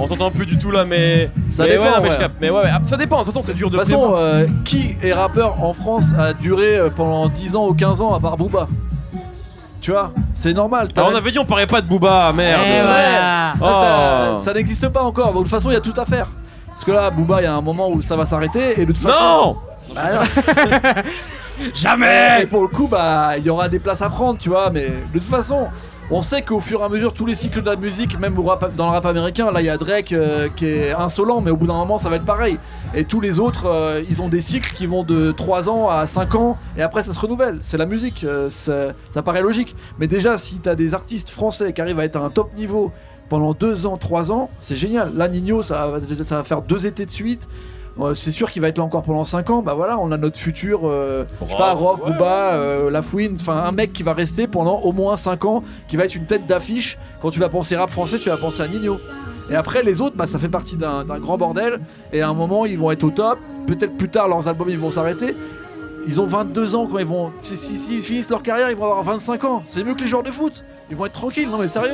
On 0.00 0.06
t'entend 0.06 0.30
plus 0.30 0.46
du 0.46 0.58
tout 0.58 0.70
là, 0.70 0.84
mais. 0.84 1.30
Ça 1.50 1.64
mais 1.64 1.70
dépend, 1.70 1.82
Ouais, 1.82 1.90
non, 1.90 1.96
mais 2.02 2.08
ouais. 2.08 2.14
je 2.14 2.18
capte. 2.18 2.36
Mais 2.40 2.50
ouais, 2.50 2.62
ouais, 2.62 2.70
ah, 2.72 2.80
ça 2.84 2.96
dépend. 2.96 3.20
De 3.20 3.24
toute 3.24 3.34
façon, 3.34 3.46
c'est 3.46 3.54
dur 3.54 3.68
De 3.68 3.76
de 3.76 3.82
toute 3.82 3.88
façon, 3.88 4.14
euh, 4.16 4.46
qui 4.64 4.96
est 5.02 5.12
rappeur 5.12 5.62
en 5.62 5.72
France 5.72 6.06
a 6.18 6.32
duré 6.32 6.78
euh, 6.78 6.90
pendant 6.90 7.28
10 7.28 7.56
ans 7.56 7.68
ou 7.68 7.74
15 7.74 8.00
ans 8.00 8.14
à 8.14 8.20
part 8.20 8.36
Booba? 8.36 8.68
Tu 9.80 9.92
vois, 9.92 10.12
c'est 10.32 10.52
normal. 10.52 10.88
Ah, 10.96 11.04
on 11.10 11.14
avait 11.14 11.30
dit 11.30 11.38
on 11.38 11.44
parlait 11.44 11.66
pas 11.66 11.80
de 11.80 11.86
Booba, 11.86 12.32
merde. 12.32 12.62
Eh 12.66 12.80
voilà. 12.82 13.54
Oh. 13.60 13.64
Ça, 13.64 14.40
ça 14.42 14.52
n'existe 14.52 14.88
pas 14.88 15.02
encore. 15.02 15.32
Donc 15.32 15.44
de 15.44 15.48
toute 15.48 15.48
façon, 15.48 15.70
il 15.70 15.74
y 15.74 15.76
a 15.76 15.80
tout 15.80 15.98
à 15.98 16.04
faire. 16.04 16.28
Parce 16.66 16.84
que 16.84 16.92
là, 16.92 17.10
Booba, 17.10 17.40
il 17.40 17.44
y 17.44 17.46
a 17.46 17.54
un 17.54 17.60
moment 17.60 17.88
où 17.90 18.02
ça 18.02 18.16
va 18.16 18.26
s'arrêter 18.26 18.80
et 18.80 18.86
de 18.86 18.92
toute 18.92 19.02
façon. 19.02 19.24
Non 19.24 19.56
Bah, 19.94 20.02
non. 20.14 21.02
Jamais 21.74 22.42
Et 22.42 22.46
pour 22.46 22.62
le 22.62 22.68
coup, 22.68 22.88
bah, 22.88 23.32
il 23.36 23.44
y 23.44 23.50
aura 23.50 23.68
des 23.68 23.78
places 23.78 24.02
à 24.02 24.08
prendre, 24.08 24.38
tu 24.38 24.48
vois. 24.48 24.70
Mais 24.70 24.88
de 25.12 25.18
toute 25.18 25.28
façon, 25.28 25.68
on 26.12 26.22
sait 26.22 26.42
qu'au 26.42 26.60
fur 26.60 26.80
et 26.80 26.84
à 26.84 26.88
mesure, 26.88 27.14
tous 27.14 27.24
les 27.24 27.36
cycles 27.36 27.62
de 27.62 27.70
la 27.70 27.76
musique, 27.76 28.18
même 28.18 28.34
dans 28.34 28.86
le 28.86 28.90
rap 28.90 29.06
américain, 29.06 29.52
là, 29.52 29.60
il 29.60 29.66
y 29.66 29.70
a 29.70 29.76
Drake 29.76 30.12
euh, 30.12 30.48
qui 30.48 30.66
est 30.66 30.92
insolent, 30.92 31.40
mais 31.40 31.52
au 31.52 31.56
bout 31.56 31.68
d'un 31.68 31.74
moment, 31.74 31.98
ça 31.98 32.08
va 32.08 32.16
être 32.16 32.24
pareil. 32.24 32.58
Et 32.94 33.04
tous 33.04 33.20
les 33.20 33.38
autres, 33.38 33.66
euh, 33.66 34.02
ils 34.08 34.20
ont 34.20 34.28
des 34.28 34.40
cycles 34.40 34.74
qui 34.74 34.86
vont 34.86 35.04
de 35.04 35.30
3 35.30 35.68
ans 35.70 35.88
à 35.88 36.06
5 36.06 36.34
ans, 36.34 36.58
et 36.76 36.82
après, 36.82 37.04
ça 37.04 37.12
se 37.12 37.18
renouvelle. 37.18 37.58
C'est 37.60 37.76
la 37.76 37.86
musique, 37.86 38.24
euh, 38.24 38.48
ça, 38.48 39.22
paraît 39.24 39.42
logique. 39.42 39.76
Mais 40.00 40.08
déjà, 40.08 40.36
si 40.36 40.58
t'as 40.58 40.74
des 40.74 40.94
artistes 40.94 41.30
français 41.30 41.72
qui 41.72 41.80
arrivent 41.80 42.00
à 42.00 42.04
être 42.04 42.16
à 42.16 42.20
un 42.20 42.30
top 42.30 42.54
niveau 42.54 42.90
pendant 43.28 43.54
2 43.54 43.86
ans, 43.86 43.96
3 43.96 44.32
ans, 44.32 44.50
c'est 44.58 44.74
génial. 44.74 45.14
Là, 45.14 45.28
Nino, 45.28 45.62
ça, 45.62 45.92
ça 46.24 46.36
va 46.36 46.42
faire 46.42 46.62
deux 46.62 46.86
étés 46.86 47.06
de 47.06 47.10
suite. 47.12 47.48
Euh, 48.00 48.14
c'est 48.14 48.30
sûr 48.30 48.50
qu'il 48.50 48.62
va 48.62 48.68
être 48.68 48.78
là 48.78 48.84
encore 48.84 49.02
pendant 49.02 49.24
5 49.24 49.50
ans. 49.50 49.62
Bah 49.62 49.74
voilà, 49.74 49.98
on 49.98 50.10
a 50.12 50.16
notre 50.16 50.38
futur, 50.38 50.82
euh, 50.84 51.24
je 51.42 51.48
sais 51.48 51.56
pas, 51.56 51.72
Rock, 51.72 52.04
Ouais. 52.06 52.12
Booba, 52.12 52.52
euh, 52.54 52.90
Lafouine, 52.90 53.36
enfin 53.40 53.56
un 53.64 53.72
mec 53.72 53.92
qui 53.92 54.02
va 54.02 54.12
rester 54.14 54.46
pendant 54.46 54.78
au 54.80 54.92
moins 54.92 55.16
5 55.16 55.44
ans, 55.44 55.62
qui 55.88 55.96
va 55.96 56.04
être 56.04 56.14
une 56.14 56.26
tête 56.26 56.46
d'affiche. 56.46 56.96
Quand 57.20 57.30
tu 57.30 57.40
vas 57.40 57.48
penser 57.48 57.76
rap 57.76 57.90
français, 57.90 58.18
tu 58.18 58.28
vas 58.30 58.36
penser 58.36 58.62
à 58.62 58.68
Nino. 58.68 58.96
Et 59.50 59.54
après, 59.56 59.82
les 59.82 60.00
autres, 60.00 60.16
bah, 60.16 60.26
ça 60.26 60.38
fait 60.38 60.48
partie 60.48 60.76
d'un 60.76 61.04
grand 61.18 61.36
bordel. 61.36 61.80
Et 62.12 62.22
à 62.22 62.28
un 62.28 62.34
moment, 62.34 62.64
ils 62.64 62.78
vont 62.78 62.90
être 62.92 63.02
au 63.04 63.10
top. 63.10 63.38
Peut-être 63.66 63.96
plus 63.96 64.08
tard, 64.08 64.28
leurs 64.28 64.46
albums, 64.48 64.70
ils 64.70 64.78
vont 64.78 64.90
s'arrêter. 64.90 65.34
Ils 66.06 66.18
ont 66.20 66.26
22 66.26 66.76
ans 66.76 66.86
quand 66.90 66.98
ils 66.98 67.04
vont. 67.04 67.30
Si, 67.42 67.56
si- 67.56 67.76
s'ils 67.76 68.00
finissent 68.00 68.30
leur 68.30 68.42
carrière, 68.42 68.70
ils 68.70 68.76
vont 68.76 68.84
avoir 68.84 69.02
25 69.02 69.44
ans. 69.44 69.62
C'est 69.66 69.82
mieux 69.84 69.94
que 69.94 70.00
les 70.00 70.06
joueurs 70.06 70.22
de 70.22 70.30
foot. 70.30 70.64
Ils 70.90 70.96
vont 70.96 71.04
être 71.06 71.12
tranquilles. 71.12 71.48
Non, 71.50 71.58
mais 71.58 71.68
sérieux. 71.68 71.92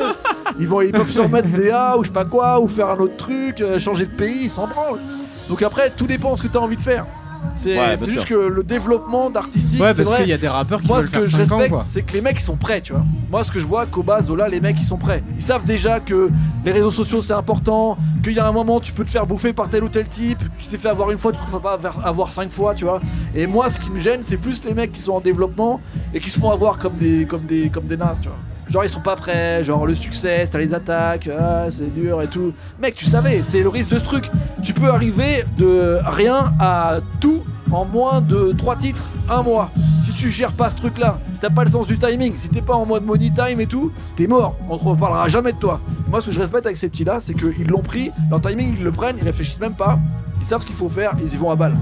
Ils, 0.61 0.69
vont, 0.69 0.81
ils 0.83 0.93
peuvent 0.93 1.11
se 1.11 1.19
remettre 1.21 1.49
des 1.49 1.71
A 1.71 1.97
ou 1.99 2.03
je 2.05 2.09
sais 2.09 2.13
pas 2.13 2.25
quoi, 2.25 2.61
ou 2.61 2.69
faire 2.69 2.91
un 2.91 2.99
autre 2.99 3.17
truc, 3.17 3.63
changer 3.79 4.07
de 4.07 4.15
pays, 4.15 4.43
ils 4.45 4.51
s'en 4.51 4.67
branlent. 4.69 5.01
Donc 5.49 5.63
après, 5.63 5.91
tout 5.91 6.07
dépend 6.07 6.33
de 6.33 6.37
ce 6.39 6.43
que 6.43 6.49
tu 6.49 6.57
as 6.59 6.61
envie 6.61 6.77
de 6.77 6.83
faire. 6.83 7.07
C'est 7.55 7.79
Ouais, 7.79 7.97
juste 7.99 8.27
sûr. 8.27 8.29
que 8.29 8.35
le 8.35 8.65
développement 8.65 9.31
d'artistique, 9.31 9.81
Ouais, 9.81 9.91
c'est 9.91 9.99
parce 9.99 10.09
vrai. 10.09 10.21
qu'il 10.21 10.31
y 10.31 10.33
a 10.33 10.39
des 10.39 10.49
rappeurs 10.49 10.81
qui 10.83 10.89
Moi, 10.89 11.01
ce 11.01 11.07
que 11.07 11.25
faire 11.25 11.25
je 11.27 11.45
5 11.45 11.53
ans, 11.53 11.59
respecte, 11.59 11.83
c'est 11.87 12.03
que 12.03 12.13
les 12.15 12.21
mecs 12.21 12.39
ils 12.39 12.43
sont 12.43 12.57
prêts, 12.57 12.81
tu 12.81 12.93
vois. 12.93 13.05
Moi, 13.31 13.45
ce 13.45 13.53
que 13.53 13.61
je 13.61 13.67
vois, 13.67 13.87
Koba, 13.87 14.21
Zola, 14.21 14.49
les 14.49 14.61
mecs 14.61 14.77
ils 14.81 14.85
sont 14.85 14.97
prêts. 14.97 15.23
Ils 15.37 15.43
savent 15.43 15.65
déjà 15.65 16.01
que 16.01 16.31
les 16.65 16.73
réseaux 16.73 16.91
sociaux 16.91 17.23
c'est 17.23 17.35
important, 17.35 17.97
qu'il 18.25 18.33
y 18.33 18.41
a 18.41 18.47
un 18.49 18.53
moment 18.53 18.81
tu 18.81 18.93
peux 18.93 19.05
te 19.05 19.11
faire 19.11 19.27
bouffer 19.27 19.53
par 19.53 19.69
tel 19.69 19.85
ou 19.85 19.89
tel 19.89 20.09
type, 20.09 20.41
tu 20.59 20.67
t'es 20.67 20.77
fait 20.79 20.89
avoir 20.89 21.11
une 21.13 21.19
fois, 21.19 21.31
tu 21.31 21.39
te 21.39 21.45
feras 21.45 21.61
pas 21.61 21.73
avoir- 21.75 22.05
avoir 22.07 22.33
cinq 22.33 22.51
fois, 22.51 22.75
tu 22.75 22.85
vois. 22.85 23.01
Et 23.35 23.47
moi, 23.47 23.69
ce 23.71 23.79
qui 23.79 23.91
me 23.91 23.99
gêne, 24.01 24.23
c'est 24.23 24.39
plus 24.39 24.65
les 24.65 24.75
mecs 24.75 24.91
qui 24.93 25.01
sont 25.01 25.13
en 25.13 25.21
développement 25.21 25.81
et 26.13 26.19
qui 26.19 26.31
se 26.31 26.41
font 26.41 26.51
avoir 26.51 26.79
comme 26.79 26.97
des, 26.97 27.27
comme 27.27 27.47
des, 27.47 27.69
comme 27.71 27.87
des 27.87 27.97
nazes, 27.97 28.21
tu 28.21 28.29
vois. 28.29 28.39
Genre 28.69 28.85
ils 28.85 28.89
sont 28.89 29.01
pas 29.01 29.15
prêts, 29.17 29.63
genre 29.63 29.87
le 29.87 29.95
succès, 29.95 30.45
ça 30.47 30.59
les 30.59 30.75
attaque, 30.75 31.29
ah, 31.39 31.67
c'est 31.71 31.93
dur 31.95 32.21
et 32.21 32.27
tout. 32.27 32.53
Mec, 32.83 32.95
tu 32.97 33.05
savais, 33.07 33.43
c'est 33.45 33.61
le 33.61 33.69
risque 33.69 33.91
de 33.91 33.99
ce 33.99 34.03
truc. 34.05 34.31
Tu 34.65 34.73
peux 34.73 34.89
arriver 34.91 35.45
de 35.57 35.99
rien 36.05 36.53
à 36.59 36.99
tout 37.21 37.45
en 37.71 37.85
moins 37.85 38.21
de 38.21 38.53
3 38.59 38.77
titres, 38.77 39.09
un 39.29 39.43
mois. 39.43 39.71
Si 40.01 40.13
tu 40.13 40.31
gères 40.31 40.53
pas 40.53 40.69
ce 40.71 40.77
truc 40.77 40.99
là, 40.99 41.19
si 41.33 41.41
t'as 41.41 41.51
pas 41.51 41.63
le 41.65 41.71
sens 41.71 41.87
du 41.87 41.97
timing, 41.99 42.35
si 42.37 42.49
t'es 42.49 42.61
pas 42.61 42.75
en 42.75 42.87
mode 42.87 43.05
money 43.05 43.31
time 43.35 43.61
et 43.61 43.67
tout, 43.67 43.93
t'es 44.17 44.27
mort. 44.27 44.57
On 44.69 44.77
te 44.79 44.85
reparlera 44.85 45.29
jamais 45.29 45.53
de 45.53 45.59
toi. 45.59 45.81
Moi, 46.09 46.21
ce 46.21 46.27
que 46.27 46.33
je 46.33 46.41
respecte 46.41 46.67
avec 46.67 46.77
ces 46.79 46.89
petits 46.89 47.05
là, 47.05 47.19
c'est 47.21 47.35
qu'ils 47.35 47.67
l'ont 47.69 47.83
pris, 47.83 48.11
leur 48.31 48.41
timing, 48.41 48.75
ils 48.79 48.83
le 48.85 48.91
prennent, 48.93 49.17
ils 49.19 49.25
réfléchissent 49.25 49.61
même 49.61 49.75
pas, 49.75 49.99
ils 50.41 50.47
savent 50.47 50.61
ce 50.63 50.67
qu'il 50.67 50.77
faut 50.77 50.89
faire, 50.89 51.13
ils 51.23 51.33
y 51.33 51.37
vont 51.37 51.51
à 51.53 51.57
balle. 51.57 51.77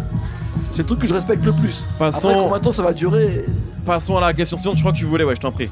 C'est 0.70 0.82
le 0.82 0.86
truc 0.86 0.98
que 1.00 1.06
je 1.06 1.14
respecte 1.14 1.44
le 1.44 1.52
plus. 1.52 1.84
Passons- 1.98 2.28
Après, 2.28 2.40
combien 2.42 2.58
de 2.58 2.64
temps 2.64 2.72
ça 2.72 2.82
va 2.82 2.92
durer? 2.92 3.46
Passons 3.86 4.16
à 4.16 4.20
la 4.20 4.32
question 4.34 4.56
suivante. 4.56 4.76
Je 4.76 4.82
crois 4.82 4.92
que 4.92 4.98
tu 4.98 5.04
voulais, 5.04 5.24
ouais, 5.24 5.34
je 5.36 5.40
t'en 5.40 5.52
prie. 5.52 5.70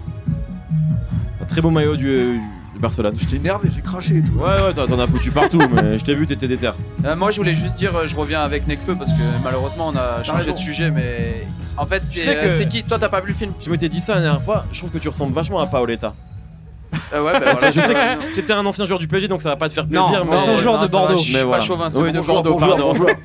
Très 1.53 1.61
beau 1.61 1.70
maillot 1.70 1.96
du, 1.96 2.38
du 2.74 2.78
Barcelone. 2.80 3.14
J'étais 3.18 3.36
énervé, 3.36 3.68
j'ai 3.74 3.82
craché 3.82 4.16
et 4.16 4.22
tout. 4.22 4.32
Ouais, 4.38 4.62
ouais, 4.62 4.72
t'en 4.74 4.86
t'en 4.86 4.98
as 4.98 5.07
foutu 5.07 5.30
partout, 5.30 5.61
mais 5.70 5.98
je 5.98 6.05
t'ai 6.05 6.14
vu, 6.14 6.26
t'étais 6.26 6.48
déter. 6.48 6.70
Euh, 7.05 7.14
moi, 7.14 7.30
je 7.30 7.36
voulais 7.36 7.55
juste 7.55 7.74
dire, 7.74 7.94
euh, 7.94 8.07
je 8.07 8.16
reviens 8.16 8.40
avec 8.40 8.66
Necfeu 8.66 8.94
parce 8.96 9.11
que 9.12 9.22
malheureusement, 9.44 9.88
on 9.92 9.96
a 9.96 10.22
changé 10.24 10.44
raison. 10.44 10.53
de 10.53 10.59
sujet, 10.59 10.90
mais 10.90 11.46
en 11.76 11.86
fait, 11.86 12.03
c'est 12.05 12.20
sais 12.20 12.34
que- 12.34 12.40
euh, 12.40 12.57
c'est 12.59 12.68
qui? 12.68 12.82
Toi, 12.84 12.98
t'as 12.98 13.11
pas 13.11 13.20
vu 13.20 13.28
le 13.28 13.34
film 13.34 13.53
Je 13.61 13.70
m'étais 13.70 13.88
dit 13.90 14.00
ça 14.00 14.14
la 14.14 14.22
dernière 14.22 14.42
fois, 14.42 14.64
je 14.72 14.78
trouve 14.78 14.90
que 14.90 14.98
tu 14.98 15.09
ressembles 15.09 15.34
vachement 15.34 15.61
à 15.61 15.66
Paoletta. 15.66 16.14
Euh, 17.14 17.22
Ouais, 17.22 17.32
bah 17.32 17.40
voilà. 17.53 17.70
je 17.70 17.80
sais 17.80 17.94
que 17.94 18.34
c'était 18.34 18.53
un 18.55 18.64
ancien 18.64 18.86
joueur 18.86 18.98
du 18.98 19.07
PSG, 19.09 19.28
donc 19.28 19.42
ça 19.42 19.50
va 19.50 19.57
pas 19.57 19.68
te 19.68 19.74
faire 19.74 19.84
Non, 19.90 20.07
plaisir. 20.09 20.24
mais 20.24 20.34
ancien 20.34 20.55
joueur 20.57 20.78
de 20.78 20.90
Bordeaux. 20.90 21.16
Je 21.16 21.22
suis 21.22 21.32
Mais 21.34 21.40
pas 21.40 21.46
voilà. 21.46 21.64
chauvin. 21.64 21.90
c'est 21.90 21.98
Oui, 21.98 22.12
bon. 22.12 22.20
de 22.20 22.26
Bordeaux, 22.26 22.53
Bonjour, 22.55 22.68
pardon. 22.68 22.88
bonjour. 22.92 23.11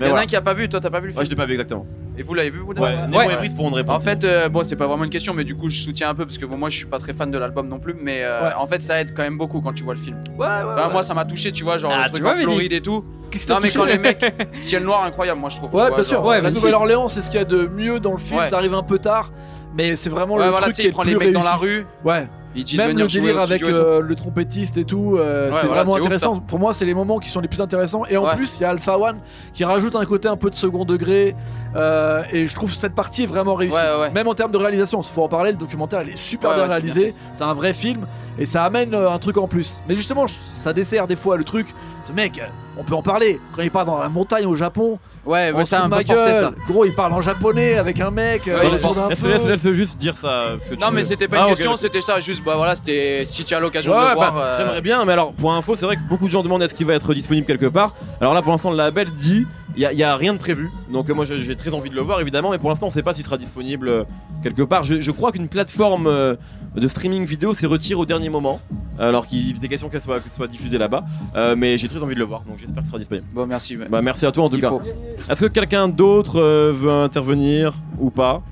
Il 0.00 0.02
y 0.02 0.04
en 0.04 0.06
a 0.06 0.08
voilà. 0.10 0.22
un 0.22 0.26
qui 0.26 0.36
a 0.36 0.40
pas 0.42 0.52
vu, 0.54 0.68
toi, 0.68 0.80
t'as 0.80 0.90
pas 0.90 1.00
vu 1.00 1.08
le 1.08 1.12
Ouais, 1.12 1.16
film 1.16 1.26
je 1.26 1.30
l'ai 1.30 1.36
pas 1.36 1.46
vu 1.46 1.52
exactement. 1.52 1.86
Et 2.18 2.22
vous 2.22 2.32
l'avez 2.34 2.50
vu, 2.50 2.60
vous 2.60 2.72
Ouais, 2.72 2.96
Nemo 2.96 3.18
Ouais. 3.18 3.32
et 3.32 3.36
Brice 3.36 3.52
pourront 3.54 3.70
répondre. 3.70 3.96
En 3.96 4.00
fait, 4.00 4.24
euh, 4.24 4.48
bon, 4.48 4.62
c'est 4.64 4.76
pas 4.76 4.86
vraiment 4.86 5.04
une 5.04 5.10
question, 5.10 5.34
mais 5.34 5.44
du 5.44 5.54
coup, 5.54 5.68
je 5.68 5.78
soutiens 5.80 6.08
un 6.08 6.14
peu 6.14 6.24
parce 6.24 6.38
que 6.38 6.46
bon, 6.46 6.56
moi, 6.56 6.70
je 6.70 6.76
suis 6.76 6.86
pas 6.86 6.98
très 6.98 7.12
fan 7.12 7.30
de 7.30 7.36
l'album 7.38 7.68
non 7.68 7.78
plus, 7.78 7.94
mais 8.00 8.20
euh, 8.22 8.48
Ouais. 8.48 8.54
en 8.56 8.66
fait, 8.66 8.82
ça 8.82 9.00
aide 9.00 9.12
quand 9.14 9.22
même 9.22 9.36
beaucoup 9.36 9.60
quand 9.60 9.72
tu 9.74 9.82
vois 9.84 9.94
le 9.94 10.00
film. 10.00 10.16
Ouais, 10.38 10.46
ouais. 10.46 10.62
Enfin, 10.74 10.88
moi, 10.88 11.02
ça 11.02 11.12
m'a 11.14 11.24
touché, 11.26 11.52
tu 11.52 11.62
vois, 11.64 11.76
genre 11.78 11.92
Ah, 11.94 12.00
le 12.00 12.04
tu 12.06 12.10
truc 12.12 12.22
vois, 12.22 12.32
en 12.32 12.34
Mehdi 12.36 12.44
Floride 12.46 12.72
et 12.72 12.80
tout. 12.80 13.04
Qu'est-ce 13.30 13.48
Non, 13.48 13.56
t'as 13.56 13.60
mais 13.60 13.66
touché 13.68 13.78
quand 13.80 13.84
les 13.84 13.98
mecs, 13.98 14.24
ciel 14.62 14.82
noir, 14.84 15.04
incroyable, 15.04 15.40
moi, 15.40 15.50
je 15.50 15.56
trouve. 15.56 15.70
tu 15.70 15.76
Ouais, 15.76 15.82
vois, 15.88 15.90
bien 15.90 15.96
genre, 15.98 16.06
sûr. 16.06 16.24
Ouais, 16.24 16.40
la. 16.40 16.50
Nouvelle-Orléans, 16.50 17.08
c'est 17.08 17.20
ce 17.20 17.26
qu'il 17.30 17.38
y 17.38 17.42
a 17.42 17.44
de 17.44 17.66
mieux 17.66 18.00
dans 18.00 18.12
le 18.12 18.18
film. 18.18 18.40
Ouais. 18.40 18.48
Ça 18.48 18.56
arrive 18.58 18.72
un 18.74 18.82
peu 18.82 18.98
tard, 18.98 19.32
mais 19.76 19.94
c'est 19.96 20.08
vraiment 20.10 20.36
Ouais, 20.36 20.44
le 20.44 20.50
voilà, 20.50 20.62
truc 20.66 20.74
tu 20.74 20.76
sais, 20.76 20.82
qui 20.82 20.88
est 20.88 20.90
il 20.90 20.94
prend 20.94 21.02
le 21.02 21.10
les 21.10 21.16
plus 21.16 21.26
mecs 21.26 21.34
dans 21.34 21.42
la 21.42 21.56
réussi. 21.56 21.80
rue, 21.80 21.86
Ouais. 22.04 22.28
Il 22.56 22.64
dit 22.64 22.76
de 22.76 22.82
Même 22.82 22.98
le 22.98 23.06
délire 23.06 23.40
avec 23.40 23.62
euh, 23.62 24.00
le 24.00 24.14
trompettiste 24.14 24.76
et 24.78 24.84
tout, 24.84 25.16
euh, 25.16 25.50
Ouais, 25.50 25.56
c'est 25.60 25.66
voilà, 25.66 25.82
vraiment 25.84 25.92
ouf, 26.00 26.06
intéressant. 26.06 26.36
Pour 26.36 26.58
moi, 26.58 26.72
c'est 26.72 26.84
les 26.86 26.94
moments 26.94 27.18
qui 27.18 27.28
sont 27.28 27.40
les 27.40 27.48
plus 27.48 27.60
intéressants. 27.60 28.02
Et 28.08 28.16
en 28.16 28.24
Ouais. 28.24 28.34
plus, 28.36 28.56
il 28.58 28.62
y 28.62 28.64
a 28.64 28.70
Alpha 28.70 28.98
One 28.98 29.18
qui 29.52 29.64
rajoute 29.64 29.94
un 29.94 30.04
côté 30.06 30.26
un 30.28 30.36
peu 30.36 30.50
de 30.50 30.54
second 30.56 30.84
degré. 30.84 31.36
euh, 31.76 32.22
et 32.32 32.46
je 32.48 32.54
trouve 32.54 32.72
cette 32.72 32.94
partie 32.94 33.26
vraiment 33.26 33.54
réussie. 33.54 33.76
Ouais. 33.76 34.10
Même 34.10 34.26
en 34.28 34.34
termes 34.34 34.50
de 34.50 34.56
réalisation, 34.56 35.00
il 35.02 35.06
faut 35.06 35.22
en 35.22 35.28
parler. 35.28 35.50
Le 35.52 35.58
documentaire, 35.58 36.02
il 36.02 36.08
est 36.14 36.16
super 36.16 36.54
bien 36.54 36.66
réalisé. 36.66 37.14
C'est 37.34 37.44
un 37.44 37.52
vrai 37.54 37.74
film 37.74 38.06
et 38.38 38.44
ça 38.46 38.64
amène 38.64 38.94
euh, 38.94 39.10
un 39.10 39.18
truc 39.18 39.36
en 39.38 39.48
plus. 39.48 39.82
Mais 39.88 39.96
justement, 39.96 40.26
ça 40.52 40.72
dessert 40.72 41.06
des 41.06 41.16
fois 41.16 41.36
le 41.36 41.44
truc. 41.44 41.68
Ce 42.02 42.12
mec, 42.12 42.38
euh, 42.38 42.46
on 42.78 42.84
peut 42.84 42.94
en 42.94 43.02
parler. 43.02 43.40
Quand 43.54 43.62
il 43.62 43.70
part 43.70 43.84
dans 43.84 43.98
la 43.98 44.08
montagne 44.08 44.46
au 44.46 44.54
Japon, 44.54 44.98
Ouais, 45.24 45.46
mais 45.52 45.64
peu 45.64 45.88
ma 45.88 45.96
forcé 46.04 46.04
ça. 46.06 46.40
gueule. 46.42 46.54
Gros, 46.68 46.84
il 46.84 46.94
parle 46.94 47.12
en 47.14 47.20
japonais 47.22 47.78
avec 47.78 47.98
un 48.00 48.10
mec. 48.12 48.46
euh, 48.46 48.58
Ouais, 48.60 48.68
il 48.68 49.28
Laisse, 49.28 49.44
laisse, 49.64 49.72
juste 49.72 49.98
dire 49.98 50.16
ça. 50.16 50.50
Non, 50.80 50.88
mais 50.92 51.02
c'était 51.02 51.26
pas 51.26 51.38
Ah, 51.40 51.42
une 51.48 51.54
question, 51.54 51.76
c'était 51.76 52.00
ça, 52.02 52.20
juste, 52.20 52.44
bah 52.44 52.54
voilà, 52.56 52.76
c'était 52.76 53.24
si 53.24 53.44
tu 53.44 53.54
as 53.54 53.60
l'occasion 53.60 53.92
Ouais, 53.92 53.98
de 53.98 54.02
le 54.02 54.08
bah, 54.10 54.30
voir. 54.30 54.36
euh, 54.38 54.54
J'aimerais 54.56 54.82
bien, 54.82 55.04
mais 55.04 55.12
alors 55.14 55.32
pour 55.32 55.52
info, 55.52 55.74
c'est 55.74 55.86
vrai 55.86 55.96
que 55.96 56.02
beaucoup 56.08 56.26
de 56.26 56.30
gens 56.30 56.42
demandent 56.42 56.62
est-ce 56.62 56.74
qu'il 56.74 56.86
va 56.86 56.94
être 56.94 57.12
disponible 57.14 57.46
quelque 57.46 57.66
part. 57.66 57.94
Alors 58.20 58.34
là, 58.34 58.42
pour 58.42 58.52
l'instant, 58.52 58.70
le 58.70 58.76
label 58.76 59.08
dit 59.14 59.46
il 59.78 59.82
y, 59.82 60.02
a- 60.04 60.16
rien 60.16 60.32
de 60.32 60.38
prévu. 60.38 60.70
Donc 60.90 61.08
moi, 61.10 61.24
j'ai 61.26 61.56
très 61.56 61.74
envie 61.74 61.90
de 61.90 61.94
le 61.96 62.00
voir 62.00 62.20
évidemment, 62.20 62.50
mais 62.50 62.58
pour 62.58 62.70
l'instant, 62.70 62.86
on 62.86 62.90
sait 62.90 63.02
pas 63.02 63.12
s'il 63.12 63.24
sera 63.24 63.36
disponible 63.36 64.06
quelque 64.42 64.62
part. 64.62 64.84
Je, 64.84 65.00
je 65.00 65.10
crois 65.10 65.32
qu'une 65.32 65.48
plateforme 65.48 66.06
euh, 66.06 66.34
de 66.74 66.88
streaming 66.88 67.24
vidéo 67.24 67.54
s'est 67.54 67.66
retirée 67.66 68.00
au 68.00 68.04
dernier 68.06 68.28
moment, 68.28 68.60
alors 68.98 69.26
qu'il 69.26 69.56
était 69.56 69.68
question 69.68 69.88
qu'elle 69.88 70.00
soit, 70.00 70.20
que 70.20 70.28
ce 70.28 70.36
soit 70.36 70.46
diffusée 70.48 70.78
là-bas. 70.78 71.04
Euh, 71.34 71.54
mais 71.56 71.76
j'ai 71.78 71.88
très 71.88 72.02
envie 72.02 72.14
de 72.14 72.18
le 72.20 72.24
voir, 72.26 72.42
donc 72.42 72.58
j'espère 72.58 72.82
qu'il 72.82 72.88
sera 72.88 72.98
disponible. 72.98 73.26
Bon, 73.32 73.46
merci. 73.46 73.76
Bah 73.76 74.02
merci 74.02 74.26
à 74.26 74.32
toi 74.32 74.44
en 74.44 74.50
tout 74.50 74.56
Il 74.56 74.60
cas. 74.62 74.68
faut. 74.70 74.82
Est-ce 75.28 75.40
que 75.44 75.50
quelqu'un 75.50 75.88
d'autre 75.88 76.40
euh, 76.40 76.72
veut 76.74 76.90
intervenir 76.90 77.74
ou 77.98 78.10
pas? 78.10 78.42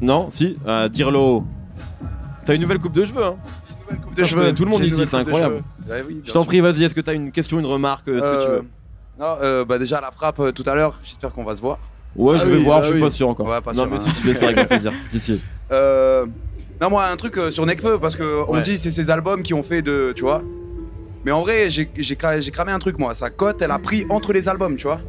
Non? 0.00 0.28
Si? 0.30 0.56
Euh, 0.66 0.88
Dirlo. 0.88 1.44
T'as 2.44 2.54
une 2.54 2.60
nouvelle 2.62 2.78
coupe 2.78 2.92
de 2.92 3.04
cheveux, 3.04 3.24
hein 3.24 3.36
Coupe 4.02 4.14
de 4.14 4.24
Je 4.24 4.34
connais 4.34 4.52
tout 4.54 4.64
le 4.64 4.70
monde 4.70 4.80
J'ai 4.82 4.88
une 4.88 4.94
ici, 4.94 5.00
nouvelle 5.02 5.08
c'est 5.08 5.16
coupe 5.18 5.26
de 5.26 5.30
incroyable. 5.30 5.64
cheveux. 5.86 5.94
Ouais, 5.94 6.04
oui, 6.08 6.14
bien 6.14 6.22
Je 6.24 6.32
t'en 6.32 6.40
sûr. 6.40 6.46
prie, 6.46 6.60
vas-y, 6.60 6.84
est-ce 6.84 6.94
que 6.94 7.00
t'as 7.00 7.14
une 7.14 7.30
question, 7.32 7.58
une 7.58 7.66
remarque, 7.66 8.08
euh, 8.08 8.20
ce 8.20 8.24
que 8.26 8.44
tu 8.44 8.50
Euh, 8.50 8.56
veux? 8.60 8.68
Non, 9.18 9.36
euh, 9.42 9.64
bah 9.64 9.78
déjà 9.78 10.00
la 10.00 10.10
frappe 10.10 10.40
euh, 10.40 10.50
tout 10.52 10.64
à 10.66 10.74
l'heure, 10.74 10.98
j'espère 11.04 11.32
qu'on 11.32 11.44
va 11.44 11.54
se 11.54 11.60
voir. 11.60 11.78
Ouais, 12.16 12.36
Ah 12.36 12.42
je 12.42 12.46
vais 12.48 12.56
oui, 12.58 12.64
voir, 12.64 12.78
ah 12.78 12.82
je 12.82 12.86
suis 12.88 12.94
oui. 12.96 13.00
pas 13.00 13.10
sûr 13.10 13.28
encore. 13.28 13.46
Ouais, 13.48 13.60
pas 13.60 13.72
non, 13.72 13.82
sûr, 13.84 13.90
mais 13.90 13.96
hein. 13.96 14.00
si, 14.00 14.10
si, 14.10 14.22
bien 14.22 14.34
sûr, 14.34 14.48
avec 14.48 14.68
plaisir. 14.68 14.92
Si, 15.08 15.20
si. 15.20 15.42
Euh, 15.72 16.26
Non, 16.80 16.90
moi 16.90 17.06
un 17.06 17.16
truc 17.16 17.36
euh, 17.38 17.50
sur 17.50 17.64
Nekfeu 17.66 17.98
parce 18.00 18.16
que 18.16 18.42
on 18.48 18.54
Ouais. 18.54 18.62
dit 18.62 18.78
c'est 18.78 18.90
ses 18.90 19.10
albums 19.10 19.42
qui 19.42 19.54
ont 19.54 19.62
fait 19.62 19.82
de, 19.82 20.12
tu 20.14 20.22
vois. 20.22 20.42
Mais 21.24 21.30
en 21.32 21.40
vrai, 21.42 21.70
j'ai 21.70 21.88
j'ai 21.96 22.14
cra- 22.16 22.40
j'ai 22.40 22.50
cramé 22.50 22.70
un 22.72 22.78
truc 22.78 22.98
moi. 22.98 23.14
Sa 23.14 23.30
cote, 23.30 23.62
elle 23.62 23.70
a 23.70 23.78
pris 23.78 24.06
entre 24.10 24.32
les 24.32 24.48
albums, 24.48 24.76
tu 24.76 24.86
vois. 24.86 25.00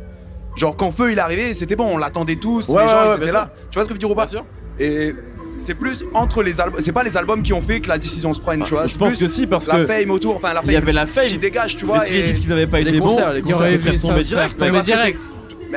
Genre 0.56 0.76
quand 0.76 0.92
Feu 0.92 1.12
il 1.12 1.18
est 1.18 1.22
arrivé, 1.22 1.54
c'était 1.54 1.76
bon, 1.76 1.90
on 1.94 1.98
l'attendait 1.98 2.38
tous, 2.38 2.68
Ouais, 2.70 2.84
les 2.84 2.90
gens 2.90 3.14
ils 3.18 3.22
étaient 3.24 3.32
là. 3.34 3.52
Tu 3.70 3.76
vois 3.76 3.84
ce 3.84 3.90
que 3.90 3.94
je 3.94 3.96
veux 3.96 4.00
dire 4.00 4.12
ou 4.12 4.16
pas 4.16 4.26
Bien 4.26 4.32
sûr. 4.40 4.46
Et 4.80 5.14
c'est 5.60 5.74
plus 5.74 6.06
entre 6.14 6.42
les 6.44 6.62
albums, 6.62 6.80
c'est 6.82 6.92
pas 6.94 7.04
les 7.04 7.18
albums 7.18 7.42
qui 7.44 7.52
ont 7.54 7.62
fait 7.62 7.82
que 7.82 7.90
la 7.90 7.98
décision 7.98 8.34
se 8.34 8.40
prenne, 8.40 8.64
tu 8.64 8.74
vois. 8.74 8.86
Je 8.86 8.98
pense 8.98 9.18
que 9.18 9.28
si, 9.28 9.46
parce 9.48 9.68
la 9.68 9.78
que 9.80 9.86
fame 9.86 10.12
autour, 10.12 10.36
enfin 10.38 10.54
la 10.54 10.62
fame 10.62 10.70
il 10.70 10.74
y 10.74 10.78
avait 10.78 10.94
la 10.94 11.06
fame. 11.08 11.28
qui 11.28 11.38
dégage, 11.38 11.76
tu 11.76 11.86
Mais 11.86 11.92
vois. 11.94 12.06
si 12.06 12.14
les 12.14 12.20
et- 12.20 12.24
disques 12.34 12.48
n'avaient 12.48 12.68
pas 12.68 12.80
les 12.80 12.90
été 12.90 13.00
bons, 13.00 13.08
concerts, 13.08 13.34
les 13.34 13.42
concerts, 13.42 13.58
direct. 13.68 14.58
parce 14.58 14.72
que 14.72 14.86
direct. 14.86 15.22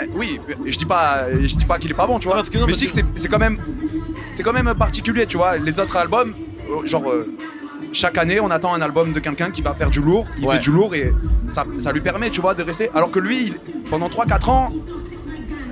Ben 0.07 0.09
oui, 0.15 0.41
je 0.67 0.77
dis 0.79 0.85
pas, 0.85 1.25
je 1.33 1.55
dis 1.55 1.65
pas 1.65 1.79
qu'il 1.79 1.91
est 1.91 1.95
pas 1.95 2.07
bon, 2.07 2.19
tu 2.19 2.27
vois. 2.29 2.37
parce 2.37 2.51
que 2.51 2.59
non, 2.59 2.67
mais 2.67 2.73
parce 2.73 2.83
je 2.83 2.89
dis 2.89 2.93
que 2.95 3.01
c'est- 3.01 3.21
c'est 3.23 3.29
quand 3.29 3.39
même, 3.39 3.59
c'est 4.33 4.43
quand 4.43 4.53
même 4.53 4.73
particulier, 4.79 5.27
tu 5.27 5.37
vois. 5.37 5.57
Les 5.59 5.79
autres 5.81 5.97
albums, 5.97 6.35
euh, 6.71 6.87
genre 6.87 7.11
euh, 7.11 7.27
chaque 7.93 8.19
année, 8.19 8.39
on 8.41 8.51
attend 8.51 8.75
un 8.75 8.81
album 8.83 9.13
de 9.13 9.21
quelqu'un 9.21 9.51
qui 9.51 9.63
va 9.63 9.75
faire 9.75 9.91
du 9.91 10.01
lourd, 10.01 10.27
il 10.39 10.45
Ouais. 10.47 10.55
fait 10.57 10.61
du 10.61 10.71
lourd 10.71 10.95
et 10.95 11.13
ça, 11.49 11.65
ça 11.81 11.93
lui 11.93 12.01
permet, 12.01 12.31
tu 12.31 12.41
vois, 12.41 12.55
de 12.55 12.63
rester. 12.63 12.91
Alors 12.95 13.11
que 13.11 13.19
lui, 13.19 13.47
il- 13.47 13.55
pendant 13.91 14.09
3-4 14.09 14.49
ans. 14.51 14.71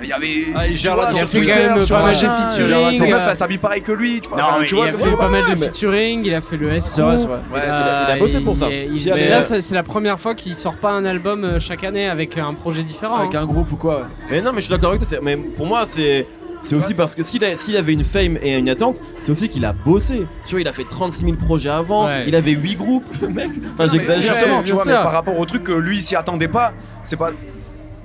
Il 0.02 0.08
y 0.08 0.12
avait. 0.12 0.28
Ah, 0.54 0.60
la 0.66 1.10
Il 1.12 1.18
a 1.18 1.26
fait 1.26 1.38
Twitter, 1.38 1.52
quand 1.52 1.74
même 1.76 1.84
sur 1.84 1.96
pas 1.96 2.02
mal 2.02 2.12
de 2.14 2.18
featuring, 2.18 2.98
Ta 3.00 3.06
meuf, 3.06 3.22
elle 3.30 3.36
s'habille 3.36 3.58
pareil 3.58 3.82
que 3.82 3.92
lui. 3.92 4.20
Tu 4.20 4.28
vois, 4.28 4.38
Non, 4.38 4.44
enfin, 4.44 4.56
mais 4.60 4.66
tu 4.66 4.74
il 4.74 4.76
vois, 4.76 4.86
a 4.86 4.92
fait 4.92 5.04
ouais, 5.10 5.16
pas 5.16 5.28
mal 5.28 5.42
de 5.50 5.56
featuring, 5.56 6.22
il 6.24 6.34
a 6.34 6.40
fait 6.40 6.56
le 6.56 6.72
S. 6.72 6.88
C'est 6.90 7.02
vrai, 7.02 7.18
c'est 7.18 7.26
vrai. 7.26 7.38
Ouais, 7.52 7.60
c'est- 7.60 7.66
il 7.66 8.12
a 8.12 8.16
bossé 8.18 8.40
pour 8.40 8.56
ça. 8.56 8.66
C'est 9.60 9.74
la 9.74 9.82
première 9.82 10.18
fois 10.20 10.34
qu'il 10.34 10.54
sort 10.54 10.76
pas 10.76 10.90
un 10.90 11.04
album 11.04 11.44
euh, 11.44 11.58
chaque 11.60 11.84
année 11.84 12.08
avec 12.08 12.36
un 12.38 12.52
projet 12.54 12.82
différent. 12.82 13.16
Avec 13.16 13.34
hein. 13.34 13.42
un 13.42 13.46
groupe 13.46 13.72
ou 13.72 13.76
quoi. 13.76 14.06
Mais 14.30 14.40
non, 14.40 14.50
mais 14.52 14.60
je 14.60 14.66
suis 14.66 14.70
d'accord 14.74 14.90
avec 14.90 15.00
toi. 15.00 15.08
c'est- 15.08 15.20
Mais 15.22 15.36
pour 15.36 15.66
moi, 15.66 15.84
c'est. 15.86 16.26
C'est 16.62 16.74
aussi 16.74 16.94
parce 16.94 17.14
que 17.14 17.22
s'il 17.22 17.44
avait 17.76 17.92
une 17.92 18.02
fame 18.02 18.38
et 18.42 18.56
une 18.56 18.68
attente, 18.68 19.00
c'est 19.22 19.30
aussi 19.30 19.48
qu'il 19.48 19.64
a 19.64 19.72
bossé. 19.72 20.26
Tu 20.46 20.52
vois, 20.52 20.60
il 20.60 20.66
a 20.66 20.72
fait 20.72 20.82
36 20.82 21.24
000 21.24 21.36
projets 21.36 21.68
avant, 21.70 22.06
Ouais. 22.06 22.24
il 22.26 22.34
avait 22.34 22.50
8 22.52 22.74
groupes, 22.74 23.04
le 23.22 23.28
mec. 23.28 23.50
Enfin, 23.74 23.86
j'exagère. 23.86 24.34
Justement, 24.34 24.62
tu 24.64 24.72
vois, 24.72 24.84
mais 24.84 24.92
par 24.94 25.12
rapport 25.12 25.38
au 25.38 25.44
truc 25.44 25.62
que 25.62 25.72
lui 25.72 25.98
il 25.98 26.02
s'y 26.02 26.16
attendait 26.16 26.48
pas, 26.48 26.72
c'est 27.04 27.16
pas. 27.16 27.30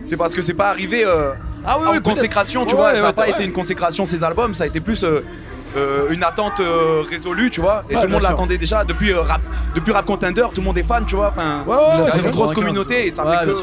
C'est 0.04 0.16
parce 0.18 0.36
que 0.36 0.44
c'est 0.44 0.54
pas 0.54 0.70
arrivé 0.70 1.04
euh, 1.06 1.32
Ah 1.66 1.78
oui, 1.80 1.88
en 1.88 1.91
oui, 1.91 2.01
consécration, 2.01 2.66
tu 2.66 2.74
Ouais, 2.76 2.82
vois. 2.82 2.89
ouais, 2.91 2.95
ça 2.97 3.03
a 3.03 3.05
ouais, 3.07 3.14
pas 3.14 3.22
ouais. 3.24 3.32
été 3.32 3.43
une 3.45 3.51
consécration 3.53 4.05
ces 4.05 4.24
albums, 4.24 4.53
ça 4.53 4.64
a 4.64 4.68
été 4.68 4.80
plus 4.80 5.03
euh, 5.03 5.20
euh, 5.78 6.09
une 6.12 6.24
attente 6.24 6.59
euh, 6.59 7.03
résolue, 7.09 7.49
tu 7.51 7.62
vois. 7.62 7.84
Et 7.89 7.95
Ouais, 7.95 8.01
tout 8.01 8.07
le 8.07 8.14
monde 8.14 8.24
l'attendait 8.24 8.57
déjà 8.57 8.84
depuis 8.84 9.12
euh, 9.14 9.22
rap, 9.22 9.41
depuis 9.76 9.91
rap 9.91 10.05
contender, 10.05 10.43
tout 10.53 10.62
le 10.62 10.66
monde 10.68 10.78
est 10.78 10.84
fan, 10.84 11.05
tu 11.05 11.16
vois. 11.16 11.28
Enfin, 11.30 11.64
c'est 11.66 12.18
une 12.18 12.22
vrai. 12.24 12.32
grosse 12.32 12.49
95, 12.49 12.53
communauté 12.55 13.07
et 13.07 13.12
ça 13.12 13.26
ouais, 13.26 13.38
fait 13.39 13.45
que. 13.45 13.53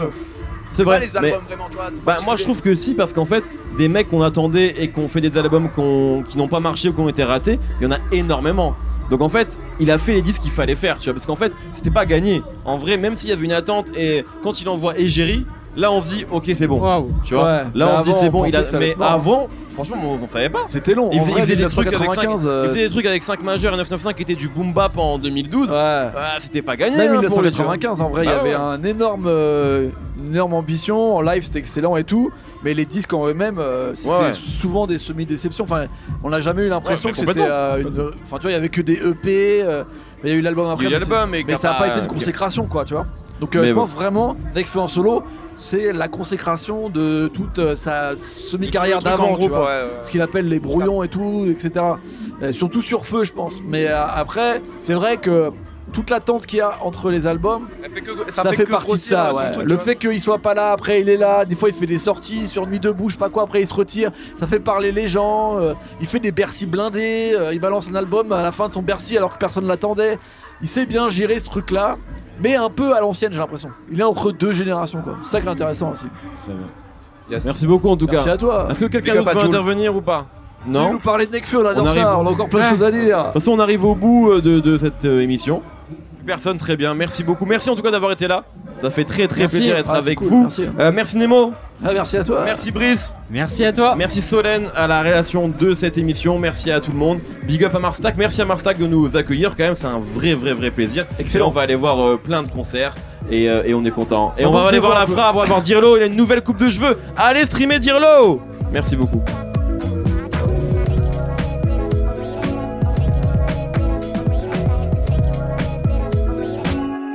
C'est 0.71 0.85
pas 0.85 0.91
vrai. 0.99 1.01
les 1.01 1.21
mais- 1.21 1.29
albums 1.33 1.45
vraiment, 1.49 1.67
tu 1.71 1.77
vois. 1.77 1.87
Bah, 2.05 2.17
moi 2.25 2.37
je 2.37 2.43
trouve 2.45 2.61
que 2.63 2.75
si 2.75 2.95
parce 2.95 3.13
qu'en 3.13 3.25
fait 3.25 3.43
des 3.79 3.89
mecs 3.89 4.09
qu'on 4.11 4.23
attendait 4.23 4.75
et 4.79 4.89
qu'on 4.91 5.09
fait 5.09 5.21
des 5.23 5.37
albums 5.39 5.71
qu'on- 5.71 6.23
qui 6.29 6.37
n'ont 6.39 6.47
pas 6.49 6.61
marché 6.61 6.91
ou 6.91 6.93
qui 6.93 7.01
ont 7.01 7.09
été 7.09 7.25
ratés, 7.25 7.59
il 7.81 7.85
y 7.85 7.87
en 7.87 7.93
a 7.93 7.99
énormément. 8.13 8.77
Donc 9.11 9.23
en 9.23 9.31
fait, 9.31 9.49
il 9.81 9.91
a 9.91 9.97
fait 9.97 10.13
les 10.13 10.21
disques 10.23 10.43
qu'il 10.43 10.51
fallait 10.51 10.75
faire, 10.77 10.99
tu 10.99 11.05
vois, 11.05 11.15
parce 11.15 11.25
qu'en 11.25 11.35
fait, 11.37 11.53
c'était 11.75 11.91
pas 11.91 12.05
gagné. 12.05 12.43
En 12.67 12.77
vrai, 12.77 12.99
même 12.99 13.17
s'il 13.17 13.31
y 13.31 13.33
avait 13.33 13.47
une 13.47 13.53
attente 13.53 13.87
et 13.97 14.25
quand 14.45 14.61
il 14.61 14.69
envoie 14.69 14.99
Égérie, 14.99 15.47
là 15.77 15.93
on 15.93 16.03
se 16.03 16.15
dit 16.15 16.27
OK, 16.31 16.45
c'est 16.55 16.67
bon. 16.67 17.09
Tu 17.25 17.35
vois 17.35 17.45
Ouais, 17.45 17.63
Là 17.75 17.95
on 17.97 18.01
se 18.01 18.05
dit 18.05 18.13
c'est 18.19 18.29
on 18.29 18.31
bon, 18.31 18.45
il 18.45 18.57
a 18.57 18.63
mais 18.79 18.95
avant, 19.01 19.49
franchement, 19.69 19.97
on, 20.03 20.23
on 20.23 20.29
savait 20.29 20.49
pas. 20.51 20.65
C'était 20.67 20.95
long. 20.95 21.11
Il 21.13 21.21
en 21.21 21.25
faisait, 21.25 21.33
vrai, 21.33 21.41
il 21.43 21.47
faisait 21.47 21.57
des 21.57 21.69
trucs 21.69 21.87
avec 21.87 21.99
5 21.99 22.09
1995, 22.29 22.47
euh, 22.47 22.65
il 22.67 22.71
faisait 22.71 22.85
des 22.89 22.93
trucs 22.93 23.07
avec 23.07 23.23
5 23.23 23.43
majeurs 23.43 23.75
et 23.75 23.77
995 23.77 24.15
qui 24.15 24.23
étaient 24.23 24.35
du 24.35 24.49
boom 24.49 24.73
bap 24.73 24.97
en 24.99 25.19
2012. 25.19 25.71
Ouais. 25.71 25.77
Ah, 25.77 26.11
c'était 26.41 26.63
pas 26.63 26.77
gagné 26.77 26.97
Même 26.97 27.13
hein, 27.15 27.23
pour 27.29 27.43
les 27.43 27.53
gens. 27.53 27.65
1995, 27.71 28.01
en 28.01 28.09
vrai, 28.09 28.25
il 28.25 28.29
y 28.29 28.33
Bah 28.33 28.41
avait 28.41 28.51
ouais. 28.51 28.55
un 28.57 28.83
énorme, 28.85 29.25
euh, 29.27 29.89
une 30.19 30.33
énorme 30.35 30.55
ambition. 30.55 31.17
En 31.17 31.21
live, 31.21 31.43
c'était 31.45 31.61
excellent 31.61 31.97
et 31.97 32.05
tout. 32.05 32.31
Mais 32.65 32.75
les 32.75 32.85
disques 32.87 33.13
en 33.15 33.25
eux-mêmes, 33.29 33.61
euh, 33.61 33.95
c'était 33.95 34.11
Ouais, 34.11 34.33
souvent 34.33 34.89
des 34.89 34.99
semi-déceptions. 34.99 35.63
Enfin, 35.63 35.87
on 36.25 36.31
n'a 36.31 36.41
jamais 36.41 36.63
eu 36.65 36.69
l'impression 36.69 37.09
Ouais, 37.11 37.13
que 37.13 37.19
c'était 37.19 37.39
euh, 37.41 37.83
une. 37.83 38.11
Enfin, 38.25 38.37
tu 38.37 38.43
vois, 38.43 38.51
il 38.51 38.55
y 38.55 38.57
avait 38.57 38.69
que 38.69 38.81
des 38.83 38.95
EP. 38.95 39.63
euh, 39.63 39.85
mais 40.25 40.31
il 40.31 40.33
y 40.33 40.37
a 40.37 40.39
eu 40.39 40.43
l'album 40.43 40.69
après. 40.69 40.85
Il 40.87 40.91
y 40.91 40.95
a 40.95 40.99
eu 40.99 41.01
mais 41.31 41.57
ça 41.57 41.71
n'a 41.71 41.75
pas 41.79 41.87
été 41.89 42.01
une 42.01 42.09
consécration, 42.09 42.67
quoi, 42.67 42.85
tu 42.85 42.95
vois. 42.95 43.07
Donc, 43.41 43.55
euh, 43.55 43.65
je 43.65 43.73
bon. 43.73 43.83
pense 43.83 43.91
vraiment, 43.91 44.35
Nekfeu 44.57 44.81
en 44.81 44.89
solo, 44.89 45.23
c'est 45.59 45.93
la 45.93 46.09
consécration 46.09 46.89
de 46.89 47.29
toute 47.29 47.59
euh, 47.59 47.75
sa 47.77 48.17
semi-carrière 48.17 49.01
d'avant, 49.01 49.37
ouais, 49.37 49.49
ouais. 49.49 49.89
ce 50.03 50.11
qu'il 50.11 50.23
appelle 50.23 50.49
les 50.49 50.61
brouillons 50.61 51.03
et 51.03 51.09
tout, 51.09 51.47
etc. 51.51 51.85
Euh, 52.43 52.53
surtout 52.53 52.81
sur 52.81 53.05
feu, 53.05 53.25
je 53.25 53.33
pense. 53.33 53.61
Mais 53.67 53.87
euh, 53.89 54.07
après, 54.07 54.63
c'est 54.81 54.95
vrai 54.95 55.17
que 55.19 55.51
toute 55.93 56.11
l'attente 56.11 56.45
qu'il 56.47 56.59
y 56.59 56.61
a 56.61 56.79
entre 56.83 57.11
les 57.11 57.27
albums, 57.27 57.67
Ça 57.83 57.89
fait, 57.89 58.01
que, 58.03 58.11
ça, 58.31 58.43
ça 58.43 58.51
fait, 58.51 58.57
fait 58.57 58.65
que 58.65 58.71
partie 58.71 58.93
de 58.93 58.97
ça. 58.99 59.31
son 59.33 59.37
ouais. 59.39 59.53
truc, 59.53 59.69
le 59.71 59.77
fait 59.79 59.97
qu'il 59.97 60.21
soit 60.21 60.39
pas 60.39 60.53
là, 60.55 60.73
après 60.73 61.01
il 61.01 61.09
est 61.09 61.17
là. 61.17 61.45
Des 61.47 61.57
fois, 61.57 61.71
il 61.71 61.75
fait 61.75 61.87
des 61.87 61.99
sorties 61.99 62.47
sur 62.47 62.67
nuit 62.67 62.79
debout, 62.79 63.09
je 63.09 63.15
sais 63.15 63.19
pas 63.19 63.31
quoi. 63.31 63.45
Après, 63.45 63.61
il 63.63 63.67
se 63.67 63.75
retire. 63.75 64.13
Ça 64.39 64.47
fait 64.47 64.61
parler 64.61 64.93
les 64.93 65.07
gens. 65.07 65.59
euh, 65.59 65.73
il 66.01 66.07
fait 66.07 66.21
des 66.21 66.31
Bercy 66.31 66.67
blindés. 66.67 67.33
euh, 67.35 67.53
il 67.55 67.59
balance 67.61 67.89
un 67.91 67.95
album 67.95 68.31
à 68.33 68.43
la 68.43 68.53
fin 68.53 68.69
de 68.69 68.75
son 68.75 68.83
Bercy 68.83 69.17
alors 69.17 69.33
que 69.35 69.39
personne 69.39 69.67
l'attendait. 69.67 70.19
Il 70.61 70.69
sait 70.69 70.87
bien 70.87 71.09
gérer 71.09 71.39
ce 71.41 71.45
truc-là. 71.47 71.97
Mais 72.41 72.55
un 72.57 72.71
peu 72.71 72.95
à 72.97 73.01
l'ancienne, 73.01 73.33
j'ai 73.33 73.39
l'impression. 73.39 73.71
Il 73.91 74.01
est 74.01 74.05
entre 74.05 74.31
deux 74.33 74.53
générations, 74.53 75.01
quoi. 75.03 75.15
C'est 75.25 75.31
ça 75.31 75.41
qui 75.41 75.47
est 75.47 75.51
intéressant 75.51 75.93
aussi. 75.93 76.05
Yes. 77.31 77.45
Merci 77.45 77.67
beaucoup 77.67 77.89
en 77.91 77.97
tout 77.97 78.07
Merci 78.11 78.25
cas. 78.27 78.33
à 78.33 78.37
toi. 78.39 78.69
Est-ce 78.71 78.81
que 78.81 78.85
quelqu'un 78.87 79.13
Big 79.13 79.21
up 79.21 79.25
d'autre 79.27 79.31
à 79.31 79.35
veut 79.35 79.47
Jules. 79.47 79.55
intervenir 79.57 79.95
ou 79.97 80.01
pas 80.01 80.27
Il 80.67 80.73
Non. 80.73 80.93
nous 80.93 80.99
parlait 80.99 81.27
de 81.27 81.33
Nekfeu, 81.33 81.59
on 81.63 81.67
adore 81.67 81.85
On 81.85 81.87
arrive 81.87 82.03
ça. 82.03 82.17
au- 82.17 82.23
On 82.23 82.27
a 82.27 82.31
encore 82.31 82.49
plein 82.49 82.61
de 82.71 82.77
choses 82.77 82.83
à 82.83 82.91
dire. 82.91 83.19
De 83.19 83.23
toute 83.25 83.33
façon, 83.35 83.53
on 83.53 83.59
arrive 83.59 83.85
au 83.85 83.95
bout 83.95 84.31
euh, 84.31 84.41
de, 84.41 84.61
de 84.61 84.79
cette 84.79 85.05
euh, 85.05 85.21
émission. 85.21 85.63
Personne, 86.29 86.59
très 86.59 86.77
bien. 86.77 86.93
Merci 86.93 87.25
beaucoup. 87.25 87.47
Merci 87.47 87.71
en 87.71 87.75
tout 87.75 87.81
cas 87.81 87.91
d'avoir 87.91 88.13
été 88.13 88.29
là. 88.29 88.45
Ça 88.83 88.91
fait 88.91 89.05
très 89.05 89.27
très 89.27 89.41
Merci. 89.41 89.57
plaisir 89.57 89.77
d'être 89.77 89.89
Ah, 89.91 89.97
avec 89.97 90.19
cool, 90.19 90.29
vous. 90.29 90.43
Merci. 90.43 90.65
Euh, 90.79 90.93
merci 90.95 91.17
Nemo, 91.17 91.53
Ah, 91.83 91.89
merci 91.95 92.19
à 92.19 92.23
toi. 92.25 92.43
merci 92.45 92.71
Brice, 92.71 93.15
Merci 93.31 93.65
à 93.65 93.73
toi. 93.73 93.95
merci 93.97 94.21
Solène 94.21 94.67
à 94.77 94.87
la 94.87 95.01
réalisation 95.01 95.49
de 95.49 95.73
cette 95.73 95.97
émission, 95.97 96.39
merci 96.39 96.71
à 96.71 96.81
tout 96.81 96.93
le 96.93 96.99
monde. 96.99 97.19
Big 97.45 97.65
up 97.65 97.75
à 97.75 97.79
Marstack, 97.79 98.17
merci 98.19 98.43
à 98.43 98.45
Marstack 98.45 98.79
de 98.79 98.87
nous 98.87 99.17
accueillir 99.17 99.57
quand 99.57 99.65
même, 99.65 99.75
c'est 99.75 99.87
un 99.87 99.99
vrai 99.99 100.35
vrai 100.35 100.53
vrai 100.53 100.71
plaisir. 100.71 101.05
Excellent. 101.19 101.49
On 101.49 101.51
va 101.51 101.63
aller 101.63 101.75
voir 101.77 101.99
euh, 101.99 102.17
plein 102.23 102.43
de 102.43 102.49
concerts 102.49 102.95
et, 103.31 103.49
euh, 103.49 103.63
et 103.65 103.73
on 103.73 103.83
est 103.87 103.91
content. 103.91 104.35
Et 104.37 104.45
on 104.45 104.53
va 104.53 104.65
le 104.65 104.69
aller 104.69 104.79
voir 104.81 104.95
la 104.95 105.07
frappe, 105.07 105.35
on 105.35 105.39
va 105.41 105.47
voir 105.47 105.63
Dirlo, 105.63 105.97
il 105.97 106.03
a 106.03 106.07
une 106.07 106.17
nouvelle 106.17 106.43
coupe 106.43 106.59
de 106.59 106.69
cheveux. 106.69 106.99
Allez 107.17 107.47
streamer 107.47 107.79
Dirlo 107.79 108.43
Merci 108.71 108.97
beaucoup. 108.97 109.23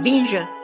Binja. 0.04 0.63